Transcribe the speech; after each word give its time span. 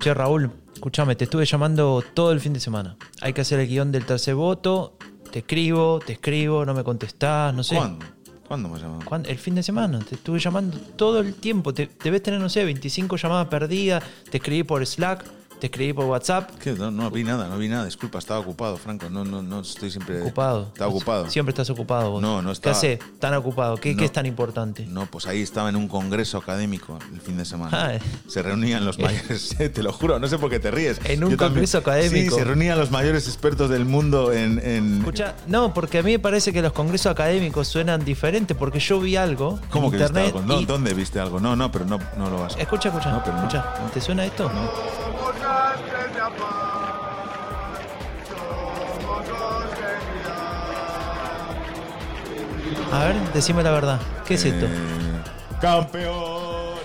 Che, 0.00 0.14
Raúl, 0.14 0.50
escúchame, 0.72 1.14
te 1.14 1.24
estuve 1.24 1.44
llamando 1.44 2.02
todo 2.14 2.32
el 2.32 2.40
fin 2.40 2.54
de 2.54 2.60
semana. 2.60 2.96
Hay 3.20 3.34
que 3.34 3.42
hacer 3.42 3.60
el 3.60 3.68
guion 3.68 3.92
del 3.92 4.06
tercer 4.06 4.34
voto. 4.34 4.96
Te 5.30 5.40
escribo, 5.40 6.00
te 6.00 6.14
escribo, 6.14 6.64
no 6.64 6.72
me 6.72 6.82
contestás, 6.82 7.52
no 7.52 7.62
sé. 7.62 7.76
¿Cuándo? 7.76 8.06
¿Cuándo 8.48 8.70
me 8.70 8.78
llamado? 8.80 9.00
¿Cuándo? 9.04 9.28
El 9.28 9.36
fin 9.36 9.54
de 9.56 9.62
semana, 9.62 9.98
te 9.98 10.14
estuve 10.14 10.38
llamando 10.38 10.78
todo 10.96 11.20
el 11.20 11.34
tiempo. 11.34 11.74
Te, 11.74 11.90
debes 12.02 12.22
tener, 12.22 12.40
no 12.40 12.48
sé, 12.48 12.64
25 12.64 13.16
llamadas 13.18 13.48
perdidas. 13.48 14.02
Te 14.30 14.38
escribí 14.38 14.62
por 14.62 14.84
Slack. 14.86 15.22
Te 15.60 15.66
escribí 15.66 15.92
por 15.92 16.06
WhatsApp. 16.06 16.50
¿Qué? 16.58 16.72
No, 16.72 16.90
no 16.90 17.10
vi 17.10 17.22
nada, 17.22 17.46
no 17.46 17.58
vi 17.58 17.68
nada. 17.68 17.84
Disculpa, 17.84 18.18
estaba 18.18 18.40
ocupado, 18.40 18.78
Franco. 18.78 19.10
No, 19.10 19.24
no, 19.26 19.42
no 19.42 19.60
estoy 19.60 19.90
siempre. 19.90 20.22
Ocupado. 20.22 20.68
Estaba 20.72 20.90
ocupado. 20.90 21.28
Siempre 21.30 21.50
estás 21.50 21.68
ocupado 21.68 22.12
vos. 22.12 22.22
No, 22.22 22.40
no 22.40 22.50
estaba. 22.50 22.72
¿Qué 22.80 22.94
haces 22.94 23.18
tan 23.18 23.34
ocupado? 23.34 23.76
¿Qué, 23.76 23.92
No. 23.92 23.98
qué 23.98 24.04
es 24.06 24.12
tan 24.12 24.24
importante? 24.24 24.86
No, 24.86 25.04
pues 25.06 25.26
ahí 25.26 25.42
estaba 25.42 25.68
en 25.68 25.76
un 25.76 25.86
congreso 25.86 26.38
académico 26.38 26.98
el 27.12 27.20
fin 27.20 27.36
de 27.36 27.44
semana. 27.44 27.70
Ah, 27.78 27.94
eh. 27.94 28.00
Se 28.26 28.40
reunían 28.42 28.86
los 28.86 28.98
mayores, 28.98 29.54
eh, 29.60 29.68
te 29.68 29.82
lo 29.82 29.92
juro, 29.92 30.18
no 30.18 30.28
sé 30.28 30.38
por 30.38 30.48
qué 30.48 30.58
te 30.60 30.70
ríes. 30.70 30.98
En 31.04 31.22
un 31.24 31.30
Yo 31.32 31.36
también- 31.36 31.52
congreso 31.52 31.76
académico. 31.78 32.34
Sí, 32.34 32.38
se 32.40 32.44
reunían 32.44 32.78
los 32.78 32.90
mayores 32.90 33.26
expertos 33.28 33.68
del 33.68 33.84
mundo 33.84 34.32
en. 34.32 34.58
en- 34.64 34.98
Escucha, 35.00 35.34
no, 35.46 35.74
porque 35.74 35.98
a 35.98 36.02
mí 36.02 36.12
me 36.12 36.18
parece 36.18 36.54
que 36.54 36.62
los 36.62 36.72
congresos 36.72 37.12
académicos 37.12 37.68
suenan 37.68 38.02
diferentes, 38.02 38.56
porque 38.56 38.80
yo 38.80 38.98
vi 38.98 39.16
algo 39.16 39.58
¿Cómo 39.70 39.88
en 39.88 39.92
que 39.92 39.98
viste 39.98 40.10
internet 40.20 40.34
algo? 40.36 40.54
No, 40.54 40.60
y- 40.62 40.64
¿Dónde 40.64 40.94
viste 40.94 41.20
algo? 41.20 41.38
No, 41.38 41.54
no, 41.54 41.70
pero 41.70 41.84
no, 41.84 41.98
no 42.16 42.30
lo 42.30 42.38
vas 42.40 42.56
a. 42.56 42.60
Escucha, 42.60 42.88
escucha, 42.88 43.10
No, 43.12 43.22
pero 43.22 43.36
no. 43.36 43.42
escucha. 43.42 43.74
¿Te 43.92 44.00
suena 44.00 44.24
esto? 44.24 44.50
A 52.92 53.04
ver, 53.04 53.32
decime 53.32 53.62
la 53.62 53.70
verdad. 53.70 54.00
¿Qué 54.26 54.34
es 54.34 54.44
esto? 54.44 54.66
Eh, 54.66 54.70
Campeones. 55.60 56.80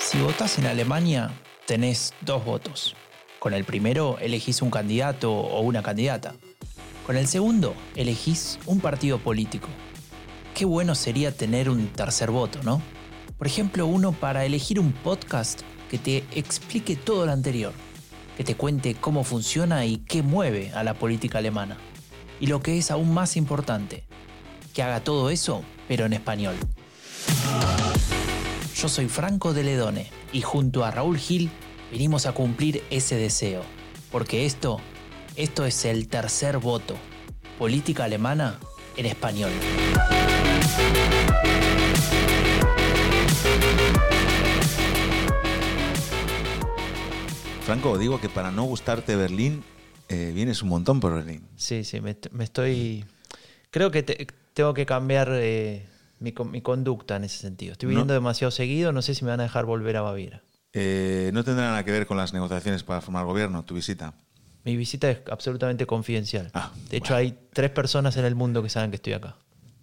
Si 0.00 0.18
votás 0.20 0.58
en 0.58 0.66
Alemania, 0.66 1.30
tenés 1.66 2.14
dos 2.22 2.44
votos. 2.44 2.96
Con 3.38 3.54
el 3.54 3.64
primero 3.64 4.18
elegís 4.20 4.62
un 4.62 4.70
candidato 4.70 5.32
o 5.32 5.60
una 5.60 5.82
candidata. 5.82 6.34
Con 7.06 7.16
el 7.16 7.28
segundo 7.28 7.74
elegís 7.94 8.58
un 8.66 8.80
partido 8.80 9.18
político. 9.18 9.68
Qué 10.54 10.64
bueno 10.64 10.94
sería 10.94 11.30
tener 11.30 11.70
un 11.70 11.88
tercer 11.88 12.30
voto, 12.30 12.58
¿no? 12.62 12.82
Por 13.38 13.46
ejemplo, 13.46 13.86
uno 13.86 14.12
para 14.12 14.44
elegir 14.44 14.80
un 14.80 14.92
podcast 14.92 15.60
que 15.88 15.98
te 15.98 16.24
explique 16.32 16.96
todo 16.96 17.24
lo 17.26 17.32
anterior, 17.32 17.72
que 18.38 18.44
te 18.44 18.54
cuente 18.54 18.94
cómo 18.94 19.24
funciona 19.24 19.84
y 19.84 19.96
qué 19.96 20.22
mueve 20.22 20.70
a 20.72 20.84
la 20.84 20.94
política 20.94 21.38
alemana. 21.38 21.76
Y 22.38 22.46
lo 22.46 22.62
que 22.62 22.78
es 22.78 22.92
aún 22.92 23.12
más 23.12 23.36
importante, 23.36 24.04
que 24.72 24.84
haga 24.84 25.02
todo 25.02 25.30
eso, 25.30 25.64
pero 25.88 26.06
en 26.06 26.12
español. 26.12 26.54
Yo 28.76 28.88
soy 28.88 29.08
Franco 29.08 29.54
de 29.54 29.64
Ledone 29.64 30.12
y 30.32 30.42
junto 30.42 30.84
a 30.84 30.92
Raúl 30.92 31.18
Gil 31.18 31.50
vinimos 31.90 32.26
a 32.26 32.32
cumplir 32.32 32.84
ese 32.90 33.16
deseo. 33.16 33.64
Porque 34.12 34.46
esto, 34.46 34.78
esto 35.34 35.66
es 35.66 35.84
el 35.84 36.06
tercer 36.06 36.58
voto. 36.58 36.94
Política 37.58 38.04
alemana 38.04 38.60
en 38.96 39.06
español. 39.06 39.50
Franco, 47.68 47.98
digo 47.98 48.18
que 48.18 48.30
para 48.30 48.50
no 48.50 48.64
gustarte 48.64 49.14
Berlín, 49.14 49.62
eh, 50.08 50.32
vienes 50.34 50.62
un 50.62 50.70
montón 50.70 51.00
por 51.00 51.14
Berlín. 51.14 51.46
Sí, 51.56 51.84
sí, 51.84 52.00
me, 52.00 52.16
me 52.32 52.44
estoy... 52.44 53.04
Creo 53.70 53.90
que 53.90 54.02
te- 54.02 54.26
tengo 54.54 54.72
que 54.72 54.86
cambiar 54.86 55.28
eh, 55.34 55.86
mi, 56.18 56.32
mi 56.50 56.62
conducta 56.62 57.16
en 57.16 57.24
ese 57.24 57.36
sentido. 57.36 57.72
Estoy 57.72 57.90
viniendo 57.90 58.14
No. 58.14 58.20
demasiado 58.20 58.50
seguido, 58.52 58.90
no 58.92 59.02
sé 59.02 59.14
si 59.14 59.22
me 59.22 59.32
van 59.32 59.40
a 59.40 59.42
dejar 59.42 59.66
volver 59.66 59.98
a 59.98 60.00
Baviera. 60.00 60.40
Eh, 60.72 61.30
no 61.34 61.44
tendrá 61.44 61.66
nada 61.66 61.84
que 61.84 61.90
ver 61.90 62.06
con 62.06 62.16
las 62.16 62.32
negociaciones 62.32 62.84
para 62.84 63.02
formar 63.02 63.26
gobierno, 63.26 63.62
tu 63.66 63.74
visita. 63.74 64.14
Mi 64.64 64.74
visita 64.74 65.10
es 65.10 65.18
absolutamente 65.30 65.84
confidencial. 65.84 66.50
Ah, 66.54 66.72
de 66.88 66.96
hecho, 66.96 67.14
hay 67.14 67.38
tres 67.52 67.68
personas 67.70 68.16
en 68.16 68.24
el 68.24 68.34
mundo 68.34 68.62
que 68.62 68.70
saben 68.70 68.88
que 68.88 68.96
estoy 68.96 69.12
acá. 69.12 69.36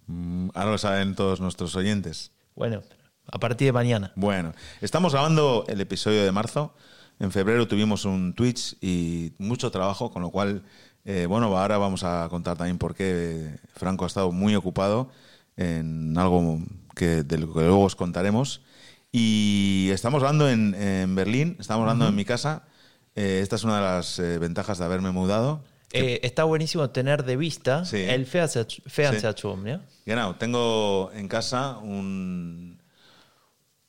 Mm, 0.08 0.48
ahora 0.54 0.72
lo 0.72 0.78
saben 0.78 1.14
todos 1.14 1.40
nuestros 1.40 1.76
oyentes. 1.76 2.32
Bueno, 2.56 2.82
a 3.30 3.38
partir 3.38 3.66
de 3.68 3.72
mañana. 3.72 4.12
Bueno, 4.16 4.54
estamos 4.80 5.12
grabando 5.12 5.64
el 5.68 5.80
episodio 5.80 6.24
de 6.24 6.32
marzo. 6.32 6.74
En 7.18 7.32
febrero 7.32 7.66
tuvimos 7.66 8.04
un 8.04 8.34
Twitch 8.34 8.76
y 8.80 9.32
mucho 9.38 9.70
trabajo, 9.70 10.10
con 10.10 10.22
lo 10.22 10.30
cual, 10.30 10.62
eh, 11.04 11.26
bueno, 11.26 11.46
ahora 11.56 11.78
vamos 11.78 12.04
a 12.04 12.26
contar 12.28 12.56
también 12.58 12.78
por 12.78 12.94
qué 12.94 13.56
Franco 13.74 14.04
ha 14.04 14.06
estado 14.08 14.32
muy 14.32 14.54
ocupado 14.54 15.08
en 15.56 16.16
algo 16.18 16.60
que, 16.94 17.22
de 17.22 17.38
lo 17.38 17.52
que 17.52 17.60
luego 17.60 17.82
os 17.84 17.96
contaremos. 17.96 18.60
Y 19.12 19.88
estamos 19.92 20.22
hablando 20.22 20.48
en, 20.50 20.74
en 20.74 21.14
Berlín, 21.14 21.56
estamos 21.58 21.82
hablando 21.82 22.06
en 22.06 22.14
mi 22.14 22.24
casa. 22.26 22.64
Eh, 23.14 23.40
esta 23.42 23.56
es 23.56 23.64
una 23.64 23.76
de 23.76 23.82
las 23.82 24.18
eh, 24.18 24.38
ventajas 24.38 24.76
de 24.78 24.84
haberme 24.84 25.10
mudado. 25.10 25.64
Eh, 25.92 26.20
está 26.22 26.44
buenísimo 26.44 26.90
tener 26.90 27.24
de 27.24 27.36
vista 27.38 27.86
Sí. 27.86 27.96
el 27.96 28.26
Fernseh- 28.30 28.82
Fernsehturm, 28.84 29.64
¿no? 29.64 29.80
Genau, 30.04 30.34
tengo 30.36 31.10
en 31.14 31.28
casa 31.28 31.78
un- 31.78 32.75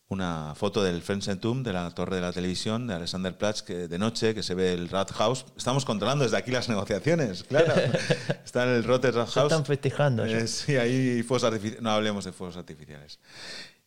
una 0.10 0.54
foto 0.56 0.84
del 0.84 1.02
Fernsehturm, 1.02 1.64
de 1.64 1.74
la 1.74 1.92
torre 1.92 2.16
de 2.16 2.22
la 2.22 2.32
televisión 2.32 2.88
de 2.88 2.94
Alexanderplatz, 2.94 3.62
que 3.62 3.88
de 3.90 4.00
noche, 4.00 4.34
que 4.34 4.42
se 4.42 4.56
ve 4.56 4.74
el 4.74 4.88
Rathaus. 4.90 5.46
Estamos 5.58 5.84
controlando 5.84 6.24
desde 6.24 6.38
aquí 6.38 6.52
las 6.52 6.70
negociaciones, 6.70 7.44
claro. 7.44 7.74
Está 8.46 8.64
en 8.64 8.70
el 8.70 8.84
Rotter 8.86 9.14
Ya 9.14 9.26
Rathaus. 9.26 9.52
están 9.52 9.66
festejando. 9.66 10.26
Eh, 10.26 10.48
sí, 10.48 10.78
ahí 10.78 11.24
fuegos 11.24 11.44
artificiales. 11.44 11.82
No 11.82 11.92
hablemos 11.92 12.24
de 12.26 12.32
fuegos 12.32 12.56
artificiales. 12.56 13.20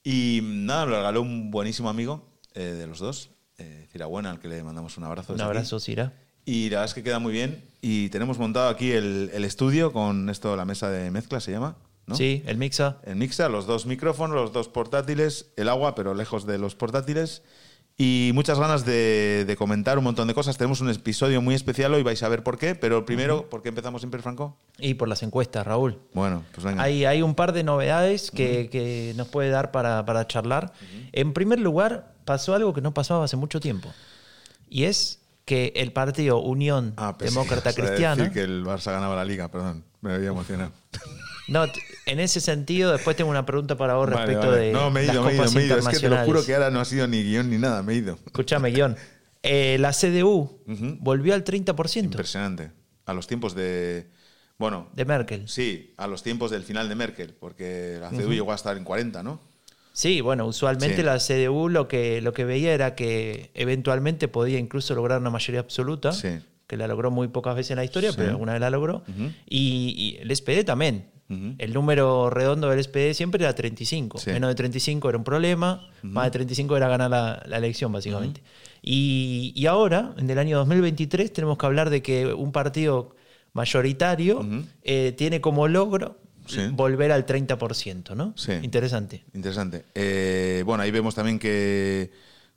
Y 0.04 0.40
nada, 0.42 0.84
lo 0.86 0.96
regaló 0.96 1.22
un 1.22 1.50
buenísimo 1.50 1.88
amigo 1.88 2.26
eh, 2.54 2.62
de 2.64 2.86
los 2.86 2.98
dos, 2.98 3.30
eh, 3.58 3.86
Cirabuena, 3.92 4.30
al 4.30 4.40
que 4.40 4.48
le 4.48 4.62
mandamos 4.62 4.96
un 4.98 5.04
abrazo. 5.04 5.32
Un 5.32 5.40
aquí. 5.40 5.46
abrazo, 5.46 5.80
Cira. 5.80 6.12
Y 6.44 6.64
la 6.64 6.78
verdad 6.80 6.84
es 6.86 6.94
que 6.94 7.02
queda 7.02 7.18
muy 7.18 7.32
bien. 7.32 7.64
Y 7.82 8.08
tenemos 8.10 8.38
montado 8.38 8.68
aquí 8.68 8.92
el, 8.92 9.30
el 9.32 9.44
estudio 9.44 9.92
con 9.92 10.28
esto, 10.28 10.54
la 10.56 10.64
mesa 10.66 10.90
de 10.90 11.10
mezcla 11.10 11.40
se 11.40 11.50
llama. 11.52 11.76
¿No? 12.06 12.16
Sí, 12.16 12.42
el 12.46 12.56
Mixa. 12.56 12.98
El 13.04 13.16
mixer, 13.16 13.50
los 13.50 13.66
dos 13.66 13.86
micrófonos, 13.86 14.34
los 14.36 14.52
dos 14.52 14.68
portátiles, 14.68 15.50
el 15.56 15.68
agua, 15.68 15.94
pero 15.94 16.14
lejos 16.14 16.46
de 16.46 16.58
los 16.58 16.74
portátiles. 16.74 17.42
Y 17.96 18.30
muchas 18.32 18.58
ganas 18.58 18.86
de, 18.86 19.44
de 19.46 19.56
comentar 19.56 19.98
un 19.98 20.04
montón 20.04 20.26
de 20.26 20.32
cosas. 20.32 20.56
Tenemos 20.56 20.80
un 20.80 20.88
episodio 20.88 21.42
muy 21.42 21.54
especial 21.54 21.92
hoy, 21.92 22.02
vais 22.02 22.22
a 22.22 22.28
ver 22.30 22.42
por 22.42 22.56
qué. 22.56 22.74
Pero 22.74 23.04
primero, 23.04 23.50
¿por 23.50 23.60
qué 23.62 23.68
empezamos 23.68 24.00
siempre, 24.00 24.22
Franco? 24.22 24.56
Y 24.78 24.94
por 24.94 25.06
las 25.06 25.22
encuestas, 25.22 25.66
Raúl. 25.66 25.98
Bueno, 26.14 26.42
pues 26.54 26.64
venga. 26.64 26.82
Hay, 26.82 27.04
hay 27.04 27.20
un 27.20 27.34
par 27.34 27.52
de 27.52 27.62
novedades 27.62 28.30
que, 28.30 28.70
que 28.70 29.12
nos 29.16 29.28
puede 29.28 29.50
dar 29.50 29.70
para, 29.70 30.02
para 30.06 30.26
charlar. 30.26 30.72
En 31.12 31.34
primer 31.34 31.60
lugar, 31.60 32.14
pasó 32.24 32.54
algo 32.54 32.72
que 32.72 32.80
no 32.80 32.94
pasaba 32.94 33.24
hace 33.26 33.36
mucho 33.36 33.60
tiempo. 33.60 33.92
Y 34.70 34.84
es 34.84 35.20
que 35.44 35.74
el 35.76 35.92
partido 35.92 36.38
Unión 36.38 36.94
Ah, 36.96 37.18
pensé 37.18 37.34
Demócrata 37.34 37.68
a 37.70 37.72
Cristiana. 37.74 38.32
que 38.32 38.40
el 38.40 38.64
Barça 38.64 38.92
ganaba 38.92 39.14
la 39.14 39.26
liga, 39.26 39.48
perdón. 39.48 39.84
Me 40.00 40.14
había 40.14 40.28
emocionado. 40.30 40.72
No, 41.50 41.64
en 42.06 42.20
ese 42.20 42.40
sentido, 42.40 42.92
después 42.92 43.16
tengo 43.16 43.30
una 43.30 43.44
pregunta 43.44 43.76
para 43.76 43.94
vos 43.94 44.08
Vale, 44.08 44.24
respecto 44.26 44.50
vale. 44.50 44.62
de 44.66 44.72
No, 44.72 44.90
me 44.90 45.00
he 45.00 45.04
ido, 45.04 45.22
me 45.24 45.32
he 45.32 45.34
ido, 45.34 45.50
me 45.52 45.60
he 45.62 45.66
ido. 45.66 45.78
Es 45.78 45.88
que 45.88 45.98
te 45.98 46.08
lo 46.08 46.16
juro 46.24 46.44
que 46.44 46.54
ahora 46.54 46.70
no 46.70 46.80
ha 46.80 46.84
sido 46.84 47.06
ni 47.06 47.22
guion 47.22 47.50
ni 47.50 47.58
nada, 47.58 47.82
me 47.82 47.92
he 47.92 47.96
ido. 47.96 48.18
Escuchame, 48.26 48.70
guion. 48.70 48.96
Eh, 49.42 49.76
la 49.80 49.92
CDU 49.92 50.60
volvió 51.00 51.34
al 51.34 51.44
30% 51.44 52.04
Impresionante. 52.04 52.70
A 53.06 53.12
los 53.14 53.26
tiempos 53.26 53.54
de. 53.54 54.06
Bueno, 54.58 54.88
de 54.94 55.04
Merkel. 55.06 55.48
sí, 55.48 55.94
a 55.96 56.06
los 56.06 56.22
tiempos 56.22 56.50
del 56.50 56.62
final 56.62 56.88
de 56.88 56.94
Merkel, 56.94 57.32
porque 57.32 57.96
la 58.00 58.10
CDU 58.10 58.32
llegó 58.34 58.52
a 58.52 58.54
estar 58.54 58.76
en 58.76 58.84
40, 58.84 59.22
¿no? 59.22 59.40
Sí, 59.94 60.20
bueno, 60.20 60.46
usualmente 60.46 60.98
Sí. 60.98 61.02
la 61.02 61.18
CDU 61.18 61.68
lo 61.70 61.88
que, 61.88 62.20
lo 62.20 62.32
que 62.34 62.44
veía 62.44 62.72
era 62.74 62.94
que 62.94 63.50
eventualmente 63.54 64.28
podía 64.28 64.58
incluso 64.58 64.94
lograr 64.94 65.18
una 65.20 65.30
mayoría 65.30 65.60
absoluta, 65.60 66.12
Sí. 66.12 66.38
que 66.66 66.76
la 66.76 66.86
logró 66.86 67.10
muy 67.10 67.28
pocas 67.28 67.56
veces 67.56 67.70
en 67.72 67.76
la 67.78 67.84
historia, 67.84 68.10
Sí. 68.10 68.16
pero 68.18 68.30
alguna 68.30 68.52
vez 68.52 68.60
la 68.60 68.70
logró. 68.70 69.02
Y, 69.48 69.94
y 69.96 70.22
el 70.22 70.30
SPD 70.30 70.62
también. 70.64 71.06
El 71.58 71.72
número 71.72 72.28
redondo 72.28 72.68
del 72.70 72.82
SPD 72.82 73.14
siempre 73.14 73.44
era 73.44 73.54
35. 73.54 74.18
Sí. 74.18 74.30
Menos 74.30 74.48
de 74.48 74.54
35 74.56 75.08
era 75.08 75.16
un 75.18 75.22
problema, 75.24 75.88
más 76.02 76.24
de 76.24 76.30
35 76.32 76.76
era 76.76 76.88
ganar 76.88 77.08
la, 77.10 77.42
la 77.46 77.56
elección, 77.58 77.92
básicamente. 77.92 78.42
y, 78.82 79.52
y 79.54 79.66
ahora, 79.66 80.12
en 80.18 80.28
el 80.28 80.38
año 80.38 80.58
2023, 80.58 81.32
tenemos 81.32 81.56
que 81.56 81.66
hablar 81.66 81.88
de 81.90 82.02
que 82.02 82.26
un 82.34 82.50
partido 82.52 83.14
mayoritario 83.52 84.44
eh, 84.82 85.14
tiene 85.16 85.40
como 85.40 85.68
logro 85.68 86.18
Sí. 86.46 86.62
volver 86.72 87.12
al 87.12 87.26
30%, 87.26 88.16
¿no? 88.16 88.32
Sí. 88.36 88.50
Interesante. 88.62 89.24
Interesante. 89.34 89.84
Eh, 89.94 90.64
bueno, 90.66 90.82
ahí 90.82 90.90
vemos 90.90 91.14
también 91.14 91.38
que, 91.38 92.10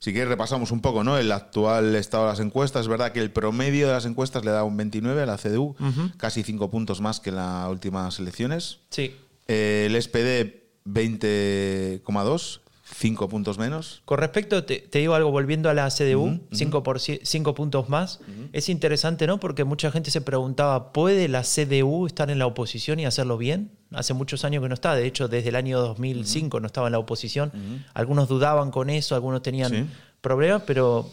si 0.04 0.12
quieres, 0.12 0.28
repasamos 0.28 0.70
un 0.70 0.82
poco 0.82 1.02
¿no? 1.02 1.16
el 1.16 1.32
actual 1.32 1.96
estado 1.96 2.24
de 2.24 2.32
las 2.32 2.40
encuestas. 2.40 2.82
Es 2.82 2.88
verdad 2.88 3.12
que 3.12 3.20
el 3.20 3.30
promedio 3.30 3.86
de 3.86 3.94
las 3.94 4.04
encuestas 4.04 4.44
le 4.44 4.50
da 4.50 4.62
un 4.62 4.76
29 4.76 5.22
a 5.22 5.24
la 5.24 5.38
CDU, 5.38 5.76
casi 6.18 6.42
5 6.42 6.70
puntos 6.70 7.00
más 7.00 7.20
que 7.20 7.30
en 7.30 7.36
las 7.36 7.70
últimas 7.70 8.18
elecciones. 8.18 8.80
Sí. 8.90 9.16
Eh, 9.48 9.86
el 9.86 10.02
SPD 10.02 10.60
20,2, 10.84 12.60
cinco 12.96 13.28
puntos 13.28 13.58
menos. 13.58 14.02
Con 14.04 14.18
respecto, 14.18 14.64
te, 14.64 14.78
te 14.78 15.00
digo 15.00 15.14
algo, 15.14 15.30
volviendo 15.30 15.68
a 15.68 15.74
la 15.74 15.88
CDU, 15.90 16.40
cinco, 16.52 16.82
por 16.82 16.98
ci- 16.98 17.20
cinco 17.24 17.54
puntos 17.54 17.88
más. 17.88 18.20
Es 18.52 18.68
interesante, 18.68 19.26
¿no? 19.26 19.40
Porque 19.40 19.64
mucha 19.64 19.90
gente 19.90 20.10
se 20.10 20.20
preguntaba, 20.20 20.92
¿puede 20.92 21.28
la 21.28 21.42
CDU 21.42 22.06
estar 22.06 22.30
en 22.30 22.38
la 22.38 22.46
oposición 22.46 23.00
y 23.00 23.06
hacerlo 23.06 23.36
bien? 23.36 23.72
Hace 23.92 24.14
muchos 24.14 24.44
años 24.44 24.62
que 24.62 24.68
no 24.68 24.74
está, 24.74 24.94
de 24.94 25.06
hecho, 25.06 25.28
desde 25.28 25.48
el 25.50 25.56
año 25.56 25.80
2005 25.80 26.60
no 26.60 26.66
estaba 26.66 26.86
en 26.88 26.92
la 26.92 26.98
oposición. 26.98 27.52
Algunos 27.94 28.28
dudaban 28.28 28.70
con 28.70 28.90
eso, 28.90 29.14
algunos 29.14 29.42
tenían 29.42 29.70
Sí. 29.70 29.86
problemas, 30.20 30.62
pero 30.66 31.10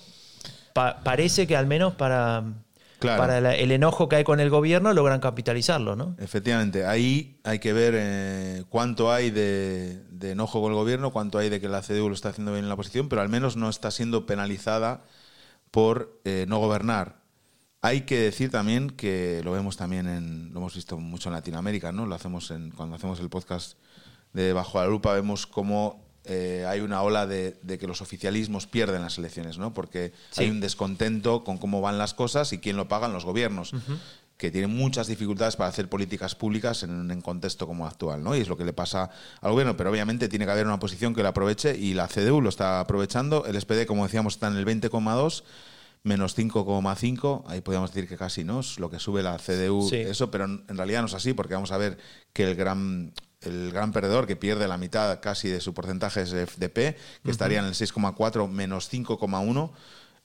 pa- 0.73 1.01
parece 1.03 1.47
que 1.47 1.55
al 1.57 1.67
menos 1.67 1.93
para, 1.95 2.43
Claro. 3.01 3.21
para 3.21 3.41
la- 3.41 3.55
el 3.55 3.71
enojo 3.71 4.07
que 4.07 4.15
hay 4.17 4.23
con 4.23 4.39
el 4.39 4.49
gobierno 4.49 4.93
logran 4.93 5.19
capitalizarlo, 5.19 5.95
¿no? 5.95 6.15
Efectivamente, 6.19 6.85
ahí 6.85 7.39
hay 7.43 7.59
que 7.59 7.73
ver 7.73 7.93
eh, 7.97 8.63
cuánto 8.69 9.11
hay 9.11 9.31
de, 9.31 10.01
de 10.11 10.31
enojo 10.31 10.61
con 10.61 10.71
el 10.71 10.77
gobierno, 10.77 11.11
cuánto 11.11 11.37
hay 11.39 11.49
de 11.49 11.59
que 11.59 11.67
la 11.67 11.81
CDU 11.81 12.07
lo 12.09 12.13
está 12.15 12.29
haciendo 12.29 12.53
bien 12.53 12.63
en 12.65 12.69
la 12.69 12.75
oposición, 12.75 13.09
pero 13.09 13.21
al 13.21 13.29
menos 13.29 13.57
no 13.57 13.69
está 13.69 13.91
siendo 13.91 14.25
penalizada 14.25 15.03
por 15.71 16.19
eh, 16.25 16.45
no 16.47 16.59
gobernar. 16.59 17.19
Hay 17.81 18.01
que 18.01 18.19
decir 18.19 18.51
también 18.51 18.91
que 18.91 19.41
lo 19.43 19.51
vemos 19.53 19.75
también 19.77 20.07
en, 20.07 20.53
lo 20.53 20.59
hemos 20.59 20.75
visto 20.75 20.97
mucho 20.97 21.29
en 21.29 21.33
Latinoamérica, 21.33 21.91
¿no? 21.91 22.05
Lo 22.05 22.13
hacemos 22.13 22.51
en, 22.51 22.69
cuando 22.71 22.95
hacemos 22.95 23.19
el 23.19 23.29
podcast 23.29 23.77
de 24.33 24.53
Bajo 24.53 24.79
la 24.79 24.85
Lupa, 24.87 25.13
vemos 25.13 25.47
cómo 25.47 26.05
eh, 26.25 26.65
hay 26.67 26.81
una 26.81 27.01
ola 27.01 27.25
de, 27.25 27.57
de 27.63 27.77
que 27.79 27.87
los 27.87 28.01
oficialismos 28.01 28.67
pierden 28.67 29.01
las 29.01 29.17
elecciones, 29.17 29.57
¿no? 29.57 29.73
Porque 29.73 30.13
Sí. 30.31 30.43
hay 30.43 30.49
un 30.49 30.59
descontento 30.59 31.43
con 31.43 31.57
cómo 31.57 31.81
van 31.81 31.97
las 31.97 32.13
cosas 32.13 32.53
y 32.53 32.59
quién 32.59 32.77
lo 32.77 32.87
pagan 32.87 33.11
los 33.13 33.25
gobiernos, 33.25 33.73
que 34.37 34.49
tienen 34.49 34.75
muchas 34.75 35.05
dificultades 35.07 35.55
para 35.55 35.69
hacer 35.69 35.87
políticas 35.87 36.33
públicas 36.33 36.81
en 36.83 36.89
un 37.11 37.21
contexto 37.21 37.67
como 37.67 37.85
actual, 37.85 38.23
¿no? 38.23 38.35
Y 38.35 38.39
es 38.41 38.47
lo 38.49 38.57
que 38.57 38.65
le 38.65 38.73
pasa 38.73 39.09
al 39.39 39.51
gobierno, 39.51 39.77
pero 39.77 39.91
obviamente 39.91 40.27
tiene 40.29 40.45
que 40.45 40.51
haber 40.51 40.65
una 40.65 40.79
posición 40.79 41.13
que 41.13 41.21
lo 41.21 41.29
aproveche 41.29 41.75
y 41.77 41.93
la 41.93 42.07
CDU 42.07 42.41
lo 42.41 42.49
está 42.49 42.79
aprovechando. 42.79 43.45
El 43.45 43.55
SPD, 43.61 43.85
como 43.85 44.03
decíamos, 44.03 44.33
está 44.33 44.47
en 44.47 44.55
el 44.57 44.65
20,2 44.65 45.43
menos 46.03 46.35
5,5, 46.35 47.43
ahí 47.47 47.61
podríamos 47.61 47.93
decir 47.93 48.09
que 48.09 48.17
casi 48.17 48.43
no 48.43 48.61
es 48.61 48.79
lo 48.79 48.89
que 48.89 48.97
sube 48.97 49.21
la 49.21 49.37
CDU, 49.37 49.87
Sí. 49.87 49.97
eso, 49.97 50.31
pero 50.31 50.45
en 50.45 50.65
realidad 50.75 51.01
no 51.01 51.05
es 51.07 51.13
así, 51.13 51.33
porque 51.33 51.53
vamos 51.53 51.71
a 51.71 51.77
ver 51.77 51.99
que 52.33 52.43
el 52.49 52.55
gran 52.55 53.13
el 53.41 53.71
gran 53.71 53.91
perdedor 53.91 54.27
que 54.27 54.35
pierde 54.35 54.67
la 54.67 54.77
mitad 54.77 55.19
casi 55.21 55.49
de 55.49 55.61
su 55.61 55.73
porcentaje 55.73 56.21
es 56.21 56.29
FDP, 56.29 56.95
que 57.23 57.31
estaría 57.31 57.59
en 57.59 57.65
el 57.65 57.73
6,4 57.73 58.47
menos 58.49 58.91
5,1. 58.91 59.71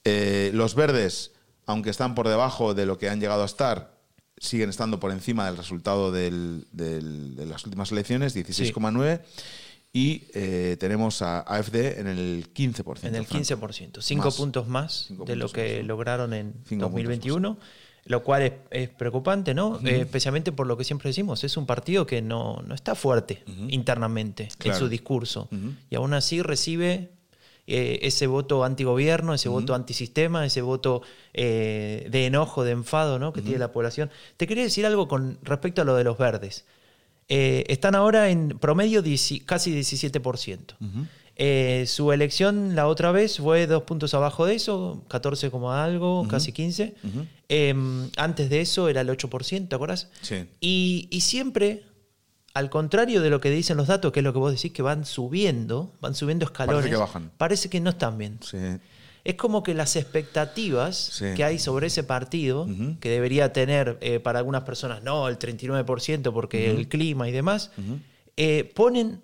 Eh, 0.03 0.51
los 0.53 0.75
verdes, 0.75 1.31
aunque 1.65 1.89
están 1.89 2.15
por 2.15 2.27
debajo 2.27 2.73
de 2.73 2.85
lo 2.85 2.97
que 2.97 3.09
han 3.09 3.19
llegado 3.19 3.41
a 3.43 3.45
estar, 3.45 3.97
siguen 4.37 4.69
estando 4.69 4.99
por 4.99 5.11
encima 5.11 5.45
del 5.47 5.57
resultado 5.57 6.11
del- 6.11 6.67
del- 6.71 7.35
de 7.35 7.45
las 7.47 7.65
últimas 7.65 7.91
elecciones, 7.91 8.35
16,9. 8.35 9.21
Y 9.93 10.27
eh, 10.35 10.77
tenemos 10.79 11.23
a 11.23 11.39
AFD 11.39 11.99
en 11.99 12.07
el 12.07 12.49
15%. 12.53 13.07
En 13.07 13.15
el 13.15 13.25
Franco. 13.25 13.43
15%, 13.43 14.01
5 14.01 14.25
Más. 14.25 14.35
puntos 14.35 14.67
más 14.67 15.05
Cinco 15.07 15.25
de 15.25 15.35
lo 15.35 15.45
puntos 15.45 15.53
que 15.53 15.81
lograron 15.81 16.33
en 16.33 16.53
Cinco 16.67 16.85
2021, 16.85 17.57
lo 18.07 18.23
cual 18.23 18.41
es, 18.41 18.53
es 18.71 18.89
preocupante, 18.89 19.53
¿no? 19.53 19.79
Eh, 19.85 20.01
especialmente 20.01 20.51
por 20.51 20.65
lo 20.65 20.77
que 20.77 20.83
siempre 20.83 21.09
decimos, 21.09 21.43
es 21.43 21.57
un 21.57 21.65
partido 21.65 22.05
que 22.05 22.21
no, 22.21 22.61
no 22.65 22.73
está 22.73 22.95
fuerte 22.95 23.43
internamente 23.67 24.49
en 24.63 24.73
su 24.73 24.89
discurso 24.89 25.49
y 25.89 25.95
aún 25.95 26.13
así 26.13 26.41
recibe 26.41 27.11
eh, 27.67 27.99
ese 28.03 28.27
voto 28.27 28.63
antigobierno, 28.63 29.33
ese 29.33 29.49
voto 29.49 29.75
antisistema, 29.75 30.45
ese 30.45 30.61
voto 30.61 31.01
eh, 31.33 32.07
de 32.09 32.25
enojo, 32.25 32.63
de 32.63 32.71
enfado 32.71 33.19
¿no? 33.19 33.33
que 33.33 33.41
tiene 33.41 33.59
la 33.59 33.71
población. 33.71 34.09
Te 34.37 34.47
quería 34.47 34.63
decir 34.63 34.85
algo 34.85 35.07
con 35.07 35.37
respecto 35.43 35.81
a 35.81 35.85
lo 35.85 35.95
de 35.95 36.03
los 36.03 36.17
verdes. 36.17 36.65
Están 37.27 37.93
ahora 37.95 38.29
en 38.29 38.57
promedio 38.57 39.03
casi 39.45 39.77
17%. 39.77 40.75
Eh, 41.39 41.85
su 41.87 42.11
elección 42.11 42.75
la 42.75 42.87
otra 42.87 43.11
vez 43.11 43.37
fue 43.37 43.67
dos 43.67 43.83
puntos 43.83 44.13
abajo 44.15 44.45
de 44.47 44.55
eso, 44.55 45.03
14 45.07 45.51
como 45.51 45.71
algo, 45.71 46.27
casi 46.27 46.51
15. 46.51 46.95
Eh, 47.49 47.75
antes 48.17 48.49
de 48.49 48.61
eso 48.61 48.89
era 48.89 49.01
el 49.01 49.09
8%, 49.09 49.69
¿te 49.69 49.75
acuerdas? 49.75 50.09
Sí. 50.21 50.45
Y, 50.59 51.07
y 51.11 51.21
siempre, 51.21 51.83
al 52.55 52.71
contrario 52.71 53.21
de 53.21 53.29
lo 53.29 53.39
que 53.39 53.51
dicen 53.51 53.77
los 53.77 53.85
datos, 53.87 54.11
que 54.11 54.21
es 54.21 54.23
lo 54.23 54.33
que 54.33 54.39
vos 54.39 54.51
decís, 54.51 54.71
que 54.71 54.81
van 54.81 55.05
subiendo, 55.05 55.93
van 56.01 56.15
subiendo 56.15 56.45
escalones. 56.45 56.77
Parece 56.81 56.89
que 56.89 56.97
bajan. 56.99 57.31
Parece 57.37 57.69
que 57.69 57.79
no 57.81 57.91
están 57.91 58.17
bien. 58.17 58.39
Sí. 58.41 58.57
Es 59.23 59.35
como 59.35 59.61
que 59.61 59.73
las 59.75 59.95
expectativas 59.95 60.95
Sí. 60.95 61.25
que 61.35 61.43
hay 61.43 61.59
sobre 61.59 61.87
ese 61.87 62.03
partido, 62.03 62.67
que 62.99 63.09
debería 63.09 63.53
tener 63.53 63.97
eh, 64.01 64.19
para 64.19 64.39
algunas 64.39 64.63
personas, 64.63 65.03
no, 65.03 65.27
el 65.27 65.37
39% 65.37 66.31
porque 66.33 66.71
el 66.71 66.87
clima 66.87 67.27
y 67.29 67.31
demás, 67.31 67.71
eh, 68.37 68.71
ponen, 68.73 69.21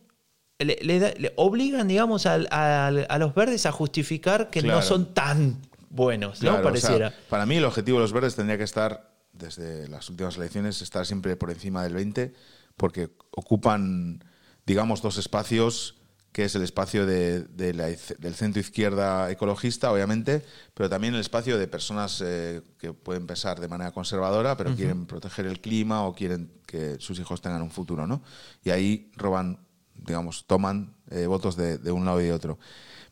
le, 0.60 0.78
le 0.82 1.00
da- 1.00 1.14
le 1.18 1.34
obligan, 1.36 1.88
digamos, 1.88 2.26
a 2.26 2.92
los 3.20 3.36
verdes 3.36 3.66
a 3.66 3.72
justificar 3.72 4.50
que 4.50 4.62
Claro. 4.62 4.80
no 4.80 4.86
son 4.86 5.14
tan 5.14 5.58
buenos, 5.90 6.40
Claro, 6.40 6.58
¿no? 6.64 6.70
o 6.70 6.76
sea, 6.76 6.90
Pareciera. 6.90 7.14
para 7.30 7.46
mí 7.46 7.58
el 7.58 7.66
objetivo 7.66 7.98
de 7.98 8.04
los 8.04 8.14
verdes 8.14 8.36
tendría 8.36 8.58
que 8.58 8.64
estar, 8.64 9.12
desde 9.34 9.88
las 9.88 10.10
últimas 10.10 10.38
elecciones, 10.38 10.82
estar 10.82 11.06
siempre 11.06 11.36
por 11.36 11.50
encima 11.52 11.84
del 11.84 11.94
20, 11.94 12.34
porque 12.78 13.10
ocupan, 13.32 14.24
digamos, 14.66 15.02
dos 15.02 15.18
espacios, 15.18 15.96
que 16.32 16.46
es 16.46 16.56
el 16.56 16.64
espacio 16.64 17.06
de, 17.06 17.42
de 17.42 17.76
la 17.76 17.86
del 17.86 18.34
centro 18.34 18.60
izquierda 18.60 19.30
ecologista, 19.30 19.92
obviamente, 19.92 20.44
pero 20.74 20.90
también 20.90 21.14
el 21.14 21.20
espacio 21.22 21.60
de 21.60 21.68
personas 21.68 22.22
eh, 22.26 22.62
que 22.80 22.92
pueden 22.92 23.28
pensar 23.28 23.60
de 23.60 23.68
manera 23.68 23.92
conservadora, 23.92 24.58
pero 24.58 24.74
quieren 24.76 25.06
proteger 25.06 25.46
el 25.46 25.60
clima 25.62 26.04
o 26.08 26.16
quieren 26.16 26.50
que 26.66 26.96
sus 27.00 27.20
hijos 27.20 27.40
tengan 27.42 27.62
un 27.62 27.70
futuro, 27.70 28.08
¿no? 28.08 28.24
Y 28.64 28.72
ahí 28.72 29.12
roban, 29.16 29.60
digamos, 30.06 30.46
toman 30.46 30.96
eh, 31.10 31.26
votos 31.28 31.56
de, 31.56 31.78
de 31.78 31.92
un 31.92 32.06
lado 32.06 32.22
y 32.22 32.26
de 32.26 32.34
otro. 32.34 32.60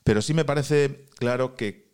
Pero 0.04 0.22
sí 0.22 0.34
me 0.34 0.46
parece 0.46 1.06
claro 1.18 1.56
que 1.56 1.92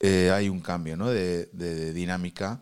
eh, 0.00 0.30
hay 0.32 0.48
un 0.48 0.60
cambio 0.60 0.96
¿no? 0.96 1.08
de, 1.08 1.46
de 1.52 1.92
dinámica 1.92 2.60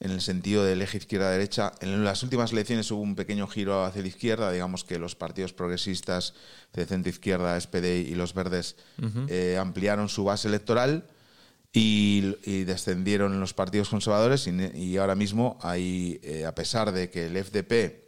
en 0.00 0.10
el 0.12 0.20
sentido 0.20 0.64
del 0.64 0.80
eje 0.82 0.98
izquierda-derecha. 0.98 1.72
En 1.80 2.04
las 2.04 2.22
últimas 2.22 2.52
elecciones 2.52 2.90
hubo 2.90 3.00
un 3.02 3.16
pequeño 3.16 3.46
giro 3.48 3.84
hacia 3.84 4.02
la 4.02 4.08
izquierda, 4.08 4.52
digamos 4.52 4.84
que 4.84 4.98
los 4.98 5.16
partidos 5.16 5.52
progresistas 5.52 6.34
de 6.72 6.86
centro-izquierda, 6.86 7.60
SPD 7.60 8.08
y 8.08 8.14
los 8.14 8.32
verdes 8.32 8.76
eh, 9.28 9.58
ampliaron 9.60 10.08
su 10.08 10.24
base 10.24 10.46
electoral 10.48 11.08
y, 11.72 12.36
y 12.44 12.64
descendieron 12.64 13.40
los 13.40 13.54
partidos 13.54 13.88
conservadores 13.88 14.46
y, 14.46 14.52
y 14.76 14.96
ahora 14.98 15.16
mismo 15.16 15.58
hay, 15.62 16.20
a 16.46 16.54
pesar 16.54 16.92
de 16.92 17.10
que 17.10 17.26
el 17.26 17.44
FDP 17.44 18.07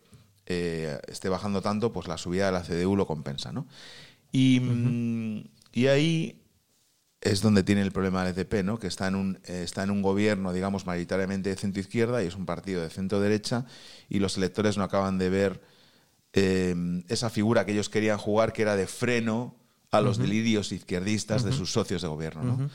eh, 0.52 0.98
esté 1.06 1.28
bajando 1.28 1.62
tanto, 1.62 1.92
pues 1.92 2.08
la 2.08 2.18
subida 2.18 2.46
de 2.46 2.52
la 2.52 2.62
CDU 2.62 2.96
lo 2.96 3.06
compensa. 3.06 3.52
¿no? 3.52 3.68
Y, 4.32 4.58
mm, 4.58 5.44
y 5.72 5.86
ahí 5.86 6.42
es 7.20 7.40
donde 7.40 7.62
tiene 7.62 7.82
el 7.82 7.92
problema 7.92 8.26
el 8.26 8.34
FDP, 8.34 8.64
¿no? 8.64 8.80
que 8.80 8.88
está 8.88 9.06
en, 9.06 9.14
un, 9.14 9.38
eh, 9.44 9.62
está 9.62 9.84
en 9.84 9.92
un 9.92 10.02
gobierno, 10.02 10.52
digamos, 10.52 10.86
mayoritariamente 10.86 11.50
de 11.50 11.56
centro-izquierda 11.56 12.24
y 12.24 12.26
es 12.26 12.34
un 12.34 12.46
partido 12.46 12.82
de 12.82 12.90
centro-derecha 12.90 13.64
y 14.08 14.18
los 14.18 14.36
electores 14.38 14.76
no 14.76 14.82
acaban 14.82 15.18
de 15.18 15.30
ver 15.30 15.60
eh, 16.32 16.74
esa 17.06 17.30
figura 17.30 17.64
que 17.64 17.70
ellos 17.70 17.88
querían 17.88 18.18
jugar, 18.18 18.52
que 18.52 18.62
era 18.62 18.74
de 18.74 18.88
freno 18.88 19.54
a 19.92 20.00
los 20.00 20.18
delirios 20.18 20.72
izquierdistas 20.72 21.44
de 21.44 21.52
sus 21.52 21.72
socios 21.72 22.02
de 22.02 22.08
gobierno. 22.08 22.42
¿no? 22.42 22.70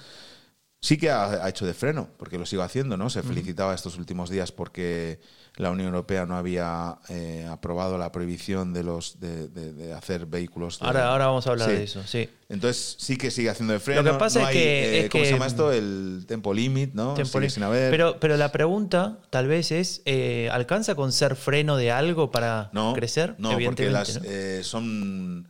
Sí 0.81 0.97
que 0.97 1.09
ha, 1.09 1.43
ha 1.43 1.49
hecho 1.49 1.65
de 1.65 1.73
freno, 1.73 2.09
porque 2.17 2.37
lo 2.37 2.45
sigue 2.45 2.61
haciendo, 2.61 2.95
¿no? 2.95 3.09
Se 3.09 3.23
felicitaba 3.23 3.73
estos 3.73 3.97
últimos 3.97 4.29
días 4.29 4.51
porque 4.51 5.19
la 5.55 5.71
Unión 5.71 5.87
Europea 5.87 6.27
no 6.27 6.37
había 6.37 6.99
eh, 7.09 7.47
aprobado 7.49 7.97
la 7.97 8.11
prohibición 8.11 8.71
de 8.71 8.83
los 8.83 9.19
de, 9.19 9.47
de- 9.47 9.73
de 9.73 9.93
hacer 9.93 10.27
vehículos. 10.27 10.77
de- 10.79 10.85
Ahora, 10.85 11.07
ahora 11.07 11.25
vamos 11.25 11.47
a 11.47 11.51
hablar 11.51 11.69
Sí. 11.71 11.75
de 11.75 11.83
eso, 11.85 12.03
sí. 12.05 12.29
Entonces 12.49 12.97
sí 12.99 13.17
que 13.17 13.31
sigue 13.31 13.49
haciendo 13.49 13.73
de 13.73 13.79
freno. 13.79 14.03
Lo 14.03 14.11
que 14.13 14.19
pasa 14.19 14.39
no 14.41 14.45
es 14.45 14.49
hay, 14.49 14.61
que- 14.61 14.83
eh, 14.99 14.99
es 15.05 15.09
¿Cómo 15.09 15.23
que- 15.23 15.27
se 15.27 15.33
llama 15.33 15.47
esto? 15.47 15.71
El 15.71 16.25
tempo 16.27 16.53
limit, 16.53 16.93
¿no? 16.93 17.15
Tempo 17.15 17.29
Sigue 17.31 17.45
li- 17.45 17.49
sin 17.49 17.63
haber. 17.63 17.89
Pero, 17.89 18.19
pero 18.19 18.37
la 18.37 18.51
pregunta 18.51 19.21
tal 19.31 19.47
vez 19.47 19.71
es, 19.71 20.03
eh, 20.05 20.49
¿alcanza 20.51 20.93
con 20.93 21.11
ser 21.11 21.35
freno 21.35 21.77
de 21.77 21.91
algo 21.91 22.29
para 22.29 22.69
no, 22.73 22.93
crecer? 22.93 23.33
No, 23.39 23.57
porque 23.65 23.89
las, 23.89 24.21
¿no? 24.21 24.29
eh, 24.29 24.61
son, 24.63 25.47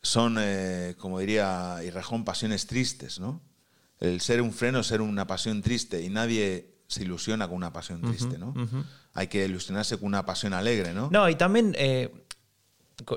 son 0.00 0.36
eh, 0.40 0.94
como 0.96 1.18
diría 1.18 1.80
Irrejón, 1.84 2.24
pasiones 2.24 2.66
tristes, 2.66 3.20
¿no? 3.20 3.42
El 4.00 4.20
ser 4.20 4.42
un 4.42 4.52
freno 4.52 4.80
es 4.80 4.86
ser 4.86 5.00
una 5.00 5.26
pasión 5.26 5.62
triste 5.62 6.02
y 6.02 6.08
nadie 6.08 6.74
se 6.86 7.02
ilusiona 7.02 7.48
con 7.48 7.56
una 7.56 7.72
pasión 7.72 8.00
triste, 8.02 8.38
¿no? 8.38 8.54
Hay 9.14 9.26
que 9.26 9.44
ilusionarse 9.44 9.98
con 9.98 10.06
una 10.06 10.24
pasión 10.24 10.54
alegre, 10.54 10.94
¿no? 10.94 11.08
No, 11.10 11.28
y 11.28 11.34
también 11.34 11.74
eh, 11.78 12.10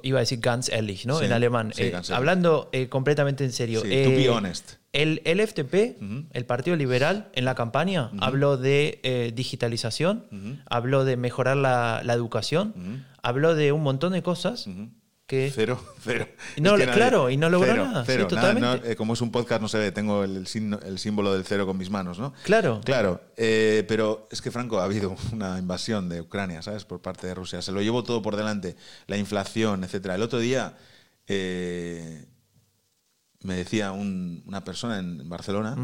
iba 0.04 0.18
a 0.20 0.22
decir 0.22 0.40
ganz 0.40 0.70
ehrlich, 0.70 1.06
¿no? 1.06 1.20
Sí, 1.20 1.26
en 1.26 1.32
alemán. 1.34 1.72
sí, 1.76 1.84
Eh, 1.84 2.02
hablando 2.12 2.70
eh, 2.72 2.90
completamente 2.90 3.44
en 3.46 3.52
serio. 3.52 3.82
Sí, 3.82 3.88
to 4.04 4.10
be 4.10 4.30
honest. 4.30 4.74
El, 4.94 5.22
el 5.24 5.40
FDP, 5.48 5.98
el 6.34 6.46
Partido 6.46 6.76
Liberal, 6.76 7.30
en 7.34 7.46
la 7.46 7.56
campaña 7.56 8.12
habló 8.20 8.58
de 8.58 9.32
digitalización, 9.36 10.62
habló 10.70 11.06
de 11.06 11.16
mejorar 11.16 11.56
la, 11.58 12.02
la 12.04 12.14
educación, 12.14 13.06
habló 13.22 13.56
de 13.56 13.72
un 13.72 13.84
montón 13.84 14.12
de 14.14 14.22
cosas 14.24 14.68
que... 15.32 15.52
Cero, 15.56 15.82
cero. 16.04 16.28
No, 16.60 16.76
Es 16.76 16.86
que 16.86 16.92
claro, 16.94 17.30
y 17.30 17.38
no 17.38 17.50
logró 17.50 17.70
cero, 17.72 17.86
nada, 17.86 18.04
Cero, 18.06 18.28
sí, 18.30 18.36
nada, 18.36 18.50
totalmente. 18.54 18.86
no, 18.88 18.92
eh, 18.92 18.96
como 18.98 19.14
es 19.14 19.22
un 19.22 19.32
podcast, 19.32 19.62
no 19.62 19.70
se 19.70 19.78
ve, 19.80 19.92
tengo 19.94 20.24
el, 20.26 20.46
símbolo 20.46 21.34
del 21.34 21.46
cero 21.46 21.66
con 21.66 21.78
mis 21.78 21.90
manos, 21.90 22.20
¿no? 22.20 22.34
Claro. 22.44 22.82
Claro, 22.84 23.22
eh, 23.38 23.86
pero 23.88 24.28
es 24.30 24.42
que, 24.42 24.52
Franco, 24.52 24.80
ha 24.80 24.84
habido 24.84 25.16
una 25.32 25.58
invasión 25.58 26.10
de 26.10 26.20
Ucrania, 26.22 26.62
¿sabes? 26.62 26.84
Por 26.84 27.02
parte 27.02 27.28
de 27.28 27.34
Rusia. 27.34 27.62
Se 27.62 27.72
lo 27.72 27.82
llevó 27.82 28.04
todo 28.04 28.22
por 28.22 28.36
delante, 28.36 28.76
la 29.08 29.16
inflación, 29.18 29.84
etcétera. 29.86 30.16
El 30.16 30.22
otro 30.22 30.40
día, 30.40 30.76
eh, 31.28 32.26
me 33.44 33.56
decía 33.56 33.92
un- 33.94 34.44
una 34.46 34.64
persona 34.64 35.00
en 35.00 35.28
Barcelona 35.30 35.76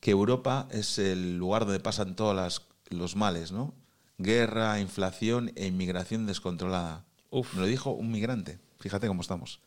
que 0.00 0.10
Europa 0.12 0.68
es 0.70 0.98
el 0.98 1.36
lugar 1.36 1.64
donde 1.64 1.80
pasan 1.80 2.14
todos 2.14 2.62
los 2.90 3.16
males, 3.16 3.50
¿no? 3.52 3.74
Guerra, 4.18 4.78
inflación 4.78 5.50
e 5.56 5.66
inmigración 5.66 6.26
descontrolada. 6.26 7.04
Uf. 7.30 7.54
Me 7.54 7.60
lo 7.62 7.66
dijo 7.66 7.90
un 7.90 8.12
migrante. 8.12 8.60
Fíjate 8.84 9.06
cómo 9.06 9.22
estamos. 9.22 9.60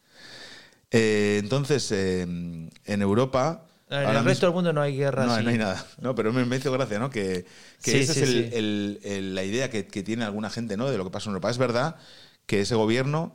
Eh, 0.91 1.37
entonces, 1.41 1.91
eh, 1.91 2.21
en 2.21 3.01
Europa... 3.01 3.65
En 3.89 4.07
el 4.15 4.23
resto 4.23 4.45
del 4.45 4.53
mundo 4.53 4.71
no 4.73 4.81
hay 4.81 4.95
guerra. 4.95 5.25
no, 5.25 5.33
así. 5.33 5.43
no 5.43 5.49
hay 5.49 5.57
nada. 5.57 5.83
No, 5.99 6.13
pero 6.13 6.31
me, 6.31 6.45
me 6.45 6.57
hizo 6.57 6.71
gracia, 6.71 6.99
¿no? 6.99 7.09
Que, 7.09 7.47
que 7.81 7.91
Sí, 7.93 7.97
esa 7.97 8.13
sí, 8.13 8.19
es 8.21 8.29
el- 8.29 8.43
sí. 8.43 8.49
el- 8.53 8.99
el- 9.03 9.33
la 9.35 9.43
idea 9.43 9.71
que, 9.71 9.87
que 9.87 10.03
tiene 10.03 10.23
alguna 10.23 10.51
gente, 10.51 10.77
¿no? 10.77 10.87
De 10.91 10.97
lo 10.99 11.03
que 11.03 11.09
pasa 11.09 11.29
en 11.29 11.31
Europa. 11.31 11.49
Es 11.49 11.57
verdad 11.57 11.95
que 12.45 12.61
ese 12.61 12.75
gobierno, 12.75 13.33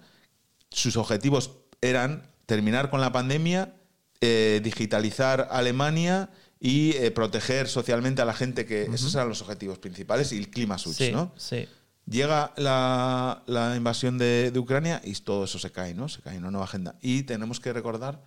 sus 0.70 0.96
objetivos 0.96 1.50
eran 1.80 2.28
terminar 2.46 2.90
con 2.90 3.00
la 3.00 3.10
pandemia, 3.10 3.74
eh, 4.20 4.60
digitalizar 4.62 5.48
Alemania 5.50 6.30
y 6.60 6.92
eh, 6.98 7.10
proteger 7.10 7.66
socialmente 7.66 8.22
a 8.22 8.24
la 8.24 8.34
gente 8.34 8.66
que 8.66 8.84
esos 8.84 9.12
eran 9.16 9.28
los 9.28 9.42
objetivos 9.42 9.78
principales 9.80 10.30
y 10.32 10.38
el 10.38 10.48
clima 10.48 10.78
switch, 10.78 10.98
Sí, 10.98 11.10
¿no? 11.12 11.32
sí. 11.36 11.66
Llega 12.08 12.52
la, 12.56 13.42
la 13.46 13.76
invasión 13.76 14.18
de, 14.18 14.50
de 14.50 14.58
Ucrania 14.58 15.00
y 15.04 15.14
todo 15.14 15.44
eso 15.44 15.58
se 15.58 15.70
cae, 15.70 15.94
¿no? 15.94 16.08
Se 16.08 16.20
cae 16.20 16.36
una 16.38 16.50
nueva 16.50 16.64
agenda. 16.64 16.96
Y 17.00 17.22
tenemos 17.22 17.60
que 17.60 17.72
recordar 17.72 18.20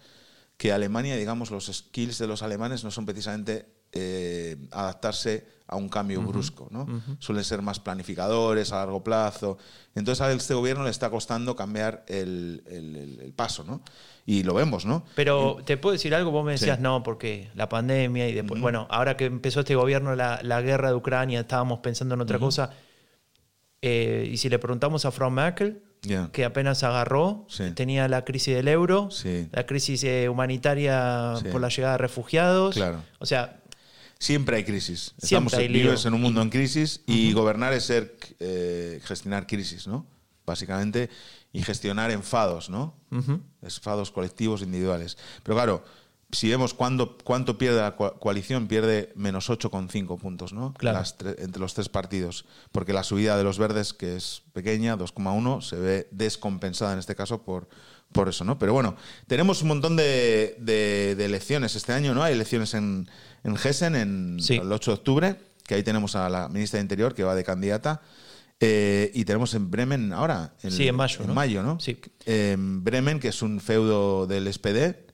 que 0.57 0.71
Alemania, 0.71 1.17
digamos, 1.17 1.51
los 1.51 1.65
skills 1.67 2.17
de 2.17 2.27
los 2.27 2.41
alemanes 2.41 2.83
no 2.85 2.91
son 2.91 3.05
precisamente 3.05 3.65
eh, 3.91 4.55
adaptarse 4.71 5.45
a 5.67 5.75
un 5.77 5.89
cambio 5.89 6.21
brusco, 6.21 6.67
¿no? 6.71 6.85
Suelen 7.19 7.43
ser 7.43 7.61
más 7.61 7.79
planificadores 7.79 8.71
a 8.71 8.77
largo 8.77 9.03
plazo. 9.03 9.57
Entonces 9.95 10.21
a 10.21 10.31
este 10.31 10.53
gobierno 10.53 10.83
le 10.83 10.91
está 10.91 11.09
costando 11.09 11.55
cambiar 11.55 12.05
el, 12.07 12.63
el- 12.67 13.19
el- 13.21 13.33
paso, 13.33 13.63
¿no? 13.63 13.81
Y 14.25 14.43
lo 14.43 14.53
vemos, 14.53 14.85
¿no? 14.85 15.03
Pero 15.15 15.57
te 15.65 15.77
puedo 15.77 15.93
decir 15.93 16.13
algo, 16.15 16.31
vos 16.31 16.45
me 16.45 16.53
decías 16.53 16.77
Sí. 16.77 16.83
no, 16.83 17.03
porque 17.03 17.49
la 17.55 17.67
pandemia 17.67 18.29
y 18.29 18.33
después, 18.33 18.61
bueno, 18.61 18.87
ahora 18.89 19.17
que 19.17 19.25
empezó 19.25 19.61
este 19.61 19.75
gobierno, 19.75 20.15
la, 20.15 20.39
la 20.43 20.61
guerra 20.61 20.89
de 20.89 20.95
Ucrania, 20.95 21.39
estábamos 21.41 21.79
pensando 21.79 22.15
en 22.15 22.21
otra 22.21 22.37
cosa. 22.39 22.71
Eh, 23.87 24.29
y 24.31 24.37
si 24.37 24.49
le 24.49 24.57
preguntamos 24.59 25.05
a 25.05 25.11
Frau 25.11 25.29
Merkel, 25.31 25.81
que 26.31 26.45
apenas 26.45 26.83
agarró, 26.83 27.45
Sí. 27.49 27.71
tenía 27.71 28.07
la 28.07 28.23
crisis 28.25 28.55
del 28.55 28.67
euro, 28.67 29.09
Sí. 29.11 29.47
la 29.51 29.65
crisis 29.65 30.03
eh, 30.03 30.29
humanitaria 30.29 31.33
Sí. 31.41 31.45
por 31.51 31.61
la 31.61 31.69
llegada 31.69 31.93
de 31.93 31.97
refugiados. 31.99 32.75
Claro. 32.75 33.01
O 33.19 33.25
sea, 33.25 33.61
Siempre 34.17 34.55
hay 34.57 34.63
crisis. 34.63 35.13
Siempre 35.17 35.25
Estamos, 35.25 35.53
hay 35.55 35.67
vives 35.67 36.05
en 36.05 36.13
un 36.13 36.21
mundo 36.21 36.41
en 36.41 36.49
crisis 36.49 37.01
y 37.05 37.33
gobernar 37.33 37.73
es 37.73 37.83
ser 37.83 38.15
eh, 38.39 39.01
gestionar 39.03 39.45
crisis, 39.45 39.87
¿no? 39.87 40.05
Básicamente 40.45 41.09
y 41.51 41.61
gestionar 41.61 42.11
enfados, 42.11 42.69
¿no? 42.69 42.95
Enfados 43.61 44.11
colectivos, 44.11 44.61
individuales. 44.61 45.17
Pero 45.43 45.55
claro, 45.57 45.83
si 46.31 46.49
vemos 46.49 46.73
cuándo, 46.73 47.17
cuánto 47.23 47.57
pierde 47.57 47.81
la 47.81 47.95
co- 47.95 48.13
coalición, 48.19 48.67
pierde 48.67 49.11
menos 49.15 49.49
8,5 49.49 50.17
puntos, 50.19 50.53
¿no? 50.53 50.73
Claro. 50.73 50.97
Las 50.99 51.17
tre- 51.17 51.35
entre 51.39 51.59
los 51.61 51.73
tres 51.73 51.87
partidos. 51.89 52.45
Porque 52.71 52.93
la 52.93 53.03
subida 53.03 53.37
de 53.37 53.43
los 53.43 53.57
verdes, 53.57 53.93
que 53.93 54.15
es 54.15 54.41
pequeña, 54.53 54.97
2,1, 54.97 55.61
se 55.61 55.75
ve 55.77 56.07
descompensada 56.11 56.93
en 56.93 56.99
este 56.99 57.15
caso 57.15 57.41
por, 57.43 57.69
por 58.11 58.27
eso, 58.29 58.43
¿no? 58.43 58.57
Pero 58.59 58.73
bueno, 58.73 58.95
tenemos 59.27 59.61
un 59.61 59.69
montón 59.69 59.95
de, 59.95 60.55
de- 60.59 61.15
de 61.15 61.25
elecciones 61.25 61.75
este 61.75 61.93
año, 61.93 62.13
¿no? 62.13 62.23
Hay 62.23 62.33
elecciones 62.33 62.73
en, 62.73 63.07
en 63.43 63.55
Hessen 63.55 63.95
en 63.95 64.37
Sí. 64.41 64.55
el 64.55 64.71
8 64.71 64.91
de 64.91 64.95
octubre, 64.95 65.35
que 65.65 65.75
ahí 65.75 65.83
tenemos 65.83 66.15
a 66.15 66.27
la 66.29 66.49
ministra 66.49 66.77
de 66.79 66.81
Interior 66.83 67.13
que 67.15 67.23
va 67.23 67.33
de 67.35 67.43
candidata. 67.43 68.01
Eh, 68.61 69.11
y 69.13 69.25
tenemos 69.25 69.53
en 69.53 69.69
Bremen 69.69 70.13
ahora. 70.13 70.53
Sí, 70.59 70.87
en 70.87 70.95
mayo, 70.95 71.21
En 71.21 71.27
¿no? 71.27 71.33
mayo, 71.33 71.61
¿no? 71.61 71.79
Sí. 71.79 71.99
En 72.25 72.83
Bremen, 72.83 73.19
que 73.19 73.27
es 73.27 73.41
un 73.41 73.59
feudo 73.59 74.27
del 74.27 74.47
SPD, 74.51 75.04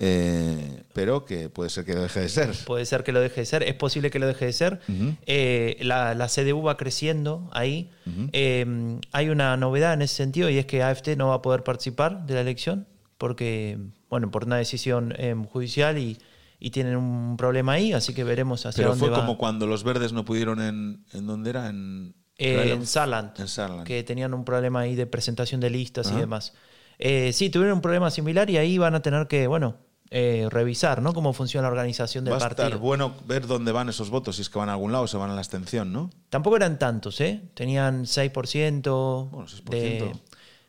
eh, 0.00 0.84
pero 0.92 1.24
que 1.24 1.48
puede 1.50 1.70
ser 1.70 1.84
que 1.84 1.94
deje 1.94 2.20
de 2.20 2.28
ser. 2.28 2.50
puede 2.66 2.86
ser 2.86 3.02
que 3.04 3.10
lo 3.12 3.20
deje 3.20 3.40
de 3.40 3.46
ser, 3.46 3.62
es 3.64 3.74
posible 3.74 4.10
que 4.10 4.18
lo 4.20 4.26
deje 4.28 4.46
de 4.46 4.52
ser. 4.52 4.80
Eh, 5.26 5.76
la, 5.82 6.14
la 6.14 6.28
CDU 6.28 6.62
va 6.62 6.76
creciendo 6.76 7.48
ahí. 7.52 7.90
Eh, 8.32 8.98
hay 9.12 9.28
una 9.28 9.56
novedad 9.56 9.92
en 9.94 10.02
ese 10.02 10.14
sentido 10.14 10.48
y 10.50 10.58
es 10.58 10.66
que 10.66 10.82
AFT 10.82 11.16
no 11.16 11.28
va 11.28 11.34
a 11.34 11.42
poder 11.42 11.64
participar 11.64 12.26
de 12.26 12.34
la 12.34 12.40
elección 12.42 12.86
porque, 13.18 13.76
bueno, 14.08 14.30
por 14.30 14.44
una 14.44 14.56
decisión 14.56 15.12
eh, 15.18 15.34
judicial 15.50 15.98
y, 15.98 16.16
y 16.60 16.70
tienen 16.70 16.96
un 16.96 17.36
problema 17.36 17.72
ahí, 17.72 17.92
así 17.92 18.14
que 18.14 18.22
veremos 18.22 18.64
hacia 18.66 18.82
Pero 18.82 18.90
dónde 18.90 19.00
fue 19.06 19.10
va. 19.10 19.16
como 19.20 19.36
cuando 19.36 19.66
los 19.66 19.82
verdes 19.82 20.12
no 20.12 20.24
pudieron 20.24 20.60
en. 20.60 21.04
¿En 21.12 21.26
dónde 21.26 21.50
era? 21.50 21.68
En, 21.68 22.14
Eh, 22.38 22.70
en 22.72 22.86
Saarland, 22.86 23.32
En 23.40 23.48
Saarland. 23.48 23.84
que 23.84 24.04
tenían 24.04 24.32
un 24.32 24.44
problema 24.44 24.80
ahí 24.80 24.94
de 24.94 25.06
presentación 25.08 25.60
de 25.60 25.70
listas 25.70 26.12
y 26.12 26.14
demás. 26.20 26.54
Sí, 27.32 27.50
tuvieron 27.50 27.74
un 27.76 27.80
problema 27.80 28.10
similar 28.12 28.48
y 28.50 28.56
ahí 28.58 28.78
van 28.78 28.94
a 28.94 29.02
tener 29.02 29.26
que, 29.26 29.48
bueno, 29.48 29.76
eh, 30.10 30.46
revisar, 30.50 31.02
¿no? 31.02 31.12
Cómo 31.12 31.32
funciona 31.32 31.66
la 31.68 31.72
organización 31.72 32.24
del 32.24 32.32
Va 32.32 32.36
a 32.38 32.40
partido. 32.40 32.66
estar 32.68 32.80
bueno 32.80 33.14
ver 33.26 33.46
dónde 33.46 33.72
van 33.72 33.88
esos 33.88 34.10
votos, 34.10 34.36
si 34.36 34.42
es 34.42 34.50
que 34.50 34.58
van 34.58 34.68
a 34.68 34.72
algún 34.72 34.92
lado 34.92 35.04
o 35.04 35.06
se 35.08 35.16
van 35.16 35.30
a 35.30 35.34
la 35.34 35.40
abstención, 35.40 35.92
¿no? 35.92 36.10
Tampoco 36.30 36.56
eran 36.56 36.78
tantos, 36.78 37.20
¿eh? 37.20 37.42
Tenían 37.54 38.06
6%. 38.06 39.28
Bueno, 39.30 39.48
6%. 39.48 40.04
de- 40.06 40.12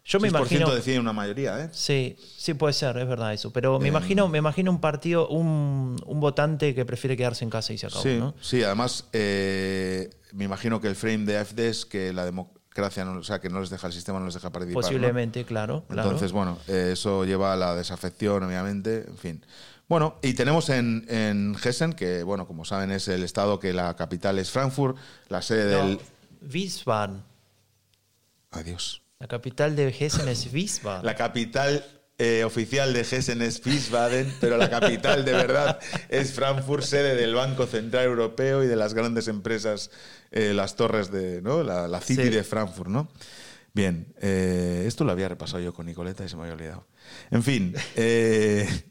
Yo 0.05 0.19
me 0.19 0.29
6% 0.29 0.39
imagino. 0.39 0.71
decide 0.75 0.99
una 0.99 1.13
mayoría, 1.13 1.63
¿eh? 1.65 1.69
Sí, 1.71 2.15
sí 2.37 2.53
puede 2.55 2.73
ser, 2.73 2.97
es 2.97 3.07
verdad 3.07 3.33
eso. 3.33 3.51
Pero 3.53 3.79
me 3.79 3.85
Eh, 3.85 3.89
imagino, 3.89 4.27
me 4.27 4.39
imagino 4.39 4.71
un 4.71 4.81
partido, 4.81 5.27
un, 5.29 5.95
un 6.05 6.19
votante 6.19 6.73
que 6.73 6.83
prefiere 6.85 7.15
quedarse 7.15 7.43
en 7.43 7.49
casa 7.51 7.73
y 7.73 7.77
se 7.77 7.85
acabó, 7.87 8.01
Sí, 8.01 8.17
¿no? 8.17 8.33
sí, 8.41 8.63
además 8.63 9.07
eh, 9.13 10.09
me 10.33 10.45
imagino 10.45 10.81
que 10.81 10.87
el 10.87 10.95
frame 10.95 11.25
de 11.25 11.37
AFD 11.37 11.59
es 11.69 11.85
que 11.85 12.11
la 12.13 12.25
democracia, 12.69 13.05
no, 13.05 13.19
o 13.19 13.23
sea, 13.23 13.39
que 13.39 13.49
no 13.49 13.59
les 13.59 13.69
deja 13.69 13.87
el 13.87 13.93
sistema, 13.93 14.19
no 14.19 14.25
les 14.25 14.35
deja 14.35 14.51
participar. 14.51 14.83
¿no? 14.83 14.87
Posiblemente, 14.87 15.45
claro. 15.45 15.83
claro. 15.87 16.09
Entonces, 16.09 16.31
bueno, 16.31 16.57
eh, 16.67 16.91
eso 16.93 17.25
lleva 17.25 17.53
a 17.53 17.55
la 17.55 17.75
desafección, 17.75 18.43
obviamente, 18.43 19.05
en 19.07 19.17
fin. 19.17 19.45
Bueno, 19.87 20.17
y 20.21 20.33
tenemos 20.33 20.69
en, 20.69 21.05
en 21.09 21.55
Hessen, 21.61 21.93
que, 21.93 22.23
bueno, 22.23 22.45
como 22.45 22.63
saben, 22.63 22.91
es 22.91 23.07
el 23.07 23.23
estado 23.23 23.59
que 23.59 23.73
la 23.73 23.95
capital 23.95 24.37
es 24.37 24.51
Frankfurt, 24.51 24.97
la 25.29 25.41
sede 25.41 25.71
No, 25.71 25.87
del... 25.87 25.99
Wiesbaden. 26.41 27.23
Adiós. 28.51 29.01
La 29.19 29.27
capital 29.27 29.75
de 29.75 29.89
Hessen 29.89 30.27
es 30.27 30.53
Wiesbaden. 30.53 31.05
La 31.05 31.15
capital 31.15 31.83
eh, 32.19 32.43
oficial 32.43 32.93
de 32.93 33.01
Hessen 33.01 33.41
es 33.41 33.65
Wiesbaden, 33.65 34.31
pero 34.39 34.57
la 34.57 34.69
capital 34.69 35.25
de 35.25 35.31
verdad 35.31 35.79
es 36.09 36.33
Frankfurt, 36.33 36.83
sede 36.83 37.15
del 37.15 37.33
Banco 37.33 37.65
Central 37.65 38.05
Europeo 38.05 38.63
y 38.63 38.67
de 38.67 38.75
las 38.75 38.93
grandes 38.93 39.27
empresas, 39.27 39.89
eh, 40.31 40.53
las 40.53 40.75
torres 40.75 41.11
de, 41.11 41.41
¿no? 41.41 41.63
La, 41.63 41.87
la 41.87 42.01
City 42.01 42.23
Sí. 42.23 42.29
de 42.29 42.43
Frankfurt, 42.43 42.89
¿no? 42.89 43.09
Bien, 43.73 44.13
eh, 44.21 44.83
esto 44.87 45.03
lo 45.03 45.11
había 45.11 45.29
repasado 45.29 45.61
yo 45.63 45.73
con 45.73 45.85
Nicoleta 45.85 46.23
y 46.25 46.29
se 46.29 46.35
me 46.35 46.41
había 46.43 46.53
olvidado. 46.55 46.85
En 47.31 47.41
fin, 47.43 47.73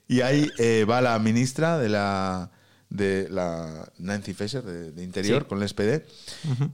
y 0.08 0.20
ahí 0.22 0.50
va 0.88 1.00
la 1.00 1.18
ministra 1.18 1.78
de 1.78 1.88
la 1.88 2.50
de 2.90 3.28
la 3.30 3.90
Nancy 3.98 4.32
Fisher 4.32 4.62
de, 4.62 4.92
de 4.92 5.04
Interior 5.04 5.42
Sí. 5.42 5.48
con 5.48 5.58
el 5.62 5.68
SPD 5.68 6.06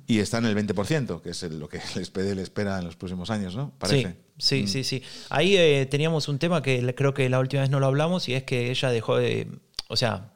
y 0.06 0.20
está 0.20 0.38
en 0.38 0.44
el 0.46 0.54
20%, 0.54 1.20
que 1.20 1.30
es 1.30 1.42
el- 1.42 1.58
lo 1.58 1.68
que 1.68 1.78
el 1.78 2.04
SPD 2.04 2.34
le 2.36 2.42
espera 2.42 2.78
en 2.78 2.84
los 2.84 2.94
próximos 2.96 3.30
años, 3.30 3.56
¿no? 3.56 3.72
Parece. 3.78 4.16
Sí, 4.38 4.62
Mm. 4.62 4.66
sí, 4.68 4.84
sí. 4.84 5.02
Ahí 5.30 5.56
eh, 5.56 5.86
teníamos 5.90 6.28
un 6.28 6.38
tema 6.38 6.62
que 6.62 6.94
creo 6.94 7.14
que 7.14 7.28
la 7.28 7.40
última 7.40 7.62
vez 7.62 7.70
no 7.70 7.80
lo 7.80 7.86
hablamos 7.86 8.28
y 8.28 8.34
es 8.34 8.44
que 8.44 8.70
ella 8.70 8.90
dejó 8.90 9.16
de, 9.16 9.48
o 9.88 9.96
sea, 9.96 10.32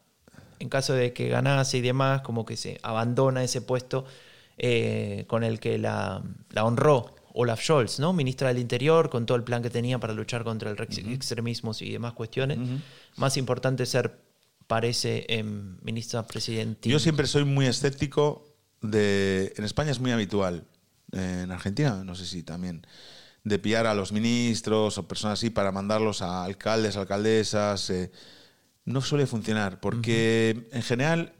en 0.58 0.68
caso 0.68 0.94
de 0.94 1.12
que 1.12 1.28
ganase 1.28 1.78
y 1.78 1.80
demás, 1.80 2.22
como 2.22 2.44
que 2.44 2.56
se 2.56 2.78
abandona 2.82 3.44
ese 3.44 3.60
puesto 3.62 4.04
eh, 4.56 5.24
con 5.28 5.44
el 5.44 5.60
que 5.60 5.78
la, 5.78 6.22
la 6.50 6.64
honró 6.64 7.14
Olaf 7.34 7.62
Scholz, 7.62 8.00
¿no? 8.00 8.12
Ministra 8.12 8.48
del 8.48 8.58
Interior, 8.58 9.08
con 9.10 9.24
todo 9.26 9.36
el 9.36 9.44
plan 9.44 9.62
que 9.62 9.70
tenía 9.70 10.00
para 10.00 10.12
luchar 10.12 10.42
contra 10.42 10.70
el 10.70 10.76
extremismo 10.80 11.70
y 11.78 11.92
demás 11.92 12.14
cuestiones. 12.14 12.58
Más 13.16 13.36
importante 13.36 13.86
ser, 13.86 14.18
parece, 14.68 15.26
em, 15.28 15.76
ministra 15.82 16.24
presidente. 16.26 16.88
Yo 16.88 17.00
siempre 17.00 17.26
soy 17.26 17.44
muy 17.44 17.66
escéptico 17.66 18.46
de... 18.80 19.52
En 19.56 19.64
España 19.64 19.90
es 19.90 19.98
muy 19.98 20.12
habitual, 20.12 20.64
eh, 21.12 21.40
en 21.44 21.50
Argentina 21.50 22.04
no 22.04 22.14
sé 22.14 22.24
si 22.26 22.44
también, 22.44 22.86
de 23.42 23.58
pillar 23.58 23.86
a 23.86 23.94
los 23.94 24.12
ministros 24.12 24.98
o 24.98 25.08
personas 25.08 25.40
así 25.40 25.50
para 25.50 25.72
mandarlos 25.72 26.22
a 26.22 26.44
alcaldes, 26.44 26.96
alcaldesas. 26.96 27.90
eh, 27.90 28.12
no 28.84 29.00
suele 29.02 29.26
funcionar, 29.26 29.80
porque 29.80 30.68
en 30.72 30.82
general, 30.82 31.32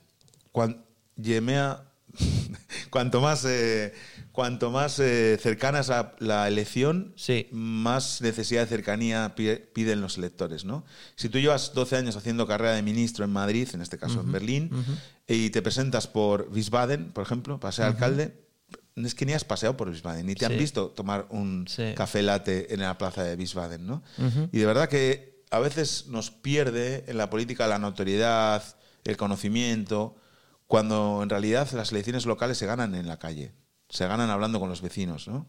cuan- 0.52 0.85
Yemea, 1.16 1.88
cuanto 2.90 3.20
más, 3.20 3.44
eh, 3.44 3.92
cuanto 4.32 4.70
más 4.70 4.98
eh, 4.98 5.38
cercanas 5.40 5.90
a 5.90 6.14
la 6.18 6.48
elección, 6.48 7.12
Sí. 7.16 7.48
más 7.50 8.20
necesidad 8.20 8.62
de 8.62 8.68
cercanía 8.68 9.34
pi- 9.34 9.60
piden 9.72 10.00
los 10.00 10.18
electores, 10.18 10.64
¿no? 10.64 10.84
Si 11.16 11.28
tú 11.28 11.38
llevas 11.38 11.72
12 11.75 11.96
años 11.96 12.16
haciendo 12.16 12.46
carrera 12.46 12.72
de 12.75 12.82
ministro 12.82 13.25
en 13.25 13.30
Madrid, 13.32 13.68
en 13.72 13.82
este 13.82 13.98
caso 13.98 14.20
en 14.20 14.32
Berlín, 14.32 14.70
y 15.26 15.50
te 15.50 15.62
presentas 15.62 16.06
por 16.06 16.48
Wiesbaden, 16.52 17.12
por 17.12 17.25
ejemplo, 17.25 17.58
para 17.60 17.72
ser 17.72 17.84
alcalde, 17.87 18.34
es 18.96 19.14
que 19.14 19.25
ni 19.26 19.32
has 19.32 19.44
paseado 19.44 19.76
por 19.76 19.88
Wiesbaden, 19.88 20.26
ni 20.26 20.34
te 20.34 20.44
han 20.46 20.52
Sí. 20.52 20.58
visto 20.58 20.88
tomar 20.88 21.26
un 21.30 21.66
Sí. 21.68 21.92
café 21.94 22.22
latte 22.22 22.72
en 22.75 22.80
la 22.80 22.98
plaza 22.98 23.22
de 23.25 23.37
Wiesbaden, 23.37 23.87
¿no? 23.87 24.02
Y 24.52 24.58
de 24.58 24.66
verdad 24.66 24.88
que 24.88 25.38
a 25.50 25.58
veces 25.60 26.06
nos 26.08 26.30
pierde 26.30 27.04
en 27.06 27.16
la 27.16 27.30
política 27.30 27.66
la 27.66 27.78
notoriedad, 27.78 28.62
el 29.04 29.16
conocimiento, 29.16 30.16
cuando 30.68 31.20
en 31.25 31.28
realidad 31.30 31.68
las 31.72 31.90
elecciones 31.90 32.25
locales 32.26 32.56
se 32.58 32.66
ganan 32.66 32.94
en 32.94 33.08
la 33.08 33.18
calle, 33.18 33.52
se 33.88 34.06
ganan 34.06 34.30
hablando 34.30 34.60
con 34.60 34.68
los 34.68 34.80
vecinos, 34.82 35.26
¿no? 35.26 35.46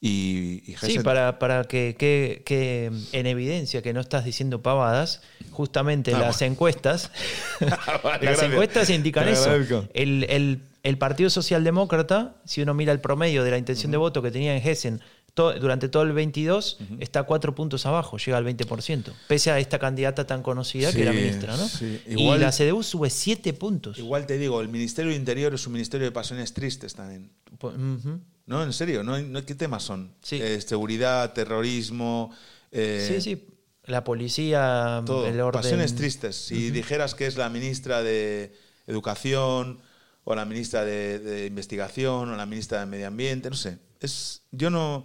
Y, 0.00 0.62
y 0.70 0.76
Sí, 0.76 0.98
para, 0.98 1.38
para 1.38 1.64
que 1.64 1.94
quede 1.96 2.90
en 3.12 3.26
evidencia 3.26 3.80
que 3.80 3.92
no 3.94 4.00
estás 4.00 4.24
diciendo 4.24 4.60
pavadas, 4.60 5.22
justamente 5.50 6.12
Ah, 6.14 6.18
las 6.18 6.42
encuestas, 6.42 7.10
Vale, 7.60 7.70
las 8.02 8.20
gracias. 8.38 8.52
encuestas 8.52 8.90
indican 8.90 9.28
eso. 9.28 9.54
El, 9.94 10.24
el- 10.28 10.60
el 10.82 10.98
Partido 10.98 11.30
Socialdemócrata, 11.30 12.36
si 12.44 12.60
uno 12.60 12.74
mira 12.74 12.92
el 12.92 13.00
promedio 13.00 13.42
de 13.44 13.50
la 13.50 13.56
intención 13.56 13.90
de 13.90 13.96
voto 13.96 14.20
que 14.20 14.30
tenía 14.30 14.54
en 14.54 14.62
Hessen 14.66 15.00
to- 15.34 15.52
durante 15.58 15.88
todo 15.88 16.02
el 16.04 16.12
22, 16.12 16.78
está 17.00 17.24
cuatro 17.24 17.54
puntos 17.54 17.84
abajo, 17.86 18.16
llega 18.18 18.38
al 18.38 18.44
20%, 18.44 19.12
pese 19.28 19.50
a 19.50 19.58
esta 19.58 19.78
candidata 19.78 20.26
tan 20.26 20.42
conocida 20.42 20.92
que 20.92 21.02
era 21.02 21.12
ministra, 21.12 21.56
¿no? 21.56 21.68
sí. 21.68 22.00
Y 22.08 22.22
Igual- 22.22 22.40
la 22.40 22.52
CDU 22.52 22.82
sube 22.82 23.10
siete 23.10 23.52
puntos. 23.52 23.98
Igual 23.98 24.26
te 24.26 24.38
digo, 24.38 24.60
el 24.60 24.68
Ministerio 24.68 25.10
del 25.10 25.18
Interior 25.20 25.52
es 25.54 25.66
un 25.66 25.72
ministerio 25.74 26.06
de 26.06 26.12
pasiones 26.12 26.52
tristes 26.54 26.94
también. 26.94 27.30
Ujú. 27.60 28.20
No, 28.46 28.62
en 28.62 28.72
serio, 28.72 29.02
¿no? 29.02 29.18
¿No? 29.20 29.44
¿qué 29.44 29.54
temas 29.54 29.82
son? 29.82 30.12
Sí. 30.22 30.38
Eh, 30.40 30.60
seguridad, 30.60 31.32
terrorismo, 31.32 32.30
eh, 32.72 33.04
sí, 33.08 33.20
sí. 33.20 33.46
La 33.86 34.02
policía, 34.04 35.02
todo. 35.04 35.26
el 35.26 35.40
orden. 35.40 35.60
Pasiones 35.60 35.94
tristes. 35.94 36.36
Si 36.36 36.70
dijeras 36.70 37.14
que 37.14 37.26
es 37.26 37.36
la 37.36 37.48
ministra 37.50 38.02
de 38.02 38.52
Educación 38.86 39.80
o 40.24 40.34
la 40.34 40.44
ministra 40.46 40.84
de, 40.84 41.18
de 41.18 41.46
Investigación 41.46 42.30
o 42.30 42.36
la 42.36 42.46
ministra 42.46 42.80
de 42.80 42.86
Medio 42.86 43.08
Ambiente, 43.08 43.50
no 43.50 43.56
sé. 43.56 43.78
Es, 44.00 44.42
yo 44.50 44.70
no, 44.70 45.04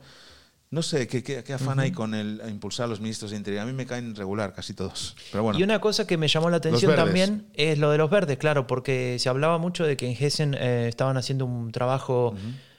no 0.71 0.81
sé 0.83 1.07
qué, 1.07 1.23
qué- 1.23 1.43
qué 1.43 1.53
afán 1.53 1.79
hay 1.79 1.91
con 1.91 2.13
el 2.13 2.41
a 2.41 2.49
impulsar 2.49 2.85
a 2.85 2.87
los 2.87 2.99
ministros 2.99 3.31
de 3.31 3.37
Interior. 3.37 3.63
A 3.63 3.65
mí 3.65 3.73
me 3.73 3.85
caen 3.85 4.15
regular 4.15 4.53
casi 4.53 4.73
todos. 4.73 5.15
Pero 5.31 5.43
bueno. 5.43 5.59
Y 5.59 5.63
una 5.63 5.79
cosa 5.81 6.05
que 6.05 6.17
me 6.17 6.27
llamó 6.27 6.49
la 6.49 6.57
atención 6.57 6.91
también 7.05 7.47
es 7.53 7.77
lo 7.79 7.91
de 7.91 7.97
los 7.97 8.09
verdes, 8.09 8.37
claro, 8.37 8.67
porque 8.67 9.17
se 9.19 9.29
hablaba 9.29 9.57
mucho 9.57 9.83
de 9.85 9.97
que 9.97 10.07
en 10.09 10.15
Hessen 10.21 10.53
eh, 10.53 10.87
estaban 10.89 11.17
haciendo 11.17 11.45
un 11.45 11.71
trabajo 11.71 12.35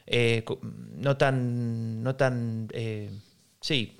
eh, 0.06 0.44
no 0.96 1.16
tan, 1.16 2.02
no 2.02 2.16
tan, 2.16 2.68
eh, 2.72 3.10
sí, 3.60 3.96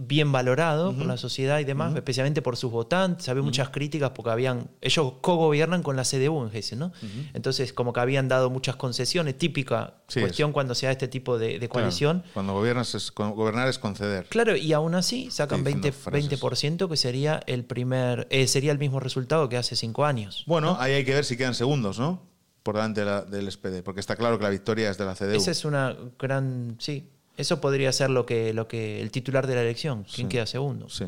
bien 0.00 0.30
valorado 0.30 0.94
por 0.96 1.06
la 1.06 1.16
sociedad 1.16 1.58
y 1.58 1.64
demás, 1.64 1.94
especialmente 1.96 2.40
por 2.40 2.56
sus 2.56 2.70
votantes. 2.70 3.28
Había 3.28 3.42
muchas 3.42 3.70
críticas 3.70 4.10
porque 4.14 4.30
habían, 4.30 4.70
ellos 4.80 5.14
co-gobiernan 5.20 5.82
con 5.82 5.96
la 5.96 6.04
CDU 6.04 6.44
en 6.46 6.54
Hessen, 6.56 6.78
¿no? 6.78 6.92
Entonces, 7.34 7.72
como 7.72 7.92
que 7.92 8.00
habían 8.00 8.28
dado 8.28 8.48
muchas 8.48 8.76
concesiones, 8.76 9.36
típica 9.36 9.94
Sí, 10.06 10.20
cuestión 10.20 10.52
cuando 10.52 10.74
se 10.74 10.86
da 10.86 10.92
este 10.92 11.08
tipo 11.08 11.36
de, 11.38 11.58
de 11.58 11.68
Claro, 11.68 11.72
coalición. 11.72 12.22
cuando 12.32 12.54
gobiernas 12.54 12.94
es, 12.94 13.10
gobernar 13.12 13.68
es 13.68 13.78
conceder. 13.78 14.26
Claro, 14.26 14.56
y 14.56 14.72
aún 14.72 14.94
así 14.94 15.30
sacan 15.30 15.58
Estoy 15.66 15.74
20%, 15.74 15.76
diciendo 15.82 15.98
frases. 16.38 16.40
20% 16.84 16.88
que 16.88 16.96
sería 16.96 17.40
el 17.46 17.64
primer, 17.64 18.26
eh, 18.30 18.46
sería 18.46 18.72
el 18.72 18.78
mismo 18.78 19.00
resultado 19.00 19.48
que 19.48 19.56
hace 19.56 19.74
cinco 19.76 20.04
años. 20.04 20.44
Bueno, 20.46 20.76
ahí 20.78 20.92
hay 20.92 21.04
que 21.04 21.14
ver 21.14 21.24
si 21.24 21.36
quedan 21.36 21.54
segundos, 21.54 21.98
¿no? 21.98 22.22
Por 22.62 22.76
delante 22.76 23.00
de 23.00 23.06
la- 23.06 23.22
del 23.22 23.48
SPD, 23.48 23.82
porque 23.82 24.00
está 24.00 24.14
claro 24.16 24.36
que 24.38 24.44
la 24.44 24.50
victoria 24.50 24.90
es 24.90 24.96
de 24.98 25.04
la 25.06 25.14
CDU. 25.14 25.36
Esa 25.36 25.50
es 25.50 25.64
una 25.64 25.96
gran, 26.18 26.76
sí, 26.78 27.08
eso 27.38 27.60
podría 27.60 27.90
ser 27.92 28.10
lo 28.10 28.26
que, 28.26 28.52
lo 28.52 28.68
que 28.68 29.00
el 29.00 29.10
titular 29.10 29.46
de 29.46 29.54
la 29.54 29.62
elección, 29.62 30.04
quién 30.04 30.26
Sí. 30.28 30.32
queda 30.32 30.44
segundo. 30.46 30.88
Sí. 30.90 31.06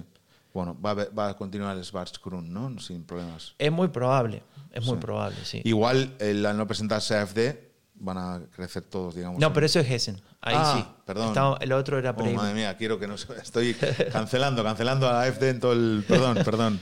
Bueno, 0.55 0.77
va 0.81 0.91
a, 0.91 0.95
ver- 0.95 1.17
va 1.17 1.29
a 1.29 1.37
continuar 1.37 1.77
el 1.77 1.85
Schwarzgrün, 1.85 2.53
¿no? 2.53 2.79
Sin 2.81 3.05
problemas. 3.05 3.55
Es 3.59 3.71
muy 3.71 3.89
probable, 3.89 4.43
es 4.73 4.85
muy 4.85 4.97
probable, 4.99 5.37
sí. 5.45 5.61
Igual, 5.65 6.15
el, 6.19 6.45
al 6.47 6.57
no 6.57 6.67
presentarse 6.67 7.15
a 7.15 7.23
AfD, 7.23 7.57
van 7.95 8.17
a 8.19 8.41
crecer 8.57 8.83
todos, 8.83 9.15
digamos. 9.15 9.39
no, 9.39 9.53
pero 9.53 9.67
eso 9.67 9.79
es 9.79 9.89
Hessen, 9.91 10.17
ahí 10.41 10.55
Ah, 10.59 10.75
sí. 10.79 11.03
perdón. 11.05 11.29
Estaba- 11.29 11.59
el 11.61 11.71
otro 11.73 11.99
era 11.99 12.15
Oh, 12.19 12.25
madre 12.33 12.55
mía, 12.55 12.77
quiero 12.77 12.99
que 12.99 13.07
no 13.07 13.17
se... 13.19 13.33
Estoy 13.35 13.75
cancelando, 14.13 14.65
cancelando 14.65 15.07
a 15.07 15.23
AfD 15.25 15.51
en 15.51 15.61
todo 15.61 15.73
el... 15.73 16.03
Perdón, 16.09 16.39
perdón, 16.45 16.81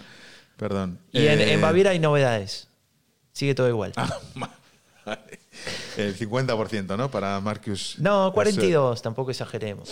perdón. 0.56 0.98
y 1.12 1.26
en, 1.26 1.40
Eh, 1.40 1.52
en 1.54 1.60
Baviera 1.60 1.90
hay 1.90 1.98
novedades, 1.98 2.68
sigue 3.32 3.54
todo 3.54 3.68
igual. 3.68 3.92
ah, 3.96 4.16
vale. 4.34 5.40
El 5.98 6.16
50%, 6.16 6.96
¿no? 6.96 7.10
Para 7.10 7.40
Marcus. 7.40 7.96
no, 7.98 8.32
42, 8.32 9.02
tampoco 9.02 9.30
exageremos. 9.30 9.88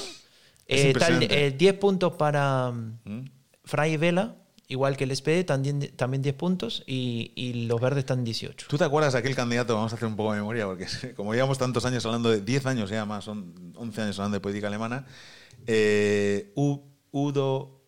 Eh, 0.69 0.79
tal- 0.79 0.87
impresionante. 0.87 1.47
eh, 1.47 1.51
10 1.53 1.75
puntos 1.79 2.13
para 2.15 2.71
mm, 2.73 2.99
¿Mm? 3.05 3.25
Fray 3.65 3.97
Vela, 3.97 4.37
igual 4.69 4.97
que 4.97 5.05
el 5.05 5.11
SPD, 5.15 5.45
también, 5.45 5.81
también 5.97 6.23
10 6.23 6.35
puntos, 6.35 6.83
y, 6.87 7.33
y 7.37 7.67
los 7.67 7.81
verdes 7.81 8.01
están 8.01 8.25
18. 8.25 8.67
¿Tú 8.69 8.79
te 8.79 8.85
acuerdas 8.85 9.13
de 9.13 9.19
aquel 9.21 9.35
candidato? 9.37 9.75
Vamos 9.75 9.93
a 9.93 9.97
hacer 9.97 10.09
un 10.09 10.17
poco 10.17 10.33
de 10.33 10.39
memoria, 10.39 10.67
porque 10.67 10.87
como 11.17 11.35
llevamos 11.35 11.59
tantos 11.59 11.85
años 11.85 12.05
hablando 12.07 12.31
de 12.31 12.41
10 12.41 12.67
años 12.67 12.91
ya 12.91 13.05
más, 13.05 13.25
son 13.25 13.73
11 13.77 14.03
años 14.03 14.19
hablando 14.19 14.37
de 14.37 14.41
política 14.41 14.67
alemana. 14.69 15.07
eh, 15.67 16.53
Udo, 17.13 17.81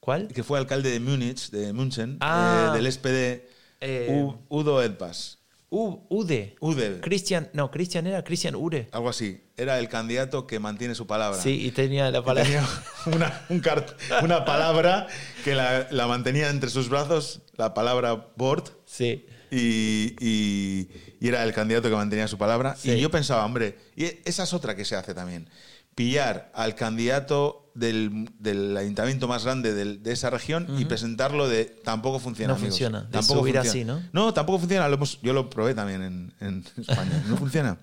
¿Cuál? 0.00 0.28
que 0.28 0.42
fue 0.42 0.58
alcalde 0.58 0.90
de 0.90 1.00
Múnich, 1.00 1.50
de 1.50 1.72
München, 1.72 2.16
Ah. 2.20 2.70
eh, 2.72 2.76
del 2.76 2.86
SPD, 2.86 3.46
Eh, 3.82 4.26
Udo 4.48 4.82
Edpas. 4.82 5.38
U- 5.70 6.04
Ude. 6.08 6.56
Ude, 6.60 7.00
Cristian, 7.00 7.48
no, 7.52 7.70
Cristian 7.70 8.06
era 8.06 8.24
Cristian 8.24 8.54
Ure. 8.56 8.88
algo 8.92 9.08
así. 9.08 9.40
Era 9.56 9.78
el 9.78 9.88
candidato 9.88 10.46
que 10.46 10.58
mantiene 10.58 10.94
su 10.96 11.06
palabra. 11.06 11.40
Sí, 11.40 11.64
y 11.66 11.70
tenía 11.70 12.10
la 12.10 12.22
palabra. 12.24 12.42
Tenía 12.50 12.66
una, 13.16 13.46
un 13.48 13.60
cart- 13.62 13.94
una 14.22 14.44
palabra 14.44 15.06
que 15.44 15.54
la, 15.54 15.86
la 15.90 16.06
mantenía 16.08 16.50
entre 16.50 16.70
sus 16.70 16.88
brazos, 16.88 17.42
la 17.56 17.72
palabra 17.72 18.32
Bord. 18.36 18.64
Sí. 18.84 19.26
y, 19.52 20.16
y- 20.20 20.88
y 21.20 21.28
era 21.28 21.44
el 21.44 21.52
candidato 21.52 21.88
que 21.88 21.94
mantenía 21.96 22.26
su 22.26 22.38
palabra. 22.38 22.74
Sí. 22.76 22.90
Y 22.92 23.00
yo 23.00 23.10
pensaba, 23.10 23.44
hombre, 23.44 23.76
y 23.94 24.06
esa 24.24 24.42
es 24.44 24.52
otra 24.54 24.74
que 24.74 24.84
se 24.84 24.96
hace 24.96 25.14
también. 25.14 25.48
Pillar 25.94 26.50
al 26.54 26.74
candidato 26.76 27.70
del, 27.74 28.28
del 28.38 28.76
ayuntamiento 28.76 29.28
más 29.28 29.44
grande 29.44 29.74
de 29.74 30.12
esa 30.12 30.28
región 30.30 30.66
y 30.78 30.84
presentarlo 30.86 31.48
de 31.48 31.64
tampoco 31.64 32.18
funciona. 32.18 32.48
No 32.48 32.54
amigos. 32.56 32.70
funciona, 32.74 33.02
de 33.02 33.08
Tampoco 33.10 33.40
subir 33.40 33.56
funciona. 33.56 33.94
así, 33.96 34.08
No, 34.12 34.32
tampoco 34.34 34.58
funciona. 34.60 34.88
Lo 34.88 34.94
hemos- 34.96 35.20
yo 35.22 35.32
lo 35.32 35.50
probé 35.50 35.74
también 35.74 36.02
en, 36.02 36.32
en 36.40 36.64
España. 36.76 37.22
No 37.28 37.36
funciona. 37.36 37.76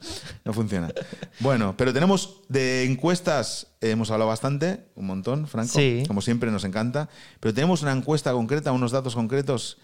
No 0.45 0.53
funciona. 0.53 0.91
Bueno, 1.39 1.75
pero 1.77 1.93
tenemos 1.93 2.41
de 2.49 2.83
encuestas, 2.85 3.67
hemos 3.81 4.09
hablado 4.11 4.29
bastante, 4.29 4.85
un 4.95 5.05
montón, 5.07 5.47
Franco. 5.47 5.73
Sí. 5.77 6.03
Como 6.07 6.21
siempre, 6.21 6.49
nos 6.51 6.63
encanta. 6.63 7.09
Pero 7.39 7.53
tenemos 7.53 7.81
una 7.81 7.91
encuesta 7.91 8.31
concreta, 8.33 8.71
unos 8.71 8.91
datos 8.91 9.15
concretos 9.15 9.77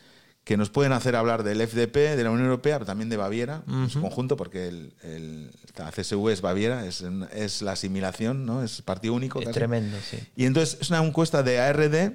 que 0.43 0.57
nos 0.57 0.69
pueden 0.69 0.91
hacer 0.91 1.15
hablar 1.15 1.43
del 1.43 1.65
FDP, 1.65 1.95
de 2.17 2.23
la 2.23 2.29
Unión 2.31 2.47
Europea, 2.47 2.75
pero 2.75 2.85
también 2.85 3.09
de 3.09 3.15
Baviera 3.17 3.63
en 3.67 3.89
su 3.89 4.01
conjunto, 4.01 4.35
porque 4.35 4.67
el, 4.67 4.93
el- 5.03 5.51
la 5.77 5.89
CSU 5.91 6.29
es 6.29 6.41
Baviera, 6.41 6.85
es, 6.85 7.03
es 7.33 7.61
la 7.61 7.71
asimilación, 7.71 8.45
¿no? 8.45 8.61
es 8.63 8.81
partido 8.81 9.13
único. 9.13 9.39
Es 9.39 9.45
casi. 9.45 9.53
tremendo, 9.55 9.97
sí. 10.09 10.17
Y 10.35 10.45
entonces 10.45 10.77
es 10.81 10.89
una 10.89 11.03
encuesta 11.03 11.43
de 11.43 11.59
ARD. 11.59 12.11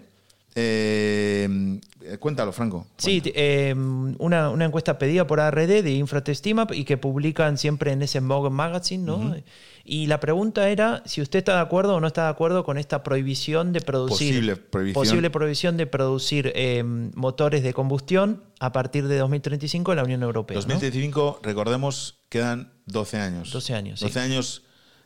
Eh, 0.54 1.78
cuéntalo, 2.20 2.52
Franco. 2.52 2.86
Sí, 2.96 3.20
t- 3.20 3.32
eh, 3.34 3.74
una, 3.74 4.50
una 4.50 4.64
encuesta 4.64 4.98
pedida 4.98 5.26
por 5.26 5.40
ARD 5.40 5.82
de 5.82 5.90
Infratestimap 5.92 6.72
y 6.72 6.84
que 6.84 6.96
publican 6.96 7.58
siempre 7.58 7.92
en 7.92 8.02
ese 8.02 8.20
Morgan 8.20 8.52
Magazine, 8.52 9.04
¿no? 9.04 9.36
Y 9.84 10.06
la 10.06 10.20
pregunta 10.20 10.68
era 10.68 11.02
si 11.06 11.22
usted 11.22 11.38
está 11.38 11.54
de 11.54 11.60
acuerdo 11.62 11.94
o 11.96 12.00
no 12.00 12.06
está 12.06 12.24
de 12.24 12.28
acuerdo 12.28 12.62
con 12.62 12.76
esta 12.76 13.02
prohibición 13.02 13.72
de 13.72 13.80
producir. 13.80 14.28
Posible 14.34 14.56
prohibición. 14.56 15.02
posible 15.04 15.30
prohibición 15.30 15.76
de 15.78 15.86
producir 15.86 16.52
eh, 16.54 16.82
motores 16.84 17.62
de 17.62 17.72
combustión 17.72 18.42
a 18.60 18.70
partir 18.72 19.08
de 19.08 19.16
2035 19.16 19.92
en 19.92 19.96
la 19.96 20.04
Unión 20.04 20.22
Europea. 20.22 20.56
¿no? 20.56 20.60
2035, 20.60 21.40
recordemos, 21.42 22.18
quedan 22.28 22.72
12 22.84 23.16
años. 23.16 23.50
12 23.50 23.74
años, 23.74 24.00
sí. 24.00 24.04
12 24.06 24.20
años. 24.20 24.62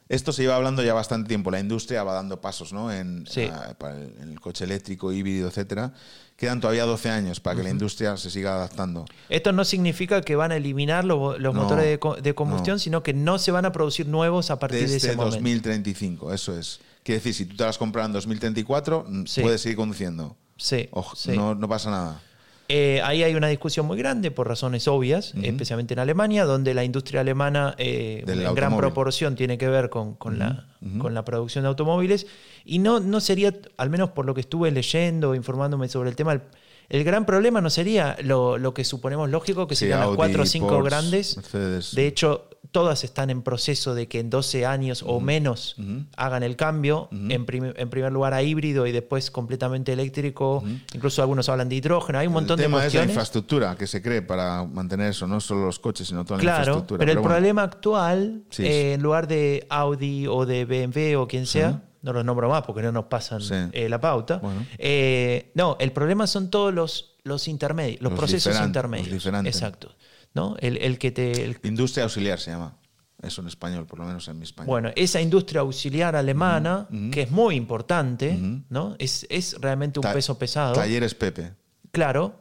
Esto 0.09 0.33
se 0.33 0.43
lleva 0.43 0.57
hablando 0.57 0.83
ya 0.83 0.93
bastante 0.95 1.29
tiempo. 1.29 1.51
La 1.51 1.61
industria 1.61 2.03
va 2.05 2.13
dando 2.13 2.41
pasos 2.41 2.73
¿no? 2.73 2.93
en, 2.93 3.25
Sí. 3.27 3.49
para 3.79 3.97
el, 3.97 4.15
en 4.21 4.31
el 4.31 4.41
coche 4.41 4.65
eléctrico, 4.65 5.11
híbrido, 5.13 5.49
etcétera. 5.49 5.93
Quedan 6.37 6.61
todavía 6.61 6.85
12 6.85 7.09
años 7.09 7.41
para 7.41 7.57
que 7.57 7.63
la 7.63 7.71
industria 7.71 8.17
se 8.17 8.29
siga 8.31 8.55
adaptando. 8.55 9.05
Esto 9.29 9.53
no 9.53 9.65
significa 9.65 10.21
que 10.23 10.35
van 10.37 10.51
a 10.53 10.57
eliminar 10.57 11.05
los, 11.05 11.39
los 11.39 11.55
No, 11.55 11.63
motores 11.63 11.85
de, 11.87 11.99
co- 11.99 12.17
de 12.17 12.35
combustión, 12.35 12.75
no. 12.77 12.79
sino 12.81 13.03
que 13.03 13.15
no 13.15 13.39
se 13.39 13.53
van 13.53 13.65
a 13.65 13.73
producir 13.73 14.09
nuevos 14.09 14.51
a 14.51 14.59
partir 14.59 14.79
de 14.81 14.85
Desde 14.85 14.97
ese 14.97 15.17
momento. 15.17 15.37
2035, 15.37 16.33
eso 16.33 16.59
es. 16.59 16.81
Quiere 17.05 17.19
decir, 17.19 17.35
si 17.35 17.47
tú 17.47 17.57
te 17.57 17.65
las 17.65 17.79
compras 17.79 18.07
en 18.07 18.13
2034, 18.13 19.05
mm, 19.09 19.25
Sí. 19.27 19.41
puedes 19.41 19.61
seguir 19.61 19.77
conduciendo. 19.77 20.37
Sí, 20.57 20.89
Ojo, 20.93 21.17
sí. 21.17 21.33
no, 21.37 21.55
no 21.55 21.69
pasa 21.69 21.91
nada. 21.91 22.21
Eh, 22.69 23.01
ahí 23.05 23.23
hay 23.23 23.35
una 23.35 23.49
discusión 23.49 23.87
muy 23.87 23.99
grande 23.99 24.31
por 24.31 24.49
razones 24.49 24.89
obvias, 24.89 25.35
especialmente 25.43 25.95
en 25.95 26.01
Alemania, 26.01 26.45
donde 26.45 26.73
la 26.75 26.85
industria 26.85 27.21
alemana 27.21 27.75
eh, 27.77 28.25
en 28.27 28.55
gran 28.55 28.77
proporción 28.77 29.37
tiene 29.37 29.59
que 29.59 29.69
ver 29.69 29.91
con, 29.91 30.15
con 30.15 30.39
la, 30.39 30.67
con 30.99 31.13
la 31.13 31.25
producción 31.25 31.65
de 31.65 31.69
automóviles. 31.69 32.27
Y 32.65 32.79
no, 32.79 33.01
no 33.01 33.21
sería, 33.21 33.53
al 33.77 33.91
menos 33.91 34.11
por 34.11 34.25
lo 34.25 34.35
que 34.35 34.41
estuve 34.41 34.71
leyendo, 34.71 35.35
informándome 35.35 35.89
sobre 35.89 36.11
el 36.11 36.17
tema, 36.17 36.33
el, 36.33 36.41
el 36.89 37.05
gran 37.05 37.25
problema 37.27 37.61
no 37.61 37.71
sería 37.71 38.17
lo, 38.23 38.59
lo 38.59 38.75
que 38.75 38.85
suponemos 38.85 39.31
lógico, 39.31 39.67
que 39.67 39.75
Sí, 39.75 39.81
serían 39.81 40.01
las 40.01 40.11
cuatro 40.17 40.43
o 40.43 40.47
cinco 40.47 40.83
grandes. 40.83 41.37
Mercedes. 41.37 41.95
De 41.95 42.07
hecho, 42.07 42.49
todas 42.71 43.05
están 43.05 43.29
en 43.31 43.43
proceso 43.43 43.95
de 43.95 44.09
que 44.09 44.21
en 44.21 44.31
12 44.31 44.65
años 44.67 45.03
o 45.07 45.21
menos 45.21 45.77
hagan 46.17 46.43
el 46.43 46.57
cambio, 46.57 47.09
en, 47.13 47.45
prim- 47.45 47.73
en 47.77 47.91
primer 47.91 48.13
lugar 48.13 48.33
a 48.35 48.43
híbrido 48.43 48.87
y 48.87 48.93
después 48.93 49.31
completamente 49.31 49.93
eléctrico, 49.93 50.63
incluso 50.95 51.21
algunos 51.23 51.49
hablan 51.49 51.69
de 51.69 51.77
hidrógeno, 51.77 52.19
hay 52.19 52.27
un 52.29 52.33
montón 52.35 52.55
el 52.55 52.59
de 52.59 52.65
tema 52.65 52.79
es 52.79 52.85
la 52.85 52.87
cuestiones. 52.87 53.11
infraestructura 53.11 53.77
que 53.77 53.87
se 53.87 54.01
cree 54.01 54.23
para 54.23 54.65
mantener 54.65 55.11
eso, 55.11 55.27
no 55.27 55.41
solo 55.41 55.67
los 55.67 55.79
coches, 55.79 56.09
sino 56.09 56.25
toda 56.25 56.39
la 56.39 56.43
Claro, 56.43 56.59
infraestructura. 56.61 56.99
pero 56.99 57.13
el 57.13 57.19
bueno, 57.19 57.35
problema 57.35 57.63
actual, 57.63 58.43
Sí, 58.51 58.65
eh, 58.65 58.95
en 58.95 59.03
lugar 59.03 59.27
de 59.29 59.67
Audi 59.69 60.27
o 60.27 60.47
de 60.47 60.65
BMW 60.65 61.17
o 61.21 61.27
quien 61.29 61.47
sea, 61.47 61.83
no 62.03 62.13
los 62.13 62.25
nombro 62.25 62.49
más 62.49 62.63
porque 62.63 62.83
no 62.83 62.93
nos 62.93 63.05
pasan 63.07 63.41
Sí. 63.41 63.55
eh, 63.73 63.89
la 63.89 64.01
pauta. 64.01 64.39
Bueno. 64.39 64.67
eh, 64.79 65.51
no, 65.55 65.77
el 65.81 65.93
problema 65.93 66.27
son 66.27 66.51
todos 66.51 66.73
los, 66.75 67.17
los 67.25 67.49
intermedios, 67.49 68.01
los, 68.03 68.13
Los 68.13 68.19
procesos 68.19 68.61
intermedios. 68.61 69.09
los 69.09 69.15
diferentes. 69.25 69.55
Exacto. 69.57 69.95
¿no? 70.35 70.57
El, 70.61 70.77
el 70.79 70.99
que 70.99 71.11
te. 71.13 71.45
el- 71.45 71.59
Industria 71.63 72.05
auxiliar 72.05 72.39
se 72.41 72.51
llama. 72.51 72.77
eso 73.23 73.41
en 73.41 73.47
español, 73.47 73.87
por 73.87 73.99
lo 74.01 74.05
menos 74.05 74.27
en 74.29 74.37
mi 74.39 74.45
español. 74.45 74.67
Bueno, 74.69 74.91
esa 74.97 75.21
industria 75.21 75.61
auxiliar 75.61 76.17
alemana, 76.17 76.89
que 77.13 77.23
es 77.23 77.31
muy 77.31 77.55
importante. 77.55 78.37
¿no? 78.69 78.97
Es, 78.99 79.27
es 79.31 79.57
realmente 79.61 80.01
un 80.01 80.03
Ta- 80.03 80.13
peso 80.13 80.37
pesado. 80.39 80.75
Talleres 80.75 81.15
Pepe. 81.15 81.53
Claro. 81.93 82.41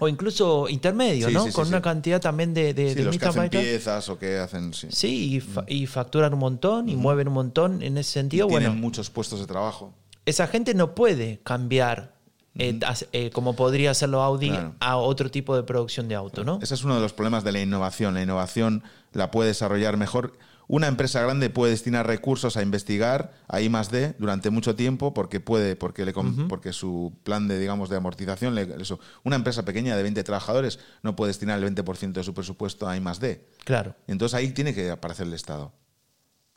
O 0.00 0.06
incluso 0.08 0.68
intermedio, 0.68 1.28
Sí, 1.28 1.34
¿no? 1.34 1.44
sí, 1.46 1.52
Con 1.52 1.64
sí. 1.66 1.70
una 1.70 1.82
cantidad 1.82 2.20
también 2.20 2.54
de, 2.54 2.72
de, 2.72 2.94
de 2.94 3.02
los 3.02 3.18
que 3.18 3.24
hacen 3.26 3.42
Mitarbeiter. 3.42 3.62
piezas 3.62 4.08
o 4.08 4.18
que 4.18 4.38
hacen... 4.38 4.72
Sí. 4.72 4.86
Sí, 4.90 5.34
y, 5.36 5.40
fa- 5.40 5.64
y 5.66 5.86
facturan 5.86 6.32
un 6.34 6.38
montón 6.38 6.88
y 6.88 6.94
mueven 6.96 7.26
un 7.28 7.34
montón 7.34 7.82
en 7.82 7.98
ese 7.98 8.10
Y 8.10 8.12
sentido. 8.12 8.46
tienen 8.46 8.68
Bueno, 8.70 8.80
muchos 8.80 9.10
puestos 9.10 9.40
de 9.40 9.46
trabajo. 9.46 9.92
esa 10.24 10.46
gente 10.46 10.74
no 10.74 10.94
puede 10.94 11.40
cambiar 11.42 12.16
eh, 12.60 12.78
eh, 13.12 13.30
como 13.30 13.54
podría 13.54 13.90
hacerlo 13.92 14.20
Audi 14.22 14.48
Claro. 14.50 14.74
a 14.80 14.96
otro 14.96 15.30
tipo 15.30 15.54
de 15.56 15.62
producción 15.62 16.08
de 16.08 16.14
auto, 16.16 16.42
¿no? 16.44 16.58
Ese 16.62 16.74
es 16.74 16.82
uno 16.84 16.94
de 16.96 17.00
los 17.00 17.12
problemas 17.12 17.44
de 17.44 17.52
la 17.52 17.60
innovación. 17.60 18.14
La 18.14 18.22
innovación 18.22 18.82
la 19.12 19.30
puede 19.30 19.48
desarrollar 19.48 19.96
mejor. 19.96 20.32
Una 20.70 20.86
empresa 20.86 21.22
grande 21.22 21.48
puede 21.48 21.72
destinar 21.72 22.06
recursos 22.06 22.56
a 22.58 22.62
investigar 22.62 23.32
a 23.48 23.60
I 23.62 23.68
más 23.70 23.90
D 23.90 24.14
durante 24.18 24.50
mucho 24.50 24.76
tiempo 24.76 25.14
porque 25.14 25.40
puede, 25.40 25.76
porque, 25.76 26.04
le, 26.04 26.12
porque 26.46 26.72
su 26.74 27.16
plan 27.24 27.48
de, 27.48 27.58
digamos, 27.58 27.88
de 27.88 27.96
amortización, 27.96 28.54
le- 28.54 28.76
eso. 28.80 29.00
Una 29.24 29.36
empresa 29.36 29.64
pequeña 29.64 29.96
de 29.96 30.02
20 30.02 30.22
trabajadores 30.24 30.78
no 31.02 31.16
puede 31.16 31.30
destinar 31.30 31.58
el 31.62 31.74
20% 31.74 32.12
de 32.12 32.22
su 32.22 32.34
presupuesto 32.34 32.86
a 32.86 32.94
I 32.96 33.00
más 33.00 33.18
D. 33.18 33.46
Claro. 33.64 33.94
Entonces 34.06 34.34
ahí 34.34 34.50
tiene 34.50 34.74
que 34.74 34.90
aparecer 34.90 35.26
el 35.26 35.32
Estado. 35.34 35.72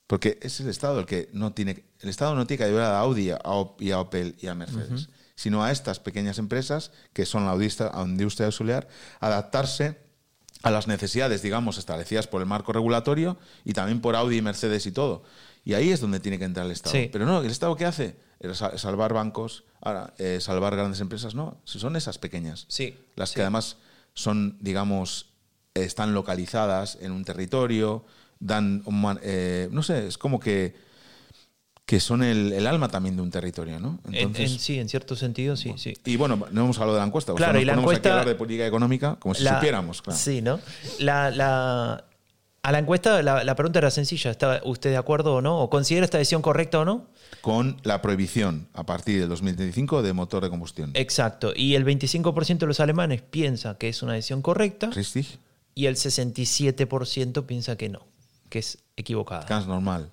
Porque 0.08 0.38
es 0.42 0.60
el 0.60 0.68
Estado 0.68 1.00
el 1.00 1.06
que 1.06 1.30
no 1.32 1.54
tiene. 1.54 1.86
El 2.02 2.10
Estado 2.10 2.36
no 2.36 2.46
tiene 2.46 2.58
que 2.58 2.64
ayudar 2.66 2.92
a 2.94 3.00
Audi 3.00 3.30
a 3.32 3.38
Op- 3.46 3.82
y 3.82 3.92
a 3.92 4.00
Opel 4.02 4.36
y 4.42 4.48
a 4.48 4.56
Mercedes, 4.56 5.08
sino 5.36 5.64
a 5.64 5.72
estas 5.72 6.02
pequeñas 6.02 6.38
empresas 6.38 6.92
que 7.14 7.26
son 7.26 7.46
la 7.46 7.56
industria 8.06 8.48
auxiliar, 8.48 8.90
adaptarse 9.22 9.98
a 10.64 10.72
las 10.72 10.88
necesidades, 10.88 11.42
digamos, 11.42 11.78
establecidas 11.78 12.28
por 12.28 12.42
el 12.42 12.48
marco 12.48 12.72
regulatorio 12.74 13.38
y 13.66 13.74
también 13.74 14.00
por 14.02 14.16
Audi 14.16 14.38
y 14.38 14.42
Mercedes 14.42 14.86
y 14.86 14.92
todo. 14.92 15.24
Y 15.64 15.74
ahí 15.74 15.92
es 15.92 16.00
donde 16.02 16.20
tiene 16.20 16.38
que 16.40 16.46
entrar 16.46 16.66
el 16.66 16.72
Estado. 16.72 16.96
Sí. 16.96 17.10
Pero 17.12 17.26
no, 17.26 17.42
¿el 17.42 17.50
Estado 17.52 17.76
qué 17.76 17.86
hace? 17.86 18.16
Salvar 18.78 19.14
bancos, 19.14 19.64
ahora, 19.82 20.14
eh, 20.18 20.40
salvar 20.42 20.76
grandes 20.76 21.00
empresas, 21.00 21.36
no. 21.36 21.58
Son 21.64 21.96
esas 21.96 22.18
pequeñas 22.18 22.66
Sí. 22.68 22.98
las 23.16 23.30
sí. 23.30 23.36
que 23.36 23.42
además 23.42 23.78
son, 24.14 24.58
digamos, 24.62 25.28
están 25.74 26.14
localizadas 26.14 26.98
en 27.02 27.12
un 27.12 27.24
territorio, 27.24 28.04
dan, 28.40 28.82
un 28.86 29.00
man- 29.02 29.20
eh, 29.24 29.70
no 29.72 29.84
sé, 29.84 30.08
es 30.08 30.18
como 30.18 30.40
que, 30.40 30.76
que 31.92 32.00
son 32.00 32.24
el, 32.24 32.54
el 32.54 32.68
alma 32.68 32.88
también 32.88 33.18
de 33.18 33.22
un 33.22 33.30
territorio, 33.30 33.78
¿no? 33.78 34.00
En- 34.08 34.16
Entonces, 34.16 34.54
en- 34.54 34.60
sí, 34.60 34.80
en 34.80 34.88
cierto 34.88 35.14
sentido, 35.18 35.58
sí, 35.58 35.74
sí. 35.76 35.94
y 36.06 36.16
bueno, 36.16 36.48
no 36.50 36.62
hemos 36.64 36.78
hablado 36.78 36.94
de 36.94 37.02
la 37.02 37.06
encuesta, 37.08 37.34
o 37.34 37.38
sea, 37.38 37.48
Claro, 37.48 37.60
y 37.60 37.66
la 37.66 37.74
ponemos 37.74 37.90
aquí 37.92 37.96
encuesta- 37.98 38.10
a 38.10 38.14
hablar 38.14 38.28
de 38.30 38.36
política 38.36 38.66
económica 38.66 39.18
como 39.20 39.36
si 39.36 39.44
La- 39.44 39.56
supiéramos, 39.56 40.02
claro. 40.02 40.18
Sí, 40.18 40.42
¿no? 40.42 40.62
La, 41.00 41.32
la- 41.32 42.06
a 42.64 42.72
la 42.72 42.80
encuesta 42.80 43.22
la, 43.24 43.44
la 43.44 43.56
pregunta 43.56 43.80
era 43.80 43.92
sencilla. 43.92 44.32
¿Está 44.32 44.62
usted 44.64 44.92
de 44.92 44.96
acuerdo 44.96 45.34
o 45.36 45.42
no? 45.42 45.60
¿O 45.60 45.70
considera 45.70 46.06
esta 46.06 46.18
decisión 46.18 46.42
correcta 46.42 46.80
o 46.80 46.86
no? 46.86 47.08
Con 47.42 47.76
la 47.84 48.02
prohibición 48.02 48.70
a 48.74 48.86
partir 48.86 49.20
del 49.20 49.28
2025 49.28 50.02
de 50.02 50.14
motor 50.14 50.44
de 50.44 50.50
combustión. 50.50 50.92
Exacto. 50.94 51.52
Y 51.54 51.76
el 51.76 51.84
25% 51.84 52.60
de 52.60 52.68
los 52.68 52.80
alemanes 52.80 53.22
piensa 53.22 53.78
que 53.78 53.90
es 53.90 54.02
una 54.02 54.14
decisión 54.14 54.42
correcta 54.42 54.92
Richtig, 54.92 55.28
y 55.76 55.88
el 55.88 55.98
67% 55.98 57.46
piensa 57.46 57.76
que 57.76 57.90
no, 57.90 58.06
que 58.50 58.60
es 58.60 58.78
equivocada. 58.96 59.46
ganz 59.48 59.68
normal. 59.68 60.10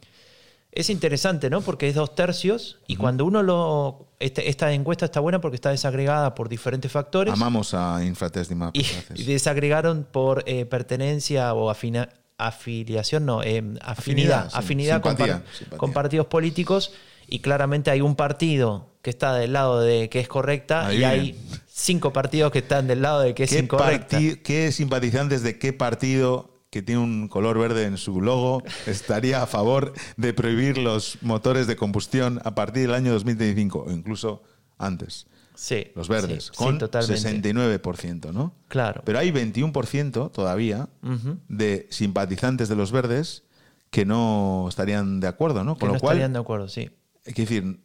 Es 0.79 0.91
interesante, 0.91 1.51
¿no? 1.51 1.61
Porque 1.61 1.89
es 1.89 1.95
dos 1.97 2.15
tercios 2.15 2.79
y 2.87 2.97
cuando 2.97 3.25
uno 3.25 3.43
lo... 3.43 4.07
este- 4.21 4.49
esta 4.49 4.73
encuesta 4.73 5.05
está 5.07 5.19
buena 5.21 5.41
porque 5.41 5.57
está 5.57 5.71
desagregada 5.71 6.35
por 6.37 6.49
diferentes 6.49 6.91
factores 6.93 7.35
Amamos 7.35 7.75
a 7.75 8.05
Infratest 8.05 8.53
Map. 8.53 8.77
y, 8.77 8.87
y 9.15 9.25
desagregaron 9.25 10.07
por 10.11 10.45
eh, 10.47 10.67
pertenencia 10.67 11.53
o 11.55 11.69
afina- 11.71 12.09
afiliación, 12.39 13.27
no, 13.27 13.43
eh, 13.43 13.59
afinidad, 13.83 14.47
Afinidad, 14.47 14.51
sí. 14.51 14.57
afinidad 14.57 15.01
con, 15.03 15.13
Simpatía, 15.17 15.35
par- 15.43 15.55
simpatía. 15.57 15.79
con 15.79 15.93
partidos 15.93 16.27
políticos 16.29 16.93
y 17.27 17.41
claramente 17.41 17.91
hay 17.91 18.01
un 18.01 18.15
partido 18.15 18.87
que 19.03 19.11
está 19.11 19.35
del 19.35 19.53
lado 19.55 19.81
de 19.81 20.09
que 20.09 20.21
es 20.21 20.29
correcta 20.29 20.95
y 20.95 21.03
hay 21.05 21.39
cinco 21.67 22.13
partidos 22.13 22.53
que 22.53 22.61
están 22.61 22.87
del 22.87 23.03
lado 23.03 23.21
de 23.21 23.35
que 23.35 23.45
es 23.45 23.51
¿Qué, 23.51 23.59
incorrecta. 23.59 24.19
¿Qué 24.45 24.71
simpatizantes 24.73 25.43
de 25.43 25.59
qué 25.59 25.73
partido 25.73 26.51
que 26.71 26.83
tiene 26.83 27.01
un 27.01 27.29
color 27.29 27.59
verde 27.59 27.85
en 27.85 27.97
su 27.97 28.21
logo 28.21 28.63
estaría 28.87 29.43
a 29.43 29.47
favor 29.47 29.93
de 30.17 30.35
prohibir 30.35 30.79
los 30.79 31.19
motores 31.23 31.67
de 31.67 31.77
combustión 31.77 32.41
a 32.45 32.55
partir 32.55 32.83
del 32.83 32.95
año 32.95 33.13
2025 33.13 33.85
o 33.89 33.91
incluso 33.93 34.43
antes? 34.77 35.27
Sí, 35.55 35.89
Los 35.97 36.09
verdes, 36.09 36.45
sí, 36.45 36.51
sí, 36.53 36.57
con 36.57 36.79
totalmente. 36.79 37.51
69%, 37.51 38.33
¿no? 38.33 38.55
Claro. 38.69 39.03
Pero 39.05 39.19
hay 39.19 39.33
21% 39.33 40.31
todavía 40.31 40.89
de 41.49 41.89
simpatizantes 41.91 42.69
de 42.69 42.77
los 42.77 42.93
verdes 42.93 43.43
que 43.91 44.05
no 44.05 44.67
estarían 44.69 45.19
de 45.19 45.27
acuerdo, 45.27 45.65
¿no? 45.65 45.75
Que 45.75 45.81
Con 45.81 45.89
no 45.89 45.95
lo 45.95 46.01
cual, 46.01 46.13
estarían 46.17 46.33
de 46.33 46.39
acuerdo, 46.39 46.69
sí. 46.69 46.91
que 47.25 47.43
decir, 47.43 47.81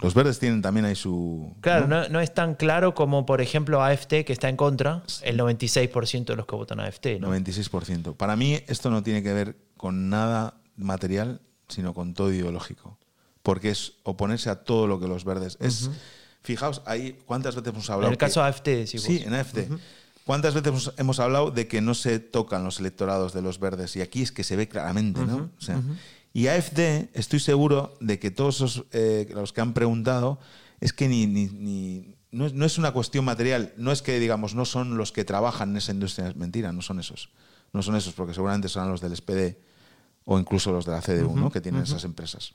los 0.00 0.14
verdes 0.14 0.38
tienen 0.38 0.62
también 0.62 0.86
ahí 0.86 0.94
su... 0.94 1.54
Claro, 1.60 1.86
¿no? 1.88 2.02
no, 2.02 2.08
no 2.08 2.20
es 2.20 2.32
tan 2.32 2.54
claro 2.54 2.94
como, 2.94 3.26
por 3.26 3.40
ejemplo, 3.40 3.82
AFT, 3.82 4.24
que 4.24 4.32
está 4.32 4.48
en 4.48 4.56
contra, 4.56 5.02
el 5.22 5.38
96% 5.38 6.24
de 6.24 6.36
los 6.36 6.46
que 6.46 6.54
votan 6.56 6.80
AFT. 6.80 7.06
¿no? 7.20 7.34
96%. 7.34 8.14
Para 8.16 8.36
mí 8.36 8.60
esto 8.68 8.90
no 8.90 9.02
tiene 9.02 9.22
que 9.22 9.32
ver 9.32 9.56
con 9.76 10.08
nada 10.10 10.54
material, 10.76 11.40
sino 11.68 11.94
con 11.94 12.14
todo 12.14 12.32
ideológico. 12.32 12.98
Porque 13.42 13.70
es 13.70 13.94
oponerse 14.04 14.50
a 14.50 14.56
todo 14.64 14.86
lo 14.86 15.00
que 15.00 15.08
los 15.08 15.24
verdes... 15.24 15.56
Es, 15.60 15.90
Fijaos, 16.42 16.82
ahí 16.86 17.18
cuántas 17.26 17.56
veces 17.56 17.72
hemos 17.72 17.90
hablado... 17.90 18.08
En 18.08 18.12
el 18.12 18.18
que- 18.18 18.26
caso 18.26 18.42
AFT, 18.42 18.64
decís 18.68 19.02
Sí, 19.02 19.18
vos. 19.18 19.26
en 19.26 19.34
AFD. 19.34 19.58
¿Cuántas 20.24 20.54
veces 20.54 20.68
hemos, 20.68 20.94
hemos 20.98 21.20
hablado 21.20 21.50
de 21.50 21.66
que 21.66 21.80
no 21.80 21.94
se 21.94 22.20
tocan 22.20 22.62
los 22.62 22.78
electorados 22.80 23.32
de 23.32 23.42
los 23.42 23.58
verdes? 23.58 23.96
Y 23.96 24.02
aquí 24.02 24.22
es 24.22 24.30
que 24.30 24.44
se 24.44 24.56
ve 24.56 24.68
claramente, 24.68 25.20
¿no? 25.22 25.50
O 25.58 25.60
sea, 25.60 25.80
Y 26.38 26.46
AFD, 26.46 27.08
estoy 27.14 27.40
seguro 27.40 27.96
de 28.00 28.20
que 28.20 28.30
todos 28.30 28.54
esos, 28.56 28.84
eh, 28.92 29.26
los 29.34 29.52
que 29.52 29.60
han 29.60 29.74
preguntado, 29.74 30.38
es 30.80 30.92
que 30.92 31.08
ni, 31.08 31.26
ni- 31.26 31.46
ni- 31.48 32.14
no, 32.30 32.46
es, 32.46 32.52
no 32.52 32.64
es 32.64 32.78
una 32.78 32.92
cuestión 32.92 33.24
material, 33.24 33.72
no 33.76 33.90
es 33.90 34.02
que, 34.02 34.20
digamos, 34.20 34.54
no 34.54 34.64
son 34.64 34.96
los 34.96 35.10
que 35.10 35.24
trabajan 35.24 35.70
en 35.70 35.78
esa 35.78 35.90
industria, 35.90 36.28
es 36.28 36.36
mentira, 36.36 36.70
no 36.70 36.80
son 36.80 37.00
esos. 37.00 37.30
No 37.72 37.82
son 37.82 37.96
esos, 37.96 38.14
porque 38.14 38.34
seguramente 38.34 38.68
serán 38.68 38.88
los 38.88 39.00
del 39.00 39.16
SPD 39.16 39.56
o 40.26 40.38
incluso 40.38 40.70
los 40.70 40.84
de 40.86 40.92
la 40.92 41.00
CDU, 41.02 41.34
¿no? 41.36 41.50
Que 41.50 41.60
tienen 41.60 41.82
esas 41.82 42.04
empresas. 42.04 42.52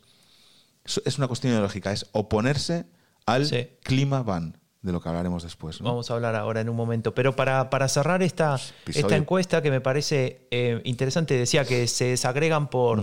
Es- 0.85 1.17
una 1.17 1.27
cuestión 1.27 1.51
ideológica, 1.51 1.91
es 1.91 2.05
oponerse 2.13 2.85
al 3.25 3.45
Sí. 3.47 3.67
clima 3.83 4.23
ban, 4.23 4.57
de 4.81 4.93
lo 4.93 5.01
que 5.01 5.09
hablaremos 5.09 5.43
después. 5.43 5.81
¿no? 5.81 5.89
Vamos 5.89 6.09
a 6.09 6.13
hablar 6.13 6.35
ahora 6.37 6.61
en 6.61 6.69
un 6.69 6.75
momento. 6.77 7.13
Pero 7.13 7.35
para, 7.35 7.69
para 7.69 7.89
cerrar 7.89 8.23
esta, 8.23 8.55
Episodio. 8.83 9.07
esta 9.07 9.17
encuesta 9.17 9.61
que 9.61 9.71
me 9.71 9.81
parece 9.81 10.47
eh, 10.51 10.79
interesante, 10.85 11.33
decía 11.37 11.65
que 11.65 11.85
se 11.87 12.05
desagregan 12.05 12.69
por 12.69 13.01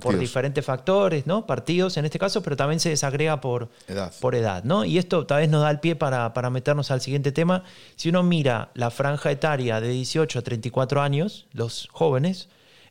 Partidos. 0.00 0.20
diferentes 0.20 0.64
factores, 0.64 1.26
¿no? 1.26 1.46
Partidos 1.46 1.96
en 1.96 2.04
este 2.04 2.18
caso, 2.18 2.42
pero 2.42 2.56
también 2.56 2.80
se 2.80 2.88
desagrega 2.90 3.40
por 3.40 3.68
Edad. 3.88 4.12
por 4.20 4.34
edad, 4.34 4.64
¿no? 4.64 4.84
Y 4.84 4.98
esto 4.98 5.26
tal 5.26 5.40
vez 5.40 5.48
nos 5.48 5.62
da 5.62 5.70
el 5.70 5.80
pie 5.80 5.96
para, 5.96 6.32
para 6.34 6.50
meternos 6.50 6.90
al 6.90 7.00
siguiente 7.00 7.32
tema. 7.32 7.64
Si 7.96 8.08
uno 8.08 8.22
mira 8.22 8.70
la 8.74 8.90
franja 8.90 9.30
etaria 9.30 9.80
de 9.80 9.88
18 9.88 10.38
a 10.38 10.42
34 10.42 11.02
años, 11.02 11.46
los 11.52 11.88
jóvenes, 11.92 12.48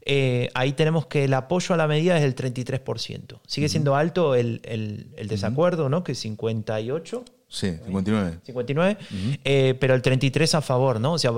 eh, 0.08 0.50
ahí 0.54 0.74
tenemos 0.74 1.08
que 1.08 1.24
el 1.24 1.34
apoyo 1.34 1.74
a 1.74 1.78
la 1.78 1.88
medida 1.88 2.16
es 2.18 2.22
del 2.22 2.36
33%. 2.36 3.40
Sigue 3.48 3.70
siendo 3.70 3.96
alto 3.96 4.36
el, 4.36 4.62
el- 4.64 5.08
el 5.18 5.28
desacuerdo, 5.28 5.90
¿no? 5.90 6.04
Que 6.04 6.12
es 6.12 6.20
58. 6.20 7.24
Sí, 7.48 7.72
59. 7.86 8.40
59, 8.44 8.98
eh, 9.44 9.76
pero 9.80 9.94
el 9.96 10.02
33 10.02 10.56
a 10.56 10.62
favor, 10.62 11.00
¿no? 11.00 11.14
O 11.14 11.18
sea, 11.20 11.32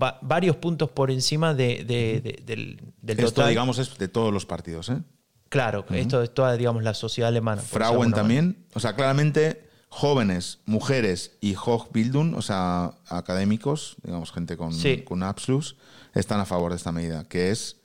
va- 0.00 0.18
varios 0.22 0.56
puntos 0.56 0.90
por 0.90 1.10
encima 1.10 1.54
de- 1.54 1.84
de- 1.84 2.20
de- 2.22 2.42
del, 2.44 2.80
del 3.02 3.18
Esto, 3.20 3.32
total. 3.32 3.48
digamos, 3.50 3.78
es 3.78 3.96
de 3.98 4.08
todos 4.08 4.32
los 4.32 4.46
partidos. 4.46 4.88
¿eh? 4.90 5.02
claro, 5.48 5.84
esto 5.90 6.22
es 6.22 6.32
toda, 6.32 6.56
digamos, 6.56 6.82
la 6.84 6.94
sociedad 6.94 7.28
alemana. 7.28 7.60
Frauen 7.62 7.98
manera. 8.10 8.16
también. 8.16 8.64
O 8.74 8.78
sea, 8.80 8.94
claramente 8.94 9.68
jóvenes, 9.88 10.60
mujeres 10.66 11.36
y 11.40 11.54
Hochbildung, 11.56 12.34
o 12.36 12.42
sea, 12.42 12.92
académicos, 13.08 13.96
digamos, 14.04 14.30
gente 14.32 14.56
con, 14.56 14.72
Sí. 14.72 15.02
con 15.02 15.22
Abschluss, 15.24 15.76
están 16.14 16.38
a 16.40 16.44
favor 16.46 16.70
de 16.70 16.76
esta 16.76 16.92
medida, 16.92 17.24
que 17.28 17.50
es 17.50 17.78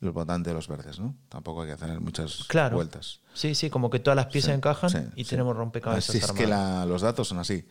el 0.00 0.12
votante 0.12 0.48
de 0.48 0.54
los 0.54 0.66
verdes, 0.66 0.98
¿no? 0.98 1.14
Tampoco 1.28 1.60
hay 1.60 1.68
que 1.68 1.74
hacer 1.74 2.00
muchas 2.00 2.44
Claro. 2.48 2.76
vueltas. 2.76 3.20
Sí, 3.34 3.54
sí, 3.54 3.68
como 3.68 3.90
que 3.90 3.98
todas 4.00 4.16
las 4.16 4.26
piezas 4.26 4.52
Sí, 4.52 4.56
encajan 4.56 4.88
sí, 4.90 4.98
y 5.14 5.24
tenemos 5.24 5.54
rompecabezas 5.54 6.08
Así 6.08 6.18
es 6.24 6.32
que 6.32 6.46
la- 6.46 6.86
los 6.86 7.02
datos 7.02 7.28
son 7.28 7.38
así. 7.38 7.66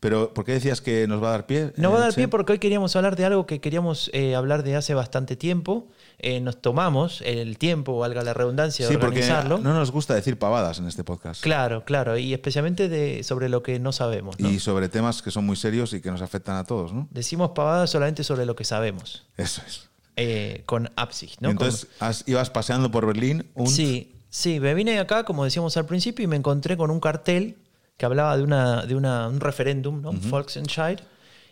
Pero, 0.00 0.34
¿por 0.34 0.44
qué 0.44 0.52
decías 0.52 0.80
que 0.82 1.06
nos 1.06 1.22
va 1.22 1.28
a 1.28 1.30
dar 1.32 1.46
pie? 1.46 1.72
Nos 1.76 1.90
va 1.92 1.96
a 1.96 2.00
eh, 2.00 2.04
dar 2.04 2.14
pie 2.14 2.28
porque 2.28 2.52
hoy 2.52 2.58
queríamos 2.58 2.94
hablar 2.96 3.16
de 3.16 3.24
algo 3.24 3.46
que 3.46 3.60
queríamos 3.60 4.10
eh, 4.12 4.34
hablar 4.34 4.62
de 4.62 4.76
hace 4.76 4.92
bastante 4.94 5.36
tiempo. 5.36 5.88
Eh, 6.18 6.40
nos 6.40 6.60
tomamos 6.60 7.22
el 7.24 7.56
tiempo, 7.58 7.98
valga 7.98 8.22
la 8.22 8.32
redundancia, 8.34 8.86
de 8.88 8.92
porque 8.98 9.20
organizarlo. 9.20 9.58
no 9.58 9.74
nos 9.74 9.90
gusta 9.92 10.14
decir 10.14 10.38
pavadas 10.38 10.78
en 10.78 10.86
este 10.86 11.02
podcast. 11.04 11.42
Claro, 11.42 11.84
claro, 11.84 12.16
y 12.18 12.32
especialmente 12.34 12.88
de, 12.88 13.22
sobre 13.22 13.48
lo 13.48 13.62
que 13.62 13.78
no 13.78 13.92
sabemos. 13.92 14.38
¿no? 14.38 14.48
Y 14.50 14.58
sobre 14.60 14.88
temas 14.88 15.22
que 15.22 15.30
son 15.30 15.44
muy 15.46 15.56
serios 15.56 15.92
y 15.94 16.00
que 16.00 16.10
nos 16.10 16.22
afectan 16.22 16.56
a 16.56 16.64
todos, 16.64 16.92
¿no? 16.92 17.08
Decimos 17.10 17.50
pavadas 17.54 17.90
solamente 17.90 18.22
sobre 18.24 18.46
lo 18.46 18.54
que 18.56 18.64
sabemos, 18.64 19.24
Eso 19.36 19.62
es. 19.66 19.88
eh, 20.16 20.62
con 20.66 20.90
Absicht. 20.96 21.40
¿no? 21.40 21.50
Entonces, 21.50 21.88
has- 22.00 22.24
ibas 22.26 22.48
paseando 22.50 22.90
por 22.90 23.06
Berlín 23.06 23.46
un... 23.54 23.66
Sí, 23.66 24.14
sí, 24.30 24.58
me 24.60 24.72
vine 24.74 24.98
acá, 24.98 25.24
como 25.24 25.44
decíamos 25.44 25.76
al 25.76 25.84
principio, 25.86 26.24
y 26.24 26.28
me 26.28 26.36
encontré 26.36 26.76
con 26.78 26.90
un 26.90 27.00
cartel 27.00 27.56
que 27.96 28.06
hablaba 28.06 28.36
de, 28.36 28.42
una, 28.42 28.84
de 28.86 28.94
una- 28.94 29.28
un 29.28 29.40
referéndum, 29.40 30.02
¿no? 30.02 30.10
un 30.10 30.30
Volksentscheid, 30.30 30.98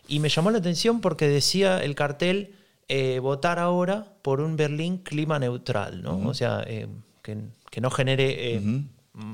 y 0.07 0.19
me 0.19 0.29
llamó 0.29 0.51
la 0.51 0.59
atención 0.59 1.01
porque 1.01 1.27
decía 1.27 1.83
el 1.83 1.95
cartel 1.95 2.53
eh, 2.87 3.17
votar 3.19 3.57
ahora 3.57 4.13
por 4.21 4.41
un 4.41 4.55
Berlín 4.55 4.99
clima 4.99 5.39
neutral, 5.39 6.03
¿no? 6.03 6.17
O 6.29 6.33
sea, 6.35 6.63
eh, 6.67 6.87
que, 7.23 7.37
que 7.71 7.81
no 7.81 7.89
genere 7.89 8.55
eh, 8.55 8.59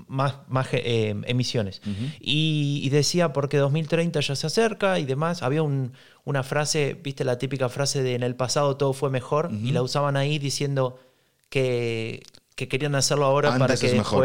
más, 0.08 0.36
más 0.47 0.67
emisiones. 0.71 1.82
y, 2.21 2.80
y 2.84 2.89
decía, 2.89 3.34
porque 3.34 3.58
2030 3.58 4.21
ya 4.21 4.36
se 4.36 4.47
acerca 4.47 5.00
y 5.00 5.06
demás, 5.06 5.43
había 5.43 5.63
un- 5.63 5.91
una 6.24 6.43
frase, 6.43 6.95
viste 7.04 7.26
la 7.26 7.38
típica 7.39 7.67
frase 7.67 8.04
de 8.04 8.13
en 8.15 8.24
el 8.24 8.36
pasado 8.36 8.78
todo 8.78 8.93
fue 8.93 9.10
mejor, 9.10 9.50
y 9.52 9.71
la 9.71 9.82
usaban 9.82 10.15
ahí 10.15 10.39
diciendo 10.39 11.00
que, 11.50 12.24
que 12.56 12.67
querían 12.67 12.95
hacerlo 12.95 13.26
ahora 13.26 13.50
para 13.60 13.74
que 13.76 13.88
es 13.88 13.93
mejor. 13.97 14.19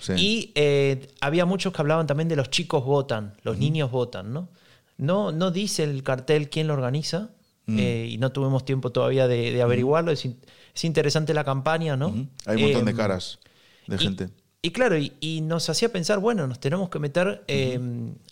Sí. 0.00 0.12
Y 0.16 0.52
eh, 0.54 1.08
había 1.20 1.44
muchos 1.44 1.72
que 1.72 1.80
hablaban 1.82 2.06
también 2.06 2.28
de 2.28 2.36
los 2.36 2.50
chicos 2.50 2.84
votan, 2.84 3.34
los 3.42 3.58
niños 3.58 3.90
votan, 3.90 4.32
¿no? 4.32 4.48
No, 4.96 5.32
no 5.32 5.50
dice 5.50 5.84
el 5.84 6.02
cartel 6.02 6.48
quién 6.50 6.66
lo 6.66 6.74
organiza 6.74 7.30
eh, 7.68 8.08
y 8.10 8.16
no 8.18 8.32
tuvimos 8.32 8.64
tiempo 8.64 8.90
todavía 8.92 9.28
de, 9.28 9.52
de 9.52 9.60
averiguarlo. 9.62 10.10
Es, 10.10 10.24
in- 10.24 10.38
es 10.74 10.84
interesante 10.84 11.34
la 11.34 11.44
campaña, 11.44 11.96
¿no? 11.96 12.14
Hay 12.46 12.56
un 12.56 12.62
montón 12.62 12.84
de 12.86 12.90
Em, 12.92 12.96
caras 12.96 13.38
de 13.86 13.96
y- 13.96 13.98
gente. 13.98 14.28
Y, 14.60 14.70
claro, 14.72 14.98
y, 14.98 15.12
y 15.20 15.40
nos 15.42 15.68
hacía 15.70 15.92
pensar, 15.92 16.18
bueno, 16.18 16.46
nos 16.48 16.58
tenemos 16.58 16.88
que 16.88 16.98
meter 16.98 17.44
eh, 17.46 17.78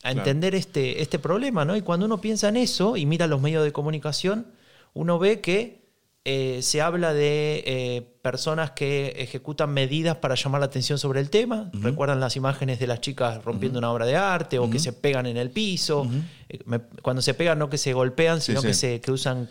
a 0.02 0.10
entender 0.10 0.54
este, 0.56 1.00
este 1.00 1.18
problema, 1.20 1.64
¿no? 1.64 1.76
Y 1.76 1.82
cuando 1.82 2.06
uno 2.06 2.20
piensa 2.20 2.48
en 2.48 2.56
eso 2.56 2.96
y 2.96 3.06
mira 3.06 3.26
los 3.28 3.40
medios 3.40 3.62
de 3.62 3.72
comunicación, 3.72 4.46
uno 4.92 5.20
ve 5.20 5.40
que 5.40 5.85
eh, 6.28 6.58
se 6.60 6.82
habla 6.82 7.14
de 7.14 7.62
eh, 7.66 8.02
personas 8.20 8.72
que 8.72 9.14
ejecutan 9.18 9.70
medidas 9.72 10.16
para 10.16 10.34
llamar 10.34 10.58
la 10.60 10.66
atención 10.66 10.98
sobre 10.98 11.20
el 11.20 11.30
tema. 11.30 11.70
Recuerdan 11.72 12.18
las 12.18 12.34
imágenes 12.34 12.80
de 12.80 12.88
las 12.88 13.00
chicas 13.00 13.44
rompiendo 13.44 13.78
una 13.78 13.92
obra 13.92 14.06
de 14.06 14.16
arte 14.16 14.58
o 14.58 14.68
que 14.68 14.80
se 14.80 14.92
pegan 14.92 15.26
en 15.26 15.36
el 15.36 15.50
piso. 15.50 16.06
Eh, 16.48 16.58
me- 16.66 16.80
cuando 17.00 17.22
se 17.22 17.32
pegan, 17.34 17.58
no 17.60 17.70
que 17.70 17.78
se 17.78 17.92
golpean, 17.92 18.40
sino 18.40 18.60
sí. 18.60 18.66
que, 18.66 18.74
se, 18.74 19.00
que 19.00 19.12
usan 19.12 19.48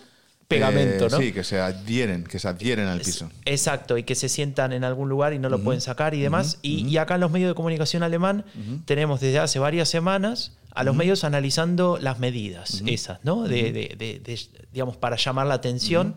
pegamento, 0.49 1.07
¿no? 1.09 1.17
Sí, 1.17 1.31
que 1.31 1.43
se 1.43 1.59
adhieren, 1.59 2.23
que 2.25 2.39
se 2.39 2.47
adhieren 2.47 2.87
al 2.87 2.99
piso. 2.99 3.31
Exacto, 3.45 3.97
y 3.97 4.03
que 4.03 4.13
se 4.13 4.29
sientan 4.29 4.73
en 4.73 4.83
algún 4.83 5.09
lugar 5.09 5.33
y 5.33 5.39
no 5.39 5.49
lo 5.49 5.63
pueden 5.63 5.79
sacar 5.81 6.13
y 6.13 6.19
demás. 6.21 6.59
y, 6.61 6.85
y 6.87 6.97
acá 6.97 7.15
en 7.15 7.21
los 7.21 7.31
medios 7.31 7.49
de 7.49 7.55
comunicación 7.55 8.03
alemán 8.03 8.43
tenemos 8.85 9.21
desde 9.21 9.39
hace 9.39 9.59
varias 9.59 9.89
semanas 9.89 10.57
a 10.75 10.83
los 10.83 10.93
medios 10.93 11.23
analizando 11.23 11.97
las 12.01 12.19
medidas 12.19 12.83
esas, 12.85 13.19
¿no? 13.23 13.43
De, 13.47 13.71
de- 13.71 13.95
de- 13.97 14.19
de- 14.19 14.39
digamos, 14.73 14.97
para 14.97 15.15
llamar 15.15 15.47
la 15.47 15.53
atención. 15.55 16.15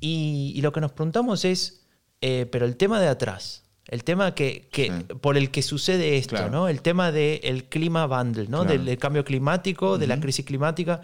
Y, 0.00 0.52
y 0.56 0.60
lo 0.62 0.72
que 0.72 0.80
nos 0.80 0.92
preguntamos 0.92 1.44
es, 1.44 1.82
eh, 2.20 2.46
pero 2.50 2.66
el 2.66 2.76
tema 2.76 3.00
de 3.00 3.08
atrás, 3.08 3.64
el 3.86 4.04
tema 4.04 4.34
que, 4.34 4.68
que 4.72 4.86
Sí. 4.86 5.14
por 5.20 5.36
el 5.36 5.50
que 5.50 5.62
sucede 5.62 6.16
esto, 6.16 6.36
Claro. 6.36 6.50
¿no? 6.50 6.68
El 6.68 6.80
tema 6.80 7.12
del 7.12 7.64
clima 7.64 8.06
bundle, 8.06 8.44
¿no? 8.48 8.60
Claro. 8.62 8.70
Del, 8.72 8.84
del 8.84 8.98
cambio 8.98 9.24
climático, 9.24 9.98
de 9.98 10.06
la 10.06 10.18
crisis 10.20 10.44
climática. 10.44 11.02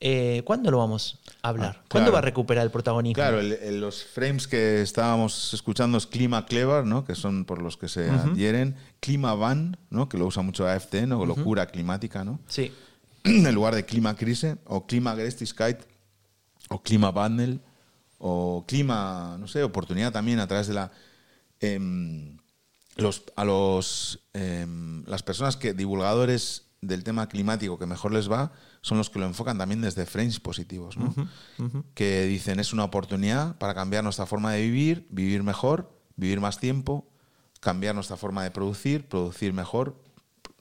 Eh, 0.00 0.42
¿Cuándo 0.44 0.70
lo 0.70 0.78
vamos 0.78 1.20
a 1.42 1.48
hablar? 1.48 1.76
Ah, 1.80 1.84
¿Cuándo 1.88 2.12
va 2.12 2.18
a 2.18 2.22
recuperar 2.22 2.64
el 2.64 2.70
protagonismo? 2.70 3.14
Claro, 3.14 3.40
el- 3.40 3.52
el- 3.52 3.80
los 3.80 4.04
frames 4.04 4.46
que 4.48 4.82
estábamos 4.82 5.54
escuchando 5.54 5.96
es 5.96 6.06
Clima 6.06 6.44
Clever, 6.44 6.84
¿no? 6.84 7.04
que 7.04 7.14
son 7.14 7.44
por 7.46 7.62
los 7.62 7.76
que 7.78 7.88
se 7.88 8.10
adhieren. 8.10 8.74
Clima 9.00 9.34
Van, 9.34 9.78
¿no? 9.90 10.08
que 10.08 10.18
lo 10.18 10.26
usa 10.26 10.42
mucho 10.42 10.66
AFT, 10.66 11.06
¿no? 11.06 11.24
locura 11.24 11.66
climática, 11.66 12.22
¿no? 12.24 12.38
Sí. 12.48 12.72
en 13.24 13.54
lugar 13.54 13.74
de 13.74 13.84
Clima 13.86 14.14
Krise, 14.16 14.56
o 14.66 14.86
Clima 14.86 15.14
Gerechtigkeit, 15.14 15.78
o 16.68 16.82
Clima 16.82 17.10
Bundle, 17.10 17.60
o 18.26 18.64
Clima, 18.66 19.36
no 19.38 19.46
sé, 19.46 19.62
oportunidad 19.62 20.10
también 20.10 20.40
a 20.40 20.46
través 20.46 20.66
de 20.66 20.72
la... 20.72 20.90
em, 21.60 22.38
los, 22.96 23.22
a 23.36 23.44
los, 23.44 24.20
em, 24.32 25.04
las 25.04 25.22
personas 25.22 25.58
que 25.58 25.74
divulgadores 25.74 26.70
del 26.80 27.04
tema 27.04 27.28
climático 27.28 27.78
que 27.78 27.84
mejor 27.84 28.14
les 28.14 28.30
va 28.30 28.52
son 28.80 28.96
los 28.96 29.10
que 29.10 29.18
lo 29.18 29.26
enfocan 29.26 29.58
también 29.58 29.82
desde 29.82 30.06
frames 30.06 30.40
positivos, 30.40 30.96
¿no? 30.96 31.14
que 31.92 32.24
dicen 32.24 32.60
es 32.60 32.72
una 32.72 32.84
oportunidad 32.84 33.58
para 33.58 33.74
cambiar 33.74 34.04
nuestra 34.04 34.24
forma 34.24 34.52
de 34.52 34.62
vivir, 34.62 35.06
vivir 35.10 35.42
mejor, 35.42 35.94
vivir 36.16 36.40
más 36.40 36.58
tiempo, 36.58 37.06
cambiar 37.60 37.94
nuestra 37.94 38.16
forma 38.16 38.42
de 38.42 38.50
producir, 38.50 39.06
producir 39.06 39.52
mejor, 39.52 40.00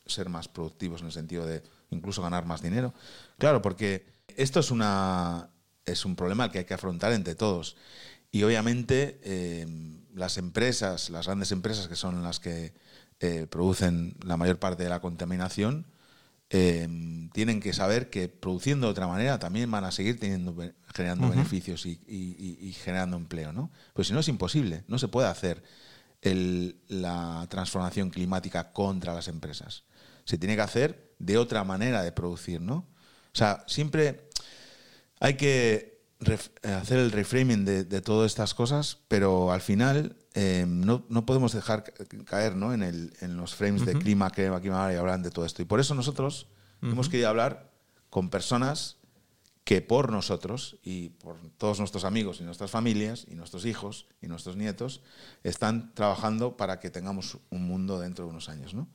ser 0.06 0.28
más 0.28 0.50
productivos 0.50 1.00
en 1.00 1.08
el 1.08 1.14
sentido 1.14 1.46
de 1.46 1.64
incluso 1.92 2.22
ganar 2.22 2.46
más 2.46 2.62
dinero. 2.62 2.94
Claro, 3.38 3.62
porque 3.62 4.06
esto 4.36 4.60
es 4.60 4.70
una 4.70 5.50
es 5.86 6.06
un 6.06 6.16
problema 6.16 6.52
que 6.52 6.60
hay 6.60 6.66
que 6.66 6.74
afrontar 6.74 7.14
entre 7.14 7.36
todos. 7.36 7.76
Y 8.32 8.44
obviamente 8.44 9.20
eh, 9.24 9.68
las 10.14 10.38
empresas, 10.38 11.10
las 11.10 11.28
grandes 11.28 11.52
empresas 11.52 11.88
que 11.88 11.96
son 11.96 12.24
las 12.24 12.40
que 12.40 12.74
eh, 13.20 13.48
producen 13.50 14.16
la 14.26 14.38
mayor 14.38 14.60
parte 14.60 14.84
de 14.84 14.90
la 14.90 15.00
contaminación, 15.02 15.86
eh, 16.50 16.88
tienen 17.34 17.60
que 17.60 17.74
saber 17.74 18.10
que 18.10 18.28
produciendo 18.28 18.88
de 18.88 18.92
otra 18.92 19.08
manera 19.08 19.40
también 19.40 19.72
van 19.72 19.86
a 19.86 19.92
seguir 19.92 20.20
teniendo, 20.20 20.56
generando 20.94 21.28
beneficios 21.30 21.86
y, 21.86 22.00
y- 22.08 22.36
y- 22.38 22.68
y 22.68 22.74
generando 22.74 23.18
empleo. 23.18 23.52
¿no? 23.54 23.72
Pues 23.94 24.08
si 24.08 24.14
no 24.14 24.20
es 24.20 24.28
imposible, 24.28 24.84
no 24.88 25.00
se 25.00 25.08
puede 25.08 25.28
hacer 25.28 25.64
el- 26.22 26.78
la 26.88 27.46
transformación 27.50 28.10
climática 28.10 28.72
contra 28.72 29.14
las 29.14 29.28
empresas. 29.28 29.84
Se 30.26 30.38
tiene 30.38 30.56
que 30.56 30.62
hacer 30.62 31.14
de 31.20 31.38
otra 31.38 31.64
manera 31.64 32.04
de 32.04 32.12
producir. 32.12 32.62
¿no? 32.62 32.76
O 32.76 33.36
sea, 33.36 33.64
siempre 33.68 34.30
hay 35.24 35.36
que 35.36 36.02
ref- 36.20 36.52
hacer 36.82 37.00
el 37.00 37.12
reframing 37.12 37.64
de, 37.66 37.86
de 37.86 38.02
todas 38.02 38.30
estas 38.32 38.54
cosas, 38.54 38.98
pero 39.08 39.52
al 39.52 39.62
final 39.62 40.18
eh, 40.34 40.66
no, 40.68 41.06
no 41.08 41.26
podemos 41.26 41.54
dejar 41.54 41.84
ca- 41.86 41.94
caer 42.26 42.56
¿no? 42.56 42.74
en, 42.74 42.84
el- 42.84 43.14
en 43.22 43.38
los 43.38 43.56
frames 43.56 43.86
de 43.86 43.94
clima 43.94 44.32
que 44.32 44.48
aquí 44.48 44.68
van 44.70 44.82
a 44.96 45.00
hablar 45.00 45.22
de 45.22 45.32
todo 45.32 45.46
esto. 45.46 45.62
Y 45.62 45.66
por 45.66 45.80
eso 45.80 45.96
nosotros 45.96 46.48
hemos 46.82 47.08
querido 47.08 47.30
hablar 47.30 47.72
con 48.10 48.30
personas 48.30 48.98
que 49.64 49.82
por 49.82 50.12
nosotros 50.12 50.76
y 50.84 51.10
por 51.10 51.38
todos 51.58 51.80
nuestros 51.80 52.04
amigos 52.04 52.42
y 52.42 52.44
nuestras 52.44 52.70
familias 52.70 53.26
y 53.30 53.36
nuestros 53.36 53.66
hijos 53.66 54.08
y 54.22 54.28
nuestros 54.28 54.58
nietos 54.58 55.02
están 55.44 55.94
trabajando 55.96 56.58
para 56.58 56.82
que 56.82 56.90
tengamos 56.90 57.38
un 57.50 57.64
mundo 57.66 58.02
dentro 58.02 58.26
de 58.26 58.32
unos 58.32 58.50
años. 58.50 58.74
¿no? 58.74 58.90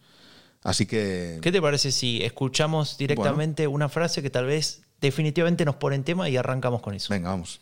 Así 0.62 0.84
que... 0.84 1.38
¿Qué 1.40 1.50
te 1.52 1.62
parece 1.62 1.90
si 1.90 2.22
escuchamos 2.22 2.98
directamente 2.98 3.66
una 3.66 3.88
frase 3.88 4.20
que 4.20 4.28
tal 4.28 4.44
vez 4.44 4.82
definitivamente 5.00 5.64
nos 5.64 5.76
pone 5.76 5.96
en 5.96 6.04
tema 6.04 6.28
y 6.28 6.36
arrancamos 6.36 6.82
con 6.82 6.94
eso? 6.94 7.12
Venga, 7.12 7.30
vamos. 7.30 7.60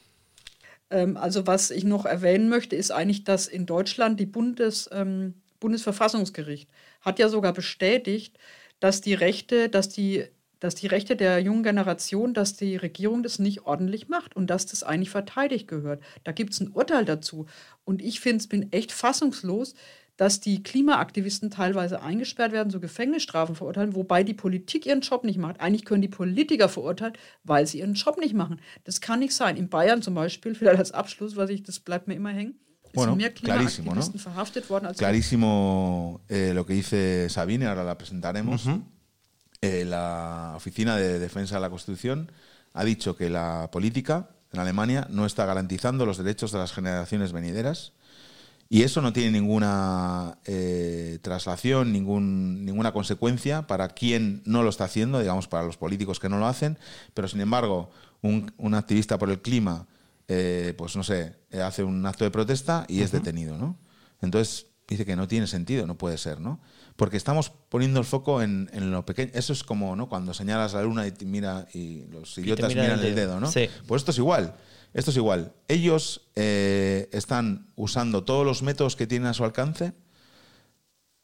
Ähm, 0.91 1.17
also 1.17 1.47
was 1.47 1.71
ich 1.71 1.85
noch 1.85 2.05
erwähnen 2.05 2.49
möchte, 2.49 2.77
ist 2.77 2.91
eigentlich, 2.91 3.25
dass 3.25 3.49
in 3.49 3.67
Deutschland 3.67 4.21
die 4.21 4.27
Bundes, 4.27 4.89
ähm, 4.93 5.35
Bundesverfassungsgericht 5.61 6.69
hat 7.01 7.19
ja 7.19 7.29
sogar 7.29 7.53
bestätigt, 7.53 8.39
dass 8.81 9.01
die 9.01 9.15
Rechte, 9.15 9.69
dass 9.69 9.89
die, 9.89 10.25
dass 10.61 10.75
die 10.75 10.87
Rechte 10.87 11.17
der 11.17 11.41
jungen 11.41 11.63
Generation, 11.63 12.35
dass 12.35 12.57
die 12.57 12.77
Regierung 12.77 13.23
das 13.23 13.39
nicht 13.39 13.63
ordentlich 13.63 14.09
macht 14.09 14.37
und 14.37 14.49
dass 14.49 14.67
das 14.67 14.83
eigentlich 14.83 15.11
verteidigt 15.11 15.69
gehört. 15.69 16.03
Da 16.25 16.33
gibt 16.33 16.53
es 16.53 16.61
ein 16.61 16.73
Urteil 16.73 17.05
dazu. 17.05 17.47
Und 17.85 18.03
ich 18.03 18.21
finde, 18.21 18.47
bin 18.49 18.73
echt 18.73 18.93
fassungslos, 18.93 19.75
dass 20.17 20.41
die 20.41 20.63
Klimaaktivisten 20.63 21.51
teilweise 21.51 22.03
eingesperrt 22.03 22.53
werden, 22.53 22.71
so 22.71 22.81
Gefängnisstrafen 22.81 23.55
verurteilen, 23.55 23.95
wobei 23.95 24.25
die 24.25 24.35
Politik 24.35 24.87
ihren 24.87 25.03
Job 25.03 25.25
nicht 25.25 25.39
macht. 25.39 25.61
Eigentlich 25.61 25.85
können 25.85 26.03
die 26.03 26.09
Politiker 26.09 26.69
verurteilen, 26.69 27.15
weil 27.45 27.67
sie 27.67 27.81
ihren 27.81 27.95
Job 27.95 28.19
nicht 28.19 28.35
machen. 28.35 28.61
Das 28.85 29.01
kann 29.01 29.19
nicht 29.19 29.35
sein. 29.35 29.57
In 29.57 29.69
Bayern 29.69 30.03
zum 30.03 30.15
Beispiel, 30.15 30.55
vielleicht 30.57 30.79
als 30.79 30.93
Abschluss, 30.93 31.37
was 31.37 31.51
ich, 31.51 31.63
das 31.63 31.81
bleibt 31.81 32.09
mir 32.09 32.15
immer 32.15 32.31
hängen, 32.31 32.59
Bueno, 32.95 33.13
sind 33.13 33.19
mehr 33.19 33.31
clarísimo, 33.31 33.95
¿no? 33.95 34.01
Klimaaktivisten 34.01 34.21
verhaftet 34.21 34.71
worden 34.71 34.87
als 34.87 34.97
Clarísimo 34.97 36.23
eh, 36.29 36.53
lo 36.55 36.65
que 36.65 36.73
dice 36.73 37.29
Sabine, 37.29 37.67
ahora 37.67 37.85
la 37.85 37.99
presentaremos. 37.99 38.65
Eh, 39.61 39.85
la 39.85 40.55
Oficina 40.57 40.97
de 40.97 41.19
Defensa 41.19 41.57
de 41.57 41.61
la 41.61 41.69
Constitución 41.69 42.33
ha 42.73 42.85
dicho 42.85 43.15
que 43.17 43.29
la 43.29 43.69
política 43.71 44.31
en 44.53 44.61
Alemania 44.61 45.09
no 45.11 45.27
está 45.27 45.45
garantizando 45.45 46.07
los 46.07 46.17
derechos 46.17 46.53
de 46.53 46.59
las 46.59 46.73
generaciones 46.73 47.33
venideras 47.33 47.93
y 48.69 48.83
eso 48.83 49.01
no 49.01 49.13
tiene 49.13 49.31
ninguna 49.31 50.39
eh, 50.45 51.19
traslación, 51.23 51.93
ningún, 51.93 52.65
ninguna 52.65 52.93
consecuencia 52.93 53.67
para 53.67 53.89
quien 53.89 54.43
no 54.45 54.63
lo 54.63 54.71
está 54.71 54.85
haciendo, 54.85 55.21
digamos, 55.21 55.47
para 55.49 55.65
los 55.65 55.77
políticos 55.77 56.19
que 56.19 56.29
no 56.29 56.39
lo 56.39 56.47
hacen, 56.47 56.79
pero 57.15 57.29
sin 57.29 57.41
embargo, 57.41 57.91
un, 58.23 58.53
un 58.57 58.75
activista 58.75 59.19
por 59.19 59.31
el 59.31 59.41
clima, 59.41 59.87
eh, 60.29 60.75
pues 60.77 60.97
no 60.97 61.05
sé, 61.05 61.35
eh, 61.51 61.61
hace 61.61 61.85
un 61.85 62.05
acto 62.07 62.25
de 62.25 62.31
protesta 62.31 62.85
y 62.89 63.03
es 63.03 63.13
detenido, 63.13 63.57
¿no? 63.57 63.77
Entonces 64.21 64.67
dice 64.89 65.05
que 65.05 65.15
no 65.17 65.29
tiene 65.29 65.47
sentido, 65.47 65.87
no 65.87 65.97
puede 65.97 66.19
ser, 66.19 66.41
¿no? 66.41 66.61
Porque 66.97 67.17
estamos 67.17 67.51
poniendo 67.69 68.01
el 68.01 68.07
foco 68.07 68.41
en, 68.43 68.71
en 68.73 68.91
lo 68.91 69.05
pequeño. 69.05 69.31
Eso 69.35 69.53
es 69.53 69.63
como, 69.63 69.95
¿no? 69.97 70.09
Cuando 70.09 70.33
señalas 70.33 70.73
la 70.73 70.83
luna 70.83 71.07
y, 71.07 71.13
te 71.13 71.25
mira, 71.27 71.69
y 71.75 72.07
los 72.07 72.37
idiotas 72.39 72.69
miran 72.69 72.85
miran 72.87 73.01
el 73.01 73.07
el 73.07 73.15
dedo. 73.15 73.31
dedo, 73.33 73.41
¿no? 73.41 73.51
Sí. 73.51 73.69
Pues 73.87 74.01
esto 74.01 74.13
es 74.13 74.19
igual. 74.19 74.55
Esto 74.97 75.11
es 75.11 75.17
igual. 75.19 75.53
Ellos 75.69 76.23
eh, 76.37 77.11
están 77.13 77.69
usando 77.77 78.25
todos 78.25 78.47
los 78.47 78.63
métodos 78.63 78.97
que 78.97 79.07
tienen 79.07 79.29
a 79.29 79.35
su 79.35 79.45
alcance, 79.45 79.93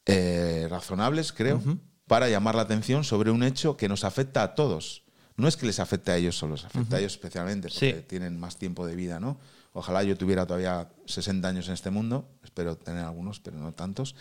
eh, 0.05 0.67
razonables, 0.69 1.33
creo, 1.33 1.59
para 2.07 2.29
llamar 2.29 2.53
la 2.53 2.61
atención 2.61 3.03
sobre 3.03 3.31
un 3.31 3.41
hecho 3.41 3.75
que 3.75 3.89
nos 3.89 4.03
afecta 4.03 4.43
a 4.43 4.53
todos. 4.53 5.03
No 5.37 5.47
es 5.47 5.57
que 5.57 5.65
les 5.65 5.79
afecte 5.79 6.11
a 6.11 6.17
ellos 6.17 6.37
solo, 6.37 6.53
les 6.53 6.65
afecta 6.65 6.97
a 6.97 6.99
ellos 6.99 7.13
especialmente, 7.13 7.69
porque 7.69 7.95
Sí. 8.01 8.05
tienen 8.07 8.39
más 8.39 8.57
tiempo 8.57 8.85
de 8.85 8.95
vida, 8.95 9.19
¿no? 9.19 9.39
Ojalá 9.71 10.03
yo 10.03 10.15
tuviera 10.15 10.45
todavía 10.45 10.89
60 11.07 11.47
años 11.47 11.67
en 11.67 11.73
este 11.73 11.89
mundo, 11.89 12.29
espero 12.43 12.77
tener 12.77 13.03
algunos, 13.03 13.39
pero 13.39 13.57
no 13.57 13.73
tantos. 13.73 14.13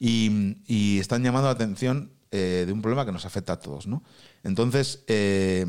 Y, 0.00 0.56
y 0.66 0.98
están 0.98 1.22
llamando 1.22 1.46
la 1.46 1.52
atención 1.52 2.10
eh, 2.32 2.64
de 2.66 2.72
un 2.72 2.82
problema 2.82 3.06
que 3.06 3.12
nos 3.12 3.24
afecta 3.24 3.52
a 3.52 3.60
todos, 3.60 3.86
¿no? 3.86 4.02
Entonces... 4.46 5.04
Eh, 5.06 5.64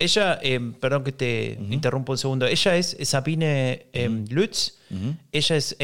ella, 0.00 0.38
eh, 0.42 0.60
perdón 0.78 1.02
que 1.02 1.12
te 1.12 1.58
uh 1.58 1.64
-huh. 1.64 1.72
interrumpo 1.72 2.12
un 2.12 2.18
segundo, 2.18 2.46
ella 2.46 2.76
es 2.76 2.96
Sabine 3.02 3.86
eh, 3.92 4.08
uh 4.08 4.12
-huh. 4.12 4.30
Lutz, 4.30 4.74
uh 4.90 4.94
-huh. 4.94 5.16
ella 5.32 5.56
es 5.56 5.76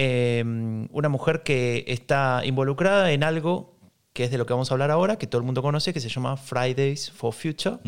una 0.93 1.09
mujer 1.09 1.43
que 1.43 1.85
está 1.89 2.43
involucrada 2.45 3.11
en 3.13 3.25
algo 3.25 3.75
que 4.13 4.23
es 4.23 4.31
de 4.31 4.39
lo 4.39 4.47
que 4.47 4.53
vamos 4.53 4.71
a 4.71 4.75
hablar 4.75 4.93
ahora, 4.93 5.17
que 5.17 5.27
todo 5.27 5.41
el 5.41 5.45
mundo 5.45 5.61
conoce, 5.61 5.93
que 5.93 5.99
se 5.99 6.09
llama 6.09 6.37
Fridays 6.37 7.11
for 7.11 7.35
Future, 7.35 7.79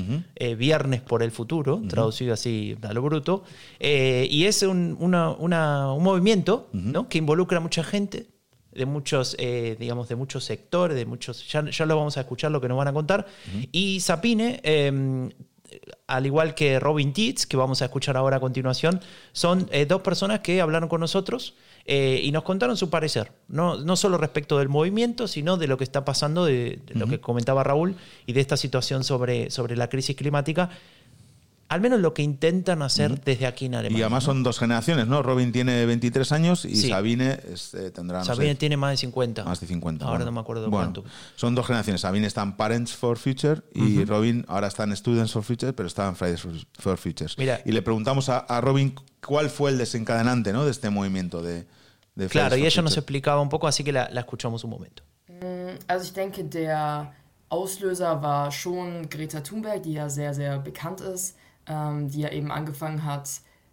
Viernes 0.57 1.01
por 1.01 1.23
el 1.23 1.31
Futuro, 1.31 1.81
traducido 1.89 2.35
así 2.35 2.77
a 2.83 2.93
lo 2.93 3.01
bruto, 3.03 3.45
y 3.79 4.45
es 4.45 4.63
un, 4.63 4.97
una, 4.99 5.31
una, 5.31 5.93
un 5.93 6.03
movimiento 6.03 6.69
¿no? 6.73 7.09
que 7.09 7.19
involucra 7.19 7.59
a 7.59 7.61
mucha 7.61 7.85
gente, 7.85 8.27
de 8.77 8.87
muchos, 8.87 9.37
eh, 9.39 9.77
digamos, 9.79 10.09
de 10.09 10.17
muchos 10.17 10.45
sectores, 10.45 10.97
de 10.97 11.07
muchos, 11.07 11.49
ya, 11.49 11.65
ya, 11.69 11.87
lo 11.87 11.97
vamos 11.97 12.17
a 12.17 12.21
escuchar 12.21 12.51
lo 12.51 12.61
que 12.61 12.69
nos 12.69 12.77
van 12.77 12.89
a 12.89 12.93
contar, 12.93 13.27
y 13.73 14.01
Sapine 14.01 14.61
em, 14.63 15.31
al 16.07 16.27
igual 16.27 16.55
que 16.55 16.79
Robin 16.79 17.13
Teets, 17.13 17.47
que 17.47 17.57
vamos 17.57 17.83
a 17.83 17.87
escuchar 17.87 18.17
ahora 18.17 18.37
a 18.37 18.41
continuación, 18.41 19.01
son 19.33 19.69
eh, 19.73 19.87
dos 19.87 20.03
personas 20.03 20.41
que 20.41 20.61
hablaron 20.61 20.89
con 20.89 21.01
nosotros 21.01 21.55
eh, 21.85 22.21
y 22.23 22.33
nos 22.33 22.45
contaron 22.45 22.77
su 22.77 22.91
parecer, 22.91 23.33
no, 23.49 23.79
no 23.79 23.97
solo 23.97 24.19
respecto 24.19 24.59
del 24.59 24.69
movimiento, 24.69 25.29
sino 25.29 25.57
de 25.57 25.67
lo 25.67 25.77
que 25.79 25.85
está 25.85 26.05
pasando, 26.05 26.45
de, 26.45 26.53
de 26.53 26.77
uh 26.77 26.97
-huh. 26.97 26.99
lo 26.99 27.07
que 27.09 27.21
comentaba 27.21 27.65
Raúl, 27.65 27.97
y 28.27 28.33
de 28.33 28.41
esta 28.41 28.57
situación 28.57 29.05
sobre, 29.05 29.51
sobre 29.51 29.77
la 29.77 29.89
crisis 29.89 30.17
climática. 30.17 30.71
Al 31.69 31.81
menos 31.81 31.99
lo 32.01 32.15
que 32.15 32.23
intentan 32.23 32.83
hacer 32.83 33.11
uh 33.11 33.15
-huh. 33.15 33.25
desde 33.25 33.47
aquí 33.47 33.67
en 33.67 33.75
Alemania. 33.75 33.99
Y 33.99 34.03
además 34.03 34.23
¿no? 34.25 34.33
son 34.33 34.43
dos 34.45 34.59
generaciones, 34.59 35.09
¿no? 35.09 35.23
Robin 35.23 35.51
tiene 35.51 35.85
23 35.85 36.31
años 36.31 36.65
y 36.65 36.77
sí. 36.77 36.89
Sabine 36.89 37.41
es, 37.53 37.75
eh, 37.75 37.91
tendrá. 37.91 38.21
No 38.21 38.25
Sabine 38.25 38.53
sé, 38.53 38.57
tiene 38.57 38.77
más 38.77 38.93
de 38.93 38.97
50. 38.99 39.45
Más 39.45 39.61
de 39.61 39.67
50. 39.67 40.05
Ahora 40.05 40.19
bueno. 40.19 40.25
no 40.27 40.33
me 40.33 40.41
acuerdo 40.41 40.71
bueno, 40.71 40.93
cuánto. 40.93 41.05
Son 41.35 41.57
dos 41.57 41.67
generaciones. 41.67 42.03
Sabine 42.03 42.27
está 42.27 42.43
en 42.43 42.57
Parents 42.57 42.95
for 42.95 43.19
Future 43.19 43.63
y 43.75 43.81
uh 43.81 44.03
-huh. 44.03 44.07
Robin 44.07 44.45
ahora 44.47 44.69
está 44.69 44.85
en 44.85 44.97
Students 44.97 45.33
for 45.33 45.43
Future, 45.43 45.73
pero 45.73 45.89
está 45.89 46.07
en 46.09 46.15
Fridays 46.15 46.41
for, 46.41 46.53
for 46.79 46.99
Futures. 46.99 47.37
Mira, 47.37 47.61
y 47.65 47.73
le 47.73 47.83
preguntamos 47.83 48.29
a, 48.29 48.39
a, 48.39 48.61
Robin 48.61 48.95
cuál 49.25 49.51
fue 49.51 49.71
el 49.71 49.79
desencadenante 49.79 50.53
¿no? 50.53 50.65
de 50.65 50.71
este 50.71 50.91
movimiento 50.91 51.43
de. 51.43 51.67
de 52.15 52.29
claro, 52.29 52.57
y 52.57 52.65
ella 52.65 52.83
nos 52.83 52.97
explicaba 52.97 53.41
un 53.41 53.49
poco, 53.49 53.67
así 53.67 53.83
que 53.83 53.93
la, 53.93 54.09
la 54.11 54.21
escuchamos 54.21 54.63
un 54.63 54.71
momento. 54.71 55.03
Mm, 55.29 55.79
also 55.89 56.05
ich 56.05 56.13
denke, 56.13 56.45
der 56.45 57.13
Auslöser 57.49 58.23
war 58.23 58.51
schon 58.53 59.09
Greta 59.09 59.41
Thunberg, 59.41 59.83
die 59.83 59.95
ja 59.95 60.09
sehr, 60.09 60.33
sehr 60.33 60.59
bekannt 60.59 61.01
ist. 61.01 61.37
Ähm, 61.67 62.09
die 62.09 62.21
ja 62.21 62.31
eben 62.31 62.51
angefangen 62.51 63.05
hat, 63.05 63.29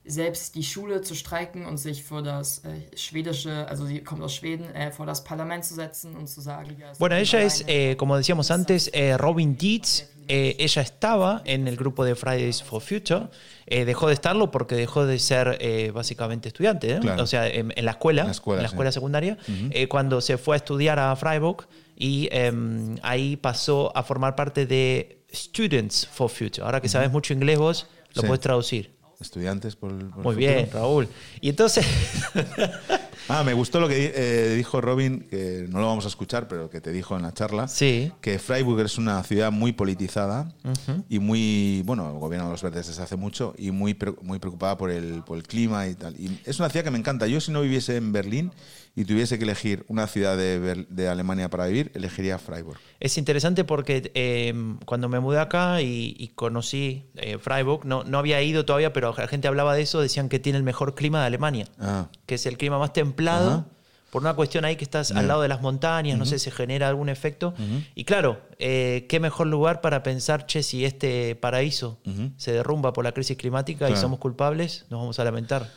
selbst 0.05 0.55
die 0.55 0.63
Schule 0.63 1.01
zu 1.01 1.15
streiken 1.15 1.65
und 1.65 1.77
sich 1.77 2.03
vor 2.03 2.21
das 2.21 2.59
äh, 2.59 2.97
schwedische, 2.97 3.67
also 3.69 3.85
sie 3.85 4.03
kommt 4.03 4.21
aus 4.21 4.35
Schweden, 4.35 4.65
äh, 4.75 4.91
vor 4.91 5.05
das 5.05 5.23
Parlament 5.23 5.63
zu 5.63 5.75
setzen 5.75 6.15
und 6.15 6.27
zu 6.27 6.41
sagen, 6.41 6.75
ja, 6.77 6.91
Bueno, 6.99 7.15
ella 7.15 7.39
es, 7.41 7.63
eh, 7.67 7.95
como 7.95 8.17
decíamos 8.17 8.51
antes, 8.51 8.89
eh, 8.93 9.17
Robin 9.17 9.57
Dietz. 9.57 10.09
Eh, 10.29 10.55
ella 10.59 10.81
estaba 10.81 11.41
en 11.43 11.67
el 11.67 11.75
grupo 11.75 12.05
de 12.05 12.15
Fridays 12.15 12.63
for 12.63 12.81
Future. 12.81 13.27
Eh, 13.65 13.83
dejó 13.83 14.07
de 14.07 14.13
estarlo 14.13 14.51
porque 14.51 14.75
dejó 14.75 15.05
de 15.05 15.19
ser 15.19 15.57
eh, 15.59 15.91
básicamente 15.93 16.47
estudiante, 16.47 16.97
claro. 17.01 17.23
o 17.23 17.27
sea, 17.27 17.45
en, 17.45 17.73
en, 17.75 17.83
la 17.85 17.91
escuela, 17.91 18.21
en 18.21 18.27
la 18.27 18.31
escuela, 18.31 18.59
en 18.59 18.63
la 18.63 18.69
escuela 18.69 18.91
sí. 18.91 18.95
secundaria, 18.95 19.37
uh 19.45 19.51
-huh. 19.51 19.87
cuando 19.89 20.21
se 20.21 20.37
fue 20.37 20.55
a 20.55 20.57
estudiar 20.57 20.97
a 20.97 21.13
Freiburg 21.17 21.67
y 21.97 22.29
em, 22.31 22.97
ahí 23.03 23.35
pasó 23.35 23.91
a 23.95 24.03
formar 24.03 24.35
parte 24.35 24.65
de 24.65 25.22
Students 25.33 26.07
for 26.07 26.29
Future. 26.29 26.63
Ahora 26.65 26.81
que 26.81 26.89
sabes 26.89 27.11
mucho 27.11 27.33
inglés 27.33 27.57
vos, 27.57 27.87
lo 28.13 28.21
sí. 28.21 28.27
puedes 28.27 28.41
traducir. 28.41 28.93
Estudiantes 29.19 29.75
por, 29.75 30.11
por 30.11 30.23
Muy 30.23 30.35
bien, 30.35 30.69
Raúl. 30.71 31.07
Y 31.39 31.49
entonces... 31.49 31.85
ah, 33.29 33.43
me 33.43 33.53
gustó 33.53 33.79
lo 33.79 33.87
que 33.87 34.11
eh, 34.13 34.55
dijo 34.55 34.81
Robin, 34.81 35.21
que 35.29 35.65
no 35.69 35.79
lo 35.79 35.87
vamos 35.87 36.03
a 36.05 36.09
escuchar, 36.09 36.47
pero 36.49 36.69
que 36.69 36.81
te 36.81 36.91
dijo 36.91 37.15
en 37.15 37.21
la 37.21 37.33
charla, 37.33 37.69
sí. 37.69 38.11
que 38.19 38.37
Freiburg 38.37 38.81
es 38.81 38.97
una 38.97 39.23
ciudad 39.23 39.51
muy 39.51 39.71
politizada 39.71 40.53
uh 40.65 40.69
-huh. 40.69 41.03
y 41.07 41.19
muy, 41.19 41.83
bueno, 41.85 42.09
el 42.11 42.19
gobierno 42.19 42.47
de 42.47 42.51
los 42.51 42.61
verdes 42.61 42.87
desde 42.87 43.01
hace 43.01 43.15
mucho 43.15 43.53
y 43.57 43.71
muy, 43.71 43.97
muy 44.21 44.39
preocupada 44.39 44.77
por 44.77 44.91
el, 44.91 45.23
por 45.23 45.37
el 45.37 45.43
clima 45.43 45.87
y 45.87 45.95
tal. 45.95 46.19
Y 46.19 46.39
es 46.43 46.59
una 46.59 46.69
ciudad 46.69 46.83
que 46.83 46.91
me 46.91 46.99
encanta. 46.99 47.25
Yo 47.27 47.39
si 47.39 47.51
no 47.51 47.61
viviese 47.61 47.95
en 47.95 48.11
Berlín 48.11 48.51
y 48.95 49.05
tuviese 49.05 49.37
que 49.37 49.43
elegir 49.43 49.85
una 49.87 50.05
ciudad 50.07 50.37
de, 50.37 50.85
de 50.87 51.07
Alemania 51.07 51.49
para 51.49 51.65
vivir, 51.65 51.91
elegiría 51.95 52.37
Freiburg. 52.37 52.79
Es 52.99 53.17
interesante 53.17 53.63
porque 53.63 54.11
eh, 54.13 54.53
cuando 54.85 55.09
me 55.09 55.19
mudé 55.19 55.39
acá 55.39 55.81
y, 55.81 56.15
y 56.17 56.27
conocí 56.29 57.05
eh, 57.15 57.37
Freiburg, 57.39 57.85
no, 57.85 58.03
no 58.03 58.19
había 58.19 58.41
ido 58.41 58.65
todavía, 58.65 58.93
pero 58.93 59.15
la 59.17 59.27
gente 59.27 59.47
hablaba 59.47 59.73
de 59.73 59.81
eso, 59.81 59.99
decían 59.99 60.29
que 60.29 60.39
tiene 60.39 60.57
el 60.57 60.63
mejor 60.63 60.93
clima 60.93 61.21
de 61.21 61.27
Alemania, 61.27 61.67
ah. 61.79 62.07
que 62.25 62.35
es 62.35 62.45
el 62.45 62.57
clima 62.57 62.77
más 62.77 62.93
templado. 62.93 63.49
Ajá. 63.49 63.65
Por 64.11 64.21
una 64.21 64.35
cuestión 64.35 64.63
ahí 64.63 64.75
que 64.75 64.83
estás 64.83 65.11
al 65.11 65.27
lado 65.27 65.41
de 65.41 65.47
las 65.47 65.61
montañas, 65.61 66.13
uh 66.13 66.17
-huh. 66.17 66.19
no 66.19 66.25
sé, 66.27 66.37
se 66.37 66.51
genera 66.51 66.87
algún 66.87 67.09
efecto. 67.09 67.55
Uh 67.57 67.61
-huh. 67.61 67.87
Y 67.95 68.03
claro, 68.03 68.41
eh, 68.59 69.07
qué 69.09 69.19
mejor 69.19 69.47
lugar 69.47 69.81
para 69.81 70.03
pensar, 70.03 70.45
che, 70.45 70.61
si 70.61 70.85
este 70.85 71.33
paraíso 71.35 71.97
uh 72.05 72.11
-huh. 72.11 72.33
se 72.37 72.51
derrumba 72.51 72.93
por 72.93 73.03
la 73.03 73.11
crisis 73.11 73.35
climática 73.37 73.87
claro. 73.87 73.95
y 73.95 73.97
somos 73.97 74.19
culpables, 74.19 74.85
nos 74.91 74.99
vamos 74.99 75.17
a 75.17 75.23
lamentar. 75.23 75.67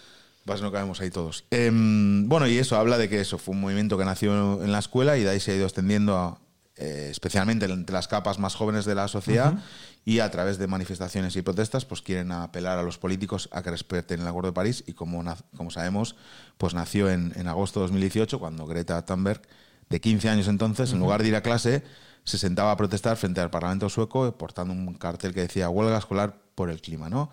Vas, 0.46 0.62
no 0.62 0.70
cabemos 0.70 1.00
ahí 1.00 1.10
todos. 1.10 1.44
Eh, 1.50 1.70
bueno, 1.72 2.46
y 2.46 2.56
eso 2.56 2.76
habla 2.76 2.98
de 2.98 3.08
que 3.08 3.20
eso 3.20 3.36
fue 3.36 3.54
un 3.54 3.60
movimiento 3.60 3.98
que 3.98 4.04
nació 4.04 4.62
en 4.62 4.70
la 4.70 4.78
escuela 4.78 5.18
y 5.18 5.24
de 5.24 5.30
ahí 5.30 5.40
se 5.40 5.50
ha 5.50 5.56
ido 5.56 5.64
extendiendo 5.66 6.16
a, 6.16 6.38
eh, 6.76 7.08
especialmente 7.10 7.64
entre 7.64 7.92
las 7.92 8.06
capas 8.06 8.38
más 8.38 8.54
jóvenes 8.54 8.84
de 8.84 8.94
la 8.94 9.08
sociedad 9.08 9.54
uh 9.54 9.56
-huh. 9.56 9.62
y 10.04 10.20
a 10.20 10.30
través 10.30 10.58
de 10.58 10.66
manifestaciones 10.66 11.34
y 11.34 11.42
protestas 11.42 11.84
pues 11.84 12.00
quieren 12.02 12.30
apelar 12.30 12.78
a 12.78 12.82
los 12.82 12.98
políticos 12.98 13.48
a 13.50 13.62
que 13.62 13.70
respeten 13.70 14.20
el 14.20 14.26
Acuerdo 14.28 14.50
de 14.50 14.52
París 14.52 14.84
y 14.86 14.92
como, 14.92 15.24
como 15.56 15.70
sabemos 15.70 16.16
pues 16.58 16.74
nació 16.74 17.10
en, 17.10 17.32
en, 17.34 17.48
agosto 17.48 17.80
de 17.80 17.84
2018 17.84 18.38
cuando 18.38 18.66
Greta 18.66 19.04
Thunberg 19.04 19.40
de 19.88 20.00
15 20.00 20.28
años 20.28 20.48
entonces 20.48 20.90
uh 20.90 20.92
-huh. 20.92 20.96
en 20.96 21.00
lugar 21.00 21.22
de 21.22 21.28
ir 21.28 21.36
a 21.36 21.40
clase 21.40 21.82
se 22.24 22.36
sentaba 22.36 22.72
a 22.72 22.76
protestar 22.76 23.16
frente 23.16 23.40
al 23.40 23.50
Parlamento 23.50 23.88
sueco 23.88 24.36
portando 24.36 24.74
un 24.74 24.94
cartel 24.94 25.32
que 25.32 25.40
decía 25.40 25.70
huelga 25.70 25.96
escolar 25.96 26.36
por 26.54 26.70
el 26.70 26.80
clima, 26.82 27.08
¿no? 27.08 27.30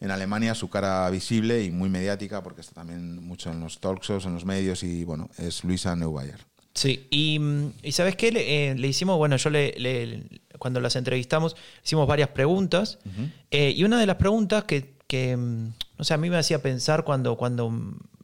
En 0.00 0.10
Alemania 0.10 0.54
su 0.54 0.68
cara 0.68 1.08
visible 1.10 1.62
y 1.62 1.70
muy 1.70 1.88
mediática 1.88 2.42
porque 2.42 2.60
está 2.60 2.74
también 2.74 3.24
mucho 3.24 3.50
en 3.50 3.60
los 3.60 3.80
talk 3.80 4.02
shows, 4.02 4.26
en 4.26 4.34
los 4.34 4.44
medios 4.44 4.82
y 4.82 5.04
bueno, 5.04 5.30
es 5.38 5.64
Luisa 5.64 5.96
Neubauer. 5.96 6.40
Sí, 6.74 7.06
y, 7.10 7.40
y 7.82 7.92
¿sabes 7.92 8.16
qué? 8.16 8.32
Le, 8.32 8.70
eh, 8.70 8.74
le, 8.74 8.88
hicimos, 8.88 9.16
bueno, 9.16 9.36
yo 9.36 9.48
le, 9.48 9.72
le, 9.78 10.24
cuando 10.58 10.80
las 10.80 10.96
entrevistamos, 10.96 11.54
hicimos 11.84 12.06
varias 12.08 12.30
preguntas. 12.30 12.98
Uh 13.04 13.08
-huh. 13.08 13.30
eh, 13.52 13.70
y 13.76 13.84
una 13.84 13.98
de 13.98 14.06
las 14.06 14.16
preguntas 14.16 14.64
que, 14.64 14.96
que, 15.06 15.36
no 15.36 16.04
sé, 16.04 16.14
a 16.14 16.16
mí 16.16 16.28
me 16.30 16.36
hacía 16.36 16.60
pensar 16.60 17.04
cuando, 17.04 17.36
cuando 17.36 17.70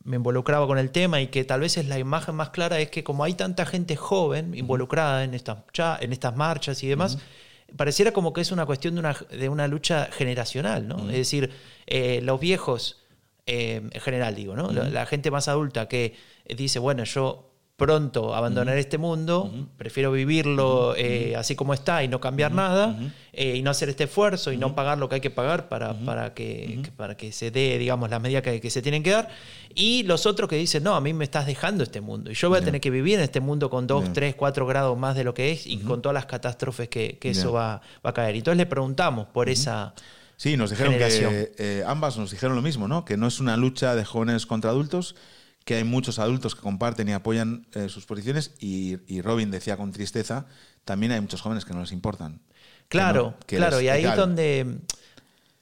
me 0.02 0.16
involucraba 0.16 0.66
con 0.66 0.78
el 0.78 0.90
tema 0.90 1.20
y 1.20 1.28
que 1.28 1.44
tal 1.44 1.60
vez 1.60 1.76
es 1.76 1.86
la 1.86 1.98
imagen 2.00 2.34
más 2.34 2.50
clara, 2.50 2.80
es 2.80 2.90
que 2.90 3.04
como 3.04 3.22
hay 3.22 3.34
tanta 3.34 3.64
gente 3.66 3.94
joven 3.94 4.54
involucrada 4.56 5.22
en 5.22 5.34
estas, 5.34 5.58
en 6.00 6.12
estas 6.12 6.34
marchas 6.34 6.82
y 6.82 6.88
demás, 6.88 7.14
uh 7.14 7.18
-huh. 7.18 7.22
Pareciera 7.76 8.12
como 8.12 8.32
que 8.32 8.40
es 8.40 8.52
una 8.52 8.66
cuestión 8.66 8.94
de 8.94 9.00
una, 9.00 9.16
de 9.30 9.48
una 9.48 9.68
lucha 9.68 10.08
generacional, 10.12 10.86
¿no? 10.88 11.08
Es 11.10 11.16
decir, 11.16 11.50
eh, 11.86 12.20
los 12.22 12.40
viejos, 12.40 13.04
eh, 13.46 13.82
en 13.90 14.00
general 14.00 14.34
digo, 14.34 14.54
¿no? 14.56 14.70
La, 14.72 14.88
la 14.88 15.06
gente 15.06 15.30
más 15.30 15.48
adulta 15.48 15.88
que 15.88 16.14
dice, 16.48 16.78
bueno, 16.78 17.04
yo 17.04 17.49
pronto 17.80 18.34
abandonar 18.34 18.74
uh 18.74 18.78
-huh. 18.78 18.84
este 18.84 18.98
mundo, 18.98 19.44
uh 19.44 19.48
-huh. 19.48 19.66
prefiero 19.78 20.12
vivirlo 20.12 20.90
uh 20.90 20.92
-huh. 20.92 20.96
eh, 20.98 21.34
así 21.34 21.56
como 21.56 21.72
está 21.72 22.04
y 22.04 22.08
no 22.08 22.20
cambiar 22.20 22.52
nada, 22.52 22.84
eh, 23.32 23.56
y 23.56 23.62
no 23.62 23.70
hacer 23.70 23.88
este 23.88 24.04
esfuerzo 24.04 24.52
y 24.52 24.58
no 24.58 24.74
pagar 24.74 24.98
lo 24.98 25.08
que 25.08 25.14
hay 25.16 25.20
que 25.22 25.30
pagar 25.30 25.68
para, 25.70 25.94
para, 25.94 26.34
que, 26.34 26.80
que, 26.84 26.90
para 26.90 27.16
que 27.16 27.32
se 27.32 27.50
dé, 27.50 27.78
digamos, 27.78 28.10
las 28.10 28.20
medidas 28.20 28.42
que, 28.42 28.60
que, 28.60 28.70
se 28.70 28.82
tienen 28.82 29.02
que 29.02 29.12
dar. 29.12 29.30
Y 29.74 30.02
los 30.02 30.26
otros 30.26 30.46
que 30.50 30.56
dicen, 30.56 30.82
no, 30.82 30.94
a 30.94 31.00
mí 31.00 31.14
me 31.14 31.24
estás 31.24 31.46
dejando 31.46 31.82
este 31.82 32.02
mundo, 32.02 32.30
y 32.30 32.34
yo 32.34 32.50
voy 32.50 32.58
a 32.58 32.62
tener 32.62 32.82
que 32.82 32.90
vivir 32.90 33.14
en 33.14 33.24
este 33.24 33.40
mundo 33.40 33.70
con 33.70 33.86
2, 33.86 34.12
3, 34.12 34.34
4 34.34 34.66
grados 34.66 34.98
más 34.98 35.16
de 35.16 35.24
lo 35.24 35.32
que 35.32 35.52
es 35.52 35.66
y 35.66 35.78
con 35.78 36.02
todas 36.02 36.14
las 36.14 36.26
catástrofes 36.26 36.88
que, 36.88 37.16
que 37.18 37.30
eso 37.30 37.50
va, 37.52 37.80
va, 38.04 38.10
a 38.10 38.12
caer. 38.12 38.34
Y 38.34 38.38
entonces 38.38 38.58
le 38.58 38.66
preguntamos 38.66 39.26
por 39.28 39.48
esa... 39.48 39.94
Sí, 40.36 40.56
nos 40.56 40.70
dijeron 40.70 40.92
generación. 40.94 41.30
que 41.32 41.52
eh, 41.58 41.84
ambas 41.86 42.16
nos 42.16 42.30
dijeron 42.30 42.56
lo 42.56 42.62
mismo, 42.62 42.88
¿no? 42.88 43.04
Que 43.04 43.16
no 43.16 43.26
es 43.26 43.40
una 43.40 43.56
lucha 43.56 43.94
de 43.94 44.04
jóvenes 44.04 44.46
contra 44.46 44.70
adultos, 44.70 45.14
que 45.64 45.74
hay 45.76 45.84
muchos 45.84 46.18
adultos 46.18 46.54
que 46.54 46.60
comparten 46.62 47.08
y 47.08 47.12
apoyan 47.12 47.66
eh, 47.74 47.88
sus 47.88 48.06
posiciones 48.06 48.52
y, 48.58 48.98
y, 49.06 49.20
Robin 49.22 49.50
decía 49.50 49.76
con 49.76 49.92
tristeza, 49.92 50.46
también 50.84 51.12
hay 51.12 51.20
muchos 51.20 51.40
jóvenes 51.42 51.64
que 51.64 51.74
no 51.74 51.80
les 51.80 51.92
importan. 51.92 52.40
Claro, 52.88 53.22
que 53.24 53.30
no, 53.30 53.46
que 53.46 53.56
claro, 53.56 53.80
y 53.80 53.88
ahí 53.88 54.04
es 54.04 54.16
donde... 54.16 54.78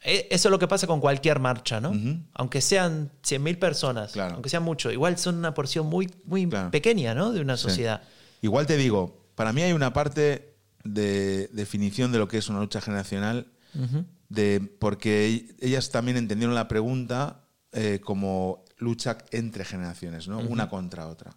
eh, 0.03 0.29
Eso 0.31 0.49
es 0.49 0.51
lo 0.51 0.59
que 0.59 0.69
pasa 0.69 0.87
con 0.87 1.01
cualquier 1.01 1.41
marcha, 1.41 1.81
¿no? 1.81 1.91
Uh 1.91 1.95
-huh. 1.95 2.23
Aunque 2.35 2.61
sean 2.61 3.11
100.000 3.23 3.59
personas, 3.59 4.13
claro. 4.13 4.35
aunque 4.35 4.49
sean 4.49 4.63
mucho, 4.63 4.91
igual 4.93 5.19
son 5.19 5.37
una 5.37 5.53
porción 5.53 5.87
muy, 5.87 6.09
muy 6.25 6.49
claro. 6.49 6.71
pequeña, 6.71 7.15
¿no? 7.15 7.33
De 7.33 7.41
una 7.41 7.57
sociedad. 7.57 8.01
Sí. 8.03 8.39
Igual 8.43 8.67
te 8.67 8.77
digo, 8.77 9.27
para 9.35 9.53
mí 9.53 9.63
hay 9.63 9.73
una 9.73 9.93
parte 9.93 10.55
de 10.85 11.49
definición 11.53 12.13
de 12.13 12.19
lo 12.19 12.29
que 12.29 12.39
es 12.39 12.49
una 12.49 12.61
lucha 12.61 12.81
generacional, 12.81 13.49
uh 13.75 13.79
-huh. 13.81 14.05
de, 14.31 14.61
porque 14.79 15.49
ellas 15.61 15.91
también 15.91 16.17
entendieron 16.17 16.55
la 16.55 16.69
pregunta 16.69 17.45
eh, 17.73 18.01
como 18.03 18.65
lucha 18.79 19.19
entre 19.31 19.65
generaciones, 19.65 20.29
¿no? 20.29 20.39
Uh 20.39 20.43
-huh. 20.43 20.49
Una 20.51 20.69
contra 20.69 21.07
otra. 21.09 21.37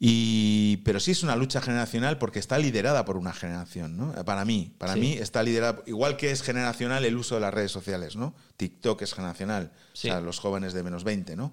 Y, 0.00 0.78
pero 0.78 0.98
sí 1.00 1.12
es 1.12 1.22
una 1.22 1.36
lucha 1.36 1.60
generacional 1.62 2.18
porque 2.18 2.38
está 2.38 2.58
liderada 2.58 3.04
por 3.04 3.16
una 3.16 3.32
generación, 3.32 3.96
¿no? 3.96 4.12
Para 4.24 4.44
mí, 4.44 4.72
para 4.76 4.94
Sí. 4.94 5.00
mí 5.00 5.12
está 5.14 5.42
liderada, 5.42 5.82
igual 5.86 6.16
que 6.16 6.30
es 6.30 6.42
generacional 6.42 7.04
el 7.04 7.16
uso 7.16 7.36
de 7.36 7.40
las 7.40 7.54
redes 7.54 7.70
sociales, 7.70 8.16
¿no? 8.16 8.34
TikTok 8.56 9.00
es 9.02 9.14
generacional, 9.14 9.72
Sí. 9.92 10.08
o 10.08 10.12
sea, 10.12 10.20
los 10.20 10.40
jóvenes 10.40 10.72
de 10.72 10.82
menos 10.82 11.04
20, 11.04 11.36
¿no? 11.36 11.52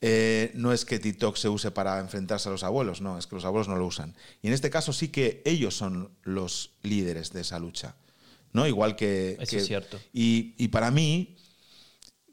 Eh, 0.00 0.50
no 0.54 0.72
es 0.72 0.84
que 0.84 0.98
TikTok 0.98 1.36
se 1.36 1.48
use 1.48 1.70
para 1.70 2.00
enfrentarse 2.00 2.48
a 2.48 2.52
los 2.52 2.64
abuelos, 2.64 3.00
no, 3.00 3.16
es 3.18 3.26
que 3.26 3.36
los 3.36 3.44
abuelos 3.44 3.68
no 3.68 3.76
lo 3.76 3.86
usan. 3.86 4.14
Y 4.42 4.48
en 4.48 4.54
este 4.54 4.70
caso 4.70 4.92
sí 4.92 5.08
que 5.08 5.42
ellos 5.44 5.76
son 5.76 6.10
los 6.24 6.72
líderes 6.82 7.32
de 7.32 7.42
esa 7.42 7.58
lucha, 7.58 7.94
¿no? 8.52 8.66
Igual 8.66 8.96
que... 8.96 9.36
Eso 9.40 9.50
que- 9.50 9.56
es 9.58 9.66
cierto. 9.66 10.00
Y, 10.12 10.54
y 10.58 10.68
para 10.68 10.90
mí, 10.90 11.36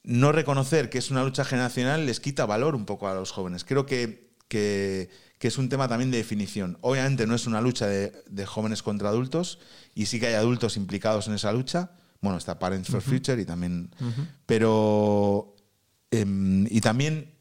no 0.03 0.31
reconocer 0.31 0.89
que 0.89 0.97
es 0.97 1.11
una 1.11 1.23
lucha 1.23 1.43
generacional 1.45 2.05
les 2.05 2.19
quita 2.19 2.45
valor 2.45 2.75
un 2.75 2.85
poco 2.85 3.07
a 3.07 3.13
los 3.15 3.31
jóvenes. 3.31 3.63
Creo 3.63 3.85
que, 3.85 4.31
que- 4.47 5.09
que 5.37 5.47
es 5.47 5.57
un 5.57 5.69
tema 5.69 5.87
también 5.87 6.11
de 6.11 6.17
definición. 6.17 6.77
Obviamente 6.81 7.25
no 7.25 7.33
es 7.33 7.47
una 7.47 7.61
lucha 7.61 7.87
de, 7.87 8.11
de 8.29 8.45
jóvenes 8.45 8.83
contra 8.83 9.09
adultos 9.09 9.57
y 9.95 10.05
sí 10.05 10.19
que 10.19 10.27
hay 10.27 10.33
adultos 10.35 10.77
implicados 10.77 11.27
en 11.27 11.33
esa 11.33 11.51
lucha. 11.51 11.91
Bueno, 12.21 12.37
está 12.37 12.59
Parents 12.59 12.87
for 12.89 13.01
Future 13.01 13.41
y 13.41 13.45
también... 13.45 13.89
Pero... 14.45 15.55
em, 16.11 16.67
y 16.69 16.81
también 16.81 17.33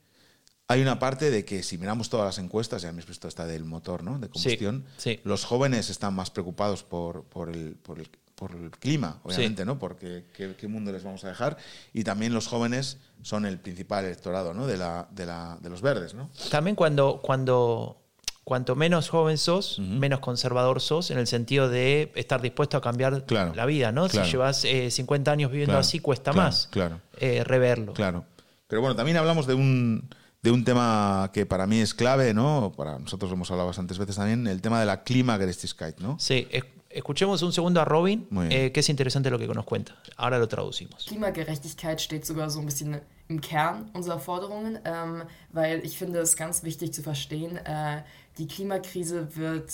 hay 0.68 0.80
una 0.80 0.98
parte 0.98 1.30
de 1.30 1.44
que 1.44 1.62
si 1.62 1.76
miramos 1.76 2.08
todas 2.08 2.24
las 2.26 2.38
encuestas, 2.42 2.82
ya 2.82 2.88
habéis 2.88 3.06
visto 3.06 3.26
esta 3.28 3.44
del 3.44 3.64
motor, 3.64 4.02
¿no? 4.04 4.18
De 4.18 4.28
combustión, 4.30 4.84
sí. 4.96 5.18
los 5.24 5.44
jóvenes 5.44 5.90
están 5.90 6.14
más 6.14 6.30
preocupados 6.30 6.84
por, 6.84 7.24
por, 7.24 7.50
el, 7.50 7.74
por, 7.74 7.98
el, 7.98 8.08
por 8.40 8.52
el 8.56 8.70
clima, 8.70 9.20
obviamente, 9.22 9.62
Sí. 9.62 9.66
¿no? 9.66 9.78
Porque 9.78 10.24
¿qué, 10.34 10.56
qué 10.58 10.66
mundo 10.66 10.90
les 10.90 11.04
vamos 11.04 11.22
a 11.24 11.28
dejar. 11.28 11.58
Y 11.92 12.02
también 12.04 12.32
los 12.32 12.46
jóvenes 12.48 12.96
son 13.22 13.44
el 13.44 13.58
principal 13.58 14.06
electorado, 14.06 14.54
¿no? 14.54 14.66
De, 14.66 14.78
la, 14.78 15.06
de, 15.10 15.26
la, 15.26 15.58
de 15.60 15.68
los 15.68 15.82
verdes, 15.82 16.14
¿no? 16.14 16.30
También 16.50 16.74
cuando, 16.74 17.20
cuando 17.22 17.98
cuanto 18.42 18.74
menos 18.74 19.10
joven 19.10 19.36
sos, 19.36 19.78
menos 19.78 20.20
conservador 20.20 20.80
sos, 20.80 21.10
en 21.10 21.18
el 21.18 21.26
sentido 21.26 21.68
de 21.68 22.10
estar 22.16 22.40
dispuesto 22.40 22.78
a 22.78 22.80
cambiar 22.80 23.26
Claro, 23.26 23.54
la 23.54 23.66
vida, 23.66 23.92
¿no? 23.92 24.08
claro. 24.08 24.24
Si 24.26 24.32
llevas 24.32 24.64
eh, 24.64 24.90
50 24.90 25.30
años 25.30 25.50
viviendo 25.50 25.72
Claro, 25.72 25.80
así, 25.82 26.00
cuesta 26.00 26.32
más 26.32 26.66
claro. 26.72 26.98
eh, 27.18 27.44
reverlo. 27.44 27.92
Claro. 27.92 28.24
Pero 28.66 28.80
bueno, 28.80 28.96
también 28.96 29.18
hablamos 29.18 29.46
de 29.46 29.52
un, 29.54 30.08
de 30.42 30.50
un 30.50 30.64
tema 30.64 31.30
que 31.34 31.44
para 31.44 31.66
mí 31.66 31.78
es 31.80 31.92
clave, 31.92 32.32
¿no? 32.32 32.72
Para 32.74 32.98
nosotros 32.98 33.30
lo 33.30 33.34
hemos 33.36 33.50
hablado 33.50 33.66
bastantes 33.68 33.98
veces 33.98 34.16
también, 34.16 34.46
el 34.46 34.62
tema 34.62 34.80
de 34.80 34.86
la 34.86 35.02
Klimagerechtigkeit, 35.04 35.98
¿no? 35.98 36.16
Sí, 36.18 36.48
es- 36.50 36.64
escuchemos 36.90 37.42
un 37.42 37.52
segundo 37.52 37.80
a 37.80 37.84
Robin, 37.84 38.26
eh, 38.50 38.72
que 38.72 38.80
es 38.80 38.88
interesante 38.88 39.30
lo 39.30 39.38
que 39.38 39.46
nos 39.46 39.64
cuenta. 39.64 39.94
Ahora 40.16 40.38
lo 40.38 40.48
traducimos. 40.48 41.06
Klimagerechtigkeit 41.06 42.00
steht 42.00 42.26
sogar 42.26 42.50
so 42.50 42.60
ein 42.60 42.66
bisschen 42.66 43.00
im 43.28 43.40
Kern 43.40 43.88
unserer 43.92 44.18
Forderungen, 44.18 44.78
ähm, 44.84 45.22
weil 45.52 45.84
ich 45.84 45.96
finde 45.96 46.18
es 46.18 46.36
ganz 46.36 46.64
wichtig 46.64 46.92
zu 46.92 47.02
verstehen, 47.02 47.56
äh, 47.58 48.02
die 48.38 48.48
Klimakrise 48.48 49.36
wird 49.36 49.72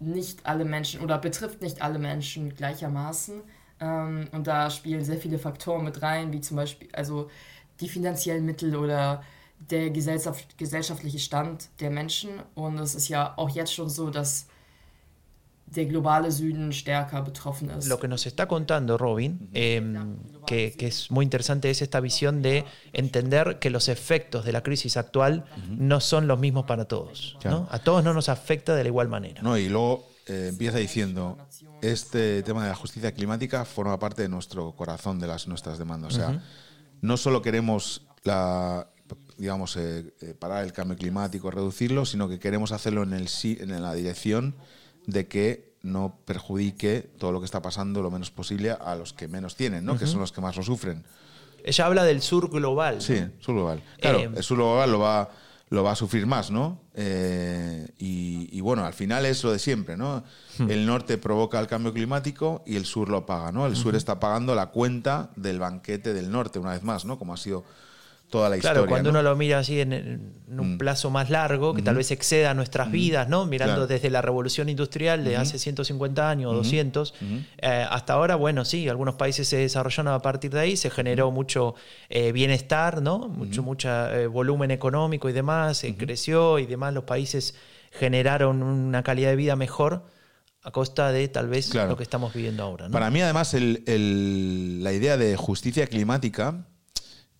nicht 0.00 0.44
alle 0.44 0.64
Menschen 0.64 1.00
oder 1.00 1.18
betrifft 1.18 1.62
nicht 1.62 1.82
alle 1.82 1.98
Menschen 1.98 2.54
gleichermaßen. 2.54 3.40
Ähm, 3.80 4.28
und 4.32 4.46
da 4.46 4.70
spielen 4.70 5.04
sehr 5.04 5.18
viele 5.18 5.38
Faktoren 5.38 5.84
mit 5.84 6.02
rein, 6.02 6.32
wie 6.32 6.40
zum 6.40 6.56
Beispiel 6.56 6.88
also 6.92 7.30
die 7.80 7.88
finanziellen 7.88 8.44
Mittel 8.44 8.76
oder 8.76 9.22
der 9.70 9.90
Gesellschaft, 9.90 10.58
gesellschaftliche 10.58 11.18
Stand 11.18 11.68
der 11.80 11.90
Menschen. 11.90 12.30
Und 12.54 12.78
es 12.78 12.94
ist 12.96 13.08
ja 13.08 13.34
auch 13.36 13.50
jetzt 13.50 13.72
schon 13.72 13.88
so, 13.88 14.10
dass 14.10 14.46
der 15.74 15.86
globale 15.86 16.30
Süden 16.30 16.72
stärker 16.72 17.22
betroffen 17.22 17.70
ist. 17.70 17.88
Lo 17.88 17.98
que 17.98 18.08
nos 18.08 18.26
está 18.26 18.46
contando 18.46 18.98
Robin, 18.98 19.48
eh, 19.52 19.82
que, 20.46 20.72
que 20.72 20.86
es 20.86 21.10
muy 21.10 21.24
interesante, 21.24 21.70
es 21.70 21.82
esta 21.82 22.00
visión 22.00 22.42
de 22.42 22.64
entender 22.92 23.58
que 23.58 23.70
los 23.70 23.88
efectos 23.88 24.44
de 24.44 24.52
la 24.52 24.62
crisis 24.62 24.96
actual 24.96 25.44
no 25.70 26.00
son 26.00 26.26
los 26.26 26.38
mismos 26.38 26.64
para 26.64 26.86
todos. 26.86 27.36
¿no? 27.44 27.68
A 27.70 27.78
todos 27.78 28.02
no 28.04 28.14
nos 28.14 28.28
afecta 28.28 28.74
de 28.74 28.84
la 28.84 28.88
igual 28.88 29.08
manera. 29.08 29.42
¿no? 29.42 29.58
Y 29.58 29.68
luego 29.68 30.08
eh, 30.26 30.48
empieza 30.48 30.78
diciendo, 30.78 31.38
este 31.82 32.42
tema 32.42 32.62
de 32.62 32.70
la 32.70 32.74
justicia 32.74 33.12
climática 33.12 33.64
forma 33.64 33.98
parte 33.98 34.22
de 34.22 34.28
nuestro 34.28 34.72
corazón, 34.72 35.18
de 35.18 35.26
las 35.26 35.48
nuestras 35.48 35.78
demandas. 35.78 36.14
O 36.14 36.16
sea, 36.16 36.42
no 37.00 37.16
solo 37.16 37.42
queremos 37.42 38.06
la 38.24 38.88
digamos 39.38 39.76
eh, 39.76 40.12
eh, 40.20 40.34
parar 40.38 40.64
el 40.64 40.72
cambio 40.72 40.96
climático, 40.96 41.50
reducirlo, 41.50 42.04
sino 42.04 42.28
que 42.28 42.38
queremos 42.38 42.72
hacerlo 42.72 43.04
en 43.04 43.14
el 43.14 43.28
en 43.42 43.82
la 43.82 43.94
dirección 43.94 44.56
de 45.08 45.26
que 45.26 45.72
no 45.82 46.18
perjudique 46.26 47.00
todo 47.18 47.32
lo 47.32 47.40
que 47.40 47.46
está 47.46 47.62
pasando 47.62 48.02
lo 48.02 48.10
menos 48.10 48.30
posible 48.30 48.70
a 48.72 48.94
los 48.94 49.14
que 49.14 49.26
menos 49.26 49.56
tienen, 49.56 49.84
¿no? 49.86 49.98
Que 49.98 50.06
son 50.06 50.20
los 50.20 50.32
que 50.32 50.40
más 50.42 50.54
lo 50.56 50.62
sufren. 50.62 51.02
Ella 51.64 51.86
habla 51.86 52.04
del 52.04 52.20
sur 52.20 52.50
global. 52.50 52.96
¿no? 52.96 53.00
Sí, 53.00 53.24
sur 53.40 53.54
global. 53.54 53.82
Claro, 54.00 54.18
Eh, 54.20 54.30
el 54.36 54.42
sur 54.42 54.58
global 54.58 54.92
lo 54.92 54.98
va, 54.98 55.30
lo 55.70 55.82
va 55.82 55.92
a 55.92 55.96
sufrir 55.96 56.26
más, 56.26 56.50
¿no? 56.50 56.80
Eh, 56.94 57.88
y, 57.98 58.48
y 58.52 58.60
bueno, 58.60 58.84
al 58.84 58.92
final 58.92 59.24
es 59.24 59.42
lo 59.44 59.50
de 59.52 59.58
siempre, 59.58 59.96
¿no? 59.96 60.24
Hmm. 60.58 60.70
El 60.70 60.84
norte 60.84 61.16
provoca 61.16 61.58
el 61.58 61.68
cambio 61.68 61.92
climático 61.94 62.62
y 62.66 62.76
el 62.76 62.84
sur 62.84 63.08
lo 63.08 63.24
paga, 63.24 63.50
¿no? 63.50 63.66
El 63.66 63.76
sur 63.76 63.94
está 63.96 64.20
pagando 64.20 64.54
la 64.54 64.66
cuenta 64.66 65.30
del 65.36 65.58
banquete 65.58 66.12
del 66.12 66.30
norte, 66.30 66.58
una 66.58 66.72
vez 66.72 66.82
más, 66.82 67.04
¿no? 67.06 67.18
Como 67.18 67.32
ha 67.32 67.38
sido 67.38 67.64
toda 68.30 68.48
la 68.50 68.58
Claro, 68.58 68.80
historia. 68.80 68.88
cuando 68.90 69.12
¿no? 69.12 69.20
uno 69.20 69.30
lo 69.30 69.36
mira 69.36 69.58
así 69.58 69.80
en, 69.80 69.92
en 69.92 70.32
un 70.60 70.74
Mm. 70.74 70.78
plazo 70.78 71.08
más 71.10 71.30
largo, 71.30 71.72
que 71.74 71.82
tal 71.82 71.94
vez 71.96 72.10
exceda 72.10 72.52
nuestras 72.54 72.90
vidas, 72.90 73.28
¿no? 73.28 73.46
Mirando 73.46 73.74
Claro. 73.76 73.86
desde 73.86 74.10
la 74.10 74.20
revolución 74.22 74.68
industrial 74.68 75.24
de 75.24 75.36
hace 75.36 75.58
150 75.58 76.28
años 76.28 76.52
o 76.52 76.56
200, 76.56 77.14
eh, 77.58 77.86
hasta 77.88 78.12
ahora, 78.14 78.34
bueno, 78.36 78.64
sí, 78.64 78.88
algunos 78.88 79.14
países 79.14 79.48
se 79.48 79.56
desarrollaron 79.56 80.12
a 80.12 80.20
partir 80.20 80.50
de 80.50 80.60
ahí, 80.60 80.76
se 80.76 80.90
generó 80.90 81.30
mucho 81.30 81.74
eh, 82.10 82.32
bienestar, 82.32 83.00
¿no? 83.02 83.28
Mucho 83.28 83.62
mucha, 83.62 84.14
eh, 84.18 84.26
volumen 84.26 84.70
económico 84.70 85.28
y 85.28 85.32
demás, 85.32 85.78
se 85.78 85.94
creció 85.96 86.58
y 86.58 86.66
demás, 86.66 86.92
los 86.94 87.04
países 87.04 87.54
generaron 87.92 88.62
una 88.62 89.02
calidad 89.02 89.30
de 89.30 89.36
vida 89.36 89.56
mejor 89.56 90.04
a 90.62 90.70
costa 90.70 91.12
de 91.12 91.28
tal 91.28 91.48
vez 91.48 91.68
Claro. 91.70 91.90
lo 91.90 91.96
que 91.96 92.02
estamos 92.02 92.34
viviendo 92.34 92.62
ahora, 92.62 92.86
¿no? 92.88 92.92
Para 92.92 93.10
mí, 93.10 93.22
además, 93.22 93.54
el- 93.54 93.82
el- 93.86 94.82
la 94.84 94.92
idea 94.92 95.16
de 95.16 95.36
justicia 95.36 95.86
climática 95.86 96.66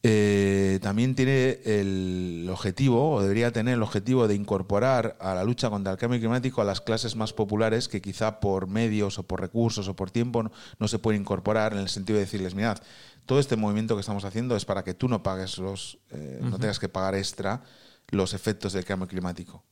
eh, 0.02 0.78
también 0.80 1.14
tiene 1.14 1.58
el 1.64 2.46
objetivo, 2.50 3.14
o 3.16 3.22
debería 3.22 3.50
tener 3.52 3.74
el 3.74 3.82
objetivo, 3.82 4.28
de 4.28 4.34
incorporar 4.36 5.16
a 5.20 5.34
la 5.34 5.42
lucha 5.44 5.70
contra 5.70 5.92
el 5.92 5.98
cambio 5.98 6.20
climático 6.20 6.60
a 6.60 6.64
las 6.64 6.80
clases 6.80 7.16
más 7.16 7.32
populares 7.32 7.88
que 7.88 8.00
quizá 8.00 8.38
por 8.40 8.68
medios 8.68 9.18
o 9.18 9.24
por 9.24 9.40
recursos 9.40 9.88
o 9.88 9.96
por 9.96 10.10
tiempo 10.10 10.42
no, 10.44 10.52
no 10.78 10.86
se 10.88 10.98
pueden 10.98 11.22
incorporar 11.22 11.72
en 11.72 11.80
el 11.80 11.88
sentido 11.88 12.18
de 12.18 12.24
decirles, 12.26 12.54
mirad, 12.54 12.78
todo 13.26 13.40
este 13.40 13.56
movimiento 13.56 13.94
que 13.96 14.00
estamos 14.00 14.24
haciendo 14.24 14.56
es 14.56 14.64
para 14.64 14.84
que 14.84 14.94
tú 14.94 15.08
no 15.08 15.22
pagues 15.22 15.58
los, 15.58 15.98
eh, 16.10 16.38
no 16.42 16.58
tengas 16.58 16.78
que 16.78 16.88
pagar 16.88 17.14
extra 17.14 17.62
los 18.10 18.32
efectos 18.34 18.72
del 18.72 18.84
cambio 18.84 19.08
climático. 19.08 19.64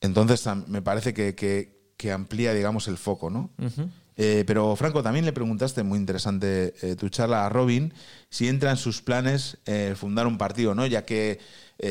Entonces 0.00 0.46
me 0.66 0.82
parece 0.82 1.14
que, 1.14 1.34
que- 1.34 1.72
que 1.96 2.10
amplía, 2.12 2.52
digamos, 2.52 2.88
el 2.88 2.96
foco, 2.98 3.30
¿no? 3.30 3.50
Eh, 4.16 4.44
pero 4.46 4.76
Franco, 4.76 5.02
también 5.02 5.24
le 5.24 5.32
preguntaste, 5.32 5.82
muy 5.82 5.98
interesante 5.98 6.74
eh, 6.82 6.94
tu 6.94 7.08
charla 7.08 7.46
a 7.46 7.48
Robin, 7.48 7.92
si 8.28 8.48
entra 8.48 8.70
en 8.70 8.76
sus 8.76 9.02
planes 9.02 9.58
eh, 9.66 9.94
fundar 9.96 10.26
un 10.26 10.38
partido, 10.38 10.74
¿no? 10.74 10.86
Ya 10.86 11.04
que 11.04 11.40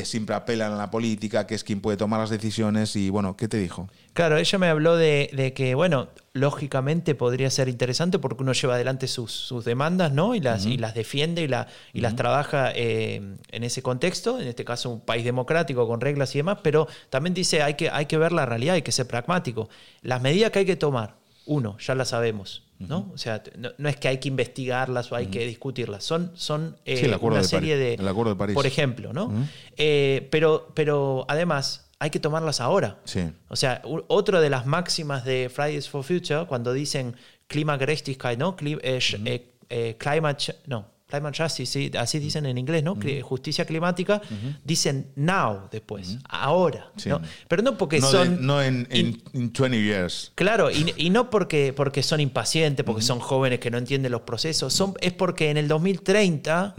siempre 0.02 0.34
apelan 0.34 0.72
a 0.72 0.76
la 0.76 0.90
política, 0.90 1.46
que 1.46 1.54
es 1.54 1.62
quien 1.62 1.82
puede 1.82 1.98
tomar 1.98 2.18
las 2.18 2.30
decisiones 2.30 2.96
y 2.96 3.10
bueno, 3.10 3.36
¿qué 3.36 3.48
te 3.48 3.58
dijo? 3.58 3.86
Claro, 4.14 4.38
ella 4.38 4.58
me 4.58 4.68
habló 4.68 4.96
de, 4.96 5.28
de 5.34 5.52
que, 5.52 5.74
bueno, 5.74 6.08
lógicamente 6.32 7.14
podría 7.14 7.50
ser 7.50 7.68
interesante 7.68 8.18
porque 8.18 8.42
uno 8.42 8.54
lleva 8.54 8.76
adelante 8.76 9.06
sus, 9.08 9.30
sus 9.30 9.66
demandas, 9.66 10.10
¿no? 10.10 10.34
Y 10.34 10.40
las, 10.40 10.64
y 10.64 10.78
las 10.78 10.94
defiende 10.94 11.42
y, 11.42 11.48
la, 11.48 11.68
y 11.92 12.00
las 12.00 12.16
trabaja 12.16 12.72
en 12.74 13.38
ese 13.52 13.82
contexto, 13.82 14.40
en 14.40 14.48
este 14.48 14.64
caso 14.64 14.88
un 14.88 15.00
país 15.00 15.22
democrático 15.22 15.86
con 15.86 16.00
reglas 16.00 16.34
y 16.34 16.38
demás, 16.38 16.58
pero 16.62 16.88
también 17.10 17.34
dice 17.34 17.62
hay 17.62 17.74
que, 17.74 17.90
hay 17.90 18.06
que 18.06 18.16
ver 18.16 18.32
la 18.32 18.46
realidad, 18.46 18.76
hay 18.76 18.82
que 18.82 18.90
ser 18.90 19.06
pragmático. 19.06 19.68
Las 20.00 20.22
medidas 20.22 20.50
que 20.50 20.60
hay 20.60 20.66
que 20.66 20.76
tomar, 20.76 21.14
uno, 21.46 21.76
ya 21.78 21.94
las 21.94 22.08
sabemos. 22.08 22.62
¿no? 22.80 23.10
O 23.14 23.18
sea, 23.18 23.42
no, 23.56 23.70
no 23.78 23.88
es 23.88 23.96
que 23.96 24.08
hay 24.08 24.18
que 24.18 24.28
investigarlas 24.28 25.10
o 25.10 25.16
hay 25.16 25.28
que 25.28 25.46
discutirlas, 25.46 26.04
son, 26.04 26.32
son 26.34 26.76
eh, 26.84 26.98
Sí, 26.98 27.04
el 27.06 27.14
acuerdo 27.14 27.36
una 27.36 27.42
de 27.42 27.48
serie 27.48 27.76
de, 27.78 27.94
el 27.94 28.06
acuerdo 28.08 28.32
de 28.34 28.36
París. 28.36 28.54
por 28.54 28.66
ejemplo, 28.66 29.12
¿no? 29.14 29.32
Eh, 29.76 30.28
pero, 30.30 30.70
pero 30.74 31.24
además 31.28 31.88
hay 31.98 32.10
que 32.10 32.20
tomarlas 32.20 32.60
ahora. 32.60 32.98
Sí. 33.04 33.22
O 33.48 33.56
sea, 33.56 33.80
otra 34.08 34.40
de 34.42 34.50
las 34.50 34.66
máximas 34.66 35.24
de 35.24 35.48
Fridays 35.54 35.88
for 35.88 36.04
Future, 36.04 36.44
cuando 36.46 36.74
dicen 36.74 37.14
Klimagerechtigkeit, 37.46 38.38
¿no? 38.38 38.56
Cli- 38.56 38.80
eh, 38.82 38.98
eh, 39.24 39.54
eh, 39.70 39.96
climate, 39.98 40.56
no, 40.66 40.86
climate 41.14 41.42
justice, 41.42 41.72
sí, 41.72 41.90
así 41.96 42.18
dicen 42.18 42.46
en 42.46 42.58
inglés, 42.58 42.82
¿no? 42.82 42.96
Cli- 42.96 43.22
Justicia 43.22 43.64
climática, 43.64 44.20
dicen 44.64 45.10
now 45.16 45.68
después, 45.70 46.18
ahora. 46.28 46.90
Sí. 46.96 47.08
¿no? 47.08 47.20
Pero 47.48 47.62
no 47.62 47.76
porque 47.78 48.00
no, 48.00 48.06
de- 48.10 48.12
son... 48.12 48.46
no 48.46 48.62
en, 48.62 48.86
en, 48.90 49.06
in- 49.06 49.22
in 49.32 49.52
20 49.52 49.82
years. 49.82 50.32
Claro, 50.34 50.70
y, 50.70 50.92
y 50.96 51.10
no 51.10 51.30
porque, 51.30 51.72
porque 51.72 52.02
son 52.02 52.20
impacientes, 52.20 52.84
porque 52.84 53.02
son 53.02 53.20
jóvenes 53.20 53.60
que 53.60 53.70
no 53.70 53.78
entienden 53.78 54.12
los 54.12 54.22
procesos, 54.22 54.72
son, 54.72 54.94
es 55.00 55.12
porque 55.12 55.50
en 55.50 55.56
el 55.56 55.68
2030 55.68 56.74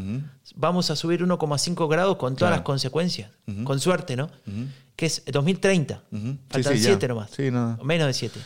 vamos 0.55 0.89
a 0.91 0.95
subir 0.95 1.21
1,5 1.23 1.89
grados 1.89 2.17
con 2.17 2.33
todas 2.35 2.49
Claro. 2.49 2.55
las 2.57 2.61
consecuencias, 2.61 3.31
con 3.63 3.79
suerte, 3.79 4.15
¿no? 4.15 4.29
Que 4.95 5.07
es 5.07 5.23
2030, 5.25 6.03
Ujú. 6.11 6.21
Sí, 6.27 6.37
faltan 6.49 6.73
sí, 6.77 6.79
ya. 6.83 6.89
7 6.91 7.07
nomás, 7.09 7.29
Sí, 7.31 7.51
no. 7.51 7.77
menos 7.83 8.07
de 8.07 8.13
7. 8.13 8.39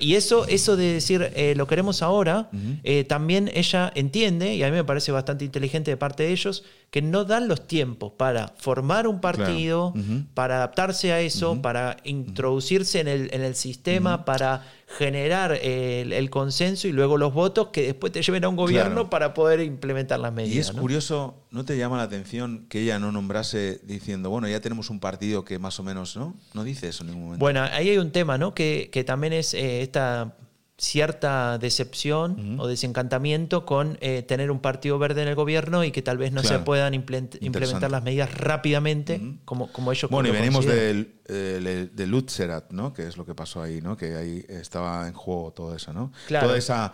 y 0.00 0.14
eso, 0.16 0.46
eso 0.48 0.76
de 0.76 0.94
decir 0.94 1.30
eh, 1.36 1.54
lo 1.56 1.66
queremos 1.68 2.02
ahora, 2.02 2.50
eh, 2.82 3.04
también 3.04 3.48
ella 3.54 3.92
entiende, 3.94 4.54
y 4.54 4.62
a 4.64 4.66
mí 4.70 4.72
me 4.72 4.82
parece 4.84 5.12
bastante 5.12 5.44
inteligente 5.44 5.92
de 5.92 5.96
parte 5.96 6.24
de 6.24 6.32
ellos, 6.32 6.64
que 6.90 7.02
no 7.02 7.24
dan 7.24 7.48
los 7.48 7.66
tiempos 7.66 8.12
para 8.16 8.48
formar 8.56 9.06
un 9.06 9.20
partido, 9.20 9.92
para 10.34 10.56
adaptarse 10.56 11.12
a 11.12 11.20
eso, 11.20 11.60
para 11.60 11.96
introducirse 12.04 13.00
en 13.00 13.08
el, 13.08 13.28
en 13.34 13.42
el 13.42 13.54
sistema, 13.54 14.24
para 14.24 14.64
generar 14.86 15.52
el, 15.52 16.30
consenso 16.30 16.86
y 16.88 16.92
luego 16.92 17.18
los 17.18 17.34
votos 17.34 17.68
que 17.68 17.82
después 17.82 18.12
te 18.12 18.22
lleven 18.22 18.44
a 18.44 18.48
un 18.48 18.56
gobierno 18.56 19.10
para 19.10 19.34
poder 19.34 19.60
implementar 19.60 20.20
las 20.20 20.32
medidas. 20.32 20.54
Y 20.54 20.58
es 20.58 20.70
curioso, 20.70 21.42
¿no 21.50 21.64
te 21.64 21.76
llama 21.76 21.96
la 21.96 22.04
atención 22.04 22.66
que 22.68 22.80
ella 22.80 22.98
no 22.98 23.12
nombrase 23.12 23.80
diciendo, 23.84 24.30
bueno, 24.30 24.48
ya 24.48 24.60
tenemos 24.60 24.88
un 24.88 25.00
partido 25.00 25.44
que 25.44 25.58
más 25.58 25.78
o 25.80 25.82
menos, 25.82 26.16
¿no? 26.16 26.34
No 26.54 26.64
dice 26.64 26.88
eso 26.88 27.02
en 27.02 27.08
ningún 27.08 27.24
momento. 27.24 27.44
Bueno, 27.44 27.62
ahí 27.62 27.90
hay 27.90 27.98
un 27.98 28.12
tema, 28.12 28.38
¿no? 28.38 28.54
Que, 28.54 28.88
que 28.92 29.02
también 29.04 29.32
es 29.32 29.54
eh, 29.54 29.82
esta 29.82 30.36
cierta 30.78 31.56
decepción 31.56 32.60
o 32.60 32.66
desencantamiento 32.66 33.64
con 33.64 33.96
eh, 34.02 34.22
tener 34.22 34.50
un 34.50 34.60
partido 34.60 34.98
verde 34.98 35.22
en 35.22 35.28
el 35.28 35.34
gobierno 35.34 35.84
y 35.84 35.90
que 35.90 36.02
tal 36.02 36.18
vez 36.18 36.32
no 36.32 36.42
se 36.42 36.58
puedan 36.58 36.92
implementar 36.92 37.90
las 37.90 38.02
medidas 38.02 38.34
rápidamente 38.34 39.38
como, 39.46 39.72
como 39.72 39.92
ellos 39.92 40.10
Bueno, 40.10 40.28
y 40.28 40.32
venimos 40.32 40.66
del, 40.66 41.14
eh, 41.26 41.88
de 41.90 42.06
Lutzerat, 42.06 42.72
¿no? 42.72 42.92
Que 42.92 43.06
es 43.06 43.16
lo 43.16 43.24
que 43.24 43.34
pasó 43.34 43.62
ahí, 43.62 43.80
¿no? 43.80 43.96
Que 43.96 44.16
ahí 44.16 44.44
estaba 44.48 45.08
en 45.08 45.14
juego 45.14 45.52
todo 45.52 45.74
eso, 45.74 45.94
¿no? 45.94 46.12
Toda 46.28 46.58
esa, 46.58 46.92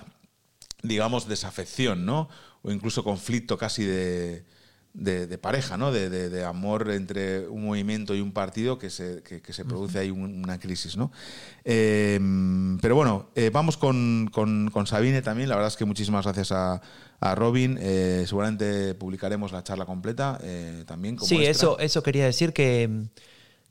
digamos, 0.83 1.27
desafección, 1.27 2.07
¿no? 2.07 2.29
O 2.63 2.71
incluso 2.71 3.03
conflicto 3.03 3.59
casi 3.59 3.85
de 3.85 4.45
de, 4.95 5.39
pareja, 5.39 5.77
¿no? 5.77 5.91
De, 5.91 6.11
de, 6.11 6.45
amor 6.45 6.91
entre 6.91 7.49
un 7.49 7.65
movimiento 7.65 8.15
y 8.15 8.21
un 8.21 8.33
partido 8.33 8.79
que 8.79 8.91
se, 8.91 9.23
que, 9.23 9.53
se 9.53 9.65
produce 9.65 9.99
ahí 9.99 10.11
una 10.11 10.59
crisis. 10.59 10.97
¿no? 10.97 11.11
Em, 11.65 12.79
pero 12.79 12.95
bueno, 12.95 13.31
eh, 13.35 13.51
vamos 13.53 13.77
con, 13.77 14.29
con, 14.33 14.71
con, 14.71 14.87
Sabine 14.87 15.23
también. 15.23 15.49
La 15.49 15.55
verdad 15.55 15.69
es 15.69 15.77
que 15.77 15.85
muchísimas 15.85 16.25
gracias 16.25 16.53
a, 16.53 16.81
a 17.21 17.35
Robin. 17.35 17.79
Eh, 17.81 18.25
seguramente 18.27 18.95
publicaremos 18.95 19.53
la 19.53 19.63
charla 19.65 19.87
completa 19.87 20.39
eh, 20.43 20.85
también. 20.87 21.17
Como 21.17 21.29
sí, 21.29 21.45
eso, 21.45 21.79
eso 21.79 22.03
quería 22.03 22.27
decir 22.27 22.53
que 22.53 23.09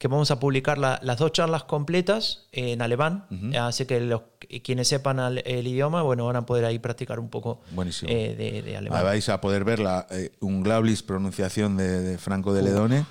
que 0.01 0.07
vamos 0.07 0.31
a 0.31 0.39
publicar 0.39 0.79
las 0.79 1.17
dos 1.19 1.31
charlas 1.31 1.63
completas 1.65 2.47
en 2.51 2.81
alemán, 2.81 3.27
así 3.59 3.85
que 3.85 4.01
los, 4.01 4.23
quienes 4.63 4.87
sepan 4.87 5.19
el, 5.19 5.67
idioma, 5.67 6.01
bueno, 6.01 6.25
van 6.25 6.37
a 6.37 6.45
poder 6.47 6.65
ahí 6.65 6.79
practicar 6.79 7.19
un 7.19 7.29
poco 7.29 7.61
eh, 8.07 8.63
de, 8.65 8.77
alemán. 8.77 9.03
vais 9.03 9.29
a 9.29 9.39
poder 9.39 9.63
ver 9.63 9.77
la 9.77 10.07
eh, 10.09 10.31
pronunciación 11.05 11.77
de, 11.77 12.17
Franco 12.17 12.51
de 12.51 12.63
Ledone. 12.63 13.05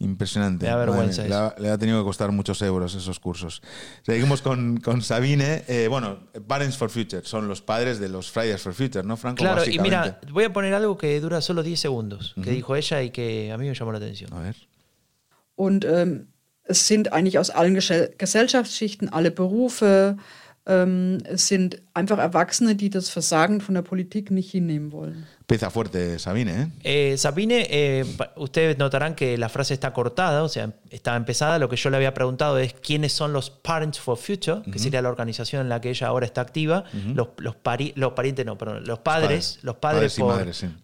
Impresionante. 0.00 0.66
Le 0.66 0.72
da 0.72 0.76
vergüenza 0.76 1.54
le, 1.56 1.70
ha, 1.70 1.78
tenido 1.78 2.00
que 2.00 2.04
costar 2.04 2.30
muchos 2.30 2.60
euros 2.60 2.94
esos 2.94 3.20
cursos. 3.20 3.62
Seguimos 4.02 4.42
con, 4.42 4.78
con 4.80 5.00
Sabine. 5.00 5.64
Eh, 5.66 5.86
bueno, 5.88 6.18
Parents 6.46 6.76
for 6.76 6.90
Future 6.90 7.22
son 7.24 7.48
los 7.48 7.62
padres 7.62 8.00
de 8.00 8.10
los 8.10 8.30
Fridays 8.30 8.60
for 8.60 8.74
Future, 8.74 9.02
¿no, 9.02 9.16
Franco? 9.16 9.38
Claro, 9.38 9.64
y 9.64 9.78
mira, 9.78 10.20
voy 10.30 10.44
a 10.44 10.52
poner 10.52 10.74
algo 10.74 10.98
que 10.98 11.18
dura 11.20 11.40
solo 11.40 11.62
10 11.62 11.80
segundos, 11.80 12.34
que 12.42 12.50
dijo 12.50 12.76
ella 12.76 13.00
y 13.00 13.10
que 13.10 13.50
a 13.50 13.56
mí 13.56 13.66
me 13.66 13.74
llamó 13.74 13.92
la 13.92 13.98
atención. 13.98 14.30
A 14.34 14.40
ver. 14.40 14.56
Und 15.56 15.84
ähm, 15.84 16.26
es 16.64 16.86
sind 16.86 17.12
eigentlich 17.12 17.38
aus 17.38 17.50
allen 17.50 17.74
Gesellschaftsschichten, 17.74 19.12
alle 19.12 19.30
Berufe, 19.30 20.16
ähm, 20.66 21.18
sind 21.34 21.82
einfach 21.92 22.18
Erwachsene, 22.18 22.74
die 22.74 22.88
das 22.88 23.10
Versagen 23.10 23.60
von 23.60 23.74
der 23.74 23.82
Politik 23.82 24.30
nicht 24.30 24.50
hinnehmen 24.50 24.92
wollen. 24.92 25.26
Pesa 25.46 25.68
fuerte 25.68 26.18
Sabine. 26.18 26.72
¿eh? 26.82 27.12
Eh, 27.12 27.18
Sabine, 27.18 27.66
eh, 27.68 28.04
ustedes 28.36 28.78
notarán 28.78 29.14
que 29.14 29.36
la 29.36 29.50
frase 29.50 29.74
está 29.74 29.92
cortada, 29.92 30.42
o 30.42 30.48
sea, 30.48 30.72
está 30.88 31.16
empezada. 31.16 31.58
Lo 31.58 31.68
que 31.68 31.76
yo 31.76 31.90
le 31.90 31.98
había 31.98 32.14
preguntado 32.14 32.56
es 32.56 32.72
quiénes 32.72 33.12
son 33.12 33.34
los 33.34 33.50
Parents 33.50 34.00
for 34.00 34.16
Future, 34.16 34.62
que 34.70 34.78
sería 34.78 35.02
la 35.02 35.10
organización 35.10 35.60
en 35.60 35.68
la 35.68 35.82
que 35.82 35.90
ella 35.90 36.06
ahora 36.06 36.24
está 36.24 36.40
activa. 36.40 36.84
los, 36.92 37.28
los, 37.36 37.56
los, 37.94 38.12
parientes, 38.12 38.46
no, 38.46 38.56
perdón, 38.56 38.84
los 38.86 39.00
padres, 39.00 39.58
los 39.60 39.76
padres, 39.76 40.18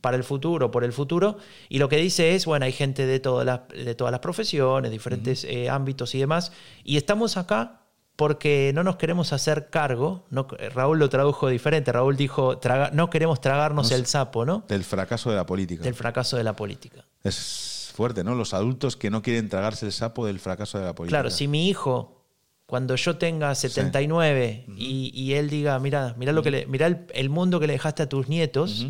para 0.02 0.16
el 0.16 0.24
futuro, 0.24 0.70
por 0.70 0.84
el 0.84 0.92
futuro. 0.92 1.38
Y 1.70 1.78
lo 1.78 1.88
que 1.88 1.96
dice 1.96 2.34
es, 2.34 2.44
bueno, 2.44 2.66
hay 2.66 2.72
gente 2.72 3.06
de, 3.06 3.18
todas 3.18 3.46
las, 3.46 3.60
de 3.68 3.94
todas 3.94 4.10
las 4.10 4.20
profesiones, 4.20 4.90
diferentes 4.90 5.46
ámbitos 5.70 6.14
y 6.14 6.18
demás. 6.18 6.52
Y 6.84 6.98
estamos 6.98 7.38
acá 7.38 7.79
porque 8.20 8.72
no 8.74 8.84
nos 8.84 8.96
queremos 8.96 9.32
hacer 9.32 9.70
cargo. 9.70 10.26
No, 10.28 10.46
Raúl 10.74 10.98
lo 10.98 11.08
tradujo 11.08 11.48
diferente. 11.48 11.90
Raúl 11.90 12.18
dijo, 12.18 12.60
no 12.92 13.08
queremos 13.08 13.40
tragarnos 13.40 13.90
el 13.92 14.04
sapo, 14.04 14.44
¿no? 14.44 14.62
Del 14.68 14.84
fracaso 14.84 15.30
de 15.30 15.36
la 15.36 15.46
política. 15.46 15.82
Del 15.82 15.94
fracaso 15.94 16.36
de 16.36 16.44
la 16.44 16.54
política. 16.54 17.06
Es 17.24 17.90
fuerte, 17.94 18.22
¿no? 18.22 18.34
Los 18.34 18.52
adultos 18.52 18.98
que 18.98 19.08
no 19.08 19.22
quieren 19.22 19.48
tragarse 19.48 19.86
el 19.86 19.92
sapo 19.92 20.26
del 20.26 20.38
fracaso 20.38 20.78
de 20.78 20.84
la 20.84 20.94
política. 20.94 21.16
Claro, 21.16 21.30
si 21.30 21.48
mi 21.48 21.70
hijo, 21.70 22.22
cuando 22.66 22.94
yo 22.94 23.16
tenga 23.16 23.54
79 23.54 24.66
y, 24.76 25.32
él 25.32 25.48
diga, 25.48 25.78
mira, 25.78 26.14
mira, 26.18 26.32
lo 26.32 26.42
que 26.42 26.50
le, 26.50 26.66
mira 26.66 26.88
el, 27.14 27.30
mundo 27.30 27.58
que 27.58 27.68
le 27.68 27.72
dejaste 27.72 28.02
a 28.02 28.08
tus 28.10 28.28
nietos, 28.28 28.86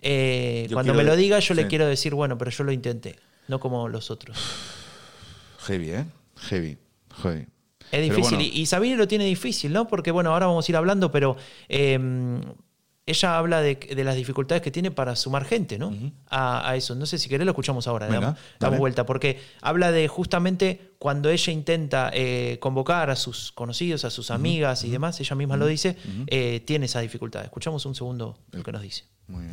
eh, 0.00 0.70
cuando 0.72 0.94
me 0.94 1.04
lo 1.04 1.16
diga 1.16 1.38
yo 1.40 1.52
le 1.52 1.66
quiero 1.66 1.84
decir, 1.84 2.14
bueno, 2.14 2.38
pero 2.38 2.50
yo 2.50 2.64
lo 2.64 2.72
intenté, 2.72 3.18
no 3.46 3.60
como 3.60 3.90
los 3.90 4.10
otros. 4.10 4.38
Heavy, 5.66 5.90
¿eh? 5.90 6.06
Heavy, 6.48 6.78
heavy. 7.22 7.46
Es 7.90 8.02
difícil. 8.02 8.40
Y, 8.40 8.66
Sabine 8.66 8.96
lo 8.96 9.08
tiene 9.08 9.24
difícil, 9.24 9.72
¿no? 9.72 9.86
Porque, 9.86 10.10
bueno, 10.10 10.32
ahora 10.32 10.46
vamos 10.46 10.68
a 10.68 10.72
ir 10.72 10.76
hablando, 10.76 11.10
pero 11.10 11.36
em, 11.68 12.40
ella 13.06 13.38
habla 13.38 13.60
de, 13.60 13.78
las 14.04 14.16
dificultades 14.16 14.62
que 14.62 14.70
tiene 14.70 14.90
para 14.90 15.16
sumar 15.16 15.44
gente, 15.44 15.78
¿no? 15.78 15.92
a, 16.28 16.74
eso. 16.76 16.94
No 16.94 17.06
sé 17.06 17.18
si 17.18 17.28
querés 17.28 17.44
lo 17.44 17.52
escuchamos 17.52 17.86
ahora, 17.86 18.36
damos, 18.58 18.78
vuelta, 18.78 19.04
porque 19.06 19.40
habla 19.60 19.90
de 19.90 20.06
justamente 20.08 20.92
cuando 20.98 21.30
ella 21.30 21.52
intenta 21.52 22.10
eh, 22.12 22.58
convocar 22.60 23.10
a 23.10 23.16
sus 23.16 23.52
conocidos, 23.52 24.04
a 24.04 24.10
sus 24.10 24.30
amigas 24.30 24.84
y 24.84 24.90
demás, 24.90 25.18
ella 25.20 25.34
misma 25.34 25.56
lo 25.56 25.66
dice, 25.66 25.96
eh, 26.26 26.60
tiene 26.64 26.86
esa 26.86 27.00
dificultad. 27.00 27.44
Escuchamos 27.44 27.84
un 27.86 27.94
segundo 27.94 28.38
lo 28.52 28.62
que 28.62 28.72
nos 28.72 28.82
dice. 28.82 29.04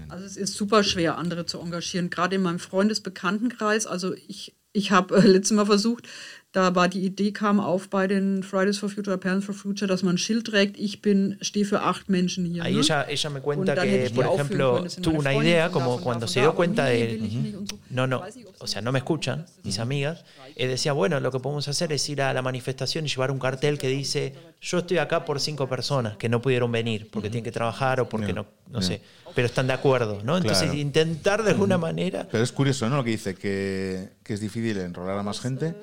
Also 0.10 0.26
es 0.26 0.38
ist 0.38 0.56
super 0.56 0.84
schwer, 0.84 1.18
andere 1.18 1.46
zu 1.46 1.60
engagieren, 1.60 2.10
gerade 2.10 2.36
in 2.36 2.42
meinem 2.42 2.60
Freundesbekanntenkreis. 2.60 3.86
Also 3.86 4.16
ich, 4.28 4.56
ich 4.74 4.92
habe 4.92 5.18
äh, 5.18 5.28
letztes 5.28 5.56
Mal 5.56 5.66
versucht, 5.66 6.08
da 6.54 6.74
war 6.76 6.88
die 6.88 7.06
Idee, 7.06 7.32
kam 7.32 7.60
auf 7.60 7.90
bei 7.90 8.08
den 8.08 8.42
Fridays 8.42 8.78
for 8.78 8.90
Future, 8.90 9.18
Parents 9.18 9.46
for 9.46 9.54
Future, 9.54 9.88
dass 9.88 10.02
man 10.02 10.16
ein 10.16 10.18
Schild 10.18 10.48
trägt, 10.48 10.80
ich 10.80 11.02
bin, 11.02 11.38
stehe 11.42 11.66
für 11.66 11.82
acht 11.82 12.10
Menschen 12.10 12.46
hier. 12.46 12.64
Ahí 12.64 12.80
ella, 12.80 13.06
ella 13.08 13.30
me 13.30 13.42
cuenta 13.42 13.76
que, 13.76 14.10
por 14.16 14.26
ejemplo, 14.26 14.86
tuvo 15.02 15.20
una 15.20 15.34
idea, 15.34 15.70
como 15.70 16.00
cuando 16.00 16.28
se 16.28 16.40
dio 16.40 16.56
cuenta 16.56 16.86
de, 16.86 17.54
no, 17.90 18.08
no, 18.08 18.24
o 18.60 18.68
sea, 18.68 18.82
no 18.82 18.92
me 18.92 19.00
escuchan 19.00 19.46
mis 19.64 19.80
amigas, 19.80 20.24
eh, 20.56 20.68
decía, 20.68 20.94
bueno, 20.94 21.20
lo 21.20 21.32
que 21.32 21.40
podemos 21.40 21.68
hacer 21.68 21.92
es 21.92 22.08
ir 22.10 22.22
a 22.22 22.34
la 22.34 22.42
manifestación 22.42 23.06
y 23.06 23.10
llevar 23.10 23.30
un 23.30 23.40
cartel 23.40 23.78
que 23.78 23.90
dice, 23.90 24.34
yo 24.62 24.80
estoy 24.80 25.00
acá 25.00 25.26
por 25.26 25.42
cinco 25.42 25.68
personas 25.68 26.16
que 26.18 26.30
no 26.30 26.42
pudieron 26.42 26.72
venir 26.72 27.10
porque 27.12 27.30
tienen 27.30 27.44
que 27.44 27.52
trabajar 27.52 28.00
o 28.00 28.08
porque 28.08 28.32
no, 28.32 28.46
no 28.72 28.82
sé, 28.82 29.02
pero 29.36 29.48
están 29.48 29.68
de 29.68 29.74
acuerdo, 29.74 30.22
¿no? 30.24 30.38
Entonces, 30.38 30.74
intentar 30.74 31.44
de 31.44 31.52
alguna 31.52 31.78
manera... 31.78 32.26
Pero 32.32 32.44
es 32.44 32.54
curioso, 32.54 32.90
¿no? 32.90 32.96
Lo 32.96 33.04
que 33.04 33.12
dice, 33.12 33.36
que, 33.36 34.12
que 34.24 34.34
es 34.34 34.40
difícil 34.40 34.78
enrolar 34.78 35.20
a 35.20 35.24
más 35.24 35.42
gente 35.42 35.76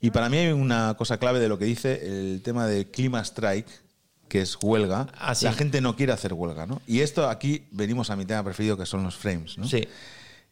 y 0.00 0.10
para 0.10 0.28
mí 0.28 0.36
hay 0.36 0.52
una 0.52 0.94
cosa 0.96 1.18
clave 1.18 1.40
de 1.40 1.48
lo 1.48 1.58
que 1.58 1.64
dice 1.64 2.00
el 2.04 2.40
tema 2.42 2.66
del 2.66 2.86
clima 2.86 3.20
strike, 3.20 3.68
que 4.28 4.42
es 4.42 4.56
huelga. 4.62 5.08
Ah, 5.14 5.34
La 5.42 5.52
gente 5.52 5.80
no 5.80 5.96
quiere 5.96 6.12
hacer 6.12 6.34
huelga, 6.34 6.66
¿no? 6.66 6.80
Y 6.86 7.00
esto 7.00 7.28
aquí 7.28 7.66
venimos 7.72 8.10
a 8.10 8.16
mi 8.16 8.24
tema 8.24 8.44
preferido, 8.44 8.76
que 8.76 8.86
son 8.86 9.02
los 9.02 9.16
frames, 9.16 9.58
¿no? 9.58 9.66
Sí. 9.66 9.88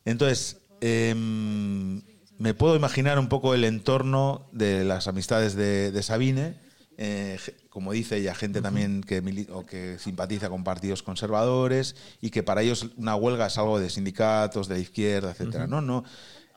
Entonces, 0.04 0.56
em, 0.80 2.02
me 2.38 2.54
puedo 2.54 2.74
imaginar 2.74 3.18
un 3.18 3.28
poco 3.28 3.54
el 3.54 3.64
entorno 3.64 4.48
de 4.52 4.84
las 4.84 5.06
amistades 5.06 5.54
de, 5.54 6.02
Sabine. 6.02 6.54
Eh, 6.98 7.38
como 7.68 7.92
dice 7.92 8.16
ella, 8.16 8.34
gente 8.34 8.62
también 8.62 9.02
que, 9.02 9.46
o 9.52 9.66
que 9.66 9.98
simpatiza 9.98 10.48
con 10.48 10.64
partidos 10.64 11.02
conservadores 11.02 11.94
y 12.22 12.30
que 12.30 12.42
para 12.42 12.62
ellos 12.62 12.86
una 12.96 13.14
huelga 13.14 13.46
es 13.48 13.58
algo 13.58 13.78
de 13.78 13.90
sindicatos, 13.90 14.66
de 14.66 14.76
la 14.76 14.80
izquierda, 14.80 15.32
etcétera. 15.32 15.66
No, 15.66 15.82
no. 15.82 16.02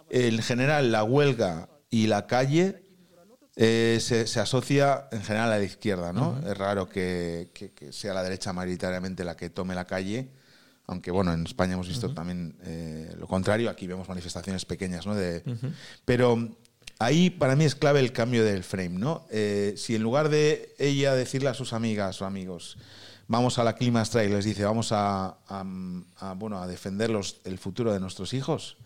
En 0.09 0.41
general, 0.41 0.91
la 0.93 1.03
huelga 1.03 1.67
y 1.89 2.07
la 2.07 2.27
calle 2.27 2.83
eh, 3.55 3.99
se, 3.99 4.39
asocia 4.39 5.07
en 5.11 5.21
general 5.21 5.51
a 5.51 5.57
la 5.57 5.63
izquierda, 5.63 6.13
¿no? 6.13 6.39
Es 6.47 6.57
raro 6.57 6.87
que, 6.87 7.49
sea 7.91 8.13
la 8.13 8.23
derecha 8.23 8.53
mayoritariamente 8.53 9.25
la 9.25 9.35
que 9.35 9.49
tome 9.49 9.75
la 9.75 9.85
calle, 9.85 10.29
aunque 10.87 11.11
bueno, 11.11 11.33
en 11.33 11.45
España 11.45 11.73
hemos 11.73 11.89
visto 11.89 12.13
también 12.13 12.57
eh, 12.63 13.13
lo 13.19 13.27
contrario, 13.27 13.69
aquí 13.69 13.85
vemos 13.85 14.07
manifestaciones 14.07 14.63
pequeñas, 14.63 15.05
¿no? 15.05 15.13
De, 15.13 15.43
Pero 16.05 16.55
ahí 16.99 17.29
para 17.29 17.57
mí 17.57 17.65
es 17.65 17.75
clave 17.75 17.99
el 17.99 18.13
cambio 18.13 18.45
del 18.45 18.63
frame, 18.63 18.97
¿no? 18.97 19.25
Eh, 19.29 19.73
si 19.75 19.95
en 19.95 20.03
lugar 20.03 20.29
de 20.29 20.73
ella 20.79 21.13
decirle 21.13 21.49
a 21.49 21.53
sus 21.53 21.73
amigas 21.73 22.21
o 22.21 22.25
amigos, 22.25 22.77
vamos 23.27 23.59
a 23.59 23.65
la 23.65 23.75
Clima 23.75 24.03
Strike, 24.03 24.31
les 24.31 24.45
dice, 24.45 24.63
vamos 24.63 24.91
a, 24.91 25.37
bueno, 26.37 26.61
a 26.61 26.67
defender 26.67 27.11
el 27.43 27.57
futuro 27.57 27.91
de 27.91 27.99
nuestros 27.99 28.33
hijos, 28.33 28.77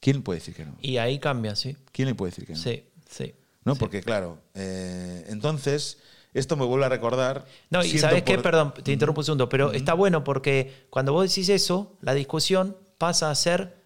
¿Quién 0.00 0.22
puede 0.22 0.40
decir 0.40 0.54
que 0.54 0.64
no? 0.64 0.76
Y 0.80 0.98
ahí 0.98 1.18
cambia, 1.18 1.56
sí. 1.56 1.76
¿Quién 1.92 2.08
le 2.08 2.14
puede 2.14 2.30
decir 2.30 2.46
que 2.46 2.52
no? 2.52 2.58
Sí, 2.58 2.84
sí. 3.08 3.34
¿No? 3.64 3.74
Porque, 3.76 4.02
claro, 4.02 4.38
eh, 4.54 5.24
entonces, 5.28 5.98
esto 6.34 6.56
me 6.56 6.64
vuelve 6.64 6.86
a 6.86 6.88
recordar. 6.88 7.46
No, 7.70 7.84
y 7.84 7.98
sabes 7.98 8.22
qué, 8.22 8.38
perdón, 8.38 8.74
te 8.82 8.92
interrumpo 8.92 9.22
un 9.22 9.24
segundo, 9.24 9.48
pero 9.48 9.72
está 9.72 9.94
bueno 9.94 10.22
porque 10.22 10.86
cuando 10.90 11.12
vos 11.12 11.28
decís 11.28 11.48
eso, 11.48 11.96
la 12.00 12.14
discusión 12.14 12.76
pasa 12.98 13.30
a 13.30 13.34
ser 13.34 13.76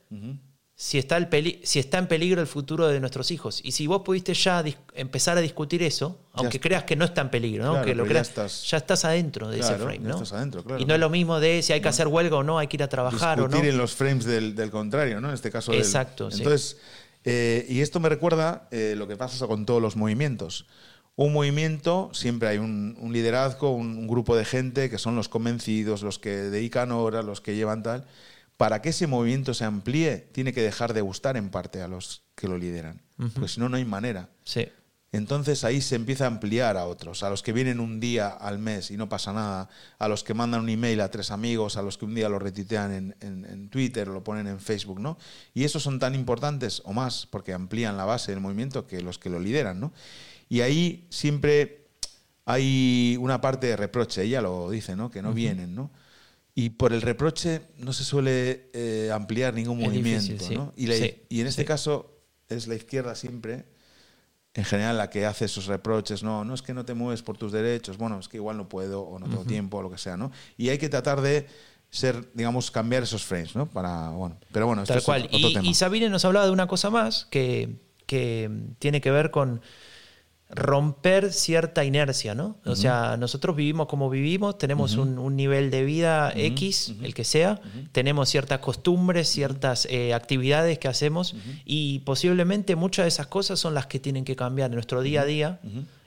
si 0.82 0.96
está, 0.96 1.18
el 1.18 1.28
peli- 1.28 1.60
si 1.62 1.78
está 1.78 1.98
en 1.98 2.06
peligro 2.06 2.40
el 2.40 2.46
futuro 2.46 2.88
de 2.88 3.00
nuestros 3.00 3.30
hijos. 3.30 3.60
Y 3.62 3.72
si 3.72 3.86
vos 3.86 4.00
pudiste 4.00 4.32
ya 4.32 4.64
empezar 4.94 5.36
a 5.36 5.42
discutir 5.42 5.82
eso, 5.82 6.18
aunque 6.32 6.58
creas 6.58 6.84
que 6.84 6.96
no 6.96 7.04
está 7.04 7.20
en 7.20 7.28
peligro, 7.28 7.64
¿no? 7.66 7.72
Claro, 7.72 7.84
que 7.86 7.94
lo 7.94 8.04
ya 8.04 8.08
creas, 8.08 8.28
estás- 8.30 8.70
ya 8.70 8.78
estás 8.78 9.04
adentro 9.04 9.50
de 9.50 9.60
ese 9.60 9.74
frame, 9.76 9.98
¿no? 9.98 10.14
estás 10.14 10.32
adentro, 10.32 10.64
claro. 10.64 10.80
Y 10.80 10.86
no 10.86 10.94
es 10.94 11.00
lo 11.00 11.10
mismo 11.10 11.38
de 11.38 11.60
si 11.62 11.74
hay 11.74 11.82
que 11.82 11.88
hacer 11.88 12.08
huelga 12.08 12.36
o 12.38 12.42
no, 12.42 12.58
hay 12.58 12.66
que 12.66 12.78
ir 12.78 12.82
a 12.82 12.88
trabajar 12.88 13.38
o 13.38 13.42
discutir 13.42 13.64
no. 13.66 13.70
en 13.72 13.76
los 13.76 13.94
frames 13.94 14.24
del, 14.24 14.54
del 14.54 14.70
contrario, 14.70 15.20
¿no? 15.20 15.28
En 15.28 15.34
este 15.34 15.50
caso. 15.50 15.70
del- 15.70 15.82
Exacto, 15.82 16.30
sí. 16.30 16.38
Entonces, 16.38 16.78
eh, 17.24 17.66
y 17.68 17.82
esto 17.82 18.00
me 18.00 18.08
recuerda 18.08 18.66
eh, 18.70 18.94
lo 18.96 19.06
que 19.06 19.16
pasa 19.16 19.46
con 19.46 19.66
todos 19.66 19.82
los 19.82 19.96
movimientos. 19.96 20.64
Un 21.14 21.34
movimiento, 21.34 22.08
siempre 22.14 22.48
hay 22.48 22.56
un, 22.56 22.96
un 22.98 23.12
liderazgo, 23.12 23.70
un, 23.74 23.98
un 23.98 24.08
grupo 24.08 24.34
de 24.34 24.46
gente 24.46 24.88
que 24.88 24.96
son 24.96 25.14
los 25.14 25.28
convencidos, 25.28 26.00
los 26.02 26.18
que 26.18 26.30
dedican 26.30 26.90
horas, 26.90 27.22
los 27.26 27.42
que 27.42 27.54
llevan 27.54 27.82
tal. 27.82 28.06
Para 28.60 28.82
que 28.82 28.90
ese 28.90 29.06
movimiento 29.06 29.54
se 29.54 29.64
amplíe, 29.64 30.18
tiene 30.32 30.52
que 30.52 30.60
dejar 30.60 30.92
de 30.92 31.00
gustar 31.00 31.38
en 31.38 31.48
parte 31.48 31.80
a 31.80 31.88
los 31.88 32.24
que 32.34 32.46
lo 32.46 32.58
lideran. 32.58 33.00
Porque 33.32 33.48
si 33.48 33.58
no, 33.58 33.70
no 33.70 33.78
hay 33.78 33.86
manera. 33.86 34.28
Sí. 34.44 34.68
Entonces 35.12 35.64
ahí 35.64 35.80
se 35.80 35.96
empieza 35.96 36.24
a 36.24 36.26
ampliar 36.26 36.76
a 36.76 36.84
otros, 36.84 37.22
a 37.22 37.30
los 37.30 37.42
que 37.42 37.54
vienen 37.54 37.80
un 37.80 38.00
día 38.00 38.28
al 38.28 38.58
mes 38.58 38.90
y 38.90 38.98
no 38.98 39.08
pasa 39.08 39.32
nada, 39.32 39.70
a 39.98 40.08
los 40.08 40.22
que 40.24 40.34
mandan 40.34 40.60
un 40.60 40.68
email 40.68 41.00
a 41.00 41.10
tres 41.10 41.30
amigos, 41.30 41.78
a 41.78 41.82
los 41.82 41.96
que 41.96 42.04
un 42.04 42.14
día 42.14 42.28
lo 42.28 42.38
retuitean 42.38 42.92
en, 42.92 43.16
en- 43.22 43.44
en 43.46 43.70
Twitter 43.70 44.06
lo 44.08 44.22
ponen 44.22 44.46
en 44.46 44.60
Facebook, 44.60 45.00
¿no? 45.00 45.16
Y 45.54 45.64
esos 45.64 45.82
son 45.82 45.98
tan 45.98 46.14
importantes 46.14 46.82
o 46.84 46.92
más 46.92 47.26
porque 47.26 47.54
amplían 47.54 47.96
la 47.96 48.04
base 48.04 48.30
del 48.30 48.40
movimiento 48.40 48.86
que 48.86 49.00
los 49.00 49.18
que 49.18 49.30
lo 49.30 49.40
lideran, 49.40 49.80
¿no? 49.80 49.92
Y 50.50 50.60
ahí 50.60 51.06
siempre 51.08 51.86
hay 52.44 53.16
una 53.20 53.40
parte 53.40 53.66
de 53.68 53.76
reproche, 53.76 54.22
ella 54.22 54.42
lo 54.42 54.70
dice, 54.70 54.96
¿no? 54.96 55.10
Que 55.10 55.22
no 55.22 55.32
vienen, 55.32 55.74
¿no? 55.74 55.90
Y 56.54 56.70
por 56.70 56.92
el 56.92 57.00
reproche 57.02 57.62
no 57.78 57.92
se 57.92 58.04
suele 58.04 58.68
eh, 58.72 59.10
ampliar 59.12 59.54
ningún 59.54 59.80
Es 59.80 59.86
movimiento, 59.88 60.32
difícil, 60.32 60.48
sí. 60.48 60.54
¿no? 60.56 60.72
Y, 60.76 60.86
la- 60.86 60.96
Sí, 60.96 61.14
y 61.28 61.40
en 61.40 61.46
este 61.46 61.62
sí. 61.62 61.66
caso 61.68 62.18
es 62.48 62.66
la 62.66 62.74
izquierda 62.74 63.14
siempre 63.14 63.64
en 64.54 64.64
general 64.64 64.98
la 64.98 65.08
que 65.10 65.26
hace 65.26 65.44
esos 65.44 65.66
reproches, 65.66 66.24
no, 66.24 66.44
no 66.44 66.54
es 66.54 66.62
que 66.62 66.74
no 66.74 66.84
te 66.84 66.92
mueves 66.94 67.22
por 67.22 67.38
tus 67.38 67.52
derechos, 67.52 67.96
bueno, 67.98 68.18
es 68.18 68.28
que 68.28 68.38
igual 68.38 68.56
no 68.56 68.68
puedo 68.68 69.02
o 69.02 69.18
no 69.20 69.28
tengo 69.28 69.44
tiempo 69.44 69.78
o 69.78 69.82
lo 69.82 69.90
que 69.92 69.96
sea, 69.98 70.16
¿no? 70.16 70.32
Y 70.56 70.70
hay 70.70 70.78
que 70.78 70.88
tratar 70.88 71.20
de 71.20 71.46
ser, 71.88 72.28
digamos, 72.34 72.72
cambiar 72.72 73.04
esos 73.04 73.22
frames, 73.24 73.54
¿no? 73.54 73.66
Para, 73.66 74.08
bueno, 74.10 74.36
pero 74.50 74.66
bueno, 74.66 74.82
Tal 74.84 74.98
es 74.98 75.04
cual. 75.04 75.22
otro 75.32 75.38
y, 75.50 75.52
tema. 75.54 75.68
y 75.68 75.74
Sabine 75.74 76.08
nos 76.08 76.24
hablaba 76.24 76.46
de 76.46 76.50
una 76.52 76.66
cosa 76.66 76.90
más 76.90 77.26
que, 77.30 77.76
que 78.06 78.50
tiene 78.80 79.00
que 79.00 79.12
ver 79.12 79.30
con 79.30 79.60
romper 80.52 81.32
cierta 81.32 81.84
inercia, 81.84 82.34
¿no? 82.34 82.56
O 82.64 82.74
sea, 82.74 83.16
nosotros 83.16 83.54
vivimos 83.54 83.86
como 83.86 84.10
vivimos, 84.10 84.58
tenemos 84.58 84.96
un, 84.96 85.18
un 85.18 85.36
nivel 85.36 85.70
de 85.70 85.84
vida 85.84 86.32
X, 86.34 86.94
el 87.02 87.14
que 87.14 87.24
sea, 87.24 87.60
tenemos 87.92 88.28
ciertas 88.28 88.58
costumbres, 88.58 89.28
ciertas 89.28 89.86
eh, 89.90 90.12
actividades 90.12 90.78
que 90.78 90.88
hacemos 90.88 91.36
y 91.64 92.00
posiblemente 92.00 92.74
muchas 92.76 93.04
de 93.04 93.08
esas 93.08 93.28
cosas 93.28 93.60
son 93.60 93.74
las 93.74 93.86
que 93.86 94.00
tienen 94.00 94.24
que 94.24 94.34
cambiar 94.36 94.70
en 94.70 94.74
nuestro 94.74 95.02
día 95.02 95.22
a 95.22 95.24
día 95.24 95.60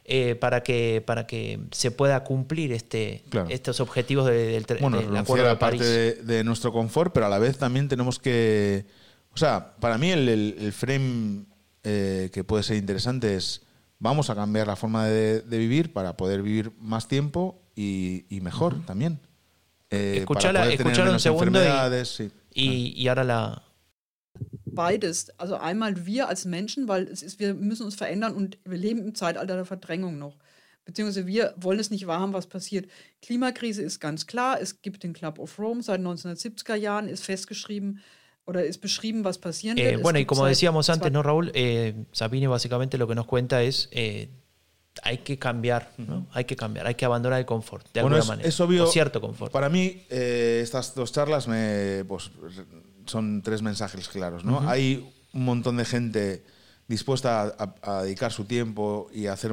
eh, 0.06 0.36
para, 0.36 0.62
que, 0.64 1.02
para 1.06 1.26
que 1.26 1.60
se 1.72 1.92
pueda 1.92 2.26
cumplir 2.26 2.74
este, 2.74 3.24
Claro. 3.30 3.48
estos 3.50 3.80
objetivos 3.80 4.26
de- 4.26 4.48
del, 4.48 4.68
tre- 4.68 4.82
bueno, 4.82 4.98
del 4.98 5.06
renunciar 5.06 5.24
Acuerdo 5.24 5.50
de 5.50 5.56
parte 5.56 5.84
de, 5.86 6.14
de 6.16 6.44
nuestro 6.44 6.74
confort, 6.74 7.14
pero 7.14 7.28
a 7.28 7.30
la 7.30 7.40
vez 7.40 7.58
también 7.58 7.88
tenemos 7.88 8.20
que. 8.20 8.86
O 9.34 9.38
sea, 9.38 9.74
para 9.80 9.98
mí 9.98 10.10
el, 10.12 10.28
el- 10.28 10.56
el 10.60 10.74
frame 10.74 11.46
eh, 11.86 12.30
que 12.34 12.44
puede 12.44 12.64
ser 12.64 12.76
interesante 12.76 13.36
es: 13.38 13.62
vamos 14.04 14.30
a 14.30 14.36
cambiar 14.36 14.68
la 14.68 14.76
forma 14.76 15.08
de, 15.08 15.42
de 15.42 15.58
vivir 15.58 15.94
para 15.94 16.16
poder 16.18 16.42
vivir 16.44 16.72
más 16.80 17.08
tiempo 17.08 17.62
y, 17.76 18.26
y 18.30 18.42
mejor 18.42 18.86
también. 18.86 19.20
Eh, 19.90 20.24
Escuchala- 20.26 20.68
un 21.14 21.20
segundo 21.20 21.60
y- 21.64 22.06
sí. 22.06 22.30
Y, 22.54 22.94
y 23.02 23.08
ahora 23.08 23.24
la, 23.24 23.64
Beides. 24.66 25.32
Also 25.38 25.56
einmal 25.60 26.06
wir 26.06 26.28
als 26.28 26.46
Menschen, 26.46 26.88
weil 26.88 27.04
es 27.08 27.22
ist, 27.22 27.40
wir 27.40 27.54
müssen 27.54 27.84
uns 27.86 27.96
verändern 27.96 28.34
und 28.34 28.58
wir 28.66 28.78
leben 28.78 29.00
im 29.00 29.16
Zeitalter 29.16 29.56
der 29.56 29.66
Verdrängung 29.66 30.18
noch. 30.18 30.36
Beziehungsweise 30.86 31.28
wir 31.28 31.54
wollen 31.58 31.80
es 31.80 31.92
nicht 31.92 32.08
wahrhaben, 32.08 32.34
was 32.34 32.48
passiert. 32.48 32.90
Klimakrise 33.22 33.82
ist 33.84 34.00
ganz 34.00 34.26
klar. 34.28 34.60
Es 34.60 34.82
gibt 34.82 35.04
den 35.04 35.14
Club 35.14 35.40
of 35.40 35.58
Rome 35.60 35.82
seit 35.82 36.02
1970er 36.02 36.76
Jahren, 36.76 37.08
ist 37.08 37.24
festgeschrieben 37.24 38.00
oder 38.46 38.66
ist 38.66 38.82
beschrieben, 38.82 39.24
was 39.24 39.38
passieren 39.38 39.78
Eh, 39.78 39.84
wird. 39.84 39.96
Es 39.98 40.02
bueno, 40.02 40.20
y 40.20 40.26
como 40.26 40.46
decíamos 40.46 40.90
antes, 40.90 41.12
¿no, 41.12 41.24
Raúl? 41.24 41.52
Eh, 41.54 42.06
Sabine 42.12 42.48
básicamente 42.48 42.98
lo 42.98 43.08
que 43.08 43.16
nos 43.16 43.26
cuenta 43.26 43.62
es 43.64 43.88
eh, 43.92 44.30
hay 45.02 45.20
que 45.20 45.40
cambiar, 45.40 45.92
¿no? 45.98 46.28
Hay 46.34 46.46
que 46.46 46.56
cambiar, 46.56 46.86
hay 46.88 46.96
que 46.96 47.06
abandonar 47.06 47.40
el 47.40 47.46
confort, 47.46 47.86
de 47.94 48.02
Bueno, 48.02 48.16
alguna 48.18 48.20
es, 48.24 48.28
manera. 48.28 48.50
es 48.50 48.60
obvio. 48.60 48.84
O 48.84 48.88
cierto 48.88 49.22
confort. 49.22 49.52
Para 49.52 49.70
mí, 49.70 50.04
eh, 50.10 50.60
estas 50.62 50.94
dos 50.94 51.12
charlas 51.12 51.48
me, 51.48 52.04
pues, 52.08 52.32
son 53.06 53.42
tres 53.42 53.62
mensajes 53.62 54.08
claros. 54.08 54.44
¿no? 54.46 54.68
Hay 54.70 55.12
un 55.34 55.46
montón 55.46 55.78
de 55.78 55.86
gente 55.86 56.44
dispuesta 56.88 57.42
a, 57.44 57.76
a- 57.82 57.98
a 58.00 58.04
dedicar 58.04 58.32
su 58.32 58.46
tiempo 58.46 59.10
y 59.14 59.28
a 59.28 59.34
hacer 59.34 59.52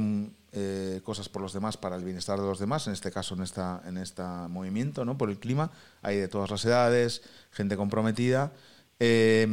eh, 0.52 1.00
cosas 1.04 1.28
por 1.28 1.40
los 1.40 1.52
demás 1.52 1.76
para 1.76 1.94
el 1.96 2.04
bienestar 2.04 2.38
de 2.40 2.44
los 2.44 2.58
demás, 2.58 2.86
en 2.88 2.92
este 2.92 3.10
caso 3.12 3.34
en 3.36 3.42
esta 3.42 3.80
en 3.86 3.96
este 3.98 4.22
movimiento, 4.48 5.04
¿no? 5.04 5.16
por 5.16 5.30
el 5.30 5.38
clima. 5.38 5.70
Hay 6.02 6.16
de 6.16 6.26
todas 6.28 6.50
las 6.50 6.64
edades, 6.64 7.22
gente 7.52 7.76
comprometida. 7.76 8.52
Eh, 9.00 9.48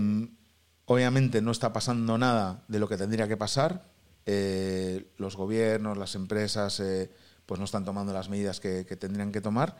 obviamente 0.85 1.41
no 1.41 1.51
está 1.51 1.73
pasando 1.73 2.17
nada 2.17 2.63
de 2.67 2.79
lo 2.79 2.87
que 2.87 2.97
tendría 2.97 3.27
que 3.27 3.37
pasar. 3.37 3.89
Eh, 4.25 5.09
los 5.17 5.37
gobiernos, 5.37 5.97
las 5.97 6.15
empresas, 6.15 6.79
eh, 6.79 7.09
pues 7.45 7.59
no 7.59 7.65
están 7.65 7.85
tomando 7.85 8.11
las 8.13 8.29
medidas 8.29 8.59
que, 8.59 8.83
tendrían 8.83 9.31
que 9.31 9.41
tomar. 9.41 9.77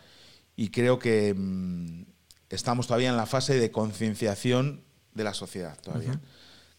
Y 0.55 0.69
creo 0.69 0.99
que 0.99 1.33
mm, 1.35 2.03
estamos 2.49 2.87
todavía 2.87 3.09
en 3.09 3.17
la 3.17 3.25
fase 3.25 3.59
de 3.59 3.71
concienciación 3.71 4.83
de 5.13 5.23
la 5.23 5.33
sociedad 5.33 5.77
todavía, 5.81 6.19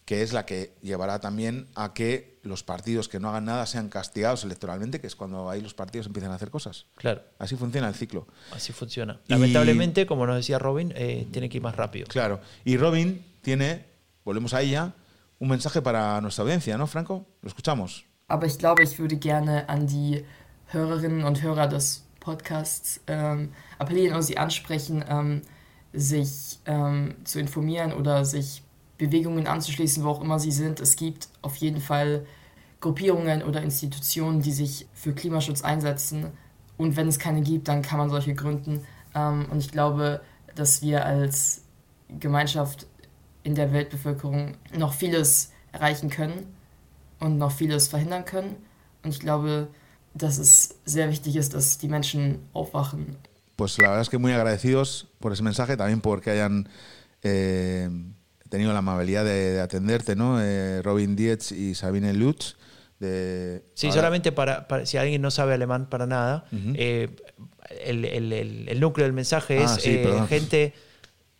que 0.09 0.23
es 0.23 0.33
la 0.33 0.43
que 0.43 0.73
llevará 0.81 1.19
también 1.19 1.67
a 1.75 1.93
que 1.93 2.39
los 2.41 2.63
partidos 2.63 3.07
que 3.07 3.19
no 3.19 3.29
hagan 3.29 3.45
nada 3.45 3.67
sean 3.67 3.89
castigados 3.89 4.43
electoralmente, 4.43 4.99
que 4.99 5.05
es 5.05 5.15
cuando 5.15 5.51
ahí 5.51 5.61
los 5.61 5.75
partidos 5.75 6.07
empiezan 6.07 6.31
a 6.31 6.35
hacer 6.35 6.49
cosas. 6.49 6.87
Claro, 6.95 7.21
Así 7.37 7.55
funciona 7.55 7.87
el 7.87 7.93
ciclo. 7.93 8.25
así 8.51 8.73
funciona. 8.73 9.19
Y- 9.27 9.31
Lamentablemente, 9.33 10.07
como 10.07 10.25
nos 10.25 10.37
decía 10.37 10.57
Robin, 10.57 10.91
eh, 10.95 11.27
tiene 11.31 11.47
que 11.47 11.57
ir 11.57 11.61
más 11.63 11.75
rápido. 11.75 12.07
Claro. 12.07 12.39
Y 12.65 12.75
Robin 12.77 13.23
tiene, 13.43 13.85
volvemos 14.25 14.55
a 14.55 14.61
ella, 14.63 14.93
un 15.37 15.47
mensaje 15.49 15.79
para 15.83 16.19
nuestra 16.21 16.41
audiencia, 16.43 16.75
¿no, 16.75 16.87
Franco? 16.87 17.27
Lo 17.43 17.47
escuchamos. 17.47 18.03
Aber 18.29 18.47
ich 18.47 18.57
glaube, 18.57 18.81
ich 18.83 18.97
würde 18.97 19.17
gerne 19.19 19.69
an 19.69 19.85
die 19.85 20.25
Hörerinnen 20.73 21.23
und 21.23 21.43
Hörer 21.43 21.67
des 21.67 22.03
Podcasts 22.19 22.99
ähm, 23.05 23.51
appellieren 23.77 24.15
und 24.15 24.23
sie 24.23 24.39
ansprechen, 24.39 25.05
ähm, 25.07 25.43
sich 25.93 26.57
ähm, 26.65 27.13
zu 27.25 27.39
informieren 27.39 27.93
oder 27.93 28.25
sich 28.25 28.63
Bewegungen 28.99 29.47
anzuschließen, 29.47 30.03
wo 30.03 30.09
auch 30.09 30.21
immer 30.21 30.37
sie 30.37 30.51
sind. 30.51 30.79
Es 30.79 30.95
gibt 30.95 31.29
auf 31.41 31.55
jeden 31.55 31.81
Fall 31.81 32.27
Gruppierungen 32.81 33.41
oder 33.41 33.63
Institutionen, 33.63 34.41
die 34.41 34.51
sich 34.51 34.87
für 34.93 35.13
Klimaschutz 35.13 35.63
einsetzen. 35.63 36.27
Und 36.77 36.95
wenn 36.95 37.07
es 37.07 37.17
keine 37.17 37.41
gibt, 37.41 37.67
dann 37.67 37.81
kann 37.81 37.97
man 37.97 38.09
solche 38.09 38.35
gründen. 38.35 38.85
Ähm, 39.15 39.47
und 39.49 39.59
ich 39.59 39.71
glaube, 39.71 40.21
dass 40.53 40.81
wir 40.83 41.05
als 41.05 41.63
Gemeinschaft 42.19 42.85
in 43.43 43.55
der 43.55 43.73
Weltbevölkerung 43.73 44.57
noch 44.77 44.93
vieles 44.93 45.51
erreichen 45.71 46.09
können 46.09 46.45
und 47.19 47.37
noch 47.37 47.51
vieles 47.51 47.87
verhindern 47.87 48.25
können. 48.25 48.55
Und 49.03 49.11
ich 49.11 49.19
glaube, 49.19 49.69
dass 50.13 50.37
es 50.37 50.75
sehr 50.85 51.09
wichtig 51.09 51.37
ist, 51.37 51.53
dass 51.53 51.77
die 51.77 51.87
Menschen 51.87 52.39
aufwachen. 52.53 53.15
Pues 53.55 53.77
la 53.77 53.89
verdad 53.89 54.01
es 54.01 54.09
que 54.09 54.17
muy 54.17 54.33
agradecidos 54.33 55.07
por 55.19 55.33
ese 55.33 55.43
mensaje, 55.43 55.75
también 55.75 56.01
porque 56.01 56.31
hayan 56.31 56.69
eh, 57.21 57.89
tenido 58.49 58.73
la 58.73 58.79
amabilidad 58.79 59.23
de, 59.25 59.51
de 59.53 59.61
atenderte, 59.61 60.15
¿no? 60.15 60.41
Eh, 60.41 60.81
Robin 60.81 61.15
Dietz 61.15 61.51
y 61.51 61.75
Sabine 61.75 62.13
Lutz. 62.13 62.55
De, 62.99 63.63
Sí, 63.75 63.87
ahora- 63.87 63.95
solamente 64.01 64.31
para, 64.33 64.67
para- 64.67 64.85
si 64.85 64.97
alguien 64.97 65.21
no 65.21 65.31
sabe 65.31 65.53
alemán 65.53 65.87
para 65.89 66.05
nada, 66.05 66.45
eh, 66.75 67.15
el, 67.85 68.03
el- 68.05 68.33
el- 68.33 68.67
el 68.69 68.79
núcleo 68.79 69.05
del 69.05 69.13
mensaje 69.13 69.59
Ah, 69.59 69.63
es 69.75 69.81
sí, 69.83 69.91
eh, 69.91 70.25
gente, 70.27 70.73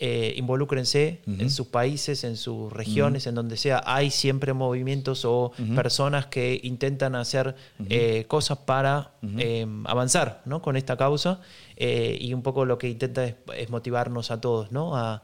eh, 0.01 0.33
involúcrense 0.37 1.19
en 1.27 1.49
sus 1.49 1.67
países, 1.67 2.23
en 2.23 2.37
sus 2.37 2.71
regiones, 2.71 3.27
en 3.27 3.35
donde 3.35 3.57
sea. 3.57 3.83
Hay 3.85 4.09
siempre 4.11 4.53
movimientos 4.53 5.25
o 5.25 5.51
personas 5.75 6.27
que 6.27 6.61
intentan 6.63 7.15
hacer 7.15 7.55
eh, 7.89 8.23
cosas 8.29 8.59
para 8.59 9.11
eh, 9.37 9.67
avanzar 9.83 10.41
¿no? 10.45 10.61
con 10.61 10.77
esta 10.77 10.95
causa 10.95 11.41
y 11.77 12.33
un 12.33 12.41
poco 12.43 12.63
lo 12.63 12.77
que 12.77 12.87
intenta 12.87 13.25
es, 13.25 13.35
es 13.57 13.69
motivarnos 13.69 14.31
a 14.31 14.39
todos 14.39 14.71
¿no? 14.71 14.95
a, 14.95 15.23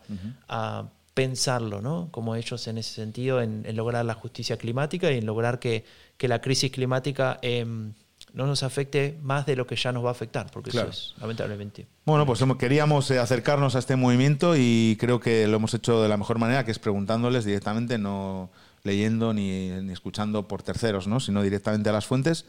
a 0.49 0.89
pensarlo, 1.15 1.81
¿no? 1.81 2.09
como 2.11 2.35
ellos 2.35 2.67
en 2.67 2.77
ese 2.77 2.93
sentido, 2.93 3.41
en, 3.41 3.63
en 3.65 3.75
lograr 3.75 4.05
la 4.05 4.13
justicia 4.13 4.57
climática 4.57 5.11
y 5.11 5.17
en 5.17 5.25
lograr 5.25 5.57
que, 5.59 5.83
que 6.17 6.27
la 6.27 6.41
crisis 6.41 6.69
climática 6.71 7.39
em, 7.41 7.93
no 8.33 8.45
nos 8.45 8.63
afecte 8.63 9.17
más 9.23 9.45
de 9.45 9.55
lo 9.55 9.65
que 9.65 9.77
ya 9.77 9.93
nos 9.93 10.03
va 10.03 10.09
a 10.09 10.11
afectar, 10.11 10.51
porque 10.51 10.71
Claro. 10.71 10.89
eso 10.89 11.13
es 11.15 11.21
lamentablemente. 11.21 11.87
Bueno, 12.05 12.25
pues 12.25 12.43
queríamos 12.59 13.09
eh, 13.11 13.17
acercarnos 13.17 13.75
a 13.75 13.79
este 13.79 13.95
movimiento 13.95 14.55
y 14.57 14.97
creo 14.99 15.21
que 15.21 15.47
lo 15.47 15.55
hemos 15.55 15.73
hecho 15.73 16.03
de 16.03 16.09
la 16.09 16.17
mejor 16.17 16.37
manera, 16.37 16.65
que 16.65 16.71
es 16.71 16.79
preguntándoles 16.79 17.45
directamente, 17.45 17.97
no 17.97 18.49
leyendo 18.83 19.33
ni, 19.33 19.69
ni 19.69 19.93
escuchando 19.93 20.47
por 20.49 20.63
terceros, 20.63 21.07
¿no? 21.07 21.19
sino 21.21 21.41
directamente 21.41 21.89
a 21.89 21.93
las 21.93 22.05
fuentes. 22.05 22.45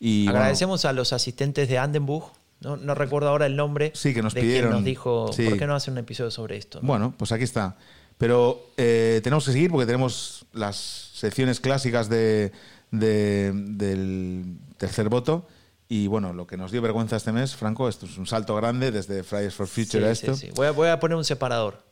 Y, 0.00 0.24
bueno, 0.24 0.38
Agradecemos 0.38 0.84
a 0.86 0.92
los 0.94 1.12
asistentes 1.12 1.68
de 1.68 1.76
Andenburg, 1.78 2.32
no, 2.60 2.78
no 2.78 2.94
recuerdo 2.94 3.28
ahora 3.28 3.44
el 3.44 3.56
nombre, 3.56 3.92
Sí, 3.94 4.14
que 4.14 4.22
nos 4.22 4.32
de 4.32 4.40
quien 4.40 4.50
pidieron- 4.52 4.70
nos 4.70 4.84
dijo, 4.84 5.30
sí. 5.34 5.44
¿por 5.48 5.58
qué 5.58 5.66
no 5.66 5.74
hacer 5.74 5.92
un 5.92 5.98
episodio 5.98 6.30
sobre 6.30 6.56
esto? 6.56 6.80
no? 6.80 6.86
Bueno, 6.88 7.14
pues 7.16 7.30
aquí 7.32 7.44
está. 7.44 7.76
Pero 8.18 8.70
eh, 8.76 9.20
tenemos 9.22 9.44
que 9.44 9.52
seguir 9.52 9.70
porque 9.70 9.86
tenemos 9.86 10.46
las 10.52 10.76
secciones 10.76 11.60
clásicas 11.60 12.08
de, 12.08 12.52
de- 12.90 13.52
del 13.54 14.56
tercer 14.78 15.08
voto. 15.08 15.46
Y 15.88 16.08
bueno, 16.08 16.32
lo 16.32 16.46
que 16.48 16.56
nos 16.56 16.72
dio 16.72 16.82
vergüenza 16.82 17.14
este 17.16 17.30
mes, 17.30 17.54
Franco, 17.54 17.88
esto 17.88 18.06
es 18.06 18.18
un 18.18 18.26
salto 18.26 18.56
grande 18.56 18.90
desde 18.90 19.22
Fridays 19.22 19.54
for 19.54 19.68
Future 19.68 20.04
a 20.10 20.14
Sí, 20.14 20.20
esto. 20.26 20.34
sí, 20.34 20.46
sí. 20.46 20.52
Voy, 20.56 20.66
a, 20.66 20.70
voy 20.72 20.88
a 20.88 20.98
poner 20.98 21.16
un 21.16 21.24
separador. 21.24 21.84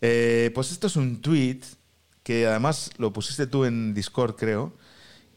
Eh, 0.00 0.50
pues 0.54 0.70
esto 0.72 0.86
es 0.86 0.96
un 0.96 1.20
tweet 1.20 1.60
que 2.22 2.46
además 2.46 2.90
lo 2.98 3.12
pusiste 3.12 3.46
tú 3.46 3.64
en 3.64 3.94
Discord, 3.94 4.36
creo, 4.36 4.72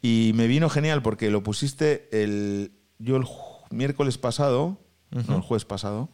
y 0.02 0.32
me 0.34 0.46
vino 0.46 0.68
genial 0.70 1.02
porque 1.02 1.30
lo 1.30 1.42
pusiste 1.42 2.08
el 2.12 2.72
yo 2.98 3.16
el 3.16 3.24
miércoles 3.70 4.18
pasado, 4.18 4.78
no, 5.10 5.36
el 5.36 5.42
jueves 5.42 5.64
pasado, 5.64 6.08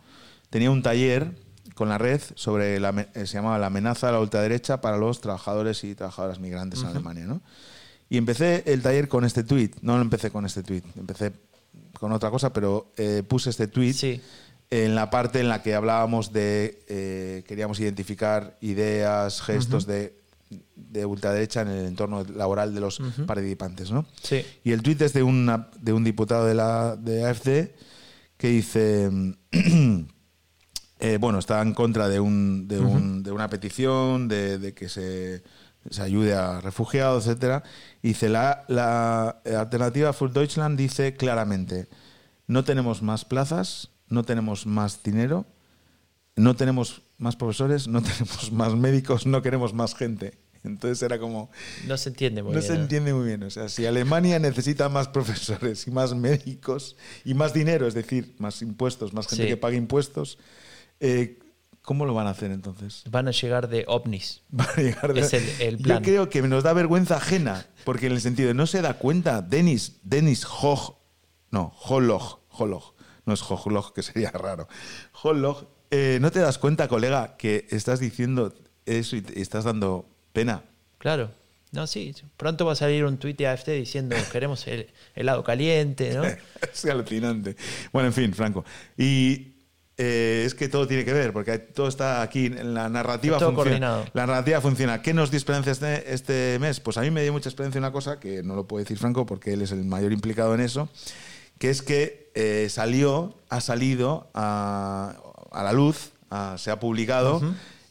tenía 0.54 0.70
un 0.70 0.82
taller 0.82 1.32
con 1.74 1.88
la 1.88 1.98
red 1.98 2.20
sobre 2.36 2.78
la, 2.78 2.90
eh, 3.14 3.26
se 3.26 3.34
llamaba 3.34 3.58
la 3.58 3.66
amenaza 3.66 4.08
a 4.08 4.12
la 4.12 4.20
ultraderecha 4.20 4.80
para 4.80 4.96
los 4.96 5.20
trabajadores 5.20 5.82
y 5.82 5.96
trabajadoras 5.96 6.38
migrantes 6.38 6.78
en 6.82 6.86
Alemania, 6.86 7.24
¿no? 7.24 7.42
Y 8.08 8.18
empecé 8.18 8.62
el 8.66 8.80
taller 8.80 9.08
con 9.08 9.24
este 9.24 9.42
tweet, 9.42 9.70
no 9.82 9.96
lo 9.96 10.02
empecé 10.02 10.30
con 10.30 10.46
este 10.46 10.62
tweet, 10.62 10.84
empecé 10.96 11.32
con 11.98 12.12
otra 12.12 12.30
cosa, 12.30 12.52
pero 12.52 12.92
eh, 12.96 13.24
puse 13.26 13.50
este 13.50 13.66
tweet 13.66 13.94
Sí. 13.94 14.20
en 14.70 14.94
la 14.94 15.10
parte 15.10 15.40
en 15.40 15.48
la 15.48 15.60
que 15.60 15.74
hablábamos 15.74 16.32
de 16.32 16.84
eh, 16.86 17.42
queríamos 17.48 17.80
identificar 17.80 18.56
ideas, 18.60 19.42
gestos 19.42 19.86
de, 19.86 20.16
de 20.76 21.04
ultraderecha 21.04 21.62
en 21.62 21.68
el 21.68 21.86
entorno 21.86 22.22
laboral 22.22 22.72
de 22.76 22.80
los 22.80 23.00
participantes, 23.26 23.90
¿no? 23.90 24.06
Sí. 24.22 24.44
Y 24.62 24.70
el 24.70 24.82
tuit 24.82 25.02
es 25.02 25.12
de, 25.14 25.24
una, 25.24 25.68
de 25.80 25.92
un 25.92 26.04
diputado 26.04 26.46
de 26.46 26.54
la 26.54 26.94
de 26.94 27.24
AFD 27.26 27.70
que 28.36 28.48
dice, 28.48 29.10
eh, 31.04 31.18
bueno, 31.18 31.38
está 31.38 31.60
en 31.60 31.74
contra 31.74 32.08
de, 32.08 32.18
un, 32.20 32.66
de, 32.66 32.80
un- 32.80 33.22
de 33.22 33.30
una 33.30 33.48
petición 33.48 34.26
de, 34.28 34.58
de 34.58 34.72
que 34.72 34.88
se, 34.88 35.42
se 35.90 36.02
ayude 36.02 36.34
a 36.34 36.60
refugiados, 36.60 37.26
etcétera. 37.26 37.62
Y 38.02 38.08
dice, 38.08 38.28
la, 38.28 38.64
la 38.68 39.40
alternativa 39.58 40.12
für 40.12 40.30
Deutschland 40.32 40.78
dice 40.78 41.14
claramente, 41.14 41.88
no 42.46 42.64
tenemos 42.64 43.02
más 43.02 43.24
plazas, 43.24 43.90
no 44.08 44.22
tenemos 44.22 44.66
más 44.66 45.02
dinero, 45.02 45.44
no 46.36 46.56
tenemos 46.56 47.02
más 47.18 47.36
profesores, 47.36 47.86
no 47.86 48.02
tenemos 48.10 48.50
más 48.52 48.74
médicos, 48.74 49.26
no 49.26 49.42
queremos 49.42 49.72
más 49.74 49.94
gente. 49.94 50.38
Entonces 50.64 51.02
era 51.02 51.18
como, 51.18 51.50
No 51.86 51.98
se 51.98 52.08
entiende 52.08 52.42
muy 52.42 52.54
no 52.54 52.58
bien. 52.60 52.66
se 52.72 52.74
¿no? 52.78 52.82
entiende 52.84 53.12
muy 53.12 53.26
bien. 53.26 53.42
O 53.42 53.50
sea, 53.50 53.68
si 53.68 53.84
Alemania 53.84 54.38
necesita 54.38 54.88
más 54.88 55.08
profesores 55.08 55.86
y 55.86 55.90
más 55.90 56.14
médicos 56.14 56.96
y 57.26 57.34
más 57.34 57.52
dinero, 57.52 57.86
es 57.86 57.92
decir, 57.92 58.34
más 58.38 58.62
impuestos, 58.62 59.12
más 59.12 59.26
gente 59.28 59.44
Sí. 59.44 59.48
que 59.50 59.58
pague 59.58 59.76
impuestos, 59.76 60.38
eh, 61.06 61.38
¿cómo 61.82 62.06
lo 62.06 62.14
van 62.14 62.26
a 62.26 62.30
hacer 62.30 62.50
entonces? 62.50 63.02
Van 63.10 63.28
a 63.28 63.30
llegar 63.30 63.68
de 63.68 63.84
ovnis. 63.88 64.42
Van 64.50 64.68
a 64.68 64.80
llegar 64.80 65.12
de- 65.14 65.20
Es 65.20 65.32
el- 65.34 65.48
el 65.60 65.78
plan. 65.78 65.98
Yo 65.98 66.04
creo 66.04 66.30
que 66.30 66.42
nos 66.42 66.64
da 66.64 66.72
vergüenza 66.72 67.16
ajena, 67.16 67.66
porque 67.84 68.06
en 68.06 68.12
el 68.12 68.20
sentido 68.20 68.48
de 68.48 68.54
no 68.54 68.66
se 68.66 68.80
da 68.82 68.94
cuenta, 68.94 69.42
Denis, 69.42 69.96
Denis 70.02 70.44
Hoch, 70.46 70.96
no, 71.50 71.72
Holog, 71.86 72.40
Holog, 72.50 72.94
no 73.26 73.34
es 73.34 73.42
Hochlog, 73.42 73.92
que 73.92 74.02
sería 74.02 74.30
raro. 74.32 74.66
Holog, 75.22 75.66
eh, 75.90 76.18
¿no 76.20 76.30
te 76.32 76.40
das 76.40 76.58
cuenta, 76.58 76.88
colega, 76.88 77.36
que 77.36 77.66
estás 77.70 78.00
diciendo 78.00 78.52
eso 78.86 79.16
y 79.16 79.22
te- 79.22 79.40
estás 79.40 79.64
dando 79.64 80.08
pena? 80.32 80.62
Claro. 80.98 81.30
No, 81.72 81.88
sí. 81.88 82.14
Pronto 82.36 82.64
va 82.66 82.72
a 82.72 82.76
salir 82.76 83.04
un 83.04 83.16
tuit 83.18 83.36
de 83.36 83.48
AFD 83.48 83.70
diciendo 83.72 84.14
queremos 84.32 84.64
el 84.68 84.88
helado 85.16 85.42
caliente, 85.42 86.14
¿no? 86.14 86.22
es 86.24 86.84
alucinante. 86.84 87.56
Bueno, 87.92 88.08
en 88.08 88.12
fin, 88.14 88.32
Franco. 88.32 88.64
Y 88.96 89.53
eh, 89.96 90.42
es 90.46 90.54
que 90.54 90.68
todo 90.68 90.86
tiene 90.88 91.04
que 91.04 91.12
ver, 91.12 91.32
porque 91.32 91.58
todo 91.58 91.86
está 91.88 92.20
aquí 92.22 92.46
en 92.46 92.74
la 92.74 92.88
narrativa. 92.88 93.38
Todo 93.38 93.52
funciona. 93.54 93.70
coordinado. 93.90 94.04
La 94.12 94.26
narrativa 94.26 94.60
funciona. 94.60 95.02
¿Qué 95.02 95.14
nos 95.14 95.30
dio 95.30 95.38
experiencia 95.38 95.72
este, 95.72 96.12
este 96.14 96.58
mes? 96.60 96.80
Pues 96.80 96.96
a 96.98 97.02
mí 97.02 97.10
me 97.10 97.22
dio 97.22 97.32
mucha 97.32 97.48
experiencia 97.48 97.78
una 97.78 97.92
cosa 97.92 98.18
que 98.18 98.42
no 98.42 98.54
lo 98.56 98.66
puede 98.66 98.84
decir 98.84 98.98
Franco 98.98 99.24
porque 99.26 99.52
él 99.52 99.62
es 99.62 99.70
el 99.72 99.84
mayor 99.84 100.12
implicado 100.12 100.54
en 100.54 100.60
eso, 100.60 100.88
que 101.58 101.70
es 101.70 101.82
que 101.82 102.30
eh, 102.34 102.66
salió, 102.70 103.38
ha 103.48 103.60
salido 103.60 104.28
a, 104.34 105.14
a 105.52 105.62
la 105.62 105.72
luz, 105.72 106.10
a- 106.30 106.56
se 106.58 106.70
ha 106.70 106.80
publicado. 106.80 107.40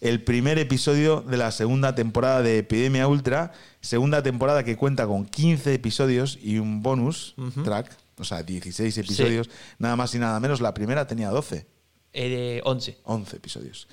El 0.02 0.22
primer 0.22 0.60
episodio 0.60 1.22
de 1.22 1.38
la 1.38 1.52
segunda 1.52 1.96
temporada 1.96 2.42
de 2.42 2.58
Epidemia 2.58 3.08
Ultra, 3.08 3.54
segunda 3.80 4.22
temporada 4.22 4.66
que 4.66 4.76
cuenta 4.76 5.08
con 5.08 5.24
15 5.26 5.74
episodios 5.74 6.38
y 6.44 6.58
un 6.58 6.84
bonus 6.84 7.36
track, 7.64 7.90
o 8.18 8.26
sea, 8.26 8.44
16 8.44 8.98
episodios, 8.98 9.50
nada 9.80 9.96
más 9.96 10.14
y 10.14 10.20
nada 10.20 10.38
menos. 10.42 10.60
La 10.60 10.74
primera 10.74 11.08
tenía 11.08 11.30
12. 11.30 11.66
Eh, 12.14 12.62
11. 12.64 12.98
11 13.04 13.36
episodios. 13.38 13.88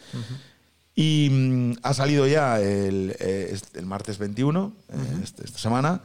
Y 0.95 1.29
mm, 1.31 1.73
ha 1.83 1.95
salido 1.95 2.27
ya 2.27 2.61
el, 2.61 3.17
eh, 3.19 3.57
el 3.75 3.87
martes 3.87 4.19
21, 4.19 4.73
eh, 4.91 4.95
este- 5.23 5.45
esta 5.45 5.59
semana, 5.59 6.03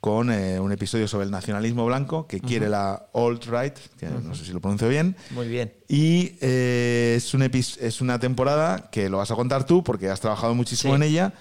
con 0.00 0.32
eh, 0.32 0.58
un 0.58 0.72
episodio 0.72 1.06
sobre 1.06 1.26
el 1.26 1.30
nacionalismo 1.30 1.84
blanco 1.84 2.26
que 2.26 2.40
quiere 2.40 2.70
la 2.70 3.06
alt-right, 3.12 3.74
que 3.98 4.06
no 4.08 4.34
sé 4.34 4.46
si 4.46 4.52
lo 4.52 4.60
pronuncio 4.60 4.88
bien. 4.88 5.14
Muy 5.30 5.46
bien. 5.46 5.74
Y 5.88 6.36
eh, 6.40 7.14
es, 7.18 7.34
un 7.34 7.42
es 7.42 8.00
una 8.00 8.18
temporada 8.18 8.88
que 8.90 9.10
lo 9.10 9.18
vas 9.18 9.30
a 9.30 9.34
contar 9.34 9.66
tú 9.66 9.84
porque 9.84 10.08
has 10.08 10.20
trabajado 10.20 10.54
muchísimo 10.54 10.94
Sí. 10.94 10.96
en 10.96 11.02
ella, 11.02 11.34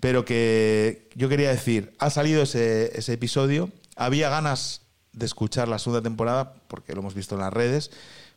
pero 0.00 0.24
que 0.24 1.10
yo 1.14 1.28
quería 1.28 1.50
decir, 1.50 1.92
ha 1.98 2.08
salido 2.08 2.42
ese, 2.42 2.98
ese 2.98 3.12
episodio, 3.12 3.68
había 3.96 4.30
ganas 4.30 4.80
de 5.12 5.26
escuchar 5.26 5.68
la 5.68 5.78
segunda 5.78 6.00
temporada 6.02 6.54
porque 6.68 6.94
lo 6.94 7.00
hemos 7.00 7.14
visto 7.14 7.34
en 7.34 7.42
las 7.42 7.52
redes, 7.52 7.90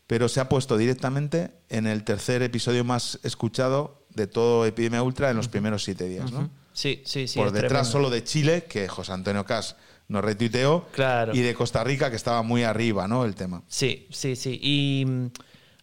pero 0.09 0.27
se 0.27 0.39
ha 0.39 0.49
puesto 0.49 0.75
directamente 0.75 1.51
en 1.69 1.85
el 1.85 2.03
tercer 2.03 2.41
episodio 2.41 2.83
más 2.83 3.19
escuchado 3.21 4.01
de 4.09 4.25
todo 4.25 4.65
Epidemia 4.65 5.03
Ultra 5.03 5.29
en 5.29 5.37
los 5.37 5.47
primeros 5.49 5.83
siete 5.83 6.09
días, 6.09 6.31
¿no? 6.31 6.49
Sí, 6.73 7.03
sí, 7.05 7.27
sí. 7.27 7.37
Por 7.37 7.51
detrás 7.51 7.69
tremendo. 7.69 7.91
solo 7.91 8.09
de 8.09 8.23
Chile, 8.23 8.63
que 8.67 8.87
José 8.87 9.11
Antonio 9.11 9.45
Cas 9.45 9.75
nos 10.07 10.23
retuiteó, 10.25 10.87
Claro. 10.93 11.35
y 11.35 11.41
de 11.41 11.53
Costa 11.53 11.83
Rica, 11.83 12.09
que 12.09 12.15
estaba 12.15 12.41
muy 12.41 12.63
arriba, 12.63 13.07
¿no? 13.07 13.23
El 13.23 13.35
tema. 13.35 13.61
Sí, 13.67 14.07
sí, 14.09 14.35
sí. 14.35 14.59
Y 14.63 15.05
mm, 15.05 15.25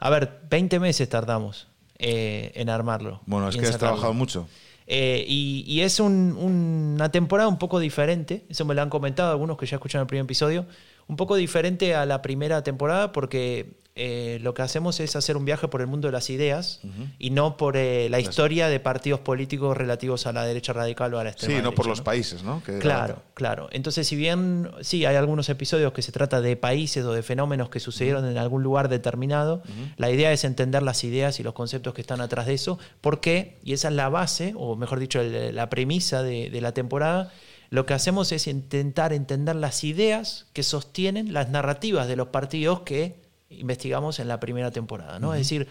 a 0.01 0.11
ver, 0.11 0.41
20 0.51 0.81
meses 0.81 1.09
tardamos 1.09 1.69
eh, 1.99 2.51
en 2.57 2.69
armarlo. 2.69 3.21
Bueno, 3.27 3.49
es 3.49 3.57
que 3.57 3.69
has 3.69 3.79
trabajado 3.79 4.13
mucho. 4.13 4.49
Eh, 4.89 5.25
y, 5.29 5.63
y 5.69 5.83
es 5.83 6.01
un- 6.01 6.37
una 6.37 7.13
temporada 7.13 7.49
un 7.49 7.59
poco 7.59 7.79
diferente, 7.79 8.45
eso 8.49 8.65
me 8.65 8.75
lo 8.75 8.83
han 8.83 8.91
comentado 8.91 9.31
algunos 9.31 9.57
que 9.57 9.67
ya 9.67 9.77
escucharon 9.77 10.03
el 10.07 10.09
primer 10.09 10.25
episodio, 10.25 10.67
un 11.07 11.15
poco 11.15 11.37
diferente 11.37 11.95
a 11.95 12.05
la 12.07 12.23
primera 12.23 12.65
temporada 12.65 13.13
porque 13.13 13.77
eh, 13.99 14.39
lo 14.43 14.53
que 14.53 14.61
hacemos 14.61 15.01
es 15.01 15.17
hacer 15.17 15.39
un 15.39 15.47
viaje 15.47 15.69
por 15.69 15.81
el 15.81 15.87
mundo 15.87 16.07
de 16.09 16.13
las 16.13 16.29
ideas 16.29 16.81
y 17.19 17.31
no 17.31 17.57
por 17.57 17.79
eh, 17.79 18.09
la 18.11 18.21
historia 18.21 18.69
de 18.69 18.79
partidos 18.79 19.21
políticos 19.21 19.75
relativos 19.75 20.27
a 20.27 20.33
la 20.35 20.45
derecha 20.45 20.75
radical 20.75 21.15
o 21.15 21.19
a 21.19 21.25
la 21.25 21.31
extrema 21.31 21.57
Sí, 21.59 21.63
no 21.65 21.73
por 21.73 21.87
los 21.87 22.03
países, 22.03 22.43
¿no? 22.43 22.63
Que 22.63 22.79
Claro, 22.79 23.23
claro. 23.33 23.69
Entonces, 23.73 24.07
si 24.07 24.15
bien 24.15 24.71
sí 24.83 25.07
hay 25.07 25.17
algunos 25.17 25.49
episodios 25.49 25.93
que 25.95 26.03
se 26.03 26.13
trata 26.13 26.43
de 26.43 26.57
países 26.57 27.05
o 27.07 27.13
de 27.15 27.23
fenómenos 27.23 27.71
que 27.71 27.81
sucedieron 27.81 28.27
en 28.27 28.37
algún 28.37 28.63
lugar 28.63 28.89
determinado, 28.91 29.63
la 29.97 30.11
idea 30.11 30.31
es 30.31 30.45
entender 30.45 30.83
las 30.83 31.03
ideas 31.03 31.41
y 31.41 31.43
los 31.43 31.55
conceptos 31.55 31.95
que 31.95 32.03
están 32.03 32.21
atrás 32.21 32.45
de 32.47 32.53
eso. 32.55 32.79
¿Por 33.01 33.21
qué? 33.21 33.59
Y 33.65 33.73
esa 33.73 33.89
es 33.89 33.95
la 33.95 34.11
base, 34.11 34.53
o 34.57 34.77
mejor 34.77 35.01
dicho, 35.01 35.21
el- 35.23 35.55
la 35.57 35.71
premisa 35.71 36.23
de, 36.23 36.51
de 36.51 36.61
la 36.61 36.73
temporada. 36.73 37.33
Lo 37.71 37.85
que 37.87 37.95
hacemos 37.95 38.31
es 38.31 38.47
intentar 38.47 39.13
entender 39.13 39.57
las 39.57 39.83
ideas 39.85 40.47
que 40.53 40.63
sostienen 40.63 41.33
las 41.33 41.49
narrativas 41.49 42.07
de 42.09 42.15
los 42.17 42.29
partidos 42.29 42.81
que 42.81 43.26
investigamos 43.51 44.19
en 44.21 44.29
la 44.29 44.41
primera 44.41 44.71
temporada. 44.71 45.19
¿no? 45.19 45.35
Es 45.35 45.41
decir, 45.41 45.67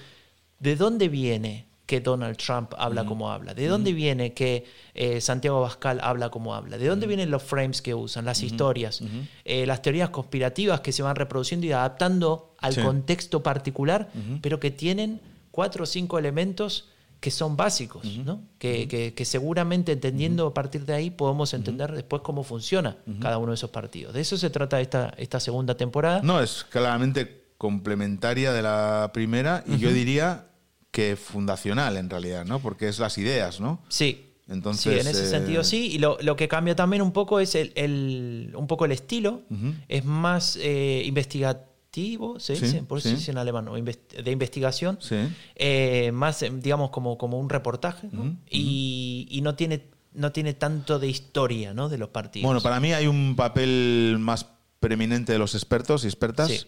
¿de 0.59 0.75
dónde 0.75 1.09
viene 1.09 1.67
que 1.85 1.99
Donald 2.01 2.37
Trump 2.37 2.73
habla 2.77 3.05
como 3.05 3.31
habla? 3.31 3.53
¿De 3.53 3.67
dónde 3.67 3.93
viene 3.93 4.33
que 4.33 4.65
eh, 4.95 5.21
Santiago 5.21 5.61
Bascal 5.61 5.99
habla 6.01 6.29
como 6.29 6.55
habla? 6.55 6.77
¿De 6.79 6.87
dónde 6.87 7.05
vienen 7.05 7.29
los 7.29 7.43
frames 7.43 7.81
que 7.83 7.93
usan, 7.93 8.25
las 8.25 8.41
historias, 8.41 9.01
eh, 9.43 9.65
las 9.67 9.81
teorías 9.83 10.09
conspirativas 10.09 10.79
que 10.81 10.91
se 10.91 11.03
van 11.03 11.15
reproduciendo 11.15 11.67
y 11.67 11.71
adaptando 11.73 12.55
al 12.59 12.73
Sí. 12.73 12.81
contexto 12.81 13.43
particular, 13.43 14.09
pero 14.41 14.59
que 14.59 14.71
tienen 14.71 15.21
cuatro 15.51 15.83
o 15.83 15.85
cinco 15.85 16.17
elementos 16.17 16.89
que 17.19 17.29
son 17.31 17.55
básicos, 17.55 18.03
¿no? 18.25 18.41
que, 18.59 18.87
que- 18.87 19.13
que 19.13 19.25
seguramente 19.25 19.91
entendiendo 19.93 20.47
a 20.47 20.53
partir 20.53 20.85
de 20.85 20.93
ahí 20.93 21.09
podemos 21.11 21.53
entender 21.53 21.91
después 21.91 22.21
cómo 22.23 22.43
funciona 22.43 22.97
cada 23.21 23.37
uno 23.37 23.51
de 23.51 23.55
esos 23.55 23.69
partidos. 23.69 24.13
De 24.13 24.21
eso 24.21 24.37
se 24.37 24.49
trata 24.49 24.81
esta, 24.81 25.13
esta 25.17 25.39
segunda 25.39 25.75
temporada. 25.77 26.21
No, 26.23 26.41
es 26.41 26.63
claramente 26.63 27.44
complementaria 27.69 28.53
de 28.53 28.61
la 28.61 29.09
primera 29.13 29.63
y 29.67 29.77
yo 29.77 29.91
diría 29.91 30.47
que 30.91 31.15
fundacional 31.15 31.97
en 31.97 32.09
realidad, 32.09 32.45
¿no? 32.45 32.59
Porque 32.59 32.87
es 32.87 32.99
las 32.99 33.17
ideas, 33.17 33.59
¿no? 33.59 33.81
Sí. 33.89 34.21
Entonces, 34.47 34.93
sí, 34.93 34.99
en 34.99 35.07
ese 35.07 35.23
eh, 35.23 35.29
sentido 35.29 35.63
sí. 35.63 35.87
Y 35.93 35.97
lo, 35.97 36.17
lo 36.21 36.35
que 36.35 36.47
cambia 36.47 36.75
también 36.75 37.01
un 37.01 37.11
poco 37.11 37.39
es 37.39 37.55
el, 37.55 37.71
el- 37.75 38.53
un 38.55 38.67
poco 38.67 38.85
el 38.85 38.91
estilo. 38.91 39.41
Es 39.87 40.05
más 40.05 40.57
eh, 40.61 41.01
investigativo, 41.05 42.39
¿se 42.39 42.55
Sí, 42.55 42.65
dice? 42.65 42.83
Por 42.83 42.99
eso 42.99 43.09
sí. 43.09 43.15
dice 43.15 43.31
en 43.31 43.39
alemán, 43.39 43.67
o 43.67 43.77
invest- 43.77 44.21
de 44.23 44.31
investigación. 44.31 44.99
Sí. 45.01 45.15
Eh, 45.55 46.11
más, 46.13 46.43
eh, 46.43 46.51
digamos, 46.53 46.91
como, 46.91 47.17
como 47.17 47.39
un 47.39 47.49
reportaje. 47.49 48.07
¿no? 48.11 48.37
y, 48.49 49.27
y 49.31 49.41
no 49.41 49.55
tiene 49.55 49.93
no 50.13 50.31
tiene 50.31 50.53
tanto 50.53 50.97
de 50.97 51.09
historia 51.09 51.73
¿no? 51.73 51.89
de 51.89 51.97
los 51.97 52.07
partidos. 52.07 52.45
Bueno, 52.45 52.61
para 52.61 52.79
mí 52.79 52.93
hay 52.93 53.05
un 53.07 53.35
papel 53.35 54.15
más 54.17 54.45
preeminente 54.79 55.33
de 55.33 55.39
los 55.39 55.55
expertos 55.55 56.05
y 56.05 56.07
expertas. 56.07 56.49
Sí. 56.51 56.59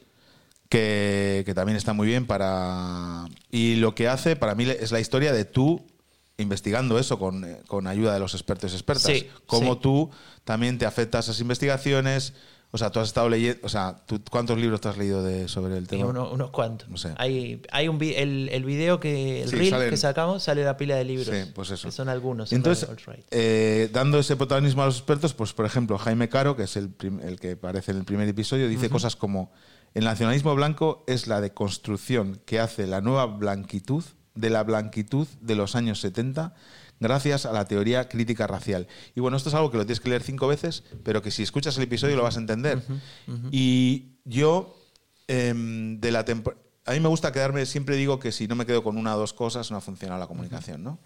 Que, 0.69 1.43
que 1.45 1.53
también 1.53 1.77
está 1.77 1.93
muy 1.93 2.07
bien 2.07 2.25
para... 2.25 3.25
Y 3.51 3.75
lo 3.75 3.95
que 3.95 4.07
hace, 4.07 4.35
para 4.35 4.55
mí, 4.55 4.65
es 4.69 4.91
la 4.91 4.99
historia 4.99 5.31
de 5.33 5.45
tú 5.45 5.85
investigando 6.37 6.99
eso 6.99 7.17
con, 7.17 7.45
con 7.67 7.87
ayuda 7.87 8.13
de 8.13 8.19
los 8.19 8.33
expertos 8.33 8.71
y 8.71 8.75
expertas. 8.75 9.05
Sí, 9.05 9.27
Cómo 9.45 9.73
sí. 9.75 9.79
tú 9.81 10.11
también 10.43 10.77
te 10.77 10.85
afectas 10.85 11.27
a 11.27 11.31
esas 11.31 11.41
investigaciones. 11.41 12.33
O 12.69 12.77
sea, 12.77 12.91
tú 12.91 12.99
has 12.99 13.07
estado 13.07 13.29
leyendo... 13.29 13.59
O 13.63 13.69
sea, 13.69 14.01
¿tú, 14.05 14.21
¿cuántos 14.29 14.57
libros 14.59 14.81
te 14.81 14.89
has 14.89 14.97
leído 14.97 15.23
de, 15.23 15.47
sobre 15.47 15.77
el 15.77 15.87
tema? 15.87 16.05
uno- 16.05 16.29
unos 16.31 16.51
cuantos. 16.51 16.89
No 16.89 16.97
sé. 16.97 17.13
Hay, 17.17 17.61
hay 17.71 17.87
un 17.87 17.97
el, 18.03 18.49
el 18.51 18.65
video 18.65 18.99
que 18.99 19.41
el 19.43 19.49
Sí, 19.49 19.55
reel 19.55 19.69
salen- 19.73 19.89
que 19.89 19.97
sacamos 19.97 20.43
sale 20.43 20.65
la 20.65 20.75
pila 20.75 20.95
de 20.97 21.05
libros. 21.05 21.27
Sí, 21.35 21.49
pues 21.55 21.71
eso. 21.71 21.87
Que 21.87 21.93
son 21.93 22.09
algunos. 22.09 22.51
Entonces, 22.51 22.89
right. 23.07 23.25
eh, 23.31 23.89
dando 23.93 24.19
ese 24.19 24.35
protagonismo 24.35 24.83
a 24.83 24.85
los 24.87 24.97
expertos, 24.97 25.33
pues 25.33 25.53
por 25.53 25.65
ejemplo, 25.65 25.97
Jaime 25.97 26.27
Caro, 26.27 26.57
que 26.57 26.63
es 26.63 26.75
el, 26.75 26.91
el 27.23 27.39
que 27.39 27.53
aparece 27.53 27.91
en 27.91 27.97
el 27.99 28.03
primer 28.03 28.27
episodio, 28.27 28.67
dice 28.67 28.89
cosas 28.89 29.15
como, 29.15 29.49
el 29.97 30.03
nacionalismo 30.03 30.53
blanco 30.53 31.03
es 31.07 31.25
la 31.25 31.41
deconstrucción 31.41 32.39
que 32.45 32.59
hace 32.59 32.85
la 32.85 33.01
nueva 33.01 33.25
blanquitud 33.25 34.03
de 34.35 34.51
la 34.51 34.63
blanquitud 34.63 35.27
de 35.41 35.55
los 35.55 35.75
años 35.75 36.01
70 36.01 36.53
gracias 36.99 37.47
a 37.47 37.51
la 37.51 37.65
teoría 37.65 38.07
crítica 38.07 38.45
racial. 38.45 38.87
Y 39.15 39.21
bueno, 39.21 39.37
esto 39.37 39.49
es 39.49 39.55
algo 39.55 39.71
que 39.71 39.77
lo 39.77 39.87
tienes 39.87 39.99
que 39.99 40.09
leer 40.09 40.21
cinco 40.21 40.47
veces, 40.47 40.83
pero 41.03 41.23
que 41.23 41.31
si 41.31 41.41
escuchas 41.41 41.75
el 41.77 41.83
episodio 41.85 42.15
lo 42.15 42.21
vas 42.21 42.37
a 42.37 42.41
entender. 42.41 42.83
Y 43.49 44.19
yo, 44.23 44.77
em, 45.27 45.99
de 45.99 46.11
la. 46.11 46.19
A 46.85 46.91
mí 46.91 46.99
me 46.99 47.09
gusta 47.09 47.31
quedarme, 47.31 47.65
siempre 47.65 47.95
digo 47.95 48.19
que 48.19 48.31
si 48.31 48.47
no 48.47 48.53
me 48.53 48.67
quedo 48.67 48.83
con 48.83 48.99
una 48.99 49.15
o 49.15 49.17
dos 49.17 49.33
cosas, 49.33 49.71
no 49.71 49.81
funciona 49.81 50.19
la 50.19 50.27
comunicación, 50.27 50.83
¿no? 50.83 50.99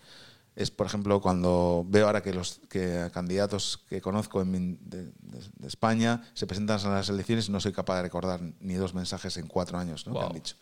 Es, 0.56 0.70
por 0.70 0.86
ejemplo, 0.86 1.22
cuando 1.22 1.86
veo 1.88 2.08
ahora 2.08 2.22
que 2.22 2.34
los 2.34 2.60
que 2.70 3.10
candidatos 3.14 3.80
que 3.88 4.02
conozco 4.02 4.42
en 4.42 4.52
mi- 4.52 4.78
de, 4.82 5.04
de- 5.06 5.50
de 5.58 5.68
España 5.68 6.24
se 6.34 6.46
presentan 6.46 6.80
a 6.86 6.90
las 6.96 7.08
elecciones 7.10 7.48
y 7.48 7.52
no 7.52 7.60
soy 7.62 7.72
capaz 7.72 7.96
de 7.98 8.02
recordar 8.04 8.42
ni 8.60 8.74
dos 8.76 8.94
mensajes 8.94 9.38
en 9.38 9.48
cuatro 9.48 9.78
años 9.78 10.06
¿no? 10.08 10.14
que 10.14 10.20
han 10.20 10.34
dicho. 10.34 10.56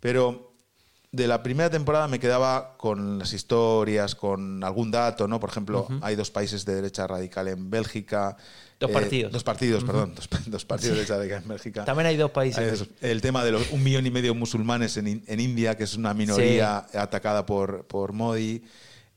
Pero 0.00 0.52
de 1.12 1.28
la 1.28 1.42
primera 1.42 1.70
temporada 1.70 2.08
me 2.08 2.18
quedaba 2.18 2.76
con 2.78 3.18
las 3.18 3.32
historias, 3.32 4.14
con 4.14 4.64
algún 4.64 4.90
dato, 4.90 5.28
¿no? 5.28 5.38
Por 5.38 5.50
ejemplo, 5.50 5.86
hay 6.00 6.16
dos 6.16 6.30
países 6.30 6.64
de 6.64 6.74
derecha 6.74 7.06
radical 7.06 7.46
en 7.48 7.70
Bélgica. 7.70 8.36
Dos 8.80 8.90
eh, 8.90 8.92
partidos. 8.94 9.32
Dos 9.32 9.44
partidos, 9.44 9.84
perdón. 9.84 10.14
Dos, 10.16 10.28
dos 10.46 10.64
partidos 10.64 10.94
de 10.96 10.96
derecha 11.02 11.16
radical 11.18 11.42
en 11.42 11.48
Bélgica. 11.48 11.84
También 11.84 12.06
hay 12.06 12.16
dos 12.16 12.30
países. 12.30 12.58
Hay 12.58 12.70
dos- 12.70 12.88
El 13.02 13.20
tema 13.20 13.44
de 13.44 13.52
los 13.52 13.70
un 13.70 13.84
millón 13.84 14.04
y 14.06 14.10
medio 14.10 14.34
musulmanes 14.34 14.96
en, 14.96 15.06
In- 15.06 15.24
en 15.28 15.38
India, 15.38 15.76
que 15.76 15.84
es 15.84 15.94
una 15.96 16.12
minoría 16.14 16.86
atacada 16.94 17.44
por, 17.46 17.84
por 17.86 18.12
Modi. 18.12 18.64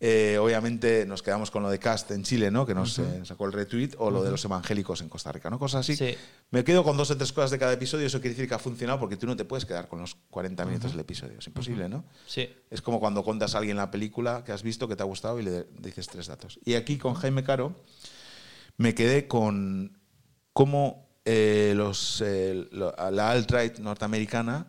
Eh, 0.02 0.38
obviamente 0.42 1.06
nos 1.06 1.24
quedamos 1.24 1.50
con 1.50 1.64
lo 1.64 1.70
de 1.70 1.80
Cast 1.80 2.12
en 2.12 2.24
Chile, 2.24 2.52
¿no? 2.52 2.66
que 2.66 2.76
nos 2.76 3.00
eh, 3.00 3.22
sacó 3.24 3.46
el 3.46 3.54
retweet, 3.54 3.92
o 3.98 4.12
lo 4.12 4.24
de 4.24 4.30
los 4.32 4.44
evangélicos 4.44 5.00
en 5.02 5.08
Costa 5.08 5.32
Rica, 5.32 5.50
¿no? 5.50 5.58
Cosas 5.58 5.82
así. 5.82 5.96
Sí. 5.96 6.16
Me 6.52 6.64
quedo 6.66 6.84
con 6.84 6.98
dos 6.98 7.12
o 7.12 7.18
tres 7.18 7.32
cosas 7.32 7.52
de 7.52 7.58
cada 7.60 7.72
episodio, 7.74 8.06
eso 8.06 8.20
quiere 8.20 8.36
decir 8.36 8.50
que 8.50 8.56
ha 8.56 8.60
funcionado 8.60 9.00
porque 9.00 9.16
tú 9.16 9.26
no 9.26 9.38
te 9.38 9.46
puedes 9.46 9.66
quedar 9.66 9.88
con 9.88 10.02
los 10.02 10.16
40 10.32 10.66
minutos 10.66 10.92
del 10.92 11.00
episodio, 11.00 11.40
es 11.40 11.48
imposible, 11.48 11.88
¿no? 11.88 12.04
Sí. 12.28 12.50
Es 12.70 12.82
como 12.82 13.00
cuando 13.00 13.24
contas 13.24 13.56
a 13.56 13.60
alguien 13.60 13.78
la 13.78 13.90
película 13.90 14.44
que 14.44 14.52
has 14.52 14.64
visto, 14.64 14.88
que 14.90 14.98
te 14.98 15.04
ha 15.04 15.06
gustado 15.06 15.40
y 15.40 15.44
le 15.44 15.66
dices 15.80 16.08
tres 16.08 16.28
datos. 16.28 16.60
Y 16.66 16.74
aquí 16.74 16.98
con 16.98 17.14
Jaime 17.14 17.44
Caro 17.44 17.74
me 18.78 18.94
quedé 18.94 19.28
con 19.30 19.98
cómo 20.52 21.08
eh, 21.24 21.74
los, 21.76 22.22
lo- 22.72 22.94
la 23.12 23.32
alt-right 23.32 23.80
norteamericana 23.80 24.68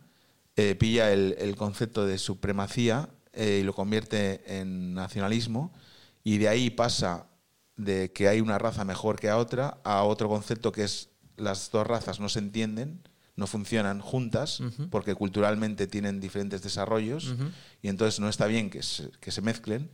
pilla 0.78 1.12
el, 1.12 1.34
el 1.38 1.54
concepto 1.56 2.06
de 2.06 2.16
supremacía 2.16 3.10
eh, 3.36 3.58
y 3.60 3.64
lo 3.64 3.72
convierte 3.74 4.58
en 4.58 4.94
nacionalismo 4.94 5.72
y 6.24 6.38
de 6.38 6.48
ahí 6.48 6.70
pasa 6.70 7.28
de 7.76 8.10
que 8.12 8.26
hay 8.28 8.40
una 8.40 8.58
raza 8.58 8.84
mejor 8.84 9.20
que 9.20 9.28
a 9.28 9.36
otra 9.36 9.78
a 9.84 10.02
otro 10.02 10.28
concepto 10.28 10.72
que 10.72 10.82
es 10.84 11.10
las 11.36 11.70
dos 11.70 11.86
razas 11.86 12.18
no 12.18 12.28
se 12.30 12.38
entienden, 12.38 13.02
no 13.36 13.46
funcionan 13.46 14.00
juntas 14.00 14.60
porque 14.90 15.14
culturalmente 15.14 15.86
tienen 15.86 16.18
diferentes 16.18 16.62
desarrollos 16.62 17.34
y 17.82 17.88
entonces 17.88 18.18
no 18.18 18.28
está 18.28 18.46
bien 18.46 18.70
que 18.70 18.82
se, 18.82 19.10
que 19.20 19.30
se 19.30 19.42
mezclen 19.42 19.90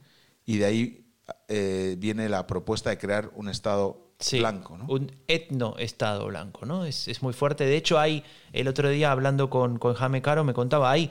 y 0.47 0.59
de 0.59 0.65
ahí 0.65 1.07
eh, 1.49 1.97
viene 1.99 2.29
la 2.29 2.47
propuesta 2.47 2.91
de 2.91 2.99
crear 2.99 3.31
un 3.35 3.49
Estado 3.49 4.09
Sí, 4.21 4.39
blanco. 4.39 4.79
¿no? 4.79 4.87
un 4.87 5.11
etno-estado 5.27 6.27
blanco, 6.27 6.65
¿no? 6.65 6.85
Es, 6.85 7.09
es 7.09 7.23
muy 7.23 7.33
fuerte. 7.33 7.65
De 7.65 7.77
hecho, 7.77 7.99
hay, 7.99 8.23
el 8.53 8.69
otro 8.69 8.89
día 8.89 9.11
hablando 9.11 9.51
con, 9.51 9.79
con 9.81 9.95
Jaime 9.95 10.23
Caro, 10.23 10.45
me 10.45 10.55
contaba, 10.55 10.93
hay 10.93 11.11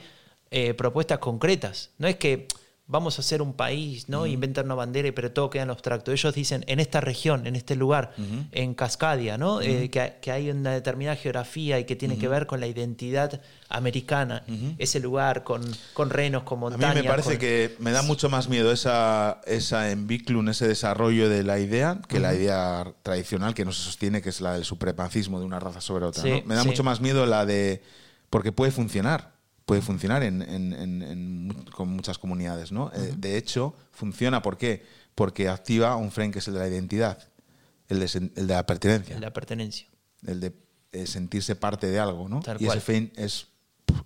eh, 0.52 0.74
propuestas 0.74 1.18
concretas. 1.18 1.90
No 1.98 2.06
es 2.06 2.16
que 2.16 2.46
vamos 2.86 3.18
a 3.18 3.22
hacer 3.22 3.40
un 3.40 3.54
país, 3.54 4.10
¿no? 4.10 4.26
Inventar 4.26 4.66
una 4.66 4.74
bandera, 4.74 5.08
pero 5.14 5.32
todo 5.32 5.48
queda 5.48 5.62
en 5.62 5.68
lo 5.68 5.72
abstracto. 5.72 6.12
Ellos 6.12 6.34
dicen, 6.34 6.62
en 6.66 6.78
esta 6.78 7.00
región, 7.00 7.46
en 7.46 7.56
este 7.56 7.74
lugar, 7.74 8.12
en 8.50 8.74
Cascadia, 8.74 9.38
¿no? 9.38 9.62
Eh, 9.62 9.88
que, 9.88 10.00
hay- 10.00 10.12
que 10.20 10.30
hay 10.30 10.50
una 10.50 10.72
determinada 10.72 11.16
geografía 11.16 11.78
y 11.78 11.84
que 11.84 11.96
tiene 11.96 12.18
que 12.18 12.28
ver 12.28 12.46
con 12.46 12.60
la 12.60 12.66
identidad 12.66 13.40
americana. 13.70 14.44
Ese 14.78 15.00
lugar 15.00 15.42
con, 15.42 15.62
con 15.94 16.10
renos, 16.10 16.42
con 16.42 16.58
A 16.58 16.60
montañas. 16.60 16.96
mí 16.96 17.02
me 17.02 17.08
parece 17.08 17.30
con- 17.30 17.38
que 17.38 17.74
me 17.78 17.92
da 17.92 18.02
mucho 18.02 18.28
más 18.28 18.48
miedo 18.50 18.70
esa, 18.72 19.40
esa 19.46 19.90
embiclum, 19.90 20.46
ese 20.50 20.68
desarrollo 20.68 21.30
de 21.30 21.44
la 21.44 21.58
idea, 21.60 21.98
que 22.08 22.20
la 22.20 22.34
idea 22.34 22.92
tradicional 23.02 23.54
que 23.54 23.64
no 23.64 23.72
se 23.72 23.82
sostiene, 23.82 24.20
que 24.20 24.28
es 24.28 24.40
la 24.42 24.52
del 24.54 24.64
supremacismo 24.64 25.38
de 25.40 25.46
una 25.46 25.58
raza 25.60 25.80
sobre 25.80 26.04
otra. 26.04 26.22
Sí, 26.22 26.30
¿no? 26.30 26.42
Me 26.44 26.54
da 26.56 26.62
sí. 26.62 26.68
mucho 26.68 26.84
más 26.84 27.00
miedo 27.00 27.24
la 27.24 27.46
de. 27.46 27.82
porque 28.28 28.52
puede 28.52 28.70
funcionar. 28.72 29.31
Puede 29.72 29.82
funcionar 29.82 30.22
en, 30.22 30.42
en- 30.42 30.72
en- 31.02 31.64
con 31.74 31.88
muchas 31.88 32.18
comunidades. 32.18 32.72
¿no? 32.72 32.90
Eh, 32.94 33.14
de 33.16 33.36
hecho, 33.38 33.74
funciona. 33.92 34.42
¿Por 34.42 34.56
qué? 34.58 34.84
Porque 35.14 35.48
activa 35.48 35.96
un 35.96 36.10
frame 36.10 36.30
que 36.30 36.40
es 36.40 36.48
el 36.48 36.54
de 36.54 36.60
la 36.60 36.68
identidad, 36.68 37.18
el 37.88 38.00
de, 38.00 38.30
el 38.36 38.46
de 38.46 38.54
la 38.54 38.66
pertenencia, 38.66 39.18
la 39.18 39.32
pertenencia. 39.32 39.86
el 40.26 40.40
de 40.40 40.52
eh, 40.92 41.06
sentirse 41.06 41.56
parte 41.56 41.86
de 41.86 41.98
algo. 41.98 42.28
¿no? 42.28 42.40
Tal 42.40 42.60
y 42.60 42.66
cual. 42.66 42.78
ese 42.78 42.84
frame 42.84 43.12
es 43.16 43.46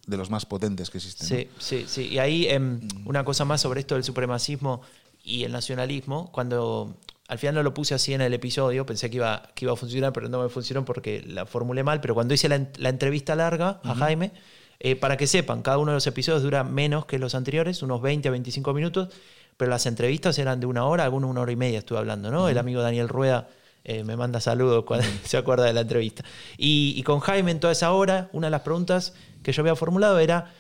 de 0.07 0.17
los 0.17 0.31
más 0.31 0.47
potentes 0.47 0.89
que 0.91 0.99
existen. 0.99 1.29
¿no? 1.29 1.37
Sí, 1.37 1.49
sí, 1.59 1.85
sí. 1.89 2.03
Y 2.09 2.19
ahí 2.19 2.47
em, 2.49 2.81
una 3.05 3.25
cosa 3.25 3.45
más 3.45 3.61
sobre 3.61 3.81
esto 3.81 3.95
del 3.97 4.05
supremacismo 4.05 4.83
y 5.25 5.43
el 5.45 5.53
nacionalismo, 5.53 6.31
cuando 6.33 6.97
al 7.29 7.39
final 7.39 7.57
no 7.57 7.63
lo 7.65 7.75
puse 7.75 7.93
así 7.95 8.15
en 8.15 8.21
el 8.21 8.33
episodio, 8.35 8.87
pensé 8.87 9.11
que 9.11 9.17
iba, 9.17 9.51
que 9.57 9.65
iba 9.65 9.73
a 9.73 9.77
funcionar, 9.77 10.13
pero 10.13 10.29
no 10.29 10.43
me 10.43 10.49
funcionó 10.49 10.85
porque 10.85 11.23
la 11.27 11.45
formulé 11.45 11.83
mal, 11.83 12.01
pero 12.01 12.15
cuando 12.15 12.35
hice 12.35 12.49
la, 12.49 12.69
la 12.79 12.89
entrevista 12.89 13.35
larga 13.35 13.81
a 13.83 13.95
Jaime, 13.97 14.31
eh, 14.79 14.97
para 14.97 15.17
que 15.17 15.27
sepan, 15.27 15.63
cada 15.63 15.79
uno 15.79 15.93
de 15.93 15.97
los 15.97 16.07
episodios 16.07 16.43
dura 16.43 16.65
menos 16.65 17.07
que 17.07 17.19
los 17.19 17.35
anteriores, 17.35 17.83
unos 17.83 18.03
20 18.03 18.29
a 18.29 18.31
25 18.31 18.75
minutos, 18.75 19.09
pero 19.57 19.71
las 19.71 19.87
entrevistas 19.87 20.39
eran 20.39 20.61
de 20.61 20.67
una 20.67 20.85
hora, 20.85 21.05
algunos 21.05 21.31
una 21.31 21.41
hora 21.41 21.53
y 21.53 21.57
media 21.57 21.79
estuve 21.79 21.99
hablando, 21.99 22.31
¿no? 22.31 22.49
El 22.49 22.59
amigo 22.59 22.83
Daniel 22.83 23.09
Rueda 23.09 23.49
eh, 23.85 24.05
me 24.05 24.17
manda 24.17 24.41
saludos 24.41 24.85
cuando 24.85 25.07
se 25.25 25.37
acuerda 25.37 25.65
de 25.65 25.73
la 25.73 25.83
entrevista. 25.83 26.25
Y, 26.59 26.95
y 26.97 27.03
con 27.03 27.21
Jaime 27.21 27.53
en 27.53 27.61
toda 27.61 27.73
esa 27.73 27.93
hora, 27.93 28.29
una 28.33 28.49
de 28.49 28.51
las 28.51 28.63
preguntas 28.63 29.15
que 29.43 29.53
yo 29.53 29.63
había 29.63 29.77
formulado 29.77 30.19
era, 30.19 30.53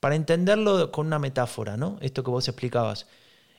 para 0.00 0.14
entenderlo 0.14 0.92
con 0.92 1.06
una 1.06 1.18
metáfora, 1.18 1.76
¿no? 1.76 1.98
Esto 2.00 2.22
que 2.22 2.30
vos 2.30 2.46
explicabas. 2.48 3.06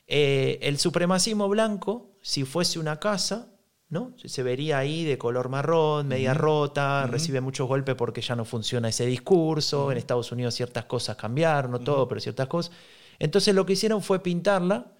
Eh, 0.06 0.58
el 0.62 0.78
supremacismo 0.78 1.48
blanco, 1.48 2.16
si 2.22 2.44
fuese 2.44 2.78
una 2.78 2.98
casa, 2.98 3.48
¿no? 3.90 4.12
Se 4.24 4.42
vería 4.42 4.78
ahí 4.78 5.04
de 5.04 5.16
color 5.18 5.48
marrón, 5.48 6.08
media 6.08 6.34
rota, 6.34 7.06
recibe 7.06 7.40
muchos 7.40 7.66
golpes 7.68 7.94
porque 7.94 8.20
ya 8.20 8.36
no 8.36 8.44
funciona 8.44 8.88
ese 8.88 9.06
discurso. 9.06 9.90
En 9.92 9.98
Estados 9.98 10.30
Unidos 10.32 10.54
ciertas 10.54 10.84
cosas 10.84 11.16
cambiaron, 11.16 11.70
no 11.70 11.80
todo, 11.80 12.06
pero 12.08 12.20
ciertas 12.20 12.48
cosas. 12.48 12.72
Entonces 13.18 13.54
lo 13.54 13.64
que 13.66 13.72
hicieron 13.72 14.02
fue 14.02 14.22
pintarla 14.22 14.92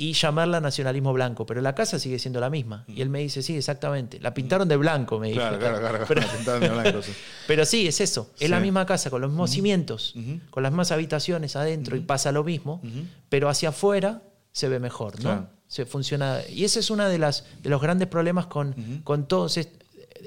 y 0.00 0.12
llamarla 0.12 0.60
nacionalismo 0.60 1.12
blanco, 1.12 1.44
pero 1.44 1.60
la 1.60 1.74
casa 1.74 1.98
sigue 1.98 2.20
siendo 2.20 2.38
la 2.38 2.48
misma. 2.50 2.84
Y 2.86 3.02
él 3.02 3.08
me 3.10 3.18
dice, 3.18 3.42
sí, 3.42 3.56
exactamente. 3.56 4.20
La 4.20 4.32
pintaron 4.32 4.68
de 4.68 4.76
blanco, 4.76 5.18
me 5.18 5.30
dijo. 5.30 5.40
Claro, 5.40 5.58
claro, 5.58 5.80
claro. 5.80 6.04
Pero- 6.08 6.22
Pintaron 6.36 6.60
de 6.60 6.68
blanco, 6.68 7.02
sí. 7.02 7.12
pero 7.48 7.64
sí, 7.64 7.88
es 7.88 8.00
eso. 8.00 8.30
Es 8.34 8.42
Sí. 8.42 8.48
la 8.48 8.60
misma 8.60 8.86
casa, 8.86 9.10
con 9.10 9.20
los 9.20 9.30
mismos 9.30 9.50
cimientos, 9.50 10.14
con 10.50 10.62
las 10.62 10.70
mismas 10.70 10.92
habitaciones 10.92 11.56
adentro 11.56 11.96
y 11.96 12.00
pasa 12.00 12.30
lo 12.30 12.44
mismo, 12.44 12.80
pero 13.28 13.48
hacia 13.48 13.70
afuera 13.70 14.22
se 14.52 14.68
ve 14.68 14.78
mejor, 14.78 15.16
¿no? 15.16 15.20
Claro. 15.22 15.48
Se 15.68 15.86
funciona. 15.86 16.40
Y 16.50 16.64
ese 16.64 16.80
es 16.80 16.90
uno 16.90 17.08
de, 17.08 17.18
las, 17.18 17.44
de 17.62 17.70
los 17.70 17.80
grandes 17.80 18.08
problemas 18.08 18.46
con, 18.46 18.74
con 19.04 19.28
todos 19.28 19.56
est- 19.58 19.82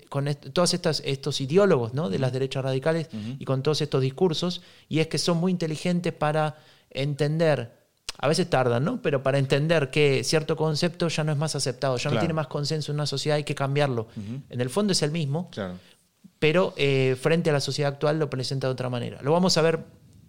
con 0.08 0.28
est- 0.30 0.48
estas, 0.74 1.02
estos 1.04 1.42
ideólogos 1.42 1.94
¿no? 1.94 2.10
de 2.10 2.20
las 2.20 2.32
derechas 2.32 2.64
radicales 2.64 3.10
y 3.40 3.44
con 3.44 3.62
todos 3.64 3.82
estos 3.82 4.02
discursos, 4.02 4.62
y 4.88 5.00
es 5.00 5.08
que 5.08 5.18
son 5.18 5.38
muy 5.38 5.52
inteligentes 5.52 6.14
para 6.14 6.58
entender, 6.92 7.72
a 8.20 8.28
veces 8.28 8.50
tardan, 8.50 8.84
¿no? 8.86 9.02
pero 9.02 9.24
para 9.24 9.38
entender 9.40 9.90
que 9.90 10.24
cierto 10.24 10.56
concepto 10.56 11.08
ya 11.08 11.24
no 11.24 11.32
es 11.32 11.38
más 11.38 11.56
aceptado, 11.56 11.98
ya 11.98 12.10
no 12.12 12.20
tiene 12.20 12.34
más 12.34 12.48
consenso 12.48 12.92
en 12.92 12.98
una 12.98 13.06
sociedad, 13.08 13.36
hay 13.38 13.44
que 13.44 13.56
cambiarlo. 13.56 14.08
En 14.50 14.62
el 14.62 14.70
fondo 14.70 14.94
es 14.94 15.02
el 15.02 15.12
mismo, 15.12 15.50
Claro. 15.52 15.74
pero 16.40 16.74
eh, 16.78 17.18
frente 17.20 17.50
a 17.50 17.54
la 17.54 17.60
sociedad 17.62 17.92
actual 17.94 18.20
lo 18.20 18.30
presenta 18.30 18.68
de 18.68 18.74
otra 18.74 18.90
manera. 18.90 19.22
Lo 19.22 19.32
vamos 19.32 19.58
a 19.58 19.62
ver 19.62 19.80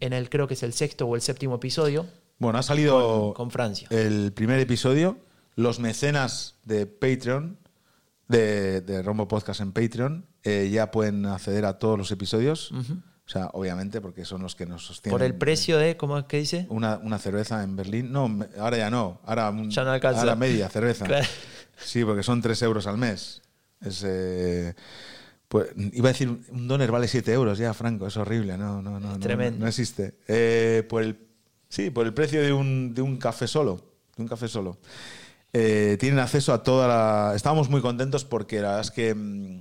en 0.01 0.13
el, 0.13 0.29
creo 0.31 0.49
que 0.49 0.55
es 0.55 0.63
el 0.63 0.73
sexto 0.73 1.07
o 1.07 1.15
el 1.17 1.23
séptimo 1.23 1.57
episodio, 1.57 2.07
Bueno, 2.43 2.59
ha 2.59 2.63
salido 2.65 3.35
con 3.35 3.53
Francia. 3.53 3.87
el 3.91 4.33
primer 4.33 4.59
episodio. 4.59 5.17
Los 5.55 5.79
mecenas 5.79 6.57
de 6.65 6.87
Patreon, 6.87 7.57
de, 8.27 8.81
de 8.81 9.01
Rombo 9.01 9.29
Podcast 9.29 9.61
en 9.61 9.71
Patreon, 9.71 10.27
eh, 10.43 10.69
ya 10.73 10.91
pueden 10.91 11.25
acceder 11.27 11.65
a 11.65 11.79
todos 11.79 11.97
los 11.97 12.11
episodios. 12.11 12.73
O 12.73 13.29
sea, 13.33 13.47
obviamente, 13.53 14.01
porque 14.01 14.25
son 14.25 14.43
los 14.43 14.57
que 14.57 14.67
nos 14.67 14.85
sostienen. 14.85 15.17
Por 15.17 15.23
el 15.25 15.37
precio 15.37 15.79
de, 15.79 15.97
¿cómo 15.97 16.19
es 16.19 16.25
que 16.25 16.39
dice? 16.39 16.67
Una, 16.69 16.99
una 16.99 17.21
cerveza 17.21 17.63
en 17.63 17.77
Berlín. 17.77 18.11
No, 18.11 18.29
ahora 18.59 18.77
ya 18.77 18.91
no. 18.91 19.21
Ahora, 19.25 19.51
un- 19.51 19.71
Ya 19.71 19.85
no 19.85 19.93
alcanza. 19.93 20.21
ahora 20.23 20.35
media 20.35 20.69
cerveza. 20.69 21.05
Claro. 21.07 21.27
Sí, 21.77 22.05
porque 22.05 22.25
son 22.25 22.43
3 22.43 22.61
euros 22.63 22.89
al 22.89 22.99
mes. 22.99 23.41
Es, 23.81 24.03
eh, 24.05 24.75
Pues, 25.47 25.69
iba 25.93 26.09
a 26.09 26.13
decir, 26.13 26.29
un 26.51 26.67
dólar 26.67 26.91
vale 26.91 27.07
7 27.07 27.33
euros 27.33 27.59
ya, 27.59 27.73
Franco, 27.73 28.09
es 28.09 28.17
horrible, 28.17 28.59
no, 28.59 28.83
no, 28.83 28.99
no, 28.99 29.11
no, 29.13 29.19
tremendo. 29.21 29.61
no 29.61 29.69
existe. 29.69 30.19
Eh, 30.27 30.85
por 30.89 31.03
el, 31.03 31.17
sí, 31.73 31.89
por 31.91 32.05
el 32.07 32.13
precio 32.13 32.43
de 32.43 32.53
un, 32.53 32.93
de 32.95 33.01
un 33.01 33.17
café 33.17 33.47
solo, 33.47 33.81
de 34.17 34.23
un 34.23 34.29
café 34.29 34.47
solo. 34.47 34.77
Eh, 35.55 35.97
tienen 35.99 36.19
acceso 36.19 36.53
a 36.53 36.63
toda 36.63 36.87
la... 36.87 37.35
Estábamos 37.35 37.71
muy 37.71 37.81
contentos 37.81 38.25
porque 38.27 38.57
la 38.57 38.69
verdad 38.69 38.81
es 38.83 38.91
que 38.91 39.15
mm, 39.15 39.59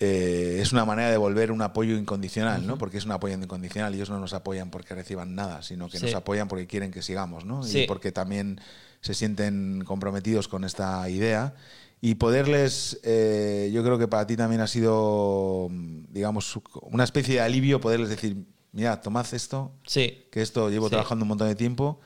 eh, 0.00 0.58
es 0.62 0.72
una 0.72 0.84
manera 0.84 1.10
de 1.10 1.16
volver 1.16 1.50
un 1.50 1.60
apoyo 1.62 1.96
incondicional, 1.96 2.66
¿no? 2.66 2.78
Porque 2.78 2.98
es 2.98 3.04
un 3.04 3.10
apoyo 3.12 3.34
incondicional. 3.34 3.94
Ellos 3.94 4.10
no 4.10 4.20
nos 4.20 4.32
apoyan 4.32 4.70
porque 4.70 4.94
reciban 4.94 5.34
nada, 5.34 5.62
sino 5.62 5.88
que 5.88 5.98
Sí. 5.98 6.04
nos 6.06 6.14
apoyan 6.14 6.46
porque 6.48 6.66
quieren 6.66 6.90
que 6.92 7.02
sigamos, 7.02 7.44
¿no? 7.44 7.62
Sí. 7.64 7.80
Y 7.80 7.86
porque 7.86 8.12
también 8.12 8.60
se 9.00 9.14
sienten 9.14 9.82
comprometidos 9.84 10.46
con 10.48 10.64
esta 10.64 11.08
idea. 11.10 11.54
Y 12.00 12.14
poderles, 12.14 13.00
eh, 13.02 13.70
yo 13.72 13.82
creo 13.82 13.98
que 13.98 14.06
para 14.06 14.24
ti 14.26 14.36
también 14.36 14.60
ha 14.60 14.68
sido, 14.68 15.68
mm, 15.70 16.12
digamos, 16.12 16.58
una 16.82 17.02
especie 17.04 17.34
de 17.34 17.40
alivio 17.40 17.80
poderles 17.80 18.08
decir, 18.08 18.44
mira, 18.72 19.00
tomad 19.00 19.26
esto, 19.32 19.72
Sí. 19.86 20.24
que 20.30 20.42
esto 20.42 20.68
llevo 20.70 20.86
Sí. 20.86 20.90
trabajando 20.90 21.24
un 21.24 21.28
montón 21.28 21.48
de 21.48 21.54
tiempo. 21.54 22.00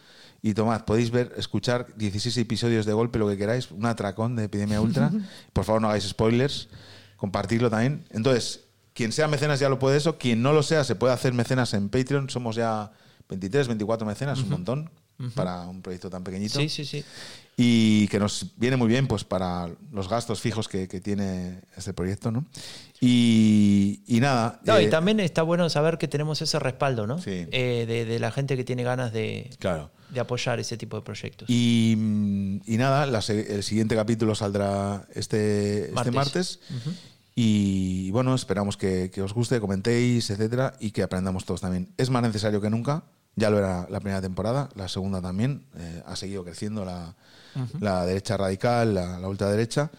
Y 0.44 0.54
tomad, 0.54 0.84
podéis 0.84 1.10
ver, 1.12 1.32
escuchar 1.36 1.86
16 1.96 2.36
episodios 2.38 2.84
de 2.84 2.92
golpe, 2.92 3.18
lo 3.18 3.28
que 3.28 3.36
queráis, 3.36 3.70
un 3.70 3.86
atracón 3.86 4.34
de 4.34 4.44
Epidemia 4.44 4.80
Ultra. 4.80 5.10
Por 5.52 5.64
favor, 5.64 5.80
no 5.80 5.88
hagáis 5.88 6.04
spoilers, 6.04 6.68
compartirlo 7.16 7.70
también. 7.70 8.04
Entonces, 8.10 8.64
quien 8.92 9.12
sea 9.12 9.28
mecenas 9.28 9.60
ya 9.60 9.68
lo 9.68 9.78
puede 9.78 9.96
eso, 9.98 10.18
quien 10.18 10.42
no 10.42 10.52
lo 10.52 10.62
sea 10.64 10.82
se 10.84 10.96
puede 10.96 11.12
hacer 11.14 11.32
mecenas 11.32 11.74
en 11.74 11.88
Patreon. 11.88 12.28
Somos 12.28 12.56
ya 12.56 12.90
23, 13.28 13.68
24 13.68 14.04
mecenas, 14.06 14.40
un 14.40 14.48
montón 14.50 14.90
para 15.36 15.68
un 15.68 15.80
proyecto 15.80 16.10
tan 16.10 16.24
pequeñito. 16.24 16.58
Sí, 16.58 16.68
sí, 16.68 16.84
sí. 16.84 17.04
Y 17.56 18.08
que 18.08 18.18
nos 18.18 18.46
viene 18.56 18.76
muy 18.76 18.88
bien 18.88 19.06
pues 19.06 19.24
para 19.24 19.68
los 19.92 20.08
gastos 20.08 20.40
fijos 20.40 20.68
que, 20.68 20.88
que 20.88 21.00
tiene 21.00 21.60
este 21.76 21.92
proyecto, 21.92 22.30
¿no? 22.30 22.46
Y, 23.00 24.00
y 24.06 24.20
nada. 24.20 24.60
No, 24.64 24.80
y 24.80 24.84
eh, 24.84 24.88
también 24.88 25.20
está 25.20 25.42
bueno 25.42 25.68
saber 25.68 25.98
que 25.98 26.08
tenemos 26.08 26.40
ese 26.40 26.58
respaldo, 26.58 27.06
¿no? 27.06 27.18
Sí. 27.20 27.46
Eh, 27.50 27.84
de, 27.86 28.04
de 28.06 28.18
la 28.20 28.30
gente 28.32 28.56
que 28.56 28.64
tiene 28.64 28.82
ganas 28.84 29.12
de, 29.12 29.50
Claro. 29.58 29.90
de 30.10 30.20
apoyar 30.20 30.60
ese 30.60 30.76
tipo 30.78 30.96
de 30.96 31.02
proyectos. 31.02 31.50
Y, 31.50 31.92
y 32.64 32.76
nada, 32.78 33.04
la 33.06 33.18
el 33.28 33.62
siguiente 33.62 33.96
capítulo 33.96 34.34
saldrá 34.34 35.06
este 35.14 35.86
este 35.88 35.92
Martes. 35.92 36.14
martes. 36.14 36.60
Y 37.34 38.10
bueno, 38.10 38.34
esperamos 38.34 38.76
que, 38.76 39.10
que 39.10 39.22
os 39.22 39.32
guste, 39.34 39.60
comentéis, 39.60 40.28
etcétera, 40.30 40.74
y 40.80 40.90
que 40.90 41.02
aprendamos 41.02 41.44
todos 41.44 41.60
también. 41.60 41.88
Es 41.96 42.10
más 42.10 42.22
necesario 42.22 42.60
que 42.60 42.70
nunca. 42.70 43.04
Ya 43.36 43.48
lo 43.48 43.58
era 43.58 43.86
la 43.88 44.00
primera 44.00 44.20
temporada, 44.20 44.68
la 44.74 44.88
segunda 44.88 45.22
también. 45.22 45.64
eh, 45.78 46.02
ha 46.06 46.16
seguido 46.16 46.44
creciendo 46.44 46.84
la, 46.84 47.14
la 47.80 48.04
derecha 48.06 48.36
radical, 48.36 48.94
la, 48.94 49.18
la 49.18 49.28
ultraderecha. 49.28 49.90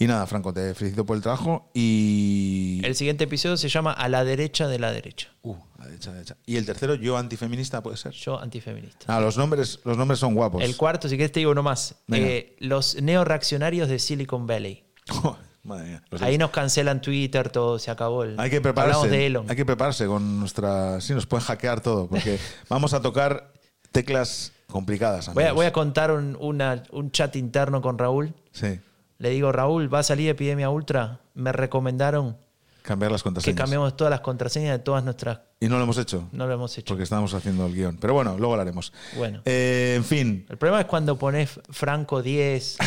Y 0.00 0.06
nada, 0.06 0.26
Franco, 0.26 0.54
te 0.54 0.74
felicito 0.74 1.04
por 1.04 1.14
el 1.14 1.22
trabajo. 1.22 1.70
Y. 1.74 2.80
El 2.82 2.96
siguiente 2.96 3.24
episodio 3.24 3.58
se 3.58 3.68
llama 3.68 3.92
A 3.92 4.08
la 4.08 4.24
derecha 4.24 4.66
de 4.66 4.78
la 4.78 4.92
derecha. 4.92 5.28
Uh, 5.42 5.56
la 5.78 5.84
derecha, 5.84 6.08
la 6.08 6.14
derecha. 6.14 6.36
Y 6.46 6.56
el 6.56 6.64
tercero, 6.64 6.94
yo 6.94 7.18
antifeminista, 7.18 7.82
puede 7.82 7.98
ser. 7.98 8.12
Yo 8.12 8.40
antifeminista. 8.40 9.14
Ah, 9.14 9.20
los 9.20 9.36
nombres, 9.36 9.78
los 9.84 9.98
nombres 9.98 10.18
son 10.18 10.34
guapos. 10.34 10.62
El 10.64 10.74
cuarto, 10.78 11.06
si 11.06 11.18
querés 11.18 11.32
te 11.32 11.40
digo 11.40 11.52
uno 11.52 11.62
más. 11.62 11.96
Eh, 12.12 12.56
los 12.60 12.94
neoreaccionarios 13.02 13.90
de 13.90 13.98
Silicon 13.98 14.46
Valley. 14.46 14.84
Madre 15.64 15.88
mía. 15.88 16.02
Ahí 16.20 16.38
nos 16.38 16.50
cancelan 16.50 17.02
Twitter, 17.02 17.50
todo, 17.50 17.78
se 17.78 17.90
acabó 17.90 18.24
el... 18.24 18.40
Hay 18.40 18.48
que 18.48 18.62
prepararse. 18.62 18.96
Hablamos 18.96 19.10
de 19.10 19.26
Elon. 19.26 19.50
Hay 19.50 19.56
que 19.56 19.66
prepararse 19.66 20.06
con 20.06 20.40
nuestra. 20.40 20.98
Sí, 21.02 21.12
nos 21.12 21.26
pueden 21.26 21.44
hackear 21.44 21.82
todo, 21.82 22.08
porque 22.08 22.38
vamos 22.70 22.94
a 22.94 23.02
tocar 23.02 23.52
teclas 23.92 24.52
complicadas. 24.70 25.32
Voy 25.34 25.44
a, 25.44 25.52
voy 25.52 25.66
a 25.66 25.72
contar 25.72 26.10
un, 26.12 26.36
una- 26.40 26.82
un 26.92 27.10
chat 27.10 27.36
interno 27.36 27.80
con 27.82 27.98
Raúl. 27.98 28.34
Sí, 28.52 28.78
Le 29.18 29.30
digo, 29.30 29.52
Raúl, 29.52 29.92
va 29.92 30.00
a 30.00 30.02
salir 30.02 30.28
Epidemia 30.28 30.70
Ultra. 30.70 31.20
Me 31.34 31.52
recomendaron 31.52 32.36
cambiar 32.82 33.12
las 33.12 33.22
que 33.22 33.24
contraseñas. 33.24 33.56
cambiemos 33.58 33.96
todas 33.96 34.10
las 34.10 34.20
contraseñas 34.20 34.72
de 34.78 34.78
todas 34.82 35.04
nuestras... 35.04 35.40
Y 35.60 35.68
no 35.68 35.76
lo 35.76 35.82
hemos 35.84 35.98
hecho, 35.98 36.26
No 36.32 36.46
lo 36.46 36.54
hemos 36.54 36.76
hecho. 36.78 36.86
porque 36.88 37.02
estábamos 37.04 37.34
haciendo 37.34 37.66
el 37.66 37.74
guion. 37.74 37.98
Pero 38.00 38.14
bueno, 38.14 38.36
luego 38.38 38.56
lo 38.56 38.62
haremos. 38.62 38.92
Bueno. 39.16 39.42
Eh, 39.44 39.92
en 39.96 40.04
fin. 40.04 40.46
El 40.48 40.56
problema 40.56 40.80
es 40.80 40.86
cuando 40.86 41.18
pones 41.18 41.60
Franco 41.68 42.22
10 42.22 42.78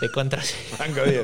de 0.00 0.10
contraseña. 0.12 0.62
Franco 0.76 1.02
10. 1.02 1.22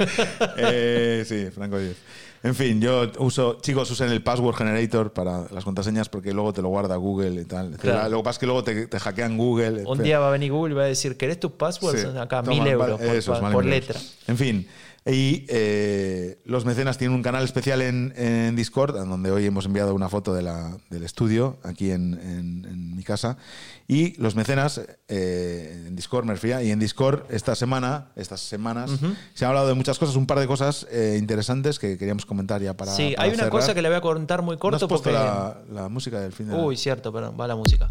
Eh, 0.56 1.24
sí, 1.26 1.50
Franco 1.54 1.78
10. 1.78 1.96
En 2.42 2.54
fin, 2.54 2.80
yo 2.80 3.10
uso, 3.18 3.58
chicos, 3.60 3.90
usen 3.90 4.10
el 4.10 4.22
password 4.22 4.54
generator 4.54 5.12
para 5.12 5.46
las 5.50 5.64
contraseñas 5.64 6.08
porque 6.08 6.32
luego 6.32 6.52
te 6.52 6.62
lo 6.62 6.68
guarda 6.68 6.94
Google 6.96 7.40
y 7.40 7.44
tal. 7.44 7.76
Claro. 7.76 8.08
Lo 8.08 8.18
que 8.18 8.22
pasa 8.22 8.36
es 8.36 8.38
que 8.38 8.46
luego 8.46 8.64
te, 8.64 8.86
te 8.86 9.00
hackean 9.00 9.36
Google. 9.36 9.84
Un 9.86 10.02
día 10.02 10.20
va 10.20 10.28
a 10.28 10.30
venir 10.30 10.52
Google 10.52 10.74
y 10.74 10.76
va 10.76 10.84
a 10.84 10.86
decir, 10.86 11.16
¿querés 11.16 11.40
tus 11.40 11.52
passwords? 11.52 12.00
Sí. 12.00 12.18
Acá, 12.18 12.42
Toma, 12.42 12.56
mil 12.56 12.66
euros 12.66 13.00
por, 13.00 13.08
eso 13.08 13.40
por 13.52 13.64
letra. 13.64 13.98
En 14.28 14.36
fin. 14.36 14.68
Y 15.06 15.46
eh, 15.48 16.38
los 16.44 16.66
mecenas 16.66 16.98
tienen 16.98 17.14
un 17.16 17.22
canal 17.22 17.42
especial 17.44 17.80
en, 17.80 18.12
en 18.16 18.54
Discord, 18.56 18.96
en 19.00 19.08
donde 19.08 19.30
hoy 19.30 19.46
hemos 19.46 19.64
enviado 19.64 19.94
una 19.94 20.08
foto 20.10 20.34
de 20.34 20.42
la- 20.42 20.76
del 20.90 21.02
estudio, 21.02 21.56
aquí 21.62 21.90
en, 21.92 22.14
en- 22.14 22.64
en 22.66 22.94
mi 22.96 23.02
casa. 23.04 23.38
Y 23.86 24.20
los 24.20 24.34
mecenas 24.34 24.82
eh, 25.08 25.84
en 25.86 25.96
Discord, 25.96 26.26
me 26.26 26.34
refería, 26.34 26.62
y 26.62 26.70
en 26.72 26.78
Discord 26.78 27.22
esta 27.30 27.54
semana, 27.54 28.08
estas 28.16 28.40
semanas, 28.40 28.90
se 29.32 29.46
ha 29.46 29.48
hablado 29.48 29.68
de 29.68 29.74
muchas 29.74 29.98
cosas, 29.98 30.14
un 30.16 30.26
par 30.26 30.40
de 30.40 30.46
cosas 30.46 30.86
eh, 30.90 31.16
interesantes 31.18 31.78
que 31.78 31.96
queríamos 31.96 32.26
comentar 32.26 32.60
ya 32.60 32.76
para. 32.76 32.92
sí, 32.94 33.12
para 33.16 33.22
hay 33.22 33.28
una 33.30 33.36
cerrar. 33.44 33.50
cosa 33.52 33.72
que 33.74 33.80
le 33.80 33.88
voy 33.88 33.96
a 33.96 34.00
contar 34.02 34.42
muy 34.42 34.56
¿No 34.56 34.60
corto 34.60 34.76
has 34.76 34.88
puesto 34.90 35.04
porque... 35.10 35.12
la, 35.12 35.56
la 35.72 35.88
música 35.88 36.20
del 36.20 36.32
fin 36.32 36.48
de 36.48 36.52
la- 36.56 36.62
Uy, 36.62 36.76
cierto, 36.76 37.10
perdón, 37.12 37.34
va 37.40 37.46
la 37.46 37.56
música. 37.56 37.90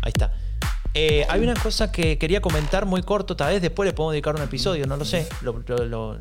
Ahí 0.00 0.12
está. 0.14 0.32
Eh, 0.94 1.26
hay 1.28 1.40
una 1.42 1.54
cosa 1.54 1.90
que 1.92 2.16
quería 2.18 2.40
comentar 2.40 2.86
muy 2.86 3.02
corto, 3.02 3.36
tal 3.36 3.52
vez 3.52 3.60
después 3.60 3.86
le 3.86 3.92
podemos 3.92 4.12
dedicar 4.12 4.34
un 4.36 4.42
episodio, 4.42 4.86
no 4.86 4.96
lo 4.96 5.04
sé. 5.04 5.26
Lo, 5.42 5.62
lo- 5.66 5.84
lo- 5.84 6.18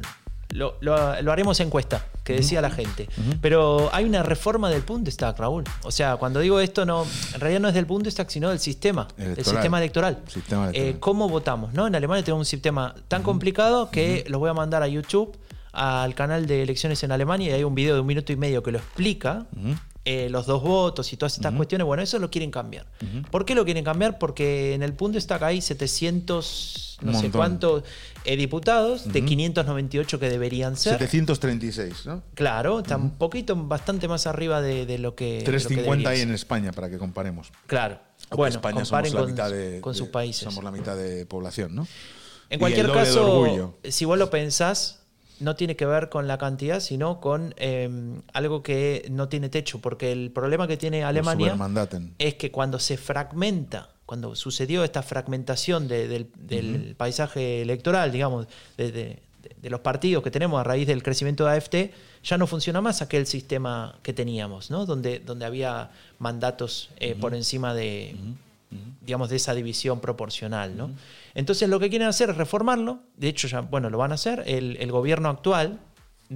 lo- 0.54 0.76
lo- 0.82 1.22
lo 1.22 1.32
haremos 1.32 1.60
encuesta, 1.60 2.06
que 2.24 2.34
decía 2.34 2.62
la 2.62 2.70
gente. 2.70 3.10
Pero 3.42 3.90
hay 3.94 4.06
una 4.06 4.24
reforma 4.24 4.70
del 4.70 4.82
Bundestag, 4.82 5.38
Raúl. 5.38 5.64
O 5.84 5.92
sea, 5.92 6.16
cuando 6.18 6.40
digo 6.40 6.60
esto, 6.60 6.86
no, 6.86 7.06
en 7.34 7.40
realidad 7.40 7.60
no 7.62 7.68
es 7.68 7.74
del 7.74 7.86
Bundestag, 7.86 8.30
sino 8.32 8.50
del 8.50 8.60
sistema, 8.60 9.08
Electoral. 9.18 9.46
sistema 9.46 9.78
electoral. 9.80 10.20
Sistema 10.28 10.64
electoral. 10.70 10.90
Eh, 10.90 10.98
¿Cómo 11.00 11.28
votamos? 11.30 11.74
¿no? 11.74 11.88
En 11.88 11.96
Alemania 11.96 12.24
tenemos 12.24 12.42
un 12.42 12.50
sistema 12.50 12.96
tan 13.08 13.24
complicado 13.24 13.90
que 13.92 14.24
lo 14.28 14.40
voy 14.40 14.50
a 14.50 14.54
mandar 14.54 14.84
a 14.84 14.88
YouTube, 14.88 15.38
al 15.72 16.14
canal 16.14 16.46
de 16.46 16.62
elecciones 16.62 17.04
en 17.04 17.12
Alemania, 17.12 17.50
y 17.50 17.54
hay 17.54 17.64
un 17.64 17.74
video 17.76 17.96
de 17.96 18.02
un 18.02 18.08
minuto 18.08 18.32
y 18.32 18.36
medio 18.36 18.62
que 18.62 18.72
lo 18.72 18.78
explica. 18.78 19.46
Eh, 20.06 20.28
los 20.30 20.46
dos 20.46 20.62
votos 20.62 21.14
y 21.14 21.18
todas 21.18 21.34
estas 21.36 21.54
cuestiones, 21.54 21.88
bueno, 21.88 22.04
eso 22.04 22.20
lo 22.20 22.30
quieren 22.30 22.52
cambiar. 22.52 22.86
¿Por 23.32 23.46
qué 23.46 23.56
lo 23.56 23.64
quieren 23.64 23.86
cambiar? 23.86 24.20
Porque 24.20 24.74
en 24.74 24.84
el 24.84 24.92
Bundestag 24.92 25.42
hay 25.46 25.62
700, 25.62 26.98
no 27.04 27.18
sé 27.18 27.32
cuántos 27.32 27.84
eh, 28.26 28.36
diputados, 28.36 29.12
de 29.12 29.24
598 29.24 30.20
que 30.20 30.30
deberían 30.30 30.76
ser. 30.76 30.98
736, 31.00 32.06
¿no? 32.06 32.22
Claro, 32.34 32.80
está 32.80 32.98
un 32.98 33.12
poquito, 33.12 33.56
bastante 33.56 34.10
más 34.10 34.28
arriba 34.28 34.62
de, 34.62 34.86
de 34.86 34.98
lo 34.98 35.16
que. 35.16 35.26
de 35.26 35.40
lo 35.40 35.46
que 35.46 35.52
350 35.52 35.88
debería 35.88 36.10
hay 36.10 36.18
ser. 36.18 36.28
en 36.28 36.34
España, 36.34 36.72
para 36.74 36.90
que 36.90 36.98
comparemos. 36.98 37.52
Claro. 37.68 38.00
Bueno, 38.30 38.56
España 38.56 38.82
comparen 38.82 39.12
somos 39.12 39.14
la 39.14 39.20
con, 39.22 39.32
mitad 39.32 39.52
de, 39.52 39.80
con 39.80 39.96
sus 39.96 40.10
países. 40.10 40.44
Somos 40.44 40.64
la 40.64 40.72
mitad 40.72 40.98
de 40.98 41.26
población, 41.26 41.76
¿no? 41.76 41.88
En 42.50 42.60
cualquier 42.60 42.92
caso, 42.92 43.40
orgullo. 43.40 43.78
si 43.84 44.04
vos 44.06 44.18
lo 44.18 44.30
pensás, 44.30 45.03
no 45.44 45.56
tiene 45.56 45.76
que 45.76 45.86
ver 45.86 46.10
con 46.10 46.28
la 46.28 46.38
cantidad, 46.38 46.80
sino 46.80 47.20
con 47.20 47.54
eh, 47.58 47.90
algo 48.34 48.64
que 48.64 49.06
no 49.12 49.28
tiene 49.30 49.50
techo, 49.50 49.80
porque 49.80 50.12
el 50.12 50.32
problema 50.32 50.68
que 50.68 50.78
tiene 50.78 51.04
Alemania 51.04 51.48
es 52.18 52.36
que 52.36 52.52
cuando 52.52 52.80
se 52.80 52.98
fragmenta, 52.98 53.90
cuando 54.06 54.36
sucedió 54.36 54.84
esta 54.84 55.02
fragmentación 55.04 55.88
de- 55.88 56.08
del, 56.08 56.28
del 56.38 56.96
paisaje 56.96 57.62
electoral, 57.62 58.12
digamos, 58.12 58.48
de, 58.78 58.92
de- 58.92 59.20
de 59.62 59.70
los 59.70 59.80
partidos 59.82 60.24
que 60.24 60.32
tenemos 60.32 60.60
a 60.60 60.64
raíz 60.64 60.88
del 60.88 61.04
crecimiento 61.04 61.46
de 61.46 61.52
AFT, 61.58 61.76
ya 62.24 62.38
no 62.38 62.48
funciona 62.48 62.82
más 62.82 63.02
aquel 63.02 63.26
sistema 63.28 63.98
que 64.04 64.12
teníamos, 64.14 64.70
¿no? 64.72 64.86
Donde, 64.86 65.20
donde 65.20 65.46
había 65.46 65.90
mandatos 66.20 66.90
eh, 66.98 67.16
por 67.16 67.34
encima 67.34 67.74
de, 67.74 68.16
digamos, 69.02 69.30
de 69.30 69.36
esa 69.36 69.54
división 69.54 70.00
proporcional, 70.00 70.76
¿no? 70.78 70.92
Entonces 71.34 71.70
lo 71.70 71.80
que 71.80 71.90
quieren 71.90 72.08
hacer 72.08 72.30
es 72.30 72.38
reformarlo, 72.38 73.00
de 73.18 73.28
hecho 73.28 73.48
ya, 73.48 73.62
bueno, 73.62 73.90
lo 73.90 73.98
van 73.98 74.12
a 74.12 74.16
hacer, 74.16 74.44
el, 74.46 74.78
el 74.80 74.92
gobierno 74.92 75.30
actual 75.30 75.80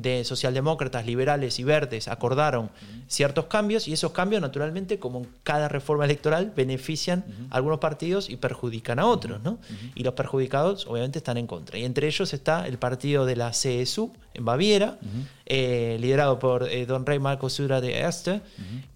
de 0.01 0.23
socialdemócratas, 0.23 1.05
liberales 1.05 1.59
y 1.59 1.63
verdes 1.63 2.07
acordaron 2.07 2.69
ciertos 3.07 3.45
cambios 3.45 3.87
y 3.87 3.93
esos 3.93 4.11
cambios 4.11 4.41
naturalmente, 4.41 4.99
como 4.99 5.19
en 5.19 5.27
cada 5.43 5.69
reforma 5.69 6.05
electoral, 6.05 6.53
benefician 6.55 7.25
a 7.49 7.55
algunos 7.55 7.79
partidos 7.79 8.29
y 8.29 8.35
perjudican 8.35 8.99
a 8.99 9.05
otros, 9.07 9.41
¿no? 9.41 9.59
Y 9.95 10.03
los 10.03 10.13
perjudicados 10.13 10.85
obviamente 10.87 11.17
están 11.17 11.37
en 11.37 11.47
contra. 11.47 11.79
Y 11.79 11.85
entre 11.85 12.07
ellos 12.07 12.33
está 12.33 12.67
el 12.67 12.77
partido 12.77 13.25
de 13.25 13.37
la 13.37 13.51
CSU 13.51 14.13
en 14.33 14.45
Baviera, 14.45 14.99
eh, 15.45 15.97
liderado 15.99 16.37
por 16.37 16.67
eh, 16.69 16.85
don 16.85 17.05
Rey 17.05 17.19
Marco 17.19 17.49
Sura 17.49 17.81
de 17.81 18.05
Este, 18.05 18.41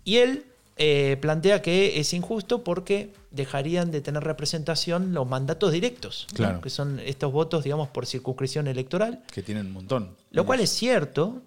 y 0.03 0.17
él 0.17 0.45
eh, 0.77 1.17
plantea 1.21 1.61
que 1.61 1.99
es 1.99 2.13
injusto 2.13 2.63
porque 2.63 3.13
dejarían 3.31 3.91
de 3.91 4.01
tener 4.01 4.23
representación 4.23 5.13
los 5.13 5.27
mandatos 5.27 5.71
directos, 5.71 6.27
que 6.63 6.69
son 6.69 6.99
estos 6.99 7.31
votos, 7.31 7.63
digamos, 7.63 7.89
por 7.89 8.05
circunscripción 8.05 8.67
electoral. 8.67 9.23
Que 9.31 9.41
tienen 9.43 9.67
un 9.67 9.73
montón. 9.73 10.09
Lo 10.31 10.45
cual 10.45 10.59
es 10.59 10.69
cierto, 10.69 11.41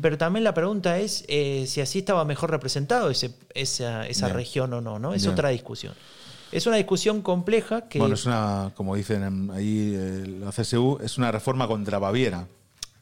pero 0.00 0.18
también 0.18 0.42
la 0.44 0.54
pregunta 0.54 0.98
es 0.98 1.24
eh, 1.28 1.64
si 1.68 1.80
así 1.80 2.00
estaba 2.00 2.24
mejor 2.24 2.50
representado 2.50 3.10
ese- 3.10 3.34
esa, 3.54 4.06
esa 4.06 4.26
Bien. 4.26 4.36
región 4.36 4.72
o 4.72 4.80
no, 4.80 4.98
¿no? 4.98 5.14
Es 5.14 5.22
Bien. 5.22 5.32
otra 5.34 5.50
discusión. 5.50 5.94
Es 6.50 6.66
una 6.66 6.76
discusión 6.76 7.20
compleja 7.20 7.88
que... 7.88 7.98
Bueno, 7.98 8.14
es 8.14 8.24
una, 8.24 8.72
como 8.74 8.96
dicen 8.96 9.22
en- 9.22 9.50
ahí 9.50 9.92
eh, 9.94 10.24
la 10.40 10.50
CSU, 10.50 10.98
es 11.02 11.18
una 11.18 11.30
reforma 11.30 11.68
contra 11.68 11.98
Baviera. 11.98 12.48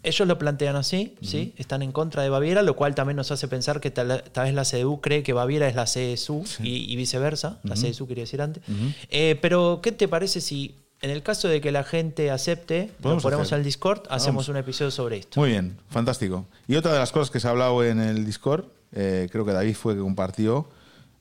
Ellos 0.07 0.27
lo 0.29 0.39
plantean 0.39 0.77
así, 0.77 1.17
¿sí? 1.21 1.53
Están 1.59 1.83
en 1.83 1.91
contra 1.93 2.23
de 2.23 2.29
Baviera, 2.29 2.63
lo 2.63 2.77
cual 2.77 2.95
también 2.95 3.17
nos 3.17 3.31
hace 3.33 3.49
pensar 3.49 3.81
que 3.81 3.91
tal, 3.91 4.23
tal 4.33 4.45
vez 4.47 4.55
la 4.55 4.65
CDU 4.65 5.01
cree 5.01 5.23
que 5.23 5.33
Baviera 5.33 5.67
es 5.69 5.75
la 5.75 5.85
CSU 5.85 6.45
y, 6.63 6.93
y 6.93 6.97
viceversa. 6.97 7.59
La 7.65 7.75
CSU 7.75 8.07
quería 8.07 8.23
decir 8.25 8.41
antes. 8.41 8.63
Eh, 9.11 9.37
pero, 9.43 9.81
¿qué 9.83 9.91
te 9.93 10.07
parece 10.09 10.41
si 10.41 10.75
en 11.03 11.11
el 11.11 11.23
caso 11.23 11.49
de 11.49 11.61
que 11.61 11.73
la 11.73 11.85
gente 11.85 12.31
acepte, 12.31 12.91
lo 13.03 13.19
ponemos 13.19 13.47
hacer. 13.49 13.59
al 13.59 13.65
Discord, 13.65 14.03
hacemos 14.09 14.47
Vamos. 14.47 14.49
un 14.49 14.57
episodio 14.57 14.91
sobre 14.91 15.19
esto? 15.19 15.39
Muy 15.41 15.51
bien, 15.51 15.77
fantástico. 15.91 16.47
Y 16.69 16.77
otra 16.77 16.93
de 16.95 16.99
las 17.01 17.13
cosas 17.13 17.31
que 17.31 17.39
se 17.41 17.49
ha 17.49 17.51
hablado 17.51 17.85
en 17.85 18.01
el 18.01 18.25
Discord, 18.25 18.65
eh, 18.93 19.29
creo 19.31 19.45
que 19.45 19.53
David 19.53 19.75
fue 19.75 19.95
que 19.95 20.01
compartió 20.01 20.69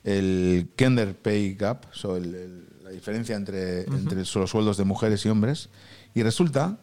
el 0.04 0.68
Gender 0.78 1.16
Pay 1.16 1.56
Gap, 1.56 1.86
o 1.92 1.96
sea, 1.96 2.12
el- 2.18 2.36
el- 2.36 2.64
la 2.84 2.92
diferencia 2.92 3.36
entre, 3.36 3.82
entre 3.86 4.20
los 4.20 4.30
sueldos 4.50 4.78
de 4.78 4.84
mujeres 4.84 5.26
y 5.26 5.30
hombres. 5.30 5.70
Y 6.14 6.22
resulta 6.24 6.78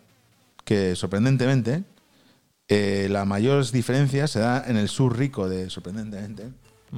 que, 0.65 0.95
sorprendentemente, 0.97 1.85
eh, 2.75 3.09
la 3.11 3.25
mayor 3.25 3.71
diferencia 3.71 4.27
se 4.27 4.39
da 4.39 4.65
en 4.67 4.77
el 4.77 4.89
sur 4.89 5.19
rico 5.19 5.49
de, 5.49 5.69
sorprendentemente, 5.69 6.49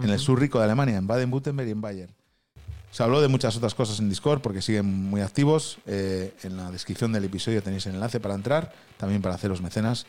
en 0.00 0.10
el 0.10 0.18
sur 0.18 0.38
rico 0.38 0.58
de 0.58 0.64
Alemania, 0.64 0.96
en 0.96 1.06
Baden-Württemberg 1.06 1.68
y 1.68 1.72
en 1.72 1.80
Bayern. 1.80 2.12
Se 2.92 3.02
habló 3.02 3.20
de 3.20 3.26
muchas 3.26 3.56
otras 3.56 3.74
cosas 3.74 3.98
en 3.98 4.08
Discord 4.08 4.40
porque 4.40 4.62
siguen 4.62 4.86
muy 4.86 5.20
activos. 5.20 5.78
Eh, 5.86 6.32
en 6.44 6.56
la 6.56 6.70
descripción 6.70 7.12
del 7.12 7.24
episodio 7.24 7.60
tenéis 7.60 7.86
el 7.86 7.94
enlace 7.94 8.20
para 8.20 8.36
entrar, 8.36 8.72
también 8.98 9.20
para 9.20 9.34
haceros 9.34 9.60
mecenas 9.60 10.06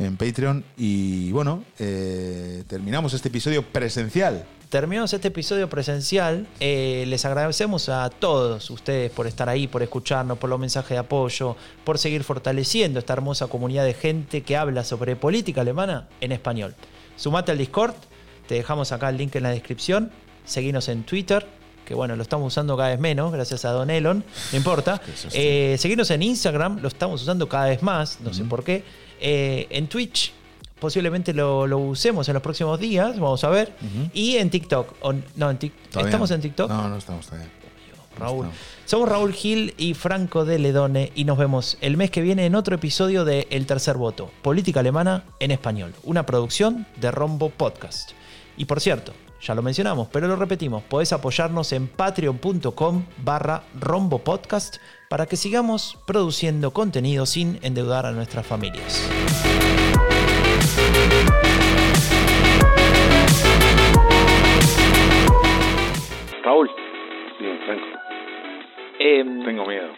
en 0.00 0.16
Patreon. 0.16 0.64
Y 0.76 1.30
bueno, 1.30 1.62
eh, 1.78 2.64
terminamos 2.66 3.14
este 3.14 3.28
episodio 3.28 3.62
presencial. 3.62 4.46
Terminamos 4.74 5.12
este 5.12 5.28
episodio 5.28 5.70
presencial. 5.70 6.48
Eh, 6.58 7.04
les 7.06 7.24
agradecemos 7.24 7.88
a 7.88 8.10
todos 8.10 8.70
ustedes 8.70 9.08
por 9.12 9.28
estar 9.28 9.48
ahí, 9.48 9.68
por 9.68 9.84
escucharnos, 9.84 10.36
por 10.36 10.50
los 10.50 10.58
mensajes 10.58 10.90
de 10.90 10.98
apoyo, 10.98 11.54
por 11.84 11.96
seguir 11.96 12.24
fortaleciendo 12.24 12.98
esta 12.98 13.12
hermosa 13.12 13.46
comunidad 13.46 13.84
de 13.84 13.94
gente 13.94 14.42
que 14.42 14.56
habla 14.56 14.82
sobre 14.82 15.14
política 15.14 15.60
alemana 15.60 16.08
en 16.20 16.32
español. 16.32 16.74
Sumate 17.14 17.52
al 17.52 17.58
Discord, 17.58 17.94
te 18.48 18.56
dejamos 18.56 18.90
acá 18.90 19.10
el 19.10 19.16
link 19.16 19.36
en 19.36 19.44
la 19.44 19.50
descripción. 19.50 20.10
Seguinos 20.44 20.88
en 20.88 21.04
Twitter, 21.04 21.46
que 21.86 21.94
bueno, 21.94 22.16
lo 22.16 22.22
estamos 22.24 22.48
usando 22.48 22.76
cada 22.76 22.88
vez 22.88 22.98
menos, 22.98 23.32
gracias 23.32 23.64
a 23.64 23.70
Don 23.70 23.90
Elon, 23.90 24.24
no 24.50 24.58
importa. 24.58 25.00
Eh, 25.34 25.78
en 25.80 26.22
Instagram, 26.24 26.80
lo 26.80 26.88
estamos 26.88 27.22
usando 27.22 27.48
cada 27.48 27.66
vez 27.66 27.80
más, 27.80 28.18
no 28.22 28.34
sé 28.34 28.42
por 28.42 28.64
qué. 28.64 28.82
Eh, 29.20 29.68
en 29.70 29.86
Twitch, 29.86 30.32
posiblemente 30.78 31.32
lo, 31.32 31.66
lo 31.66 31.78
usemos 31.78 32.28
en 32.28 32.34
los 32.34 32.42
próximos 32.42 32.78
días, 32.80 33.18
vamos 33.18 33.42
a 33.44 33.48
ver. 33.48 33.72
Y 34.12 34.36
en 34.36 34.50
TikTok. 34.50 34.94
o- 35.02 35.14
no, 35.36 35.50
en 35.50 35.58
¿Estamos 35.96 36.30
en 36.30 36.40
TikTok? 36.40 36.68
No, 36.70 36.88
no 36.88 36.96
estamos 36.96 37.26
todavía. 37.26 37.48
Raúl. 38.18 38.46
estamos. 38.46 38.56
Somos 38.86 39.08
Raúl 39.08 39.32
Gil 39.32 39.74
y 39.76 39.94
Franco 39.94 40.44
de 40.44 40.58
Ledone 40.58 41.10
y 41.14 41.24
nos 41.24 41.36
vemos 41.38 41.78
el 41.80 41.96
mes 41.96 42.10
que 42.10 42.20
viene 42.20 42.46
en 42.46 42.54
otro 42.54 42.76
episodio 42.76 43.24
de 43.24 43.48
El 43.50 43.66
Tercer 43.66 43.96
Voto, 43.96 44.30
Política 44.42 44.80
Alemana 44.80 45.24
en 45.40 45.50
Español, 45.50 45.94
una 46.04 46.24
producción 46.26 46.86
de 47.00 47.10
Rombo 47.10 47.50
Podcast. 47.50 48.10
Y 48.56 48.66
por 48.66 48.80
cierto, 48.80 49.12
ya 49.42 49.54
lo 49.56 49.62
mencionamos, 49.62 50.08
pero 50.12 50.28
lo 50.28 50.36
repetimos, 50.36 50.82
podés 50.84 51.12
apoyarnos 51.12 51.72
en 51.72 51.88
patreon.com 51.88 53.04
barra 53.24 53.64
Rombo 53.80 54.18
Podcast 54.20 54.76
para 55.10 55.26
que 55.26 55.36
sigamos 55.36 55.98
produciendo 56.06 56.72
contenido 56.72 57.26
sin 57.26 57.58
endeudar 57.62 58.06
a 58.06 58.12
nuestras 58.12 58.46
familias. 58.46 59.02
Em, 69.04 69.44
Tengo 69.44 69.66
miedo. 69.66 69.88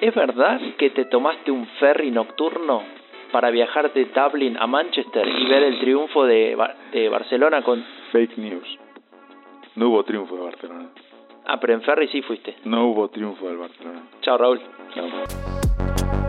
¿es 0.00 0.14
verdad 0.14 0.60
que 0.78 0.90
te 0.90 1.04
tomaste 1.06 1.50
un 1.50 1.66
ferry 1.80 2.10
nocturno 2.10 2.82
para 3.32 3.50
viajar 3.50 3.92
de 3.92 4.04
Dublin 4.06 4.56
a 4.58 4.66
Manchester 4.66 5.26
y 5.26 5.46
ver 5.48 5.62
el 5.64 5.80
triunfo 5.80 6.24
de, 6.24 6.54
Ba- 6.54 6.74
de 6.92 7.08
Barcelona 7.08 7.62
con... 7.62 7.82
Fake 8.12 8.36
news. 8.38 8.78
No 9.74 9.88
hubo 9.88 10.04
triunfo 10.04 10.36
de 10.36 10.42
Barcelona. 10.42 10.86
Ah, 11.46 11.58
pero 11.60 11.74
en 11.74 11.82
ferry 11.82 12.08
sí 12.08 12.22
fuiste. 12.22 12.56
No 12.64 12.86
hubo 12.88 13.08
triunfo 13.08 13.48
del 13.48 13.56
Barcelona. 13.58 14.02
Chao, 14.22 14.36
Raúl. 14.38 14.60
Chao. 14.94 16.25